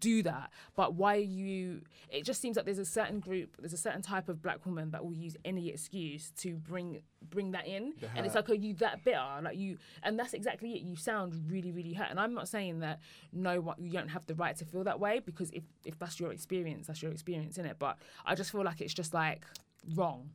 do 0.00 0.22
that. 0.22 0.50
But 0.74 0.94
why 0.94 1.16
are 1.16 1.20
you 1.20 1.82
it 2.10 2.24
just 2.24 2.40
seems 2.40 2.56
like 2.56 2.64
there's 2.64 2.78
a 2.78 2.84
certain 2.84 3.20
group, 3.20 3.56
there's 3.58 3.72
a 3.72 3.78
certain 3.78 4.02
type 4.02 4.28
of 4.28 4.42
black 4.42 4.64
woman 4.66 4.90
that 4.90 5.04
will 5.04 5.14
use 5.14 5.36
any 5.44 5.68
excuse 5.68 6.30
to 6.38 6.54
bring 6.54 7.00
bring 7.30 7.52
that 7.52 7.66
in. 7.66 7.92
And 8.14 8.26
it's 8.26 8.34
like, 8.34 8.48
are 8.50 8.54
you 8.54 8.74
that 8.74 9.04
bitter? 9.04 9.22
Like 9.42 9.56
you 9.56 9.78
and 10.02 10.18
that's 10.18 10.34
exactly 10.34 10.74
it. 10.74 10.82
You 10.82 10.96
sound 10.96 11.34
really, 11.48 11.72
really 11.72 11.92
hurt. 11.92 12.08
And 12.10 12.20
I'm 12.20 12.34
not 12.34 12.48
saying 12.48 12.80
that 12.80 13.00
no 13.32 13.60
one 13.60 13.76
you 13.78 13.90
don't 13.90 14.08
have 14.08 14.26
the 14.26 14.34
right 14.34 14.56
to 14.56 14.64
feel 14.64 14.84
that 14.84 15.00
way 15.00 15.20
because 15.20 15.50
if 15.50 15.62
if 15.84 15.98
that's 15.98 16.20
your 16.20 16.32
experience, 16.32 16.86
that's 16.86 17.02
your 17.02 17.12
experience 17.12 17.58
in 17.58 17.66
it. 17.66 17.76
But 17.78 17.96
I 18.24 18.34
just 18.34 18.52
feel 18.52 18.64
like 18.66 18.80
it's 18.82 18.94
just 18.94 19.14
like 19.14 19.44
wrong 19.94 20.30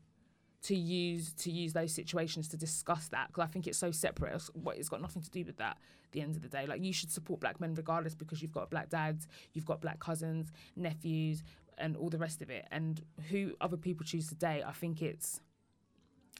to 0.63 0.75
use 0.75 1.33
to 1.33 1.51
use 1.51 1.73
those 1.73 1.91
situations 1.91 2.47
to 2.47 2.57
discuss 2.57 3.07
that 3.09 3.27
because 3.27 3.43
I 3.43 3.47
think 3.47 3.67
it's 3.67 3.77
so 3.77 3.91
separate. 3.91 4.35
It's, 4.35 4.47
what 4.53 4.77
it's 4.77 4.89
got 4.89 5.01
nothing 5.01 5.21
to 5.21 5.29
do 5.29 5.43
with 5.43 5.57
that. 5.57 5.77
At 6.05 6.11
the 6.11 6.21
end 6.21 6.35
of 6.35 6.41
the 6.41 6.49
day, 6.49 6.65
like 6.67 6.83
you 6.83 6.93
should 6.93 7.11
support 7.11 7.39
black 7.39 7.59
men 7.61 7.73
regardless 7.73 8.15
because 8.15 8.41
you've 8.41 8.51
got 8.51 8.69
black 8.69 8.89
dads, 8.89 9.27
you've 9.53 9.65
got 9.65 9.81
black 9.81 9.99
cousins, 9.99 10.51
nephews, 10.75 11.43
and 11.77 11.95
all 11.97 12.09
the 12.09 12.17
rest 12.17 12.41
of 12.41 12.49
it. 12.49 12.65
And 12.71 13.01
who 13.29 13.53
other 13.59 13.77
people 13.77 14.05
choose 14.05 14.27
to 14.27 14.35
date, 14.35 14.63
I 14.65 14.71
think 14.71 15.01
it's. 15.01 15.41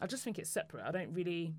I 0.01 0.07
just 0.07 0.23
think 0.23 0.39
it's 0.39 0.49
separate. 0.49 0.83
I 0.85 0.91
don't 0.91 1.13
really, 1.13 1.53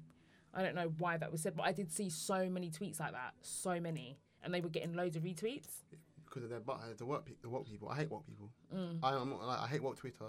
I 0.53 0.63
don't 0.63 0.75
know 0.75 0.93
why 0.99 1.17
that 1.17 1.31
was 1.31 1.43
said, 1.43 1.55
but 1.57 1.65
I 1.65 1.73
did 1.73 1.93
see 1.93 2.09
so 2.11 2.49
many 2.49 2.71
tweets 2.71 2.99
like 2.99 3.13
that, 3.13 3.35
so 3.41 3.79
many, 3.79 4.19
and 4.43 4.53
they 4.53 4.61
were 4.61 4.69
getting 4.69 4.95
loads 4.95 5.15
of 5.15 5.23
retweets. 5.23 5.69
Because 6.33 6.45
of 6.45 6.51
their 6.51 6.61
but 6.61 6.81
the 6.97 7.05
woke 7.05 7.27
pe- 7.27 7.35
the 7.43 7.49
woke 7.49 7.67
people. 7.67 7.89
I 7.89 7.97
hate 7.97 8.11
woke 8.11 8.27
people. 8.27 8.51
Mm. 8.75 8.99
I, 9.03 9.15
I'm 9.15 9.29
not 9.31 9.47
like 9.47 9.61
I 9.61 9.67
hate 9.67 9.83
woke 9.83 9.97
Twitter. 9.97 10.25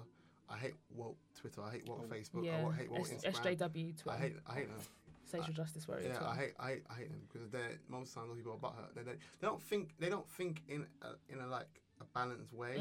I 0.49 0.57
hate 0.57 0.73
woke 0.93 1.17
Twitter. 1.39 1.61
I 1.63 1.71
hate 1.71 1.87
woke 1.87 2.09
Facebook. 2.09 2.41
I 2.43 2.45
yeah, 2.45 2.63
wo- 2.63 2.71
hate 2.71 2.91
woke 2.91 3.01
S- 3.01 3.23
Instagram. 3.23 3.57
SJW 3.57 3.97
Twitter, 3.97 4.17
I 4.17 4.21
hate 4.21 4.35
I 4.47 4.53
hate 4.55 4.67
them. 4.67 4.79
social 5.23 5.53
justice 5.53 5.87
warriors. 5.87 6.17
Yeah, 6.19 6.27
I 6.27 6.35
hate 6.35 6.53
I 6.59 6.67
hate, 6.69 6.83
I 6.89 6.93
hate 6.95 7.09
them 7.09 7.21
because 7.31 7.49
they're 7.49 7.79
most 7.87 8.13
times 8.13 8.27
those 8.27 8.37
people 8.37 8.53
are 8.53 8.57
butthurt. 8.69 8.93
They, 8.95 9.03
they, 9.03 9.11
they 9.39 9.47
don't 9.47 9.61
think 9.61 9.89
they 9.99 10.09
don't 10.09 10.29
think 10.31 10.61
in 10.67 10.85
a, 11.01 11.33
in 11.33 11.39
a 11.39 11.47
like 11.47 11.67
a 12.01 12.05
balanced 12.13 12.53
way. 12.53 12.77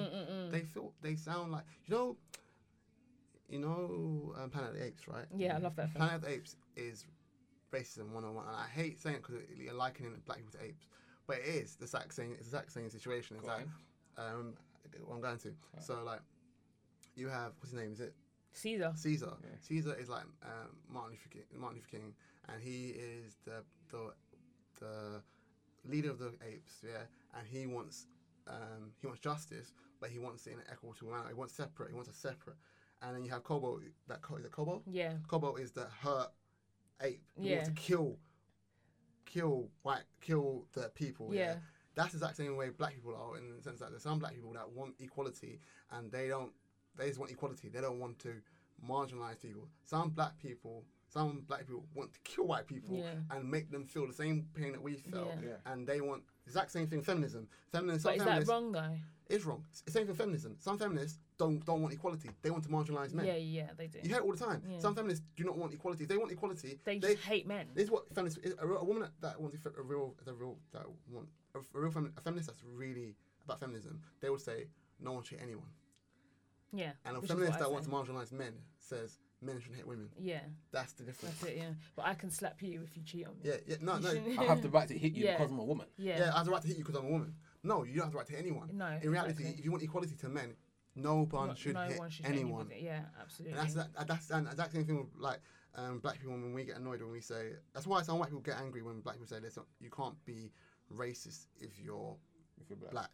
They 0.51 0.61
feel 0.61 0.93
they 1.03 1.15
sound 1.15 1.53
like 1.53 1.65
you 1.87 1.95
know. 1.95 2.17
You 3.49 3.59
know, 3.59 4.33
um, 4.43 4.49
Planet 4.49 4.71
of 4.71 4.77
the 4.79 4.85
Apes, 4.87 5.07
right? 5.07 5.27
Yeah, 5.37 5.57
I 5.57 5.59
love 5.59 5.77
that 5.77 5.91
film. 5.91 6.07
Planet 6.07 6.15
of 6.15 6.23
the 6.23 6.31
Apes 6.31 6.57
is 6.75 7.05
racism 7.71 8.09
one 8.11 8.25
on 8.25 8.35
one, 8.35 8.47
and 8.47 8.57
I 8.57 8.67
hate 8.67 8.99
saying 8.99 9.17
it 9.17 9.23
because 9.23 9.43
you're 9.57 9.75
likening 9.75 10.13
black 10.27 10.39
people 10.39 10.53
to 10.59 10.65
apes, 10.65 10.87
but 11.33 11.41
it 11.47 11.55
is 11.63 11.77
the 11.77 11.85
exact 11.85 12.15
same. 12.15 12.33
It's 12.33 12.49
the 12.51 12.57
exact 12.59 12.73
same 12.73 12.91
situation. 12.91 13.37
It's 13.37 13.47
Go 13.47 13.53
like, 13.53 13.67
um, 14.19 14.55
I'm 15.11 15.21
going 15.21 15.39
to. 15.39 15.53
So 15.81 16.03
like, 16.05 16.21
you 17.17 17.29
have 17.29 17.53
what's 17.59 17.71
his 17.71 17.81
name? 17.81 17.93
Is 17.93 18.01
it 18.01 18.15
Caesar. 18.53 18.93
Caesar. 18.95 19.33
Caesar 19.61 19.97
is 19.99 20.09
like 20.09 20.25
um, 20.43 20.77
Martin 20.89 21.13
Luther 21.13 21.29
King, 21.31 21.43
Martin 21.59 21.79
Luther 21.79 21.89
King, 21.99 22.15
and 22.49 22.63
he 22.63 22.89
is 22.89 23.37
the 23.45 23.65
the 23.91 24.13
the 24.81 25.23
leader 25.89 26.11
of 26.11 26.19
the 26.19 26.33
apes. 26.47 26.83
Yeah, 26.85 27.05
and 27.39 27.47
he 27.47 27.67
wants 27.67 28.07
um, 28.47 28.93
he 29.01 29.07
wants 29.07 29.21
justice, 29.21 29.73
but 30.01 30.11
he 30.11 30.19
wants 30.19 30.47
it 30.47 30.53
in 30.53 30.59
an 30.59 30.65
equitable 30.71 31.13
manner. 31.13 31.29
He 31.29 31.35
wants 31.35 31.55
separate. 31.55 31.89
He 31.91 31.95
wants 31.95 32.11
a 32.11 32.15
separate. 32.15 32.57
And 33.01 33.17
then 33.17 33.25
you 33.25 33.31
have 33.31 33.43
Kobo. 33.43 33.81
That 34.07 34.19
is 34.19 34.21
Co- 34.23 34.37
is 34.37 34.45
it 34.45 34.53
Kobo? 34.53 34.83
Yeah, 34.87 35.15
Kobo 35.27 35.57
is 35.57 35.73
the 35.73 35.87
hurt 36.03 36.31
ape 37.01 37.21
Yeah. 37.37 37.55
wants 37.57 37.69
to 37.71 37.75
kill, 37.75 38.19
kill 39.33 39.69
white, 39.83 40.03
kill 40.21 40.65
the 40.73 40.91
people. 40.95 41.31
Yeah. 41.33 41.41
Yeah. 41.41 41.55
That's 41.95 42.13
the 42.13 42.19
exact 42.19 42.37
same 42.37 42.57
way 42.57 42.71
black 42.71 42.95
people 42.95 43.15
are 43.15 43.37
in 43.37 43.55
the 43.57 43.63
sense 43.63 43.81
that 43.81 43.91
there's 43.91 44.03
some 44.03 44.19
black 44.19 44.35
people 44.35 44.53
that 44.55 44.71
want 44.73 44.95
equality 44.99 45.61
and 45.91 46.11
they 46.11 46.29
don't, 46.29 46.51
they 46.97 47.07
just 47.09 47.19
want 47.19 47.31
equality. 47.31 47.69
They 47.69 47.81
don't 47.81 48.01
want 48.01 48.19
to 48.21 48.35
marginalize 48.87 49.41
people. 49.41 49.69
Some 49.85 50.11
black 50.11 50.39
people, 50.39 50.85
some 51.09 51.45
black 51.47 51.61
people 51.67 51.85
want 51.95 52.13
to 52.15 52.19
kill 52.25 52.47
white 52.47 52.67
people 52.67 52.97
Yeah. 52.97 53.15
and 53.31 53.51
make 53.51 53.71
them 53.71 53.85
feel 53.85 54.07
the 54.07 54.13
same 54.15 54.47
pain 54.55 54.73
that 54.73 54.83
we 54.83 54.95
felt. 54.95 55.29
Yeah. 55.43 55.49
Yeah. 55.51 55.73
And 55.73 55.87
they 55.87 56.01
want 56.01 56.23
the 56.45 56.51
exact 56.51 56.71
same 56.71 56.87
thing. 56.87 57.03
Feminism. 57.03 57.47
Feminism. 57.71 58.03
but 58.03 58.19
some 58.19 58.29
is 58.39 58.47
that 58.47 58.53
wrong 58.53 58.73
though? 58.73 58.97
is 59.29 59.45
wrong. 59.45 59.65
It's 59.71 59.83
the 59.83 59.93
same 59.93 60.07
for 60.07 60.15
feminism. 60.15 60.57
Some 60.59 60.79
feminists 60.79 61.19
don't 61.43 61.65
don't 61.65 61.83
want 61.83 61.93
equality. 61.95 62.31
They 62.43 62.51
want 62.51 62.65
to 62.65 62.71
marginalize 62.71 63.13
men. 63.15 63.27
Yeah, 63.27 63.37
yeah, 63.37 63.69
they 63.77 63.87
do. 63.89 63.99
You 64.03 64.09
hear 64.11 64.19
it 64.19 64.25
all 64.25 64.33
the 64.33 64.45
time. 64.45 64.63
Yeah. 64.69 64.79
Some 64.79 64.95
feminists 64.95 65.25
do 65.37 65.45
not 65.45 65.57
want 65.57 65.73
equality. 65.75 66.05
If 66.05 66.09
they 66.09 66.17
want 66.17 66.31
equality, 66.33 66.79
They 66.85 66.99
just 66.99 67.23
hate 67.25 67.47
men. 67.47 67.67
This 67.75 67.85
is 67.85 67.91
what 67.91 68.13
feminists. 68.15 68.39
A, 68.61 68.67
a 68.67 68.85
woman 68.85 69.03
that, 69.03 69.13
that 69.21 69.41
wants 69.41 69.57
a 69.65 69.83
real, 69.83 70.15
a 70.27 70.33
real 70.33 70.57
that 70.73 70.85
want 71.11 71.29
a, 71.55 71.59
a 71.59 71.81
real 71.81 71.93
femi- 71.93 72.13
a 72.17 72.21
feminist 72.21 72.49
that's 72.49 72.63
really 72.65 73.17
about 73.45 73.61
feminism. 73.61 74.01
They 74.21 74.31
will 74.31 74.39
say 74.39 74.69
no 75.01 75.13
one 75.13 75.23
should 75.23 75.39
hate 75.39 75.45
anyone. 75.47 75.69
Yeah. 76.73 76.93
And 77.05 77.17
a 77.17 77.21
which 77.21 77.31
feminist 77.31 77.59
that 77.59 77.71
wants 77.71 77.87
to 77.87 77.93
marginalize 77.93 78.33
men 78.33 78.55
says 78.79 79.19
men 79.43 79.59
shouldn't 79.61 79.77
hate 79.77 79.87
women. 79.87 80.09
Yeah, 80.19 80.41
That's 80.71 80.93
the 80.93 81.03
difference. 81.05 81.37
that's 81.41 81.53
it. 81.53 81.59
Yeah, 81.59 81.71
but 81.97 82.07
I 82.07 82.15
can 82.15 82.31
slap 82.31 82.63
you 82.63 82.83
if 82.85 82.97
you 82.97 83.03
cheat 83.03 83.27
on 83.27 83.33
me. 83.35 83.41
Yeah, 83.51 83.57
yeah, 83.67 83.77
no, 83.81 83.97
You 83.97 84.35
no. 84.37 84.43
I 84.43 84.45
have 84.47 84.63
the 84.63 84.71
right 84.71 84.89
to 84.89 84.97
hit 84.97 85.13
you 85.15 85.25
Yeah. 85.27 85.33
because 85.37 85.51
I'm 85.51 85.59
a 85.59 85.65
woman. 85.65 85.87
Yeah. 85.99 86.19
Yeah, 86.19 86.31
I 86.35 86.39
have 86.39 86.47
the 86.47 86.53
right 86.53 86.63
to 86.63 86.69
hit 86.69 86.79
you 86.79 86.85
because 86.85 86.99
I'm 87.01 87.07
a 87.07 87.11
woman. 87.11 87.35
No, 87.65 87.83
you 87.85 87.95
don't 87.97 88.05
have 88.05 88.13
the 88.13 88.19
right 88.19 88.27
to 88.29 88.39
anyone. 88.39 88.71
No, 88.73 88.87
In 89.03 89.11
reality, 89.11 89.33
exactly. 89.33 89.59
if 89.59 89.65
you 89.65 89.71
want 89.71 89.83
equality 89.83 90.15
to 90.17 90.29
men, 90.29 90.55
no 90.95 91.25
one 91.31 91.49
No- 91.49 91.55
should 91.55 91.75
no 91.75 91.83
hit 91.85 91.99
one 91.99 92.11
should 92.11 92.27
anyone. 92.27 92.63
anybody. 92.67 92.85
Yeah, 92.85 93.01
absolutely. 93.21 93.59
And 93.59 93.69
that's 93.69 93.75
that, 93.75 94.07
that's 94.09 94.27
the 94.27 94.39
exact 94.39 94.73
same 94.73 94.85
thing 94.85 94.97
with 94.99 95.07
like 95.19 95.41
um, 95.75 95.99
black 96.01 96.19
people 96.19 96.33
when 96.33 96.53
we 96.53 96.65
get 96.65 96.77
annoyed 96.77 97.01
when 97.01 97.11
we 97.11 97.21
say. 97.21 97.53
That's 97.73 97.87
why 97.87 98.03
some 98.03 98.19
white 98.19 98.29
people 98.29 98.41
get 98.43 98.59
angry 98.61 98.83
when 98.83 99.01
black 99.01 99.17
people 99.17 99.29
say 99.29 99.41
this. 99.41 99.59
You 99.81 99.91
can't 99.91 100.23
be 100.25 100.53
racist 100.95 101.47
if 101.61 101.81
you're 101.83 102.17
If 102.61 102.69
you're 102.69 102.77
black. 102.79 102.93
black. 102.93 103.11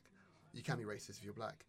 You 0.53 0.63
can 0.63 0.77
be 0.79 0.85
racist 0.85 1.19
if 1.19 1.25
you're 1.25 1.35
black. 1.35 1.65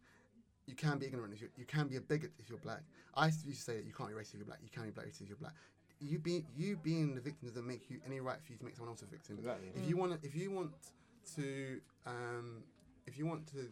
You 0.66 0.74
can 0.74 0.98
be 0.98 1.06
ignorant 1.06 1.32
if 1.34 1.40
you 1.42 1.48
you 1.56 1.64
can 1.64 1.86
be 1.88 1.96
a 1.96 2.00
bigot 2.00 2.32
if 2.38 2.48
you're 2.48 2.58
black. 2.58 2.82
I 3.14 3.26
used 3.26 3.44
to 3.44 3.52
say 3.54 3.76
that 3.76 3.84
you 3.86 3.92
can't 3.92 4.08
be 4.08 4.14
racist 4.14 4.34
if 4.34 4.38
you're 4.40 4.46
black. 4.46 4.58
You 4.62 4.70
can 4.70 4.84
be 4.84 4.90
black 4.90 5.06
racist 5.06 5.22
if 5.22 5.28
you're 5.28 5.36
black. 5.36 5.54
You 6.00 6.18
being 6.18 6.46
you 6.56 6.76
being 6.76 7.14
the 7.14 7.20
victim 7.20 7.48
doesn't 7.48 7.66
make 7.66 7.88
you 7.90 8.00
any 8.06 8.20
right 8.20 8.38
for 8.42 8.52
you 8.52 8.58
to 8.58 8.64
make 8.64 8.74
someone 8.74 8.90
else 8.92 9.02
a 9.02 9.06
victim. 9.06 9.36
Exactly. 9.38 9.68
If 9.74 9.88
you 9.88 9.96
want 9.96 10.18
if 10.24 10.34
you 10.34 10.50
want 10.50 10.70
to 11.36 11.80
um, 12.06 12.62
if 13.06 13.18
you 13.18 13.26
want 13.26 13.46
to 13.48 13.68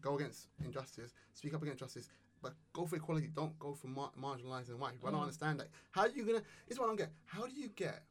go 0.00 0.16
against 0.16 0.48
injustice, 0.64 1.12
speak 1.34 1.54
up 1.54 1.62
against 1.62 1.80
justice, 1.80 2.08
but 2.42 2.54
go 2.72 2.86
for 2.86 2.96
equality. 2.96 3.28
Don't 3.34 3.58
go 3.58 3.74
for 3.74 3.88
mar- 3.88 4.12
marginalizing 4.20 4.78
white 4.78 4.92
people. 4.92 5.08
I 5.08 5.12
don't 5.12 5.22
understand 5.22 5.60
that. 5.60 5.68
How 5.90 6.02
are 6.02 6.08
you 6.08 6.24
gonna? 6.24 6.42
This 6.66 6.76
is 6.76 6.78
what 6.78 6.86
I 6.86 6.88
don't 6.88 6.96
get. 6.96 7.10
How 7.26 7.46
do 7.46 7.52
you 7.52 7.68
get 7.68 8.02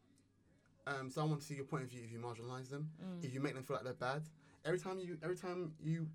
um, 0.85 1.09
someone 1.09 1.39
to 1.39 1.43
see 1.43 1.55
your 1.55 1.65
point 1.65 1.83
of 1.83 1.89
view 1.89 2.01
if 2.03 2.11
you 2.11 2.19
marginalize 2.19 2.69
them? 2.69 2.89
If 3.21 3.33
you 3.33 3.39
make 3.41 3.53
them 3.53 3.63
feel 3.63 3.75
like 3.75 3.85
they're 3.85 3.93
bad? 3.93 4.23
Every 4.65 4.79
time 4.79 4.99
you, 4.99 5.17
every 5.23 5.35
time 5.37 5.73
you, 5.81 6.07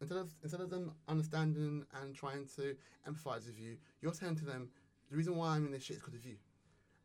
instead 0.00 0.18
of 0.18 0.32
instead 0.42 0.60
of 0.60 0.70
them 0.70 0.92
understanding 1.08 1.84
and 2.00 2.14
trying 2.14 2.46
to 2.56 2.74
empathize 3.08 3.46
with 3.46 3.58
you, 3.58 3.76
you're 4.00 4.14
saying 4.14 4.36
to 4.36 4.44
them, 4.44 4.70
the 5.10 5.16
reason 5.16 5.36
why 5.36 5.56
I'm 5.56 5.66
in 5.66 5.72
this 5.72 5.82
shit 5.82 5.96
is 5.96 6.02
because 6.02 6.14
of 6.14 6.24
you. 6.24 6.36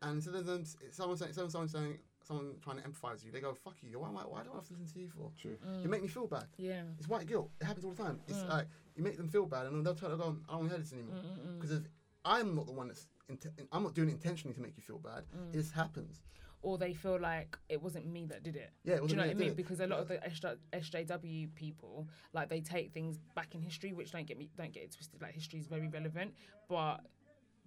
And 0.01 0.15
instead 0.15 0.35
of 0.35 0.45
them, 0.45 0.65
someone 0.91 1.17
saying, 1.17 1.33
someone, 1.33 1.49
someone 1.49 1.69
saying, 1.69 1.97
someone 2.23 2.53
trying 2.63 2.77
to 2.77 2.83
empathize 2.83 3.23
you, 3.23 3.31
they 3.31 3.39
go, 3.41 3.53
"Fuck 3.53 3.75
you! 3.81 3.99
Why, 3.99 4.09
why, 4.09 4.21
why 4.23 4.43
do 4.43 4.49
I 4.51 4.55
have 4.55 4.67
to 4.67 4.73
listen 4.73 4.87
to 4.93 4.99
you 4.99 5.09
for? 5.09 5.31
True. 5.39 5.57
You 5.81 5.89
make 5.89 6.01
me 6.01 6.07
feel 6.07 6.27
bad." 6.27 6.45
yeah. 6.57 6.83
It's 6.97 7.07
white 7.07 7.27
guilt. 7.27 7.49
It 7.61 7.65
happens 7.65 7.85
all 7.85 7.91
the 7.91 8.03
time. 8.03 8.15
Mm. 8.15 8.29
It's 8.29 8.43
like 8.49 8.67
you 8.95 9.03
make 9.03 9.17
them 9.17 9.27
feel 9.27 9.45
bad, 9.45 9.65
and 9.67 9.75
then 9.75 9.83
they'll 9.83 9.95
try 9.95 10.09
to 10.09 10.17
go, 10.17 10.37
"I 10.49 10.51
don't 10.53 10.59
want 10.59 10.69
to 10.69 10.75
hear 10.75 10.83
this 10.83 10.93
anymore." 10.93 11.15
Mm, 11.17 11.55
Because 11.59 11.71
if 11.71 11.83
I'm 12.25 12.55
not 12.55 12.65
the 12.65 12.71
one 12.73 12.87
that's, 12.87 13.07
int- 13.29 13.45
I'm 13.71 13.83
not 13.83 13.93
doing 13.93 14.09
it 14.09 14.13
intentionally 14.13 14.53
to 14.55 14.61
make 14.61 14.75
you 14.77 14.83
feel 14.83 14.99
bad. 14.99 15.23
Mm. 15.35 15.53
It 15.53 15.57
just 15.57 15.73
happens. 15.73 16.21
Or 16.61 16.77
they 16.77 16.93
feel 16.93 17.19
like 17.19 17.57
it 17.67 17.81
wasn't 17.81 18.05
me 18.05 18.25
that 18.27 18.41
did 18.43 18.55
it. 18.55 18.71
Yeah, 18.85 18.93
it 18.93 18.95
Do 18.97 19.01
wasn't 19.03 19.11
you 19.11 19.17
know 19.17 19.23
me 19.23 19.33
what 19.33 19.43
I 19.43 19.45
mean? 19.47 19.53
Because 19.55 19.79
a 19.81 19.87
lot 19.87 19.99
of 19.99 20.07
the 20.07 20.19
SJW 20.71 21.53
people, 21.55 22.07
like 22.31 22.47
they 22.49 22.61
take 22.61 22.93
things 22.93 23.19
back 23.35 23.53
in 23.55 23.61
history, 23.61 23.91
which 23.91 24.11
don't 24.11 24.25
get 24.25 24.37
me 24.37 24.49
don't 24.57 24.71
get 24.71 24.83
it 24.83 24.91
twisted. 24.95 25.21
Like 25.21 25.33
history 25.33 25.59
is 25.59 25.67
very 25.67 25.89
relevant, 25.89 26.33
but 26.69 27.01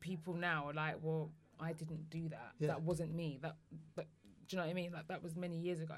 people 0.00 0.32
now 0.34 0.68
are 0.68 0.72
like, 0.72 0.96
well, 1.02 1.30
I 1.60 1.72
didn't 1.72 2.08
do 2.10 2.28
that. 2.30 2.52
Yeah. 2.58 2.68
That 2.68 2.82
wasn't 2.82 3.14
me. 3.14 3.38
That, 3.42 3.56
that 3.96 4.06
do 4.48 4.56
you 4.56 4.60
know 4.60 4.66
what 4.66 4.70
I 4.70 4.74
mean? 4.74 4.92
Like 4.92 5.08
that 5.08 5.22
was 5.22 5.36
many 5.36 5.56
years 5.56 5.80
ago. 5.80 5.96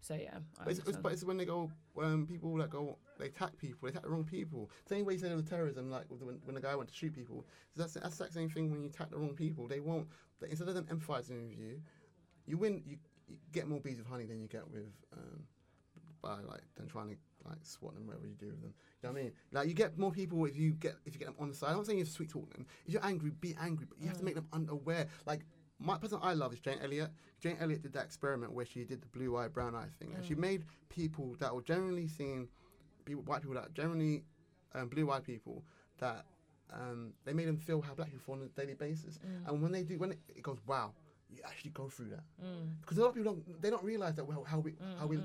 So 0.00 0.14
yeah, 0.14 0.38
But 0.58 0.72
it's, 0.72 0.80
it's, 0.80 0.96
but 0.96 1.12
it's 1.12 1.22
when 1.22 1.36
they 1.36 1.44
go, 1.44 1.70
when 1.94 2.26
people 2.26 2.58
like 2.58 2.70
go, 2.70 2.98
they 3.20 3.26
attack 3.26 3.56
people, 3.56 3.78
they 3.82 3.90
attack 3.90 4.02
the 4.02 4.10
wrong 4.10 4.24
people. 4.24 4.68
Same 4.88 5.04
way 5.04 5.12
you 5.12 5.20
said 5.20 5.34
with 5.36 5.48
terrorism, 5.48 5.90
like 5.90 6.10
with 6.10 6.18
the, 6.18 6.26
when, 6.26 6.40
when 6.44 6.56
the 6.56 6.60
guy 6.60 6.74
went 6.74 6.88
to 6.88 6.94
shoot 6.94 7.14
people. 7.14 7.46
That's, 7.76 7.94
that's 7.94 8.16
the 8.16 8.24
exact 8.24 8.34
same 8.34 8.50
thing 8.50 8.72
when 8.72 8.82
you 8.82 8.88
attack 8.88 9.10
the 9.10 9.16
wrong 9.16 9.34
people. 9.34 9.68
They 9.68 9.78
won't, 9.78 10.08
they, 10.40 10.50
instead 10.50 10.66
of 10.66 10.74
them 10.74 10.86
empathizing 10.86 11.48
with 11.48 11.56
you, 11.56 11.80
you 12.46 12.58
win, 12.58 12.82
you, 12.84 12.96
you 13.28 13.36
get 13.52 13.68
more 13.68 13.78
bees 13.78 13.98
with 13.98 14.08
honey 14.08 14.24
than 14.24 14.40
you 14.40 14.48
get 14.48 14.68
with, 14.68 14.90
um, 15.12 15.44
by 16.20 16.40
like, 16.48 16.62
than 16.76 16.88
trying 16.88 17.10
to 17.10 17.16
like 17.44 17.58
swat 17.62 17.94
them, 17.94 18.08
whatever 18.08 18.26
you 18.26 18.34
do 18.34 18.46
with 18.46 18.60
them. 18.60 18.74
You 19.02 19.08
know 19.08 19.12
what 19.12 19.20
I 19.20 19.22
mean? 19.22 19.32
Like 19.52 19.68
you 19.68 19.74
get 19.74 19.98
more 19.98 20.10
people 20.10 20.44
if 20.46 20.56
you 20.56 20.72
get, 20.72 20.96
if 21.06 21.14
you 21.14 21.20
get 21.20 21.26
them 21.26 21.36
on 21.38 21.48
the 21.48 21.54
side. 21.54 21.70
I'm 21.70 21.76
not 21.76 21.86
saying 21.86 22.00
you 22.00 22.06
sweet 22.06 22.28
talk 22.30 22.52
them. 22.52 22.66
If 22.86 22.92
you're 22.92 23.06
angry, 23.06 23.30
be 23.30 23.54
angry, 23.60 23.86
but 23.88 24.00
you 24.00 24.08
have 24.08 24.18
to 24.18 24.24
make 24.24 24.34
them 24.34 24.48
unaware. 24.52 25.06
Like, 25.26 25.42
my 25.82 25.98
person 25.98 26.18
I 26.22 26.34
love 26.34 26.52
is 26.52 26.60
Jane 26.60 26.78
Elliott. 26.82 27.10
Jane 27.40 27.56
Elliott 27.60 27.82
did 27.82 27.92
that 27.94 28.04
experiment 28.04 28.52
where 28.52 28.64
she 28.64 28.84
did 28.84 29.02
the 29.02 29.08
blue 29.08 29.36
eye, 29.36 29.48
brown 29.48 29.74
eye 29.74 29.88
thing, 29.98 30.12
and 30.14 30.24
she 30.24 30.34
mm. 30.34 30.38
made 30.38 30.64
people 30.88 31.34
that 31.40 31.54
were 31.54 31.62
generally 31.62 32.06
seen, 32.06 32.48
people, 33.04 33.22
white 33.24 33.42
people 33.42 33.54
that 33.54 33.74
generally 33.74 34.22
um, 34.74 34.88
blue 34.88 35.10
eyed 35.10 35.24
people 35.24 35.64
that 35.98 36.24
um, 36.72 37.12
they 37.24 37.32
made 37.32 37.48
them 37.48 37.58
feel 37.58 37.80
how 37.80 37.94
black 37.94 38.08
people 38.10 38.22
feel 38.24 38.42
on 38.42 38.42
a 38.42 38.60
daily 38.60 38.74
basis. 38.74 39.18
Mm. 39.18 39.48
And 39.48 39.62
when 39.62 39.72
they 39.72 39.82
do, 39.82 39.98
when 39.98 40.12
it, 40.12 40.18
it 40.28 40.42
goes, 40.42 40.58
wow, 40.66 40.92
you 41.30 41.40
actually 41.44 41.70
go 41.70 41.88
through 41.88 42.10
that 42.10 42.24
mm. 42.44 42.68
because 42.82 42.98
a 42.98 43.00
lot 43.00 43.08
of 43.08 43.14
people 43.14 43.32
don't 43.32 43.62
they 43.62 43.70
don't 43.70 43.82
realize 43.82 44.14
that 44.16 44.24
well 44.24 44.44
how 44.44 44.58
we 44.58 44.74
how 44.98 45.06
we 45.06 45.18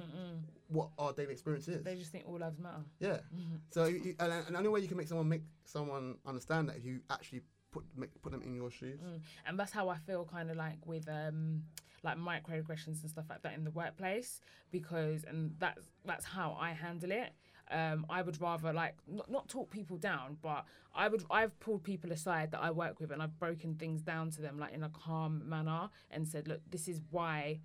what 0.69 0.89
our 0.97 1.13
daily 1.13 1.33
experience 1.33 1.67
is. 1.67 1.83
they 1.83 1.95
just 1.95 2.11
think 2.11 2.25
all 2.27 2.37
lives 2.37 2.59
matter. 2.59 2.83
Yeah. 2.99 3.19
Mm-hmm. 3.35 3.55
So, 3.71 3.85
you, 3.85 4.15
and, 4.19 4.31
and 4.31 4.47
the 4.47 4.57
only 4.57 4.69
way 4.69 4.79
you 4.81 4.87
can 4.87 4.97
make 4.97 5.07
someone 5.07 5.27
make 5.29 5.43
someone 5.65 6.15
understand 6.25 6.69
that 6.69 6.77
if 6.77 6.85
you 6.85 6.99
actually 7.09 7.41
put 7.71 7.83
make, 7.95 8.09
put 8.21 8.31
them 8.31 8.41
in 8.41 8.55
your 8.55 8.71
shoes. 8.71 8.99
and 9.45 9.59
that's 9.59 9.71
how 9.71 9.89
I 9.89 9.97
feel 9.97 10.25
kind 10.25 10.49
of 10.49 10.57
like 10.57 10.85
with 10.85 11.07
um 11.09 11.63
like 12.03 12.17
microaggressions 12.17 13.01
and 13.01 13.09
stuff 13.09 13.25
like 13.29 13.41
that 13.41 13.53
in 13.53 13.63
the 13.63 13.71
workplace 13.71 14.39
because 14.71 15.23
and 15.25 15.55
that's 15.59 15.89
that's 16.05 16.25
how 16.25 16.57
I 16.59 16.71
handle 16.71 17.11
it. 17.11 17.33
Um, 17.69 18.05
I 18.09 18.21
would 18.21 18.39
rather 18.39 18.71
like 18.71 18.95
not, 19.07 19.29
not 19.29 19.49
talk 19.49 19.69
people 19.69 19.97
down, 19.97 20.37
but 20.41 20.63
I 20.95 21.09
would 21.09 21.23
I've 21.29 21.59
pulled 21.59 21.83
people 21.83 22.11
aside 22.11 22.51
that 22.51 22.61
I 22.61 22.71
work 22.71 22.99
with 22.99 23.11
and 23.11 23.21
I've 23.21 23.37
broken 23.39 23.75
things 23.75 24.01
down 24.01 24.31
to 24.31 24.41
them 24.41 24.57
like 24.57 24.73
in 24.73 24.83
a 24.83 24.89
calm 24.89 25.43
manner 25.47 25.89
and 26.09 26.27
said, 26.27 26.47
look, 26.47 26.61
this 26.69 26.87
is 26.87 27.01
why 27.11 27.59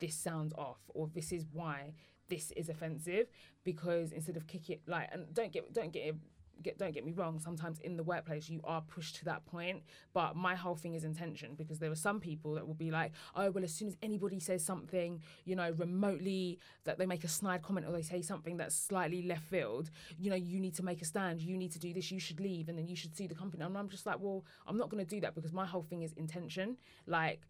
this 0.00 0.14
sounds 0.14 0.52
off 0.54 0.80
or 0.88 1.08
this 1.14 1.30
is 1.30 1.46
why 1.52 1.92
this 2.28 2.50
is 2.52 2.68
offensive 2.68 3.28
because 3.64 4.10
instead 4.12 4.36
of 4.36 4.46
kick 4.46 4.70
it 4.70 4.80
like 4.86 5.08
and 5.12 5.32
don't 5.34 5.52
get 5.52 5.72
don't 5.72 5.92
get 5.92 6.06
it 6.06 6.16
get 6.62 6.78
don't 6.78 6.92
get 6.92 7.04
me 7.04 7.12
wrong 7.12 7.38
sometimes 7.38 7.80
in 7.80 7.96
the 7.96 8.02
workplace 8.02 8.48
you 8.48 8.60
are 8.64 8.80
pushed 8.82 9.16
to 9.16 9.24
that 9.24 9.44
point 9.44 9.82
but 10.12 10.36
my 10.36 10.54
whole 10.54 10.76
thing 10.76 10.94
is 10.94 11.04
intention 11.04 11.54
because 11.56 11.78
there 11.78 11.90
are 11.90 11.96
some 11.96 12.20
people 12.20 12.54
that 12.54 12.66
will 12.66 12.74
be 12.74 12.90
like 12.90 13.12
oh 13.36 13.50
well 13.50 13.64
as 13.64 13.72
soon 13.74 13.88
as 13.88 13.96
anybody 14.02 14.40
says 14.40 14.64
something 14.64 15.20
you 15.44 15.56
know 15.56 15.70
remotely 15.78 16.58
that 16.84 16.98
they 16.98 17.06
make 17.06 17.24
a 17.24 17.28
snide 17.28 17.62
comment 17.62 17.86
or 17.86 17.92
they 17.92 18.02
say 18.02 18.22
something 18.22 18.56
that's 18.56 18.74
slightly 18.74 19.22
left 19.22 19.44
field 19.44 19.90
you 20.18 20.30
know 20.30 20.36
you 20.36 20.60
need 20.60 20.74
to 20.74 20.82
make 20.82 21.02
a 21.02 21.04
stand 21.04 21.40
you 21.40 21.56
need 21.56 21.72
to 21.72 21.78
do 21.78 21.92
this 21.92 22.10
you 22.10 22.20
should 22.20 22.40
leave 22.40 22.68
and 22.68 22.78
then 22.78 22.86
you 22.86 22.96
should 22.96 23.16
sue 23.16 23.28
the 23.28 23.34
company. 23.34 23.62
And 23.62 23.76
I'm 23.76 23.88
just 23.88 24.06
like 24.06 24.18
well 24.20 24.44
I'm 24.66 24.76
not 24.76 24.90
going 24.90 25.04
to 25.04 25.08
do 25.08 25.20
that 25.20 25.34
because 25.34 25.52
my 25.52 25.66
whole 25.66 25.82
thing 25.82 26.02
is 26.02 26.12
intention. 26.14 26.76
Like 27.06 27.42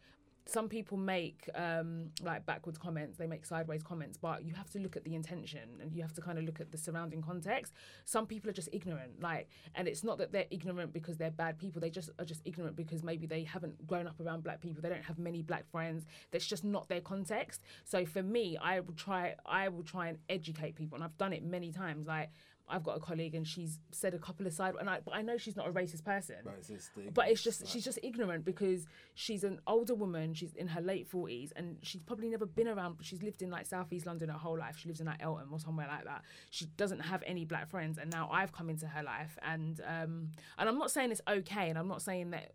some 0.46 0.68
people 0.68 0.98
make 0.98 1.48
um, 1.54 2.10
like 2.22 2.44
backwards 2.44 2.76
comments, 2.76 3.16
they 3.16 3.26
make 3.26 3.46
sideways 3.46 3.82
comments, 3.82 4.18
but 4.18 4.44
you 4.44 4.52
have 4.54 4.68
to 4.70 4.78
look 4.78 4.96
at 4.96 5.04
the 5.04 5.14
intention 5.14 5.62
and 5.80 5.94
you 5.94 6.02
have 6.02 6.12
to 6.12 6.20
kind 6.20 6.38
of 6.38 6.44
look 6.44 6.60
at 6.60 6.70
the 6.70 6.76
surrounding 6.76 7.22
context. 7.22 7.72
Some 8.04 8.26
people 8.26 8.50
are 8.50 8.54
just 8.54 8.68
ignorant, 8.72 9.22
like, 9.22 9.48
and 9.74 9.88
it's 9.88 10.04
not 10.04 10.18
that 10.18 10.32
they're 10.32 10.46
ignorant 10.50 10.92
because 10.92 11.16
they're 11.16 11.30
bad 11.30 11.58
people. 11.58 11.80
They 11.80 11.90
just 11.90 12.10
are 12.18 12.26
just 12.26 12.42
ignorant 12.44 12.76
because 12.76 13.02
maybe 13.02 13.26
they 13.26 13.44
haven't 13.44 13.86
grown 13.86 14.06
up 14.06 14.20
around 14.20 14.44
black 14.44 14.60
people. 14.60 14.82
They 14.82 14.90
don't 14.90 15.04
have 15.04 15.18
many 15.18 15.40
black 15.40 15.70
friends. 15.70 16.04
That's 16.30 16.46
just 16.46 16.64
not 16.64 16.88
their 16.88 17.00
context. 17.00 17.62
So 17.84 18.04
for 18.04 18.22
me, 18.22 18.58
I 18.60 18.80
will 18.80 18.94
try. 18.94 19.34
I 19.46 19.68
will 19.68 19.82
try 19.82 20.08
and 20.08 20.18
educate 20.28 20.76
people, 20.76 20.96
and 20.96 21.04
I've 21.04 21.16
done 21.16 21.32
it 21.32 21.42
many 21.42 21.72
times. 21.72 22.06
Like. 22.06 22.30
I've 22.66 22.82
got 22.82 22.96
a 22.96 23.00
colleague 23.00 23.34
and 23.34 23.46
she's 23.46 23.78
said 23.90 24.14
a 24.14 24.18
couple 24.18 24.46
of 24.46 24.52
side, 24.52 24.74
and 24.80 24.88
I, 24.88 25.00
but 25.04 25.14
I 25.14 25.20
know 25.20 25.36
she's 25.36 25.56
not 25.56 25.68
a 25.68 25.72
racist 25.72 26.04
person. 26.04 26.36
Right, 26.44 26.56
it's 26.58 26.68
just 26.68 26.94
the 26.94 27.10
But 27.12 27.28
it's 27.28 27.42
just 27.42 27.60
ignorance, 27.60 27.72
she's 27.72 27.84
just 27.84 27.98
ignorant 28.02 28.44
because 28.44 28.86
she's 29.14 29.44
an 29.44 29.60
older 29.66 29.94
woman. 29.94 30.32
She's 30.32 30.54
in 30.54 30.68
her 30.68 30.80
late 30.80 31.06
forties, 31.06 31.52
and 31.56 31.76
she's 31.82 32.02
probably 32.02 32.28
never 32.28 32.46
been 32.46 32.68
around. 32.68 32.96
She's 33.02 33.22
lived 33.22 33.42
in 33.42 33.50
like 33.50 33.66
southeast 33.66 34.06
London 34.06 34.30
her 34.30 34.38
whole 34.38 34.58
life. 34.58 34.78
She 34.78 34.88
lives 34.88 35.00
in 35.00 35.06
like 35.06 35.22
Eltham 35.22 35.48
or 35.52 35.58
somewhere 35.58 35.86
like 35.88 36.04
that. 36.04 36.22
She 36.50 36.66
doesn't 36.76 37.00
have 37.00 37.22
any 37.26 37.44
black 37.44 37.68
friends, 37.68 37.98
and 37.98 38.10
now 38.10 38.30
I've 38.32 38.52
come 38.52 38.70
into 38.70 38.86
her 38.86 39.02
life, 39.02 39.38
and 39.42 39.80
um, 39.86 40.30
and 40.56 40.68
I'm 40.68 40.78
not 40.78 40.90
saying 40.90 41.10
it's 41.10 41.22
okay, 41.28 41.68
and 41.68 41.78
I'm 41.78 41.88
not 41.88 42.00
saying 42.00 42.30
that 42.30 42.52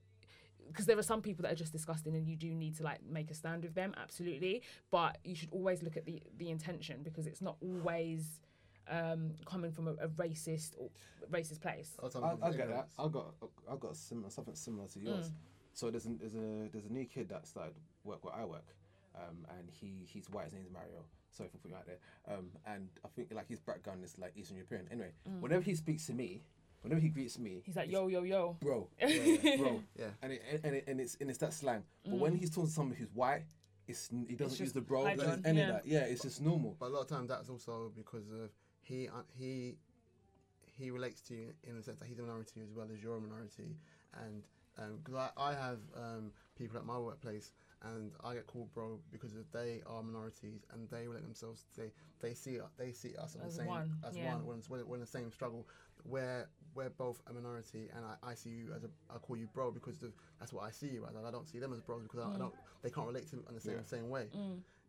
because 0.67 0.85
there 0.85 0.97
are 0.97 1.03
some 1.03 1.21
people 1.21 1.43
that 1.43 1.51
are 1.51 1.55
just 1.55 1.71
disgusting 1.71 2.15
and 2.15 2.27
you 2.27 2.35
do 2.35 2.53
need 2.53 2.77
to 2.77 2.83
like 2.83 2.99
make 3.03 3.31
a 3.31 3.33
stand 3.33 3.63
with 3.63 3.73
them 3.73 3.91
absolutely 3.99 4.61
but 4.91 5.17
you 5.23 5.33
should 5.33 5.49
always 5.51 5.81
look 5.81 5.97
at 5.97 6.05
the 6.05 6.21
the 6.37 6.51
intention 6.51 7.01
because 7.01 7.25
it's 7.25 7.41
not 7.41 7.57
always 7.59 8.39
um 8.89 9.31
coming 9.45 9.71
from 9.71 9.87
a, 9.87 9.91
a 9.93 10.07
racist 10.09 10.71
or 10.77 10.89
racist 11.31 11.61
place 11.61 11.95
A 11.99 12.03
lot 12.05 12.15
of 12.15 12.23
I, 12.23 12.29
times 12.29 12.39
I 12.43 12.47
it's 12.47 12.57
get 12.57 12.67
that. 12.67 12.73
ignorance. 12.73 12.93
I 12.97 13.07
got 13.07 13.33
I 13.71 13.75
got 13.75 13.95
similar 13.95 14.29
something 14.29 14.55
similar 14.55 14.87
to 14.87 14.99
yours. 14.99 15.31
So 15.73 15.89
there's 15.91 16.05
a, 16.05 16.09
there's 16.09 16.35
a 16.35 16.69
there's 16.71 16.85
a 16.85 16.91
new 16.91 17.05
kid 17.05 17.29
that 17.29 17.47
started 17.47 17.73
work 18.03 18.23
where 18.25 18.33
I 18.33 18.43
work, 18.45 18.65
um, 19.15 19.45
and 19.57 19.69
he 19.71 20.05
he's 20.05 20.29
white. 20.29 20.45
His 20.45 20.53
name's 20.53 20.71
Mario. 20.71 21.03
Sorry 21.31 21.47
for 21.49 21.57
putting 21.57 21.71
you 21.71 21.77
out 21.77 21.85
there. 21.85 21.99
Um, 22.35 22.47
and 22.65 22.89
I 23.05 23.07
think 23.09 23.31
like 23.33 23.47
his 23.47 23.59
background 23.59 24.03
is 24.03 24.17
like 24.17 24.33
Eastern 24.35 24.57
European. 24.57 24.87
Anyway, 24.91 25.11
whenever 25.39 25.61
he 25.61 25.75
speaks 25.75 26.07
to 26.07 26.13
me, 26.13 26.43
whenever 26.81 26.99
he 26.99 27.09
greets 27.09 27.37
me, 27.37 27.61
he's 27.65 27.75
like 27.75 27.89
yo 27.91 28.07
yo 28.07 28.23
yo 28.23 28.57
bro, 28.59 28.89
bro, 28.99 29.83
Yeah. 29.97 30.05
and 30.23 30.33
it, 30.33 30.41
and 30.63 30.75
it, 30.75 30.83
and 30.87 30.99
it's 30.99 31.15
and 31.21 31.29
it's 31.29 31.39
that 31.39 31.53
slang. 31.53 31.83
But 32.03 32.15
when 32.19 32.35
he's 32.35 32.49
talking 32.49 32.65
to 32.67 32.73
somebody 32.73 32.99
who's 32.99 33.13
white, 33.13 33.43
it's 33.87 34.09
he 34.27 34.35
doesn't 34.35 34.59
use 34.59 34.73
the 34.73 34.81
bro, 34.81 35.15
doesn't 35.15 35.45
any 35.45 35.59
yeah. 35.59 35.67
of 35.67 35.73
that. 35.75 35.85
Yeah, 35.85 35.99
it's 35.99 36.23
just 36.23 36.41
normal. 36.41 36.75
But 36.79 36.87
a 36.87 36.93
lot 36.93 37.01
of 37.01 37.07
times 37.07 37.29
that's 37.29 37.47
also 37.49 37.91
because 37.95 38.27
of 38.31 38.49
he 38.89 39.07
uh, 39.07 39.21
he 39.37 39.75
he 40.65 40.91
relates 40.91 41.21
to 41.21 41.33
you 41.35 41.47
in 41.63 41.75
the 41.77 41.83
sense 41.83 41.99
that 41.99 42.07
he's 42.07 42.19
a 42.19 42.21
minority 42.21 42.61
as 42.61 42.71
well 42.75 42.87
as 42.93 43.01
you're 43.03 43.17
a 43.17 43.21
minority, 43.21 43.75
and 44.25 44.43
because 45.03 45.15
I, 45.15 45.29
I 45.37 45.53
have 45.53 45.79
um, 45.95 46.31
people 46.57 46.77
at 46.77 46.85
my 46.85 46.97
workplace 46.97 47.51
and 47.83 48.11
I 48.23 48.33
get 48.33 48.47
called 48.47 48.73
bro 48.73 48.99
because 49.11 49.35
of 49.35 49.49
they 49.51 49.81
are 49.85 50.01
minorities 50.03 50.65
and 50.73 50.89
they 50.89 51.07
relate 51.07 51.23
themselves 51.23 51.65
they 51.77 51.91
they 52.21 52.33
see 52.33 52.59
they 52.77 52.91
see 52.91 53.15
us 53.15 53.35
as 53.35 53.45
As 53.47 53.53
the 53.55 53.59
same 53.59 53.67
one, 53.67 53.89
as 54.07 54.17
yeah. 54.17 54.25
one 54.35 54.45
when 54.45 54.61
we're, 54.69 54.85
we're 54.85 54.95
in 54.95 55.01
the 55.01 55.07
same 55.07 55.31
struggle. 55.31 55.65
We're 56.05 56.47
we're 56.75 56.89
both 56.89 57.21
a 57.29 57.33
minority 57.33 57.89
and 57.95 58.05
I, 58.05 58.31
I 58.31 58.33
see 58.35 58.49
you 58.51 58.73
as 58.75 58.83
a 58.83 58.89
I 59.13 59.17
call 59.17 59.37
you 59.37 59.47
bro 59.53 59.71
because 59.71 60.01
of, 60.03 60.11
that's 60.39 60.53
what 60.53 60.63
I 60.65 60.71
see 60.71 60.87
you 60.87 61.05
as. 61.09 61.15
I 61.15 61.31
don't 61.31 61.47
see 61.47 61.59
them 61.59 61.73
as 61.73 61.79
bros 61.81 62.03
because 62.03 62.19
I, 62.19 62.35
I 62.35 62.37
don't 62.37 62.53
they 62.81 62.89
can't 62.89 63.07
relate 63.07 63.29
to 63.31 63.35
me 63.37 63.43
in 63.49 63.55
the 63.55 63.61
same 63.61 63.75
Yeah. 63.75 63.83
same 63.85 64.09
way 64.09 64.27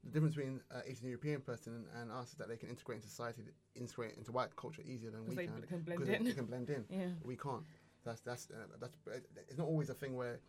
the 0.05 0.11
difference 0.11 0.35
between 0.35 0.61
uh, 0.75 0.81
Eastern 0.89 1.09
European 1.09 1.41
person 1.41 1.85
and, 2.01 2.11
us 2.11 2.29
is 2.29 2.35
that 2.35 2.49
they 2.49 2.57
can 2.57 2.69
integrate 2.69 2.97
into 2.97 3.09
society, 3.09 3.43
integrate 3.75 4.17
into 4.17 4.33
white 4.33 4.55
culture 4.57 4.83
easier 4.87 5.11
than 5.11 5.27
we 5.27 5.35
they 5.35 5.47
can. 5.47 5.61
because 5.85 6.07
they- 6.09 6.19
They 6.19 6.33
can 6.33 6.47
blend 6.47 6.71
in. 6.71 6.85
Yeah. 6.91 7.07
We 7.25 7.37
can't. 7.37 7.63
That's 8.05 8.21
that's 8.23 8.49
uh, 8.51 8.65
that's. 8.81 8.97
It's 9.49 9.59
not 9.59 9.67
always 9.67 9.91
a 9.91 9.95
thing 9.95 10.17
where. 10.17 10.41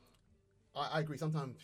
I, 0.75 0.87
I 0.93 0.99
agree. 1.01 1.17
Sometimes, 1.17 1.57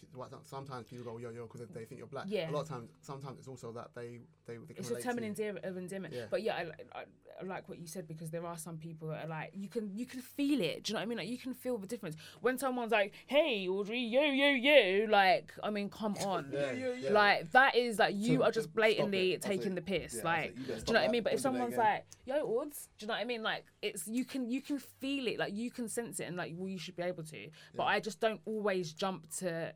sometimes 0.43 0.87
people 0.87 1.05
go 1.13 1.17
yo 1.17 1.29
yo 1.29 1.43
because 1.47 1.61
they 1.73 1.85
think 1.85 1.99
you're 1.99 2.07
black. 2.07 2.25
Yeah. 2.27 2.49
A 2.49 2.51
lot 2.51 2.61
of 2.61 2.69
times, 2.69 2.89
sometimes 3.01 3.39
it's 3.39 3.47
also 3.47 3.71
that 3.71 3.91
they 3.95 4.19
they, 4.45 4.55
they 4.57 4.73
can 4.73 4.75
it's 4.77 4.89
relate 4.89 5.01
a 5.01 5.03
term 5.07 5.17
to 5.17 5.21
of 5.29 5.39
you. 5.39 5.45
endear- 5.45 5.59
of 5.69 5.77
endearment. 5.77 6.13
Yeah. 6.13 6.25
But 6.29 6.43
yeah, 6.43 6.55
I, 6.55 6.61
I, 6.99 7.03
I 7.41 7.43
like 7.45 7.69
what 7.69 7.79
you 7.79 7.87
said 7.87 8.07
because 8.07 8.29
there 8.31 8.45
are 8.45 8.57
some 8.57 8.77
people 8.77 9.07
that 9.09 9.25
are 9.25 9.27
like 9.29 9.51
you 9.53 9.69
can 9.69 9.91
you 9.95 10.05
can 10.05 10.19
feel 10.21 10.59
it. 10.59 10.83
Do 10.83 10.89
you 10.91 10.93
know 10.95 10.99
what 10.99 11.03
I 11.03 11.05
mean? 11.05 11.17
Like 11.19 11.27
you 11.29 11.37
can 11.37 11.53
feel 11.53 11.77
the 11.77 11.87
difference 11.87 12.17
when 12.41 12.57
someone's 12.57 12.91
like, 12.91 13.13
"Hey, 13.27 13.67
Audrey, 13.69 13.99
you 13.99 14.19
you 14.19 14.47
you," 14.47 15.07
like 15.07 15.53
I 15.63 15.69
mean, 15.69 15.89
come 15.89 16.15
on, 16.25 16.49
Yeah, 16.51 16.71
yeah, 16.73 16.93
yeah. 16.99 17.11
like 17.11 17.51
that 17.51 17.75
is 17.77 17.99
like 17.99 18.15
you 18.15 18.39
So, 18.39 18.43
are 18.43 18.51
just 18.51 18.73
blatantly 18.73 19.37
taking 19.39 19.75
the 19.75 19.81
piss. 19.81 20.15
yeah, 20.17 20.23
like, 20.25 20.57
you 20.57 20.63
do 20.65 20.73
you 20.73 20.79
stop 20.79 20.93
know 20.95 20.99
what 21.01 21.09
I 21.09 21.11
mean? 21.11 21.23
But 21.23 21.33
if 21.33 21.41
Don't 21.41 21.53
someone's 21.53 21.77
like, 21.77 22.05
"Yo, 22.25 22.39
Ords," 22.41 22.89
do 22.97 23.05
you 23.05 23.07
know 23.07 23.13
what 23.13 23.21
I 23.21 23.25
mean? 23.25 23.43
Like 23.43 23.63
it's 23.81 24.05
you 24.07 24.25
can 24.25 24.49
you 24.49 24.61
can 24.61 24.79
feel 24.79 25.27
it. 25.27 25.39
Like 25.39 25.53
you 25.53 25.71
can 25.71 25.87
sense 25.87 26.19
it, 26.19 26.25
and 26.25 26.35
like 26.35 26.53
well, 26.57 26.67
you 26.67 26.77
should 26.79 26.95
be 26.97 27.03
able 27.03 27.23
to. 27.23 27.47
But 27.75 27.83
I 27.83 27.99
just 28.01 28.19
don't 28.19 28.41
always 28.45 28.91
jump 28.97 29.29
to 29.37 29.73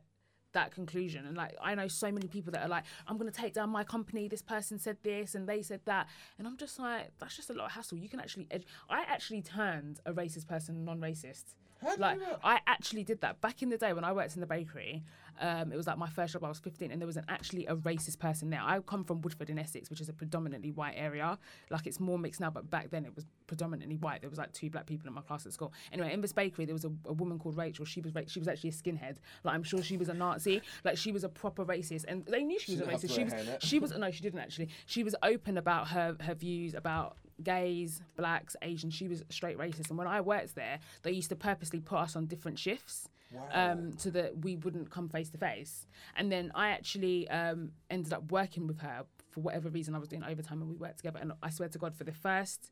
that 0.52 0.70
conclusion. 0.70 1.26
And 1.26 1.36
like 1.36 1.56
i 1.62 1.74
know 1.74 1.88
so 1.88 2.12
many 2.12 2.28
people 2.28 2.52
that 2.52 2.62
are 2.62 2.68
like 2.68 2.84
i'm 3.06 3.16
going 3.16 3.30
to 3.30 3.40
take 3.40 3.54
down 3.54 3.70
my 3.70 3.84
company. 3.84 4.28
This 4.28 4.42
person 4.42 4.78
said 4.78 4.98
this 5.02 5.34
and 5.34 5.48
they 5.48 5.62
said 5.62 5.80
that. 5.86 6.08
And 6.38 6.46
i'm 6.46 6.56
just 6.56 6.78
like 6.78 7.10
that's 7.18 7.36
just 7.36 7.50
a 7.50 7.54
lot 7.54 7.66
of 7.66 7.72
hassle. 7.72 7.98
You 7.98 8.08
can 8.08 8.20
actually 8.20 8.46
ed- 8.50 8.66
i 8.90 9.02
actually 9.02 9.42
turned 9.42 10.00
a 10.06 10.12
racist 10.12 10.46
person 10.46 10.84
non-racist 10.84 11.54
like 11.98 12.18
I 12.42 12.60
actually 12.66 13.04
did 13.04 13.20
that 13.20 13.40
back 13.40 13.62
in 13.62 13.68
the 13.68 13.78
day 13.78 13.92
when 13.92 14.04
I 14.04 14.12
worked 14.12 14.34
in 14.34 14.40
the 14.40 14.46
bakery. 14.46 15.02
Um, 15.40 15.72
it 15.72 15.76
was 15.76 15.86
like 15.86 15.98
my 15.98 16.08
first 16.08 16.34
job. 16.34 16.44
I 16.44 16.48
was 16.48 16.58
15, 16.58 16.90
and 16.90 17.00
there 17.00 17.06
was 17.06 17.16
an 17.16 17.24
actually 17.28 17.66
a 17.66 17.74
racist 17.74 18.18
person 18.18 18.50
there. 18.50 18.60
I 18.62 18.78
come 18.80 19.02
from 19.04 19.22
Woodford 19.22 19.50
in 19.50 19.58
Essex, 19.58 19.90
which 19.90 20.00
is 20.00 20.08
a 20.08 20.12
predominantly 20.12 20.70
white 20.70 20.94
area. 20.96 21.38
Like 21.70 21.86
it's 21.86 21.98
more 21.98 22.18
mixed 22.18 22.40
now, 22.40 22.50
but 22.50 22.70
back 22.70 22.90
then 22.90 23.04
it 23.04 23.14
was 23.14 23.26
predominantly 23.46 23.96
white. 23.96 24.20
There 24.20 24.30
was 24.30 24.38
like 24.38 24.52
two 24.52 24.70
black 24.70 24.86
people 24.86 25.08
in 25.08 25.14
my 25.14 25.22
class 25.22 25.46
at 25.46 25.52
school. 25.52 25.72
Anyway, 25.92 26.12
in 26.12 26.20
this 26.20 26.32
bakery 26.32 26.64
there 26.64 26.74
was 26.74 26.84
a, 26.84 26.92
a 27.06 27.12
woman 27.12 27.38
called 27.38 27.56
Rachel. 27.56 27.84
She 27.84 28.00
was 28.00 28.12
she 28.26 28.38
was 28.38 28.48
actually 28.48 28.70
a 28.70 28.72
skinhead. 28.72 29.16
Like 29.42 29.54
I'm 29.54 29.62
sure 29.62 29.82
she 29.82 29.96
was 29.96 30.08
a 30.08 30.14
Nazi. 30.14 30.62
Like 30.84 30.96
she 30.96 31.12
was 31.12 31.24
a 31.24 31.28
proper 31.28 31.64
racist, 31.64 32.04
and 32.06 32.24
they 32.26 32.44
knew 32.44 32.58
she, 32.58 32.72
was 32.72 32.80
a 32.80 32.84
didn't 32.84 32.92
have 32.92 33.00
to 33.00 33.06
racist. 33.08 33.14
She 33.14 33.24
was 33.24 33.62
she 33.62 33.78
was 33.78 33.98
no, 33.98 34.10
she 34.10 34.22
didn't 34.22 34.40
actually. 34.40 34.68
She 34.86 35.02
was 35.02 35.14
open 35.22 35.58
about 35.58 35.88
her 35.88 36.16
her 36.20 36.34
views 36.34 36.74
about 36.74 37.16
gays, 37.42 38.02
blacks, 38.16 38.56
Asians. 38.62 38.94
She 38.94 39.08
was 39.08 39.22
straight 39.28 39.58
racist. 39.58 39.88
And 39.90 39.98
when 39.98 40.06
I 40.06 40.20
worked 40.20 40.54
there, 40.54 40.78
they 41.02 41.12
used 41.12 41.28
to 41.30 41.36
purposely 41.36 41.80
put 41.80 41.98
us 41.98 42.16
on 42.16 42.26
different 42.26 42.58
shifts. 42.58 43.08
Um, 43.54 43.96
so 43.96 44.10
that 44.10 44.44
we 44.44 44.56
wouldn't 44.56 44.90
come 44.90 45.08
face 45.08 45.30
to 45.30 45.38
face, 45.38 45.86
and 46.16 46.30
then 46.30 46.52
I 46.54 46.68
actually 46.68 47.26
um, 47.30 47.72
ended 47.88 48.12
up 48.12 48.30
working 48.30 48.66
with 48.66 48.80
her 48.80 49.06
for 49.30 49.40
whatever 49.40 49.70
reason. 49.70 49.94
I 49.94 49.98
was 49.98 50.10
doing 50.10 50.22
overtime, 50.22 50.60
and 50.60 50.68
we 50.68 50.76
worked 50.76 50.98
together. 50.98 51.18
And 51.18 51.32
I 51.42 51.48
swear 51.48 51.70
to 51.70 51.78
God, 51.78 51.94
for 51.94 52.04
the 52.04 52.12
first 52.12 52.70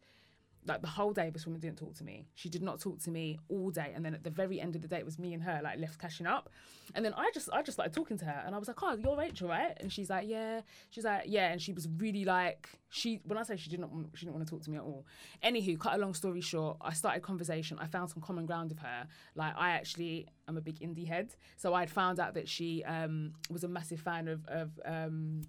like 0.67 0.83
the 0.83 0.89
whole 0.89 1.13
day 1.13 1.31
this 1.31 1.47
woman 1.47 1.61
didn't 1.61 1.79
talk 1.79 1.95
to 1.95 2.05
me. 2.05 2.27
She 2.35 2.49
did 2.49 2.63
not 2.63 2.81
talk 2.81 3.01
to 3.03 3.11
me 3.11 3.39
all 3.49 3.71
day. 3.71 3.93
And 3.95 4.05
then 4.05 4.15
at 4.15 4.25
the 4.25 4.31
very 4.31 4.61
end 4.61 4.77
of 4.77 4.83
the 4.83 4.89
day 4.89 4.99
it 4.99 5.05
was 5.05 5.19
me 5.19 5.33
and 5.33 5.43
her 5.43 5.61
like 5.63 5.79
left 5.79 5.99
cashing 5.99 6.27
up. 6.27 6.51
And 6.95 7.05
then 7.05 7.15
i 7.17 7.31
just 7.33 7.49
i 7.53 7.63
just 7.63 7.77
started 7.77 7.95
talking 7.95 8.19
to 8.19 8.25
her 8.25 8.43
and 8.45 8.55
i 8.55 8.59
was 8.59 8.67
like 8.67 8.83
oh 8.83 8.95
you're 8.95 9.17
rachel 9.17 9.49
right? 9.49 9.77
And 9.81 9.93
she's 9.93 10.11
like 10.11 10.29
yeah. 10.29 10.61
She's 10.91 11.05
like 11.05 11.25
yeah. 11.27 11.51
And 11.53 11.63
she 11.63 11.73
was 11.73 11.89
really 11.97 12.25
like 12.25 12.69
she 12.91 13.21
when 13.25 13.39
i 13.39 13.43
say 13.43 13.57
she 13.57 13.71
didn't 13.71 13.91
want, 13.91 14.09
she 14.15 14.27
didn't 14.27 14.37
want 14.37 14.47
to 14.47 14.51
talk 14.51 14.63
to 14.65 14.71
me 14.71 14.77
at 14.77 14.83
all. 14.83 15.07
Anywho 15.43 15.79
cut 15.79 15.95
a 15.95 15.99
long 15.99 16.15
story 16.15 16.41
short 16.41 16.77
i 16.81 16.93
started 16.93 17.23
conversation. 17.23 17.79
I 17.81 17.87
found 17.87 18.11
some 18.11 18.21
common 18.21 18.45
ground 18.45 18.71
with 18.71 18.81
her. 18.81 19.07
Like 19.35 19.55
i 19.57 19.71
actually 19.71 20.27
am 20.49 20.57
a 20.57 20.61
big 20.61 20.81
indie 20.81 21.07
head. 21.07 21.35
So 21.57 21.73
i'd 21.75 21.91
found 21.91 22.21
out 22.21 22.35
that 22.35 22.49
she 22.49 22.85
um 22.85 23.33
was 23.51 23.65
a 23.65 23.69
massive 23.69 24.01
fan 24.01 24.29
of 24.29 24.45
of 24.47 24.79
um 24.85 25.43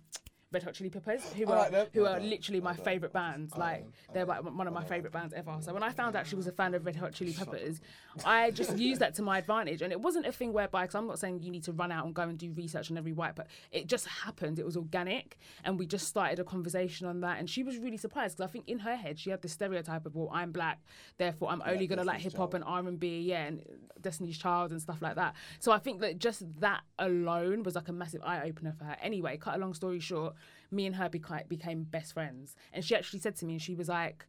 Red 0.51 0.63
Hot 0.63 0.73
Chili 0.73 0.89
Peppers, 0.89 1.21
who 1.33 1.45
I 1.47 1.51
are 1.51 1.71
like 1.71 1.93
who 1.93 2.05
I 2.05 2.09
are 2.09 2.13
like 2.13 2.21
them. 2.21 2.29
literally 2.29 2.59
my 2.59 2.73
favorite 2.73 3.13
bands. 3.13 3.55
Like 3.55 3.85
they're 4.13 4.25
like 4.25 4.43
one 4.43 4.67
of 4.67 4.73
my 4.73 4.83
favorite 4.83 5.13
bands 5.13 5.33
ever. 5.33 5.57
So 5.61 5.73
when 5.73 5.83
I 5.83 5.91
found 5.91 6.15
out 6.15 6.27
she 6.27 6.35
was 6.35 6.47
a 6.47 6.51
fan 6.51 6.73
of 6.73 6.85
Red 6.85 6.97
Hot 6.97 7.13
Chili 7.13 7.33
Peppers, 7.33 7.79
I 8.25 8.51
just 8.51 8.77
used 8.77 8.99
that 8.99 9.15
to 9.15 9.21
my 9.21 9.37
advantage. 9.37 9.81
And 9.81 9.93
it 9.93 10.01
wasn't 10.01 10.25
a 10.25 10.31
thing 10.31 10.51
whereby, 10.51 10.83
because 10.83 10.95
I'm 10.95 11.07
not 11.07 11.19
saying 11.19 11.41
you 11.41 11.51
need 11.51 11.63
to 11.63 11.71
run 11.71 11.91
out 11.91 12.05
and 12.05 12.13
go 12.13 12.23
and 12.23 12.37
do 12.37 12.51
research 12.51 12.91
on 12.91 12.97
every 12.97 13.13
white, 13.13 13.35
but 13.35 13.47
it 13.71 13.87
just 13.87 14.07
happened. 14.07 14.59
It 14.59 14.65
was 14.65 14.75
organic, 14.75 15.37
and 15.63 15.79
we 15.79 15.85
just 15.85 16.07
started 16.07 16.39
a 16.39 16.43
conversation 16.43 17.07
on 17.07 17.21
that. 17.21 17.39
And 17.39 17.49
she 17.49 17.63
was 17.63 17.77
really 17.77 17.97
surprised 17.97 18.35
because 18.37 18.49
I 18.49 18.51
think 18.51 18.67
in 18.67 18.79
her 18.79 18.95
head 18.95 19.19
she 19.19 19.29
had 19.29 19.41
this 19.41 19.53
stereotype 19.53 20.05
of, 20.05 20.15
well, 20.15 20.29
I'm 20.33 20.51
black, 20.51 20.81
therefore 21.17 21.49
I'm 21.49 21.61
only 21.65 21.87
gonna 21.87 22.03
like 22.03 22.19
hip 22.19 22.35
hop 22.35 22.53
and 22.53 22.63
R 22.63 22.79
and 22.79 22.99
B, 22.99 23.21
yeah, 23.21 23.45
and 23.45 23.63
Destiny's 24.01 24.37
Child 24.37 24.71
and 24.71 24.81
stuff 24.81 25.01
like 25.01 25.15
that. 25.15 25.35
So 25.59 25.71
I 25.71 25.77
think 25.77 26.01
that 26.01 26.19
just 26.19 26.43
that 26.59 26.81
alone 26.99 27.63
was 27.63 27.75
like 27.75 27.87
a 27.87 27.93
massive 27.93 28.21
eye 28.25 28.41
opener 28.43 28.73
for 28.77 28.83
her. 28.85 28.97
Anyway, 29.01 29.37
cut 29.37 29.55
a 29.55 29.57
long 29.57 29.73
story 29.73 29.99
short, 29.99 30.35
me 30.71 30.85
and 30.85 30.95
her 30.95 31.09
beca- 31.09 31.47
became 31.47 31.83
best 31.83 32.13
friends, 32.13 32.55
and 32.73 32.83
she 32.83 32.95
actually 32.95 33.19
said 33.19 33.35
to 33.37 33.45
me, 33.45 33.53
and 33.53 33.61
she 33.61 33.75
was 33.75 33.89
like, 33.89 34.25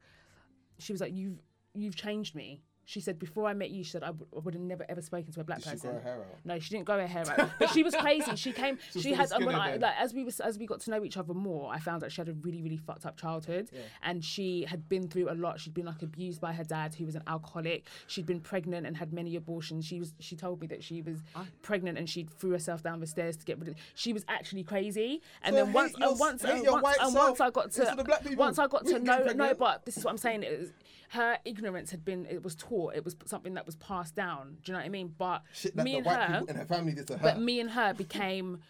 she 0.79 0.93
was 0.93 1.01
like, 1.01 1.15
you've 1.15 1.41
you've 1.75 1.97
changed 1.97 2.35
me. 2.35 2.63
She 2.85 3.01
said, 3.01 3.19
before 3.19 3.47
I 3.47 3.55
met 3.55 3.71
you, 3.71 3.85
she 3.85 3.91
said, 3.93 4.03
I 4.03 4.09
w- 4.09 4.27
I 4.37 4.41
would 4.41 4.55
have 4.55 4.63
never 4.63 4.85
ever 4.89 5.01
spoken 5.01 5.33
to 5.33 5.41
a 5.41 5.45
black 5.45 5.59
Did 5.59 5.65
she 5.67 5.71
person. 5.71 5.91
grow 5.91 5.99
her 6.01 6.05
hair 6.05 6.15
out? 6.17 6.27
No, 6.45 6.59
she 6.59 6.71
didn't 6.71 6.85
grow 6.87 6.99
her 6.99 7.07
hair 7.07 7.25
out, 7.31 7.51
but 7.61 7.71
she 7.71 7.83
was 7.85 7.95
crazy. 7.95 8.35
She 8.35 8.53
came. 8.53 8.77
She 8.91 8.99
was 8.99 9.03
she 9.05 9.13
had. 9.13 9.31
And 9.31 9.47
when 9.47 9.55
I, 9.55 9.77
like, 9.77 9.95
as 9.99 10.13
we 10.13 10.25
was 10.25 10.41
as 10.41 10.59
we 10.59 10.67
got 10.67 10.81
to 10.81 10.91
know 10.91 11.05
each 11.05 11.17
other 11.17 11.33
more, 11.33 11.73
I 11.73 11.79
found 11.79 12.03
out 12.03 12.11
she 12.11 12.21
had 12.21 12.29
a 12.29 12.33
really 12.33 12.61
really 12.61 12.77
fucked 12.77 13.07
up 13.07 13.17
childhood, 13.17 13.71
and 14.03 14.25
she 14.25 14.65
had 14.65 14.89
been 14.89 15.07
through 15.09 15.31
a 15.31 15.35
lot. 15.35 15.61
She'd 15.61 15.75
been 15.75 15.87
like 15.87 16.03
abused 16.03 16.41
by 16.41 16.53
her 16.53 16.65
dad, 16.65 16.95
who 16.97 17.07
was 17.07 17.15
an 17.15 17.23
alcoholic. 17.29 17.87
She'd 18.09 18.27
been 18.27 18.41
pregnant 18.41 18.87
and 18.87 18.97
had 18.97 19.13
many 19.13 19.37
abortions. 19.37 19.85
She 19.87 20.01
was. 20.01 20.15
She 20.19 20.35
told 20.35 20.61
me 20.61 20.67
that 20.67 20.83
she 20.83 21.03
was 21.03 21.23
pregnant 21.63 21.99
and 21.99 22.11
she 22.11 22.25
threw 22.39 22.51
herself 22.51 22.83
down 22.83 22.99
the 22.99 23.07
stairs 23.07 23.37
to 23.37 23.45
get 23.45 23.59
rid 23.61 23.69
of. 23.69 23.75
She 23.95 24.13
was 24.13 24.25
actually 24.29 24.65
crazy. 24.65 25.23
And 25.45 25.55
So 25.55 25.65
then 25.65 25.73
once 25.73 25.95
uh, 25.95 25.99
your- 25.99 26.11
and 26.11 26.19
once 26.21 26.43
hate 26.43 26.67
uh, 26.67 26.73
and 26.75 26.83
once, 26.83 26.99
uh, 26.99 27.07
and 27.07 27.15
once 27.15 27.41
I 27.41 27.51
got 27.51 27.71
to 27.73 28.05
once 28.37 28.59
I 28.59 28.67
got 28.67 28.87
to 28.87 28.99
know 28.99 29.25
no, 29.37 29.55
but 29.55 29.85
this 29.85 29.97
is 29.97 30.05
what 30.05 30.11
I'm 30.11 30.19
saying 30.19 30.43
is 30.43 30.73
her 31.11 31.37
ignorance 31.45 31.91
had 31.91 32.05
been 32.05 32.25
it 32.27 32.43
was 32.43 32.55
It 32.95 33.05
was 33.05 33.17
something 33.27 33.55
that 33.55 33.67
was 33.67 33.77
passed 33.77 34.15
down. 34.15 34.57
Do 34.63 34.71
you 34.71 34.75
know 34.75 34.81
what 34.81 34.87
I 34.87 34.91
mean? 34.91 35.15
But 35.17 35.43
Shit 35.53 35.77
me 35.77 35.97
and 35.97 36.07
her, 36.07 36.43
in 36.49 36.57
her 36.57 36.65
family 36.65 36.93
did 36.93 37.07
to 37.09 37.19
her. 37.19 37.23
but 37.23 37.41
me 37.41 37.61
and 37.61 37.71
her 37.71 37.93
became 37.95 38.61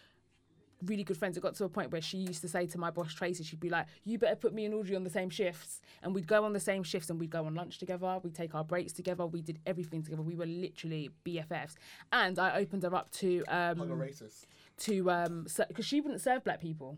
really 0.85 1.03
good 1.03 1.17
friends. 1.17 1.37
It 1.37 1.41
got 1.41 1.55
to 1.55 1.63
a 1.63 1.69
point 1.69 1.91
where 1.91 2.01
she 2.01 2.17
used 2.17 2.41
to 2.41 2.49
say 2.49 2.65
to 2.67 2.77
my 2.77 2.91
boss 2.91 3.13
Tracy, 3.13 3.43
she'd 3.43 3.59
be 3.59 3.69
like, 3.69 3.85
"You 4.03 4.17
better 4.17 4.35
put 4.35 4.53
me 4.53 4.65
and 4.65 4.73
Audrey 4.73 4.95
on 4.95 5.03
the 5.03 5.09
same 5.09 5.29
shifts," 5.29 5.81
and 6.01 6.13
we'd 6.13 6.27
go 6.27 6.43
on 6.43 6.53
the 6.53 6.59
same 6.59 6.83
shifts 6.83 7.09
and 7.09 7.19
we'd 7.19 7.29
go 7.29 7.45
on 7.45 7.55
lunch 7.55 7.79
together. 7.79 8.19
We'd 8.23 8.35
take 8.35 8.53
our 8.55 8.63
breaks 8.63 8.93
together. 8.93 9.25
We 9.25 9.41
did 9.41 9.59
everything 9.65 10.03
together. 10.03 10.21
We 10.21 10.35
were 10.35 10.45
literally 10.45 11.09
BFFs. 11.25 11.75
And 12.11 12.37
I 12.37 12.57
opened 12.59 12.83
her 12.83 12.93
up 12.93 13.11
to 13.11 13.39
Like 13.47 13.49
a 13.49 13.81
um, 13.81 13.89
racist. 13.89 14.45
To 14.79 15.09
um 15.11 15.47
because 15.67 15.85
she 15.85 16.01
wouldn't 16.01 16.21
serve 16.21 16.43
black 16.43 16.59
people. 16.61 16.97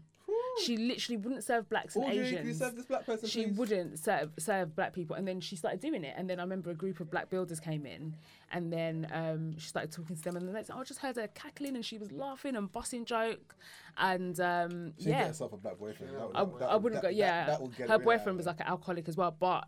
She 0.64 0.78
literally 0.78 1.18
wouldn't 1.18 1.44
serve 1.44 1.68
blacks 1.68 1.98
and 1.98 2.06
Audrey, 2.06 2.20
Asians. 2.20 2.60
serve 2.60 2.78
this 2.78 2.86
black 2.86 3.06
person, 3.06 3.28
she 3.28 3.44
please? 3.44 3.58
wouldn't 3.58 4.00
serve 4.00 4.30
serve 4.40 4.74
black 4.74 4.94
people, 4.94 5.18
and 5.18 5.28
then 5.28 5.42
she 5.42 5.58
started 5.58 5.82
doing 5.82 6.06
it. 6.06 6.14
And 6.18 6.30
then 6.30 6.40
I 6.40 6.44
remember 6.44 6.72
a 6.72 6.74
group 6.74 7.02
of 7.02 7.12
black 7.12 7.30
builders 7.30 7.60
came 7.60 7.86
in, 7.86 8.16
and 8.54 8.72
then 8.72 9.06
um, 9.12 9.58
she 9.60 9.68
started 9.68 9.92
talking 9.92 10.16
to 10.16 10.22
them, 10.22 10.38
and 10.38 10.48
then 10.48 10.56
I 10.56 10.84
just 10.86 11.00
heard 11.02 11.18
her 11.18 11.28
cackling, 11.28 11.76
and 11.76 11.84
she 11.86 11.98
was 11.98 12.10
laughing 12.14 12.56
and 12.56 12.72
bossing 12.72 13.04
joke, 13.04 13.54
and 13.98 14.40
um, 14.40 14.94
She 14.98 15.10
yeah, 15.10 15.20
get 15.20 15.28
herself 15.28 15.52
a 15.52 15.58
black 15.58 15.78
boyfriend. 15.78 16.14
That 16.16 16.28
would- 16.28 16.36
I, 16.38 16.46
that 16.46 16.70
I 16.70 16.74
would- 16.76 16.84
wouldn't 16.84 17.02
that- 17.02 17.08
go. 17.10 17.14
Yeah, 17.14 17.46
That, 17.48 17.52
that 17.52 17.62
would 17.62 17.76
get 17.76 17.90
her 17.90 18.00
boyfriend 18.00 18.38
was 18.38 18.46
like 18.46 18.62
an 18.62 18.68
alcoholic 18.68 19.10
as 19.10 19.18
well, 19.18 19.36
but. 19.38 19.68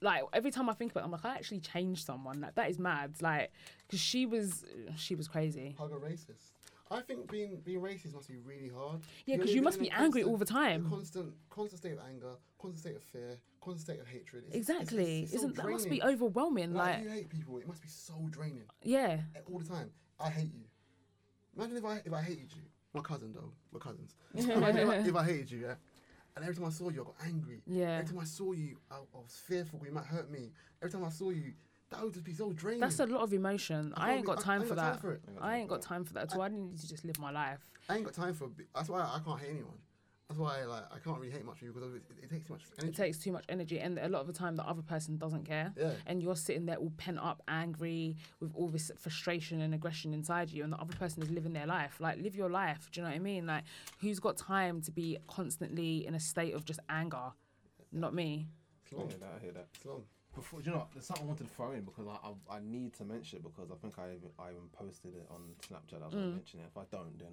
Like 0.00 0.24
every 0.34 0.50
time 0.50 0.68
I 0.68 0.74
think 0.74 0.90
about, 0.90 1.00
it, 1.02 1.04
I'm 1.04 1.12
like, 1.12 1.24
I 1.24 1.34
actually 1.36 1.60
changed 1.60 2.04
someone. 2.04 2.38
Like 2.38 2.56
that 2.56 2.68
is 2.68 2.78
mad. 2.78 3.14
Like, 3.22 3.50
because 3.86 4.00
she 4.00 4.26
was, 4.26 4.62
she 4.98 5.14
was 5.14 5.28
crazy. 5.28 5.74
Hug 5.78 5.92
a 5.92 5.94
racist. 5.94 6.50
I 6.90 7.00
think 7.00 7.30
being 7.30 7.60
being 7.64 7.80
racist 7.80 8.14
must 8.14 8.28
be 8.28 8.36
really 8.36 8.68
hard. 8.68 9.00
Yeah, 9.24 9.36
You're 9.36 9.44
'cause 9.46 9.54
you 9.54 9.62
must 9.62 9.80
be 9.80 9.90
angry 9.90 10.22
constant- 10.22 10.26
all 10.28 10.36
the 10.36 10.44
time. 10.44 10.88
Constant, 10.88 11.34
constant 11.50 11.78
state 11.80 11.92
of 11.92 12.00
anger, 12.06 12.36
constant 12.58 12.80
state 12.80 12.96
of 12.96 13.02
fear, 13.02 13.38
constant 13.60 13.80
state 13.96 14.00
of 14.00 14.06
hatred. 14.06 14.44
It's- 14.48 14.68
it's- 14.68 14.80
Exactly. 14.82 15.22
it's 15.22 15.32
so 15.32 15.36
Isn't 15.38 15.56
that 15.56 15.68
must 15.68 15.88
be 15.88 16.02
overwhelming? 16.02 16.74
Like, 16.74 16.96
Like, 16.96 17.04
you 17.04 17.10
hate 17.10 17.28
people, 17.30 17.58
it 17.58 17.66
must 17.66 17.82
be 17.82 17.88
so 17.88 18.14
draining 18.30 18.64
yeah, 18.82 19.22
all 19.50 19.58
the 19.58 19.64
time. 19.68 19.90
I 20.20 20.28
hate 20.30 20.52
you. 20.52 20.64
Imagine 21.56 21.76
if 21.78 21.84
I 21.84 21.96
if 22.04 22.12
I 22.12 22.20
hated 22.22 22.52
you. 22.54 22.62
My 22.92 23.00
cousin 23.00 23.32
though, 23.32 23.52
we're 23.72 23.80
cousins. 23.80 24.14
If, 24.34 24.48
I, 24.50 24.70
if 25.08 25.16
I 25.16 25.24
hated 25.24 25.50
you, 25.50 25.60
yeah. 25.60 25.74
And 26.36 26.44
every 26.44 26.54
time 26.56 26.64
I 26.66 26.70
saw 26.70 26.90
you, 26.90 27.00
I 27.02 27.04
got 27.04 27.16
angry. 27.26 27.62
Yeah. 27.66 27.98
Every 27.98 28.08
time 28.12 28.18
I 28.18 28.24
saw 28.24 28.52
you, 28.52 28.76
I, 28.90 28.96
I 28.96 29.18
was 29.18 29.36
fearful 29.46 29.80
you 29.84 29.92
might 29.92 30.04
hurt 30.06 30.30
me. 30.30 30.52
Every 30.82 30.90
time 30.92 31.04
I 31.04 31.08
saw 31.08 31.30
you, 31.30 31.54
that 31.96 32.04
would 32.04 32.12
just 32.14 32.24
be 32.24 32.32
so 32.32 32.52
draining. 32.52 32.80
that's 32.80 32.98
a 33.00 33.06
lot 33.06 33.22
of 33.22 33.32
emotion. 33.32 33.92
I, 33.96 34.00
can't 34.06 34.10
ain't 34.18 34.22
be- 34.22 34.26
got 34.26 34.38
I- 34.38 34.40
I 34.40 34.44
time 34.44 34.62
for 34.62 34.74
got 34.74 34.82
time 34.82 34.92
that. 34.92 35.00
for 35.00 35.12
it. 35.12 35.22
I 35.40 35.56
ain't 35.58 35.68
got 35.68 35.82
time 35.82 36.04
for 36.04 36.12
that 36.14 36.24
at 36.24 36.34
all. 36.36 36.42
I 36.42 36.48
need 36.48 36.78
to 36.78 36.88
just 36.88 37.04
live 37.04 37.18
my 37.18 37.30
life. 37.30 37.60
I 37.88 37.96
ain't 37.96 38.04
got 38.04 38.14
time 38.14 38.34
for. 38.34 38.48
bi- 38.48 38.64
That's 38.74 38.88
why 38.88 39.00
I 39.00 39.20
can't 39.24 39.40
hate 39.40 39.50
anyone. 39.50 39.78
That's 40.28 40.38
why 40.40 40.64
like 40.64 40.84
I 40.90 40.98
can't 41.00 41.18
really 41.18 41.30
hate 41.30 41.44
much 41.44 41.60
people 41.60 41.74
because 41.82 41.94
it, 41.96 42.02
it 42.22 42.30
takes 42.30 42.46
too 42.46 42.54
much 42.54 42.62
energy. 42.78 42.88
It 42.88 42.96
takes 42.96 43.18
too 43.18 43.30
much 43.32 43.44
energy, 43.50 43.78
and 43.78 43.98
a 43.98 44.08
lot 44.08 44.22
of 44.22 44.26
the 44.26 44.32
time, 44.32 44.56
the 44.56 44.66
other 44.66 44.80
person 44.80 45.18
doesn't 45.18 45.44
care. 45.44 45.70
Yeah. 45.78 45.90
And 46.06 46.22
you're 46.22 46.34
sitting 46.34 46.64
there 46.64 46.76
all 46.76 46.90
pent 46.96 47.18
up, 47.18 47.42
angry, 47.46 48.16
with 48.40 48.50
all 48.54 48.68
this 48.68 48.90
frustration 48.96 49.60
and 49.60 49.74
aggression 49.74 50.14
inside 50.14 50.48
you, 50.50 50.64
and 50.64 50.72
the 50.72 50.78
other 50.78 50.94
person 50.96 51.22
is 51.22 51.30
living 51.30 51.52
their 51.52 51.66
life. 51.66 51.96
Like, 52.00 52.18
live 52.22 52.34
your 52.34 52.48
life. 52.48 52.88
Do 52.90 53.00
you 53.00 53.04
know 53.04 53.10
what 53.10 53.16
I 53.16 53.18
mean? 53.20 53.46
Like, 53.46 53.64
who's 54.00 54.18
got 54.18 54.38
time 54.38 54.80
to 54.82 54.90
be 54.90 55.18
constantly 55.28 56.06
in 56.06 56.14
a 56.14 56.20
state 56.20 56.54
of 56.54 56.64
just 56.64 56.80
anger? 56.88 57.32
Not 57.92 58.14
me. 58.14 58.48
It's 58.86 58.94
I 58.94 58.96
long. 58.96 59.08
hear 59.10 59.18
that. 59.18 59.32
I 59.36 59.42
hear 59.44 59.52
that. 59.52 59.66
It's 59.74 59.84
long. 59.84 60.04
Before, 60.34 60.60
do 60.60 60.70
you 60.70 60.76
know, 60.76 60.86
there's 60.92 61.06
something 61.06 61.24
I 61.24 61.28
wanted 61.28 61.48
to 61.48 61.54
throw 61.54 61.72
in 61.72 61.82
because 61.82 62.06
I, 62.08 62.28
I, 62.28 62.56
I 62.56 62.60
need 62.60 62.92
to 62.94 63.04
mention 63.04 63.38
it 63.38 63.44
because 63.44 63.70
I 63.70 63.76
think 63.76 63.98
I 63.98 64.06
even, 64.16 64.30
I 64.38 64.50
even 64.50 64.68
posted 64.72 65.14
it 65.14 65.26
on 65.30 65.40
Snapchat. 65.62 66.02
I 66.02 66.06
was 66.06 66.14
going 66.14 66.30
to 66.30 66.36
mention 66.36 66.60
it. 66.60 66.66
If 66.70 66.76
I 66.76 66.84
don't, 66.90 67.18
then 67.18 67.28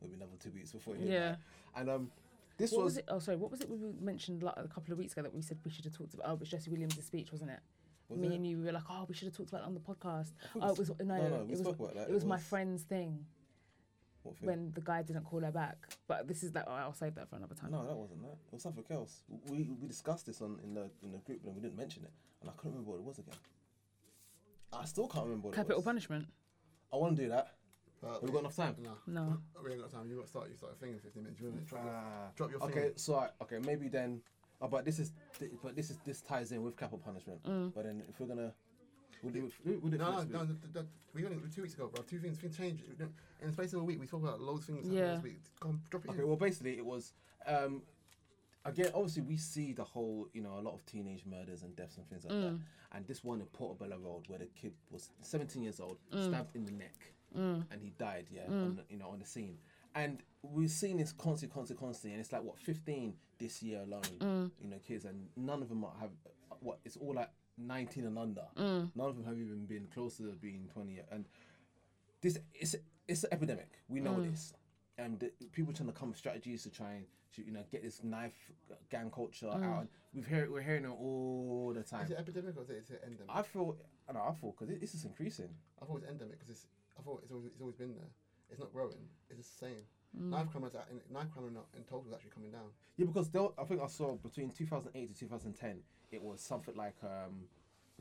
it'll 0.00 0.10
be 0.10 0.16
another 0.16 0.36
two 0.42 0.50
weeks 0.50 0.72
before 0.72 0.96
you 0.96 1.06
Mm. 1.06 1.10
Yeah. 1.10 1.36
And 1.76 1.90
um, 1.90 2.10
this 2.56 2.72
What 2.72 2.84
was, 2.84 2.94
was 2.94 2.98
it? 2.98 3.04
Oh, 3.08 3.18
sorry. 3.18 3.36
What 3.36 3.50
was 3.50 3.60
it 3.60 3.68
we 3.68 3.76
mentioned 4.00 4.42
like, 4.42 4.54
a 4.56 4.68
couple 4.68 4.92
of 4.92 4.98
weeks 4.98 5.12
ago 5.12 5.22
that 5.22 5.34
we 5.34 5.42
said 5.42 5.58
we 5.64 5.70
should 5.70 5.84
have 5.84 5.94
talked 5.96 6.14
about? 6.14 6.28
Oh, 6.28 6.34
it 6.34 6.40
was 6.40 6.48
Jesse 6.48 6.70
Williams' 6.70 7.04
speech, 7.04 7.30
wasn't 7.30 7.50
it? 7.50 7.60
Was 8.08 8.18
Me 8.18 8.28
it? 8.28 8.34
and 8.34 8.46
you 8.46 8.58
we 8.58 8.64
were 8.64 8.72
like, 8.72 8.84
oh, 8.88 9.04
we 9.08 9.14
should 9.14 9.26
have 9.26 9.36
talked 9.36 9.50
about 9.50 9.62
it 9.62 9.66
on 9.66 9.74
the 9.74 9.80
podcast. 9.80 10.32
Oh, 10.60 10.70
it 10.70 10.78
was 10.78 10.90
no, 11.00 11.04
no, 11.04 11.28
no, 11.28 11.44
we 11.44 11.44
it 11.44 11.50
was 11.50 11.60
spoke 11.60 11.78
about 11.80 11.94
that. 11.94 12.08
it 12.08 12.10
It 12.10 12.14
was 12.14 12.24
my 12.24 12.38
friend's 12.38 12.82
thing 12.84 13.26
what 14.26 14.36
thing? 14.38 14.46
when 14.48 14.72
the 14.74 14.80
guy 14.80 15.02
didn't 15.02 15.24
call 15.24 15.40
her 15.40 15.50
back. 15.52 15.76
But 16.06 16.26
this 16.28 16.42
is 16.42 16.52
that. 16.52 16.64
Oh, 16.68 16.72
I'll 16.72 16.92
save 16.94 17.14
that 17.14 17.28
for 17.30 17.36
another 17.36 17.54
time. 17.54 17.70
No, 17.70 17.84
that 17.86 17.96
wasn't 17.96 18.22
that. 18.22 18.32
It 18.48 18.52
was 18.52 18.62
something 18.62 18.84
else. 18.90 19.22
We 19.50 19.70
we 19.80 19.86
discussed 19.88 20.26
this 20.26 20.40
on 20.42 20.58
in 20.64 20.74
the 20.74 20.90
in 21.02 21.12
the 21.12 21.18
group 21.18 21.40
and 21.44 21.54
we 21.54 21.60
didn't 21.60 21.76
mention 21.76 22.04
it, 22.04 22.12
and 22.40 22.50
I 22.50 22.52
couldn't 22.56 22.72
remember 22.72 22.90
what 22.92 22.98
it 22.98 23.04
was 23.04 23.18
again. 23.18 23.34
I 24.72 24.84
still 24.84 25.08
can't 25.08 25.24
remember 25.24 25.48
what 25.48 25.54
Capital 25.54 25.76
it 25.76 25.78
was. 25.78 25.84
punishment. 25.84 26.26
I 26.92 26.96
want 26.96 27.16
to 27.16 27.22
do 27.22 27.28
that. 27.30 27.54
But 28.02 28.12
Have 28.14 28.22
we 28.22 28.30
got 28.30 28.40
enough 28.40 28.56
time? 28.56 28.76
No. 28.82 28.92
No. 29.06 29.38
We 29.64 29.72
ain't 29.72 29.80
got 29.80 29.90
time. 29.90 30.08
You 30.10 30.16
got 30.16 30.22
to 30.24 30.28
start. 30.28 30.48
You 30.50 30.56
start 30.56 30.72
a 30.72 30.76
thing 30.76 30.92
in 30.92 30.98
15 30.98 31.22
minutes. 31.22 31.40
You 31.40 31.48
want 31.48 31.60
to 31.60 31.66
drop, 31.66 31.84
your, 31.84 31.94
Ah, 31.94 32.28
drop 32.36 32.50
your 32.50 32.62
okay, 32.64 32.80
thing. 32.82 32.92
so 32.96 33.14
I, 33.16 33.28
okay, 33.42 33.58
maybe 33.64 33.88
then. 33.88 34.20
Oh, 34.60 34.68
but 34.68 34.84
this 34.84 34.98
is, 34.98 35.12
thi- 35.34 35.50
but 35.62 35.74
this 35.76 35.90
is 35.90 35.98
this 36.04 36.20
ties 36.20 36.52
in 36.52 36.62
with 36.62 36.76
capital 36.76 36.98
punishment. 36.98 37.42
Mm. 37.44 37.72
But 37.74 37.84
then 37.84 38.02
if 38.08 38.20
we're 38.20 38.26
gonna, 38.26 38.52
we'll 39.22 39.32
do 39.32 39.46
it. 39.46 39.52
We'll 39.82 39.90
do 39.90 39.96
it 39.96 39.98
No, 39.98 40.10
no, 40.10 40.16
next 40.18 40.30
no. 40.32 40.40
week. 40.40 40.60
th- 40.62 40.72
th- 40.74 40.86
We 41.14 41.24
only 41.24 41.38
two 41.54 41.62
weeks 41.62 41.74
ago, 41.74 41.88
bro. 41.92 42.02
Two 42.04 42.18
things, 42.18 42.38
things 42.38 42.56
changed. 42.56 42.82
In 43.40 43.46
the 43.46 43.52
space 43.52 43.72
of 43.72 43.80
a 43.80 43.84
week, 43.84 43.98
we 44.00 44.06
talked 44.06 44.24
about 44.24 44.40
loads 44.40 44.60
of 44.68 44.74
things. 44.74 44.86
happening 44.86 44.98
Yeah. 45.02 45.14
This 45.14 45.22
week. 45.22 45.40
Go 45.60 45.74
drop 45.90 46.04
it 46.04 46.10
Okay, 46.10 46.20
in. 46.22 46.26
well, 46.28 46.36
basically, 46.36 46.76
it 46.76 46.84
was. 46.84 47.12
Um, 47.46 47.82
again, 48.64 48.90
obviously, 48.94 49.22
we 49.22 49.36
see 49.36 49.72
the 49.72 49.84
whole, 49.84 50.28
you 50.32 50.42
know, 50.42 50.58
a 50.58 50.60
lot 50.60 50.74
of 50.74 50.84
teenage 50.86 51.24
murders 51.26 51.62
and 51.62 51.74
deaths 51.76 51.96
and 51.96 52.08
things 52.08 52.24
like 52.24 52.40
that. 52.40 52.52
Mm. 52.52 52.60
And 52.92 53.06
this 53.06 53.22
one 53.24 53.40
in 53.40 53.46
Portobello 53.46 53.98
Road, 53.98 54.24
where 54.28 54.38
the 54.38 54.46
kid 54.46 54.72
was 54.90 55.10
17 55.22 55.62
years 55.62 55.80
old, 55.80 55.98
mm. 56.12 56.28
stabbed 56.28 56.54
in 56.56 56.64
the 56.64 56.72
neck, 56.72 56.94
mm. 57.36 57.64
and 57.70 57.82
he 57.82 57.90
died. 57.98 58.26
Yeah, 58.30 58.46
on 58.48 58.76
the, 58.76 58.84
you 58.88 58.98
know, 58.98 59.08
on 59.08 59.18
the 59.18 59.26
scene. 59.26 59.58
And 59.94 60.22
we've 60.42 60.70
seen 60.70 60.98
this 60.98 61.12
constantly, 61.12 61.54
constantly, 61.54 61.86
constantly, 61.86 62.12
and 62.14 62.20
it's 62.20 62.32
like 62.32 62.42
what 62.42 62.58
15 62.58 63.14
this 63.38 63.62
year 63.62 63.80
alone. 63.82 64.50
You 64.60 64.68
know, 64.68 64.76
kids, 64.86 65.04
and 65.04 65.28
none 65.36 65.62
of 65.62 65.68
them 65.68 65.84
have 66.00 66.10
what. 66.60 66.78
It's 66.84 66.96
all 66.96 67.14
like 67.14 67.30
19 67.58 68.06
and 68.06 68.18
under. 68.18 68.44
Mm. 68.56 68.90
None 68.94 69.08
of 69.08 69.16
them 69.16 69.24
have 69.24 69.38
even 69.38 69.66
been 69.66 69.86
close 69.92 70.16
to 70.18 70.24
being 70.40 70.68
20 70.72 70.94
yet. 70.94 71.08
And 71.10 71.24
this 72.20 72.38
it's 72.54 72.74
it's 73.08 73.24
an 73.24 73.30
epidemic. 73.32 73.70
We 73.88 74.00
know 74.00 74.14
mm. 74.14 74.30
this, 74.30 74.52
and 74.98 75.18
the, 75.20 75.30
people 75.52 75.72
trying 75.72 75.88
to 75.88 75.92
come 75.92 76.08
with 76.08 76.18
strategies 76.18 76.64
to 76.64 76.70
try 76.70 76.92
and 76.92 77.04
to, 77.34 77.44
you 77.44 77.52
know 77.52 77.62
get 77.70 77.82
this 77.82 78.02
knife 78.02 78.34
gang 78.90 79.10
culture 79.10 79.46
mm. 79.46 79.64
out. 79.64 79.80
And 79.80 79.88
we've 80.14 80.26
heard 80.26 80.50
we're 80.50 80.62
hearing 80.62 80.84
it 80.84 80.88
all 80.90 81.72
the 81.74 81.82
time. 81.82 82.04
Is 82.04 82.10
it 82.10 82.18
epidemic 82.18 82.56
or 82.56 82.62
is 82.62 82.70
it, 82.70 82.76
is 82.76 82.90
it 82.90 83.02
endemic? 83.04 83.30
I 83.34 83.42
feel 83.42 83.76
I 84.08 84.12
know 84.12 84.24
I 84.28 84.34
feel 84.34 84.54
because 84.58 84.74
this 84.80 84.94
is 84.94 85.04
increasing. 85.04 85.50
I 85.80 85.84
thought 85.84 85.96
it's 85.96 86.04
was 86.04 86.12
endemic 86.12 86.38
because 86.38 86.50
it's. 86.50 86.66
I 86.98 87.02
thought 87.02 87.20
it's 87.22 87.30
always, 87.30 87.46
it's 87.52 87.60
always 87.60 87.76
been 87.76 87.94
there. 87.94 88.08
It's 88.50 88.60
not 88.60 88.72
growing. 88.72 89.08
It's 89.28 89.38
the 89.38 89.66
same. 89.66 89.84
Mm. 90.18 90.30
Knife 90.30 90.50
crime 90.50 90.64
in, 90.64 91.14
knife 91.14 91.30
crime 91.32 91.46
in, 91.48 91.56
in 91.78 91.84
total 91.84 92.04
is 92.08 92.14
actually 92.14 92.30
coming 92.30 92.50
down. 92.50 92.68
Yeah, 92.96 93.06
because 93.06 93.28
there, 93.30 93.48
I 93.58 93.64
think 93.64 93.82
I 93.82 93.86
saw 93.86 94.14
between 94.16 94.50
2008 94.50 95.12
to 95.14 95.20
2010, 95.20 95.78
it 96.12 96.22
was 96.22 96.40
something 96.40 96.74
like 96.74 96.96
um, 97.02 97.44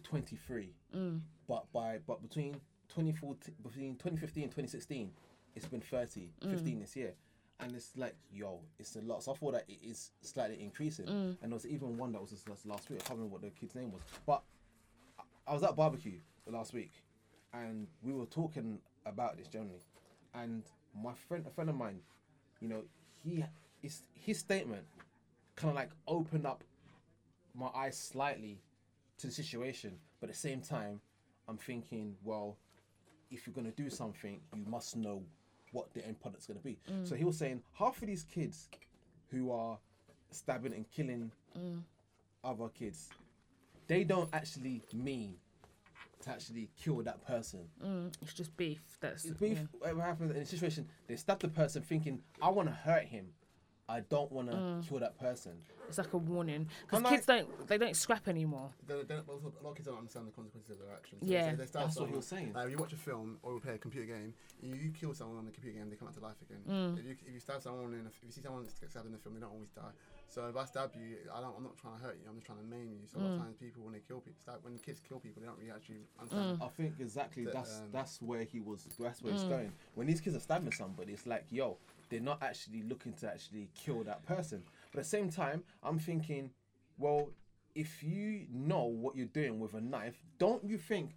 23. 0.04 0.70
Mm. 0.96 1.22
But 1.48 1.72
by 1.74 2.00
but 2.08 2.22
between 2.22 2.54
2014, 2.90 3.54
between 3.64 3.94
2015 3.96 4.44
and 4.44 4.52
2016, 4.52 5.12
it's 5.56 5.66
been 5.66 5.82
30, 5.82 6.30
mm. 6.42 6.52
15 6.52 6.80
this 6.80 6.96
year. 6.96 7.14
And 7.62 7.74
it's 7.74 7.92
like, 7.96 8.16
yo, 8.34 8.60
it's 8.80 8.98
a 8.98 9.02
lot. 9.02 9.24
So 9.24 9.32
I 9.32 9.36
thought 9.36 9.54
that 9.54 9.64
it 9.70 9.80
is 9.82 10.12
slightly 10.22 10.62
increasing. 10.62 11.08
And 11.08 11.38
there 11.42 11.50
was 11.52 11.66
even 11.66 11.98
one 11.98 12.12
that 12.12 12.22
was 12.22 12.32
just 12.32 12.50
last- 12.50 12.90
week. 12.90 13.00
I 13.00 13.08
can't 13.08 13.18
remember 13.18 13.34
what 13.34 13.42
the 13.44 13.50
kid's 13.50 13.76
name 13.76 13.94
was. 13.94 14.02
But 14.26 14.44
I- 15.18 15.24
I 15.48 15.54
was 15.54 15.64
at 15.64 15.74
barbecue 15.76 16.20
last 16.48 16.74
week, 16.74 16.92
and 17.54 17.88
we 18.04 18.12
were 18.12 18.26
talking 18.26 18.80
about 19.06 19.38
this 19.38 19.48
generally. 19.48 19.80
And 20.34 20.64
my 21.02 21.14
friend, 21.28 21.46
a 21.48 21.50
friend 21.50 21.70
of 21.70 21.76
mine, 21.76 22.00
you 22.60 22.68
know, 22.68 22.84
he 23.24 23.44
is 23.84 24.04
his 24.14 24.40
statement 24.40 24.84
kind 25.56 25.70
of 25.70 25.76
like 25.76 25.90
opened 26.08 26.46
up 26.46 26.64
my 27.54 27.68
eyes 27.76 27.98
slightly 27.98 28.60
to 29.18 29.28
the 29.28 29.34
situation, 29.34 29.94
but 30.20 30.30
at 30.30 30.36
the 30.36 30.40
same 30.40 30.62
time, 30.62 31.00
I'm 31.48 31.58
thinking, 31.58 32.16
well, 32.24 32.58
if 33.32 33.46
you're 33.48 33.54
gonna 33.54 33.72
do 33.72 33.90
something, 33.90 34.40
you 34.56 34.66
must 34.68 34.96
know 34.96 35.24
what 35.72 35.94
the 35.94 36.06
end 36.06 36.20
product's 36.20 36.46
gonna 36.46 36.60
be. 36.60 36.78
So 37.04 37.16
he 37.16 37.24
was 37.24 37.38
saying 37.38 37.62
half 37.74 38.02
of 38.02 38.08
these 38.08 38.24
kids 38.24 38.70
who 39.32 39.52
are 39.52 39.78
stabbing 40.32 40.74
and 40.74 40.90
killing 40.92 41.32
mm. 41.58 41.82
other 42.44 42.68
kids, 42.70 43.10
they 43.88 44.04
don't 44.04 44.30
actually 44.34 44.82
mean 44.94 45.36
to 46.26 46.32
actually 46.32 46.70
kill 46.82 46.98
that 47.04 47.26
person. 47.26 47.62
It's 48.22 48.34
just 48.34 48.56
beef. 48.58 48.82
That's 49.00 49.26
It's 49.26 49.40
beef. 49.40 49.60
yeah. 49.84 49.92
What 49.94 50.06
happens 50.06 50.32
in 50.32 50.38
a 50.42 50.46
situation? 50.46 50.88
They 51.08 51.16
stab 51.16 51.40
the 51.40 51.48
person 51.48 51.82
thinking, 51.82 52.22
"I 52.42 52.50
want 52.50 52.68
to 52.70 52.74
hurt 52.76 53.06
him. 53.06 53.28
I 53.88 54.00
don't 54.00 54.32
want 54.32 54.50
to 54.50 54.82
kill 54.88 54.98
that 55.00 55.18
person." 55.20 55.54
It's 55.88 56.00
like 56.00 56.12
a 56.14 56.18
warning 56.18 56.68
because 56.82 56.98
I'm 56.98 57.04
like- 57.04 57.14
kids 57.14 57.28
don't 57.28 57.68
they 57.68 57.78
don't 57.78 57.96
scrap 57.96 58.28
anymore. 58.28 58.72
They, 58.88 58.96
they, 59.04 59.04
don't- 59.16 59.30
also, 59.30 59.54
a 59.60 59.64
lot 59.64 59.70
of 59.72 59.76
kids 59.76 59.88
don't 59.88 60.00
understand 60.00 60.26
the 60.28 60.32
consequences 60.32 60.72
of 60.72 60.80
their 60.80 60.92
actions. 60.96 61.22
So 61.22 61.32
Yeah. 61.32 61.52
they, 61.52 61.56
they 61.58 61.66
stab 61.68 61.84
That's 61.84 61.96
what 61.98 62.06
he 62.06 62.06
someone. 62.06 62.18
was 62.18 62.26
saying. 62.28 62.54
Like, 62.54 62.66
if 62.66 62.72
you 62.72 62.78
watch 62.80 62.94
a 62.94 62.98
film 62.98 63.38
or 63.44 63.54
you 63.54 63.60
play 63.60 63.76
a 63.76 63.78
computer 63.78 64.08
game, 64.08 64.34
you, 64.64 64.74
you 64.74 64.90
kill 64.90 65.14
someone 65.14 65.38
on 65.38 65.46
the 65.46 65.52
computer 65.52 65.78
game, 65.78 65.88
they 65.92 65.96
come 65.96 66.08
back 66.08 66.16
to 66.18 66.24
life 66.24 66.42
again. 66.42 66.62
Mm. 66.68 66.98
If, 67.00 67.06
you, 67.06 67.16
if 67.28 67.34
you 67.36 67.40
stab 67.40 67.62
someone 67.62 67.94
in, 67.94 68.00
a, 68.02 68.10
if 68.10 68.18
you 68.26 68.32
see 68.32 68.42
someone 68.42 68.64
get 68.82 68.90
stabbed 68.90 69.06
in 69.06 69.12
the 69.12 69.20
film, 69.20 69.36
they 69.36 69.42
don't 69.42 69.52
always 69.54 69.70
die. 69.70 69.94
So 70.28 70.48
if 70.50 70.58
I 70.58 70.66
stab 70.66 70.92
you, 70.96 71.18
I 71.34 71.40
don't, 71.40 71.56
I'm 71.58 71.64
not 71.64 71.78
trying 71.78 71.98
to 71.98 72.04
hurt 72.04 72.18
you. 72.22 72.28
I'm 72.30 72.36
just 72.36 72.46
trying 72.46 72.58
to 72.60 72.66
maim 72.66 72.92
you. 72.92 73.08
So 73.08 73.20
a 73.20 73.22
lot 73.22 73.30
of 73.30 73.36
Mm. 73.36 73.40
times 73.40 73.58
people, 73.58 73.84
when 73.84 73.94
they 73.94 74.00
kill 74.00 74.20
people, 74.20 74.42
stab, 74.42 74.64
when 74.64 74.78
kids 74.80 75.00
kill 75.00 75.20
people, 75.20 75.42
they 75.42 75.48
don't 75.48 75.58
really 75.58 75.72
actually 75.72 76.02
understand. 76.20 76.58
I 76.62 76.68
think 76.68 76.96
exactly 77.00 77.46
That, 77.46 77.54
that's 77.54 77.80
um, 77.80 77.90
that's 77.92 78.22
where 78.22 78.44
he 78.44 78.60
was. 78.60 78.84
That's 79.00 79.22
where 79.22 79.32
Mm. 79.32 79.36
he's 79.36 79.44
going. 79.46 79.72
When 79.94 80.08
these 80.08 80.20
kids 80.20 80.36
are 80.36 80.40
stabbing 80.42 80.72
somebody, 80.72 81.14
it's 81.14 81.26
like, 81.26 81.46
yo, 81.50 81.78
they're 82.10 82.20
not 82.20 82.44
actually 82.44 82.84
looking 82.84 83.14
to 83.14 83.28
actually 83.30 83.70
kill 83.76 84.04
that 84.04 84.26
person. 84.26 84.64
But 84.92 85.00
at 85.00 85.04
the 85.06 85.10
same 85.10 85.30
time, 85.30 85.64
I'm 85.84 86.00
thinking, 86.00 86.52
well, 86.98 87.30
if 87.74 88.04
you 88.04 88.48
know 88.52 88.84
what 88.86 89.16
you're 89.16 89.28
doing 89.28 89.60
with 89.60 89.74
a 89.74 89.82
knife, 89.82 90.22
don't 90.38 90.64
you 90.64 90.78
think 90.78 91.12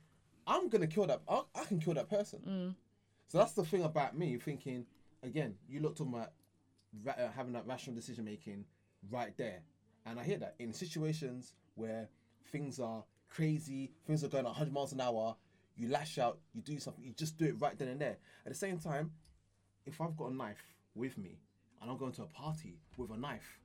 I'm 0.47 0.69
gonna 0.69 0.87
kill 0.87 1.07
that? 1.07 1.23
I, 1.29 1.43
I 1.55 1.65
can 1.65 1.81
kill 1.81 1.95
that 1.95 2.09
person. 2.09 2.77
So 3.29 3.39
that's 3.39 3.53
the 3.53 3.65
thing 3.65 3.83
about 3.83 4.17
me 4.17 4.37
thinking. 4.39 4.87
Again, 5.23 5.57
you 5.69 5.81
look 5.81 5.97
talking 5.97 6.15
about 6.15 6.31
ra- 7.05 7.15
uh, 7.19 7.31
having 7.33 7.53
that 7.55 7.67
rational 7.67 7.97
decision 7.97 8.25
making 8.25 8.65
right 9.11 9.37
there, 9.37 9.61
and 10.07 10.19
I 10.19 10.25
hear 10.25 10.39
that 10.39 10.55
in 10.59 10.73
situations 10.73 11.55
where 11.75 12.09
things 12.51 12.79
are 12.81 13.05
crazy, 13.29 13.93
things 14.07 14.25
are 14.25 14.29
going 14.29 14.45
100 14.45 14.73
miles 14.73 14.93
an 14.93 15.01
hour. 15.01 15.37
You 15.77 15.89
lash 15.89 16.19
out, 16.19 16.39
you 16.55 16.61
do 16.63 16.79
something, 16.81 17.05
you 17.05 17.13
just 17.13 17.37
do 17.39 17.45
it 17.45 17.61
right 17.61 17.79
then 17.79 17.89
and 17.89 18.01
there. 18.01 18.17
At 18.45 18.53
the 18.53 18.59
same 18.59 18.79
time, 18.79 19.13
if 19.87 20.01
I've 20.01 20.17
got 20.17 20.31
a 20.33 20.35
knife 20.35 20.75
with 20.95 21.17
me 21.17 21.39
and 21.81 21.91
I'm 21.91 21.97
going 21.99 22.13
to 22.13 22.23
a 22.23 22.27
party 22.27 22.81
with 22.97 23.11
a 23.11 23.17
knife, 23.17 23.61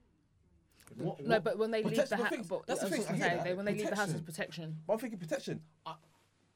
what- 0.96 1.20
No, 1.20 1.28
what- 1.36 1.44
but 1.44 1.58
when 1.58 1.70
they 1.72 1.82
leave 1.82 2.08
the 2.08 2.16
house, 2.16 2.28
things- 2.28 2.46
but 2.46 2.66
that's 2.66 2.80
the 2.82 2.90
thing. 2.90 2.98
just 3.00 3.08
I 3.10 3.12
gonna 3.14 3.24
hear 3.24 3.30
say, 3.32 3.36
that. 3.38 3.44
they, 3.44 3.54
when 3.54 3.64
they 3.64 3.74
leave 3.74 3.90
the 3.90 3.96
house, 3.96 4.10
it's 4.10 4.20
Protection. 4.20 4.44
protection. 4.64 4.82
But 4.86 4.92
I'm 4.92 4.98
thinking 5.00 5.18
protection. 5.18 5.62
I, 5.86 5.94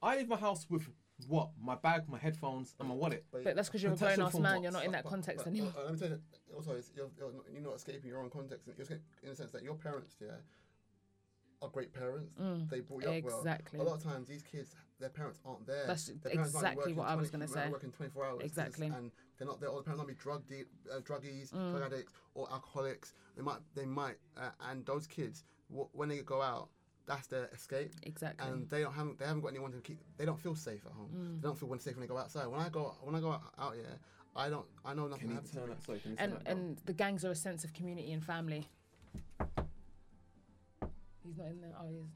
I 0.01 0.17
leave 0.19 0.29
my 0.29 0.37
house 0.37 0.67
with 0.71 0.89
what? 1.27 1.51
My 1.61 1.75
bag, 1.75 2.09
my 2.09 2.19
headphones, 2.19 2.75
and 2.79 2.89
my 2.89 2.95
wallet. 2.95 3.25
But 3.33 3.57
that's 3.57 3.69
because 3.69 3.83
you're 3.83 3.93
a 3.93 3.97
Protection 3.97 4.21
grown 4.21 4.29
ass 4.29 4.35
man. 4.41 4.55
what? 4.55 4.63
You're 4.63 4.73
not 4.73 4.85
in 4.85 4.93
that 4.93 5.05
But- 5.05 5.11
context 5.11 5.45
but, 5.45 5.51
anymore. 5.51 5.73
uh, 5.77 5.83
let 5.85 5.93
me 5.95 5.99
tell 5.99 6.09
you, 6.11 6.21
also, 6.55 6.73
it's, 6.77 6.93
you're, 6.95 7.11
you're, 7.19 7.33
not, 7.33 7.43
you're 7.53 7.63
not 7.63 7.75
escaping 7.75 8.09
your 8.11 8.21
own 8.21 8.31
context. 8.31 8.67
You're 8.67 8.87
in 9.23 9.31
the 9.31 9.35
sense 9.37 9.51
that 9.53 9.63
your 9.63 9.75
parents, 9.75 10.17
yeah, 10.21 10.29
are 11.61 11.69
great 11.69 11.93
parents. 11.93 12.33
they 12.71 12.81
brought 12.81 13.03
you 13.03 13.09
up 13.09 13.25
well. 13.25 13.35
Mm, 13.35 13.39
exactly. 13.41 13.81
A 13.81 13.83
lot 13.83 13.97
of 13.97 14.03
times, 14.05 14.29
these 14.29 14.43
kids, 14.43 14.75
their 15.01 15.09
parents 15.09 15.41
aren't 15.45 15.67
there. 15.67 15.87
That's 15.89 16.07
Their 16.07 16.17
parents 16.33 16.55
might 16.55 16.61
be 16.61 16.67
exactly 16.67 16.83
working 16.93 16.97
what 16.97 17.09
I 17.09 17.15
was 17.17 17.31
gonna 17.31 17.47
might 17.47 17.55
be 17.55 17.61
say. 17.61 17.69
Working 17.71 17.91
24 17.93 18.25
hours. 18.27 18.41
Exactly. 18.45 18.87
And 18.87 19.11
they're 19.39 19.49
not 19.49 19.61
there. 19.61 19.69
Or 19.71 19.79
the 19.81 19.85
parents 19.85 19.99
might 19.99 20.09
be 20.09 20.15
drug 20.23 20.47
de- 20.49 20.65
uh, 20.93 21.01
druggies, 21.01 21.51
Mm. 21.53 21.71
drug 21.73 21.83
addicts, 21.93 22.13
or 22.35 22.49
alcoholics. 22.53 23.15
They 23.37 23.43
might, 23.43 23.59
they 23.75 23.87
might, 23.87 24.19
uh, 24.37 24.51
and 24.71 24.87
those 24.87 25.09
kids, 25.09 25.45
w- 25.69 25.89
when 25.93 26.09
they 26.09 26.19
go 26.23 26.41
out, 26.43 26.69
that's 27.09 27.27
their 27.27 27.47
escape. 27.53 27.93
Exactly. 28.05 28.47
Mm. 28.47 28.53
And 28.53 28.71
they 28.71 28.83
don't 28.83 28.93
have, 28.93 29.09
they 29.19 29.25
haven't 29.27 29.41
got 29.43 29.49
anyone 29.49 29.73
to 29.73 29.81
keep. 29.81 29.99
They 30.17 30.25
don't 30.27 30.39
feel 30.39 30.55
safe 30.55 30.83
at 30.87 30.93
home. 30.93 31.39
They 31.41 31.49
don't 31.49 31.59
feel 31.59 31.69
when 31.69 31.81
safe 31.81 31.95
when 31.95 32.03
they 32.03 32.07
go 32.07 32.19
outside. 32.19 32.47
When 32.47 32.61
I 32.61 32.69
go, 32.69 32.95
when 33.03 33.15
I 33.17 33.21
go 33.21 33.33
out, 33.33 33.43
out 33.59 33.75
here, 33.75 33.99
I 34.37 34.49
don't, 34.51 34.67
I 34.85 34.95
know 34.95 35.09
nothing 35.09 35.29
Can 35.29 35.37
you 35.37 35.43
turn 35.53 35.69
me. 35.69 35.75
that? 35.75 35.85
Sorry, 35.85 35.99
can 35.99 36.11
you 36.13 36.17
turn 36.19 36.25
and 36.31 36.41
that 36.41 36.49
and 36.53 36.79
the 36.85 36.93
gangs 36.93 37.25
are 37.25 37.31
a 37.33 37.35
sense 37.35 37.65
of 37.65 37.73
community 37.73 38.13
and 38.13 38.23
family. 38.23 38.69
He's 41.27 41.37
not 41.37 41.49
in 41.49 41.61
there. 41.61 41.73
Oh, 41.81 41.89
he 41.89 41.97
is. 41.97 42.07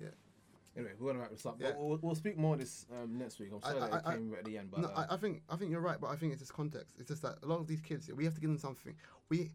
Yeah. 0.00 0.08
Anyway, 0.76 0.92
we're 0.98 1.08
gonna 1.08 1.20
wrap 1.20 1.30
this 1.30 1.44
up. 1.46 1.56
Yeah. 1.60 1.72
We'll, 1.76 1.88
we'll, 1.88 1.98
we'll 2.02 2.14
speak 2.14 2.36
more 2.38 2.54
of 2.54 2.60
this 2.60 2.86
um, 2.92 3.18
next 3.18 3.38
week. 3.38 3.50
I'm 3.52 3.60
sorry 3.62 3.76
I- 3.80 3.88
that 3.88 3.94
it 3.96 4.02
I- 4.06 4.14
came 4.14 4.30
right 4.30 4.38
at 4.40 4.44
the 4.44 4.58
end, 4.58 4.70
but 4.70 4.80
No, 4.80 4.88
uh, 4.88 5.06
I, 5.10 5.14
I 5.14 5.16
think 5.16 5.42
I 5.48 5.56
think 5.56 5.70
you're 5.70 5.80
right, 5.80 6.00
but 6.00 6.08
I 6.08 6.16
think 6.16 6.32
it's 6.32 6.40
just 6.42 6.52
context. 6.52 6.94
It's 6.98 7.08
just 7.08 7.22
that 7.22 7.36
a 7.42 7.46
lot 7.46 7.60
of 7.60 7.66
these 7.66 7.80
kids, 7.80 8.10
we 8.14 8.24
have 8.24 8.34
to 8.34 8.40
give 8.40 8.50
them 8.50 8.58
something. 8.58 8.94
We 9.28 9.50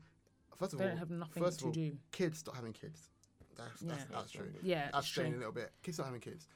first 0.58 0.74
of 0.74 0.80
They 0.80 0.86
all, 0.86 0.90
don't 0.92 1.00
have 1.00 1.10
nothing 1.12 1.44
first 1.44 1.60
to 1.60 1.66
of 1.66 1.70
all, 1.70 1.74
do. 1.74 1.98
Kids 2.12 2.40
stop 2.40 2.56
having 2.56 2.74
kids. 2.74 3.11
That's 3.58 3.82
that's, 3.82 4.02
Yeah. 4.02 4.18
that's 4.18 4.32
true. 4.32 4.54
Yeah, 4.64 4.90
That's 4.94 5.08
straining 5.08 5.36
a 5.36 5.38
little 5.38 5.54
bit. 5.54 5.72
Kids 5.84 5.98
stop 5.98 6.06
having 6.08 6.22
kids. 6.22 6.48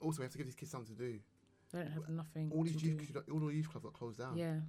Also, 0.00 0.20
we 0.20 0.24
have 0.24 0.32
to 0.32 0.38
give 0.38 0.46
these 0.46 0.54
kids 0.54 0.70
something 0.70 0.94
to 0.94 1.00
do. 1.02 1.18
They 1.72 1.80
don't 1.80 1.92
have 1.92 2.08
nothing 2.08 2.52
All 2.54 2.62
these 2.62 2.82
youth, 2.82 3.16
all 3.32 3.40
the 3.40 3.46
youth 3.48 3.68
clubs 3.68 3.84
got 3.84 3.94
closed 3.94 4.18
down. 4.18 4.36
Yeah. 4.36 4.60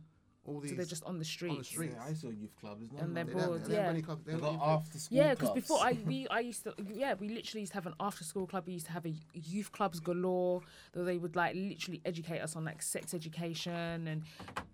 All 0.46 0.60
these 0.60 0.72
So 0.72 0.76
they're 0.78 0.86
just 0.86 1.04
on 1.04 1.18
the 1.18 1.26
streets. 1.26 1.70
street. 1.70 1.92
yeah, 1.96 2.04
I 2.08 2.14
saw 2.14 2.28
a 2.28 2.32
youth 2.34 2.56
club. 2.60 2.78
There's 2.80 2.92
no 2.92 3.00
And 3.00 3.18
they're 3.18 3.24
they 3.24 3.34
bored, 3.34 3.46
they 3.46 3.48
don't 3.50 3.62
have 3.62 3.72
yeah. 3.86 3.90
any 3.90 4.02
clubs, 4.02 4.24
they 4.26 4.34
They 4.34 4.40
don't 4.40 4.58
got 4.58 4.68
after 4.68 5.00
school. 5.00 5.18
Yeah, 5.18 5.30
because 5.34 5.52
before 5.52 5.80
I 5.82 5.98
we 6.06 6.28
I 6.32 6.40
used 6.42 6.64
to 6.66 6.74
yeah 6.94 7.16
we 7.20 7.30
literally 7.30 7.62
used 7.62 7.72
to 7.72 7.78
have 7.78 7.88
an 7.88 7.96
after 8.00 8.24
school 8.24 8.46
club. 8.48 8.64
We 8.68 8.74
used 8.74 8.86
to 8.88 8.92
have 8.92 9.06
a 9.06 9.14
youth 9.34 9.72
clubs 9.72 10.00
galore. 10.00 10.62
That 10.94 11.04
they 11.04 11.18
would 11.18 11.36
like 11.36 11.56
literally 11.56 12.02
educate 12.06 12.40
us 12.40 12.56
on 12.56 12.66
like 12.66 12.82
sex 12.82 13.14
education 13.14 14.08
and 14.08 14.24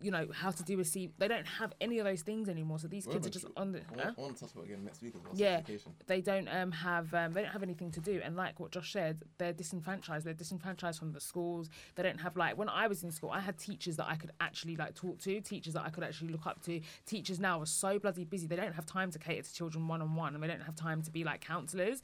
you 0.01 0.11
know 0.11 0.27
how 0.33 0.51
to 0.51 0.63
do 0.63 0.79
a 0.79 0.85
C. 0.85 1.09
They 1.17 1.27
don't 1.27 1.47
have 1.47 1.73
any 1.79 1.99
of 1.99 2.05
those 2.05 2.21
things 2.21 2.49
anymore. 2.49 2.79
So 2.79 2.87
these 2.87 3.05
kids 3.05 3.25
are 3.25 3.29
just 3.31 3.45
on 3.55 3.71
the. 3.71 3.79
I 3.79 3.81
huh? 3.81 3.95
want, 3.95 4.17
I 4.17 4.21
want 4.21 4.35
to 4.35 4.41
talk 4.41 4.53
about 4.53 4.65
again 4.65 4.83
next 4.83 5.01
week 5.01 5.13
as 5.15 5.23
well. 5.23 5.33
Yeah, 5.35 5.57
education. 5.57 5.93
they 6.07 6.21
don't 6.21 6.47
um, 6.49 6.71
have 6.71 7.13
um, 7.13 7.33
they 7.33 7.41
don't 7.41 7.51
have 7.51 7.63
anything 7.63 7.91
to 7.91 7.99
do, 7.99 8.21
and 8.23 8.35
like 8.35 8.59
what 8.59 8.71
Josh 8.71 8.91
said, 8.93 9.23
they're 9.37 9.53
disenfranchised. 9.53 10.25
They're 10.25 10.33
disenfranchised 10.33 10.99
from 10.99 11.13
the 11.13 11.21
schools. 11.21 11.69
They 11.95 12.03
don't 12.03 12.19
have 12.19 12.35
like 12.35 12.57
when 12.57 12.69
I 12.69 12.87
was 12.87 13.03
in 13.03 13.11
school, 13.11 13.29
I 13.29 13.39
had 13.39 13.57
teachers 13.57 13.97
that 13.97 14.07
I 14.07 14.15
could 14.15 14.31
actually 14.39 14.75
like 14.75 14.95
talk 14.95 15.19
to, 15.19 15.39
teachers 15.61 15.75
that 15.75 15.85
I 15.85 15.89
could 15.89 16.03
actually 16.03 16.29
look 16.29 16.47
up 16.47 16.63
to. 16.63 16.81
Teachers 17.05 17.39
now 17.39 17.61
are 17.61 17.65
so 17.67 17.99
bloody 17.99 18.23
busy; 18.25 18.47
they 18.47 18.55
don't 18.55 18.73
have 18.73 18.85
time 18.85 19.11
to 19.11 19.19
cater 19.19 19.43
to 19.43 19.53
children 19.53 19.87
one 19.87 20.01
on 20.01 20.15
one, 20.15 20.33
and 20.33 20.43
they 20.43 20.47
don't 20.47 20.63
have 20.63 20.75
time 20.75 21.03
to 21.03 21.11
be 21.11 21.23
like 21.23 21.41
counsellors. 21.41 22.01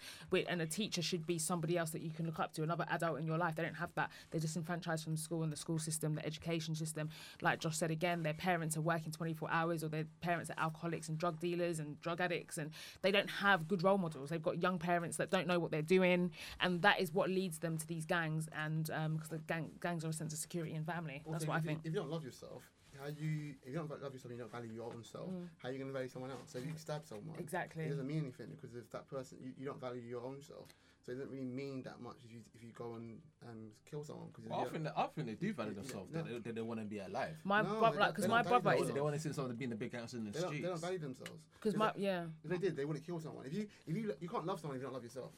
And 0.48 0.62
a 0.62 0.68
teacher 0.68 1.02
should 1.02 1.26
be 1.26 1.40
somebody 1.40 1.78
else 1.78 1.90
that 1.92 2.02
you 2.02 2.12
can 2.12 2.26
look 2.26 2.40
up 2.40 2.54
to, 2.54 2.64
another 2.64 2.86
adult 2.90 3.18
in 3.20 3.26
your 3.26 3.38
life. 3.38 3.56
They 3.56 3.64
don't 3.64 3.76
have 3.76 3.90
that. 3.96 4.12
They're 4.30 4.40
disenfranchised 4.40 5.04
from 5.04 5.18
school 5.18 5.42
and 5.44 5.52
the 5.52 5.58
school 5.58 5.80
system, 5.80 6.16
the 6.16 6.26
education 6.26 6.76
system. 6.76 7.10
Like 7.42 7.60
Josh 7.60 7.78
said 7.78 7.90
again, 7.90 8.22
their 8.24 8.36
parents 8.36 8.78
are 8.78 8.82
working 8.82 9.12
24 9.12 9.50
hours, 9.52 9.84
or 9.84 9.88
their 9.88 10.06
parents 10.22 10.52
are 10.52 10.56
alcoholics 10.58 11.10
and 11.10 11.18
drug 11.18 11.40
dealers 11.40 11.80
and 11.80 12.00
drug 12.02 12.22
addicts, 12.22 12.58
and 12.60 12.70
they 13.02 13.12
don't 13.12 13.30
have 13.30 13.68
good 13.68 13.84
role 13.84 13.98
models. 13.98 14.30
They've 14.30 14.42
got 14.42 14.62
young 14.62 14.78
parents 14.78 15.18
that 15.18 15.32
don't 15.32 15.48
know 15.48 15.58
what 15.60 15.72
they're 15.72 15.82
doing, 15.82 16.32
and 16.60 16.82
that 16.84 17.02
is 17.02 17.12
what 17.12 17.30
leads 17.30 17.58
them 17.58 17.78
to 17.78 17.88
these 17.88 18.06
gangs. 18.06 18.48
And 18.56 18.90
um, 18.92 19.16
because 19.16 19.30
the 19.30 19.40
gang, 19.40 19.72
gangs 19.82 20.06
are 20.06 20.10
a 20.10 20.14
sense 20.14 20.34
of 20.34 20.40
security 20.40 20.76
and 20.76 20.86
family. 20.86 21.24
That's 21.26 21.44
Also, 21.44 21.48
what 21.48 21.58
I 21.58 21.62
think. 21.62 21.80
If 21.84 21.94
you 21.94 22.00
don't 22.00 22.10
love 22.10 22.24
yourself, 22.24 22.64
how 23.02 23.08
you 23.08 23.56
if 23.64 23.70
you 23.70 23.76
don't 23.76 23.90
love 24.02 24.14
yourself, 24.14 24.32
you 24.32 24.38
don't 24.40 24.52
value 24.52 24.72
your 24.74 24.86
own 24.94 25.04
self. 25.04 25.30
How 25.62 25.70
are 25.70 25.72
you 25.72 25.78
going 25.78 25.90
to 25.90 25.94
value 25.94 26.10
someone 26.10 26.32
else? 26.32 26.42
So 26.52 26.60
if 26.60 26.66
you 26.66 26.74
stab 26.78 27.06
someone, 27.06 27.36
Mm. 27.38 27.40
Exactly. 27.40 27.84
it 27.84 27.90
doesn't 27.90 28.08
mean 28.08 28.20
anything 28.20 28.48
because 28.56 28.76
if 28.76 28.90
that 28.92 29.08
person 29.10 29.38
you, 29.42 29.52
you 29.58 29.66
don't 29.66 29.80
value 29.80 30.02
your 30.02 30.24
own 30.26 30.42
self, 30.42 30.68
so 31.06 31.12
it 31.12 31.16
doesn't 31.16 31.32
really 31.32 31.46
mean 31.46 31.82
that 31.84 32.00
much 32.02 32.18
if 32.26 32.32
you 32.32 32.40
if 32.56 32.64
you 32.64 32.72
go 32.78 32.96
and 32.96 33.20
um, 33.48 33.72
kill 33.90 34.04
someone. 34.04 34.28
Because 34.34 34.50
Well, 34.50 34.62
I 34.62 34.70
think 34.70 34.84
that, 34.86 34.94
I 34.98 35.08
think 35.08 35.28
they 35.28 35.34
do 35.36 35.54
value 35.54 35.74
themselves. 35.74 36.12
no. 36.14 36.22
They, 36.24 36.40
they, 36.40 36.52
they 36.52 36.62
want 36.62 36.80
to 36.80 36.86
be 36.86 37.00
alive. 37.00 37.36
My 37.44 37.62
No, 37.62 37.80
brother, 37.80 37.96
they 37.96 38.00
like, 38.02 38.16
because 38.16 38.28
my 38.30 38.42
brother 38.44 38.72
They, 38.72 38.78
is. 38.84 38.92
they 38.92 39.02
want 39.02 39.16
to 39.16 39.22
see 39.22 39.32
someone 39.34 39.56
being 39.56 39.70
the 39.70 39.76
big 39.76 39.92
gangsters 39.92 40.20
in 40.20 40.26
the 40.26 40.32
they 40.32 40.40
don't, 40.42 40.54
they 40.62 40.68
don't 40.68 40.82
value 40.82 41.00
themselves. 41.00 41.42
Because 41.54 41.76
my 41.76 41.92
yeah. 41.96 42.24
If 42.44 42.50
they 42.50 42.58
did, 42.58 42.76
they 42.76 42.86
wouldn't 42.86 43.06
kill 43.06 43.20
someone. 43.20 43.46
If 43.46 43.54
you 43.54 43.68
if 43.86 43.96
you 43.96 44.14
you 44.20 44.30
can't 44.30 44.46
love 44.46 44.60
someone 44.60 44.78
if 44.78 44.82
you 44.82 44.86
don't 44.88 44.94
love 44.94 45.04
yourself. 45.04 45.32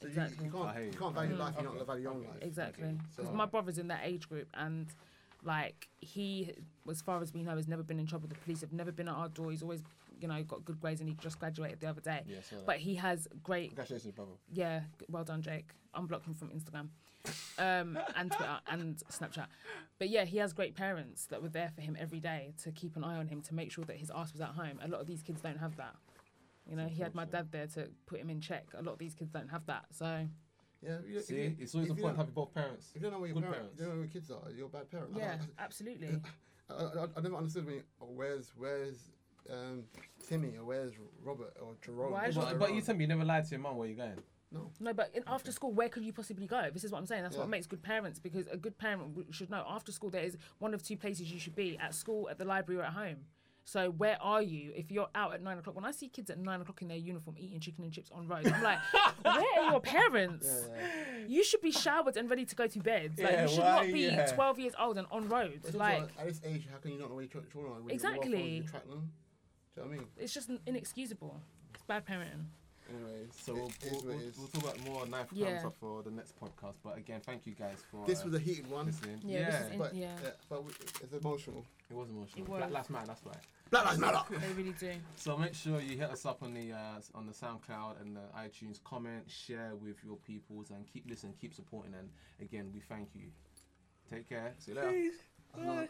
So 0.00 0.08
you- 0.08 0.14
Exactly. 0.14 0.46
you, 0.46 0.50
I 0.50 0.58
can't 0.64 0.74
hear 0.76 0.84
you 0.86 0.90
you. 0.92 0.98
can't 0.98 1.14
value 1.14 1.34
Mm. 1.36 1.38
life 1.38 1.54
if 1.56 1.62
you 1.62 1.68
Okay. 1.68 1.78
don't 1.78 1.86
value 1.86 2.02
your 2.02 2.12
own 2.12 2.22
life. 2.24 2.42
Exactly. 2.42 2.98
So- 3.14 3.22
Because 3.22 3.34
my 3.36 3.46
brother's 3.46 3.78
in 3.78 3.88
that 3.88 4.00
age 4.02 4.28
group, 4.28 4.48
and 4.54 4.86
like 5.44 5.88
he, 6.00 6.52
as 6.90 7.02
far 7.02 7.20
as 7.22 7.32
we 7.32 7.42
know, 7.42 7.56
has 7.56 7.68
never 7.68 7.82
been 7.82 7.98
in 7.98 8.06
trouble 8.06 8.28
with 8.28 8.38
the 8.38 8.44
police. 8.44 8.60
Have 8.60 8.72
never 8.72 8.92
been 8.92 9.08
at 9.08 9.14
our 9.14 9.28
door. 9.28 9.50
He's 9.50 9.62
always, 9.62 9.82
you 10.20 10.28
know, 10.28 10.42
got 10.44 10.64
good 10.64 10.80
grades, 10.80 11.00
and 11.00 11.08
he 11.08 11.16
just 11.20 11.38
graduated 11.38 11.80
the 11.80 11.88
other 11.88 12.00
day. 12.00 12.22
Yeah. 12.26 12.38
But 12.64 12.78
he 12.78 12.94
has 12.96 13.28
great. 13.42 13.70
Congratulations, 13.70 14.14
brother. 14.14 14.32
Yeah, 14.52 14.80
well 15.08 15.24
done, 15.24 15.42
Jake. 15.42 15.68
Unblock 15.94 16.24
him 16.24 16.34
from 16.34 16.48
Instagram, 16.48 16.88
um, 17.58 17.98
and 18.16 18.30
Twitter 18.32 18.58
and 18.70 18.96
Snapchat. 19.10 19.46
But 19.98 20.08
yeah, 20.08 20.24
he 20.24 20.38
has 20.38 20.52
great 20.52 20.74
parents 20.74 21.26
that 21.26 21.42
were 21.42 21.48
there 21.50 21.70
for 21.74 21.82
him 21.82 21.96
every 21.98 22.20
day 22.20 22.54
to 22.62 22.72
keep 22.72 22.96
an 22.96 23.04
eye 23.04 23.16
on 23.16 23.26
him 23.26 23.42
to 23.42 23.54
make 23.54 23.70
sure 23.72 23.84
that 23.84 23.96
his 23.96 24.10
ass 24.10 24.32
was 24.32 24.40
at 24.40 24.50
home. 24.50 24.78
A 24.82 24.88
lot 24.88 25.00
of 25.00 25.06
these 25.06 25.22
kids 25.22 25.40
don't 25.40 25.58
have 25.58 25.76
that. 25.76 25.96
You 26.68 26.76
know, 26.76 26.86
he 26.86 27.02
had 27.02 27.14
my 27.14 27.24
dad 27.24 27.50
there 27.50 27.66
to 27.74 27.88
put 28.06 28.20
him 28.20 28.30
in 28.30 28.40
check. 28.40 28.66
A 28.74 28.82
lot 28.82 28.92
of 28.92 28.98
these 28.98 29.14
kids 29.14 29.30
don't 29.30 29.48
have 29.50 29.66
that. 29.66 29.86
So 29.90 30.26
Yeah, 30.82 30.96
you, 31.06 31.18
if 31.18 31.24
See, 31.26 31.36
you- 31.36 31.56
it's 31.60 31.74
always 31.74 31.88
if 31.90 31.94
the 31.96 32.00
you 32.00 32.06
point 32.06 32.16
having 32.16 32.32
both 32.34 32.52
parents. 32.52 32.90
If 32.94 32.96
you 32.96 33.02
don't 33.02 33.12
know 33.12 33.20
where 33.20 33.28
your 33.28 33.36
parents, 33.40 33.56
parents. 33.58 33.78
you 33.78 33.84
don't 33.84 33.94
know 33.94 33.98
where 34.00 34.04
your 34.04 34.12
kids 34.12 34.30
are, 34.30 34.50
you're 34.56 34.66
a 34.66 34.68
bad 34.68 34.90
parent. 34.90 35.10
Yeah, 35.16 35.36
don't- 35.36 35.48
absolutely. 35.58 36.08
I, 36.70 36.74
I, 36.74 37.06
I 37.16 37.20
never 37.20 37.36
understood 37.36 37.66
when 37.66 37.74
you, 37.76 37.82
oh, 38.00 38.06
where's 38.06 38.52
where's 38.56 39.10
um, 39.50 39.84
Timmy 40.28 40.56
or 40.56 40.64
where's 40.64 40.92
Robert 41.22 41.54
or 41.60 41.74
Jerome. 41.84 42.12
Why 42.12 42.26
is 42.26 42.34
But, 42.36 42.58
but 42.58 42.68
you 42.70 42.76
Jerome? 42.76 42.82
tell 42.86 42.94
me 42.96 43.04
you 43.04 43.08
never 43.08 43.24
lied 43.24 43.44
to 43.44 43.50
your 43.50 43.60
mum 43.60 43.76
where 43.76 43.88
you're 43.88 43.96
going. 43.96 44.18
no. 44.50 44.70
No, 44.80 44.92
but 44.92 45.10
in, 45.14 45.22
after 45.26 45.52
school, 45.52 45.72
where 45.72 45.88
could 45.88 46.04
you 46.04 46.12
possibly 46.12 46.46
go? 46.46 46.68
This 46.72 46.84
is 46.84 46.90
what 46.92 46.98
I'm 46.98 47.06
saying. 47.06 47.22
That's 47.22 47.36
what 47.36 47.48
makes 47.48 47.66
good 47.66 47.82
parents 47.82 48.18
because 48.18 48.46
a 48.48 48.56
good 48.56 48.76
parent 48.78 49.26
should 49.30 49.50
know 49.50 49.64
after 49.68 49.92
school 49.92 50.10
there 50.10 50.24
is 50.24 50.36
one 50.58 50.74
of 50.74 50.82
two 50.82 50.96
places 50.96 51.32
you 51.32 51.38
should 51.40 51.54
be 51.56 51.78
at 51.78 51.94
school, 51.94 52.28
at 52.28 52.38
the 52.38 52.44
library, 52.44 52.80
or 52.80 52.84
at 52.84 52.92
home. 52.92 53.16
So 53.64 53.90
where 53.90 54.16
are 54.20 54.42
you 54.42 54.72
if 54.74 54.90
you're 54.90 55.08
out 55.14 55.34
at 55.34 55.42
nine 55.42 55.58
o'clock? 55.58 55.76
When 55.76 55.84
I 55.84 55.92
see 55.92 56.08
kids 56.08 56.30
at 56.30 56.38
nine 56.38 56.60
o'clock 56.60 56.82
in 56.82 56.88
their 56.88 56.96
uniform 56.96 57.36
eating 57.38 57.60
chicken 57.60 57.84
and 57.84 57.92
chips 57.92 58.10
on 58.12 58.26
road, 58.26 58.46
I'm 58.46 58.62
like, 58.62 58.78
where 59.22 59.34
are 59.60 59.70
your 59.70 59.80
parents? 59.80 60.68
You 61.28 61.44
should 61.44 61.60
be 61.60 61.70
showered 61.70 62.16
and 62.16 62.28
ready 62.28 62.44
to 62.44 62.54
go 62.56 62.66
to 62.66 62.78
bed. 62.80 63.12
Like 63.18 63.30
Yeah, 63.32 63.42
you 63.42 63.48
should 63.48 63.58
why- 63.60 63.84
not 63.84 63.92
be 63.92 64.00
yeah. 64.00 64.26
12 64.26 64.58
years 64.58 64.74
old 64.80 64.98
and 64.98 65.06
on 65.12 65.28
road. 65.28 65.60
It's 65.64 65.74
Like 65.74 66.08
at 66.18 66.26
this 66.26 66.40
age, 66.44 66.66
how 66.70 66.78
can 66.78 66.92
you 66.92 66.98
not 66.98 67.08
know 67.10 67.14
where 67.16 67.24
your 67.24 67.42
ch- 67.42 67.52
children 67.52 67.72
are? 67.72 67.76
When 67.76 67.88
you- 67.88 67.94
Exactly. 67.94 68.30
Your 68.30 68.38
phones, 68.40 68.54
you 68.64 68.68
track 68.68 68.88
them. 68.88 69.12
Do 69.74 69.80
you 69.80 69.84
know 69.86 69.90
what 69.90 69.94
I 69.94 69.98
mean? 70.00 70.08
it's 70.18 70.34
just 70.34 70.50
inexcusable. 70.66 71.40
It's 71.74 71.82
bad 71.84 72.04
parenting. 72.04 72.44
Anyways, 72.90 73.28
So 73.40 73.54
we'll, 73.54 73.70
we'll, 73.90 74.02
we'll, 74.02 74.16
we'll 74.38 74.46
talk 74.48 74.62
about 74.64 74.84
more 74.86 75.06
knife 75.06 75.28
Yeah. 75.32 75.48
yeah. 75.48 75.68
for 75.80 76.02
the 76.02 76.10
next 76.10 76.38
podcast. 76.38 76.74
But 76.84 76.98
again, 76.98 77.20
thank 77.24 77.46
you 77.46 77.54
guys 77.54 77.78
for 77.90 78.04
This 78.06 78.20
uh, 78.22 78.24
was 78.26 78.34
a 78.34 78.38
heated 78.38 78.68
one, 78.70 78.86
listening. 78.86 79.20
Yeah, 79.24 79.38
Yeah, 79.38 79.66
in- 79.72 79.78
but 79.78 79.94
yeah. 79.94 80.16
but 80.48 80.64
we- 80.64 80.72
it's 81.02 81.12
emotional. 81.12 81.64
it 81.90 81.96
was 81.96 82.08
emotional. 82.10 82.42
It 82.44 82.46
Black. 82.46 82.70
Lives 82.70 82.90
Matter, 82.90 83.06
that's 83.06 83.24
why. 83.24 83.32
Black 83.70 83.84
Lives 83.86 83.98
Matter. 83.98 84.20
They 84.30 84.52
really 84.62 84.74
do. 84.78 84.92
So 85.16 85.36
make 85.38 85.54
sure 85.54 85.80
you 85.80 85.96
hit 85.96 86.10
us 86.10 86.26
up 86.26 86.42
on 86.42 86.52
the 86.54 86.72
uh, 86.72 87.00
on 87.14 87.26
the 87.26 87.32
SoundCloud 87.32 88.00
and 88.02 88.16
the 88.16 88.20
iTunes. 88.36 88.82
Comment, 88.84 89.22
share 89.30 89.72
with 89.80 89.96
your 90.04 90.16
peoples, 90.16 90.70
and 90.70 90.86
keep 90.92 91.08
listening, 91.08 91.34
keep 91.40 91.54
supporting. 91.54 91.94
And 91.94 92.10
again, 92.40 92.70
we 92.74 92.80
thank 92.80 93.14
you. 93.14 93.28
Take 94.10 94.28
care. 94.28 94.52
See 94.58 94.72
you 94.72 94.80
later. 95.56 95.88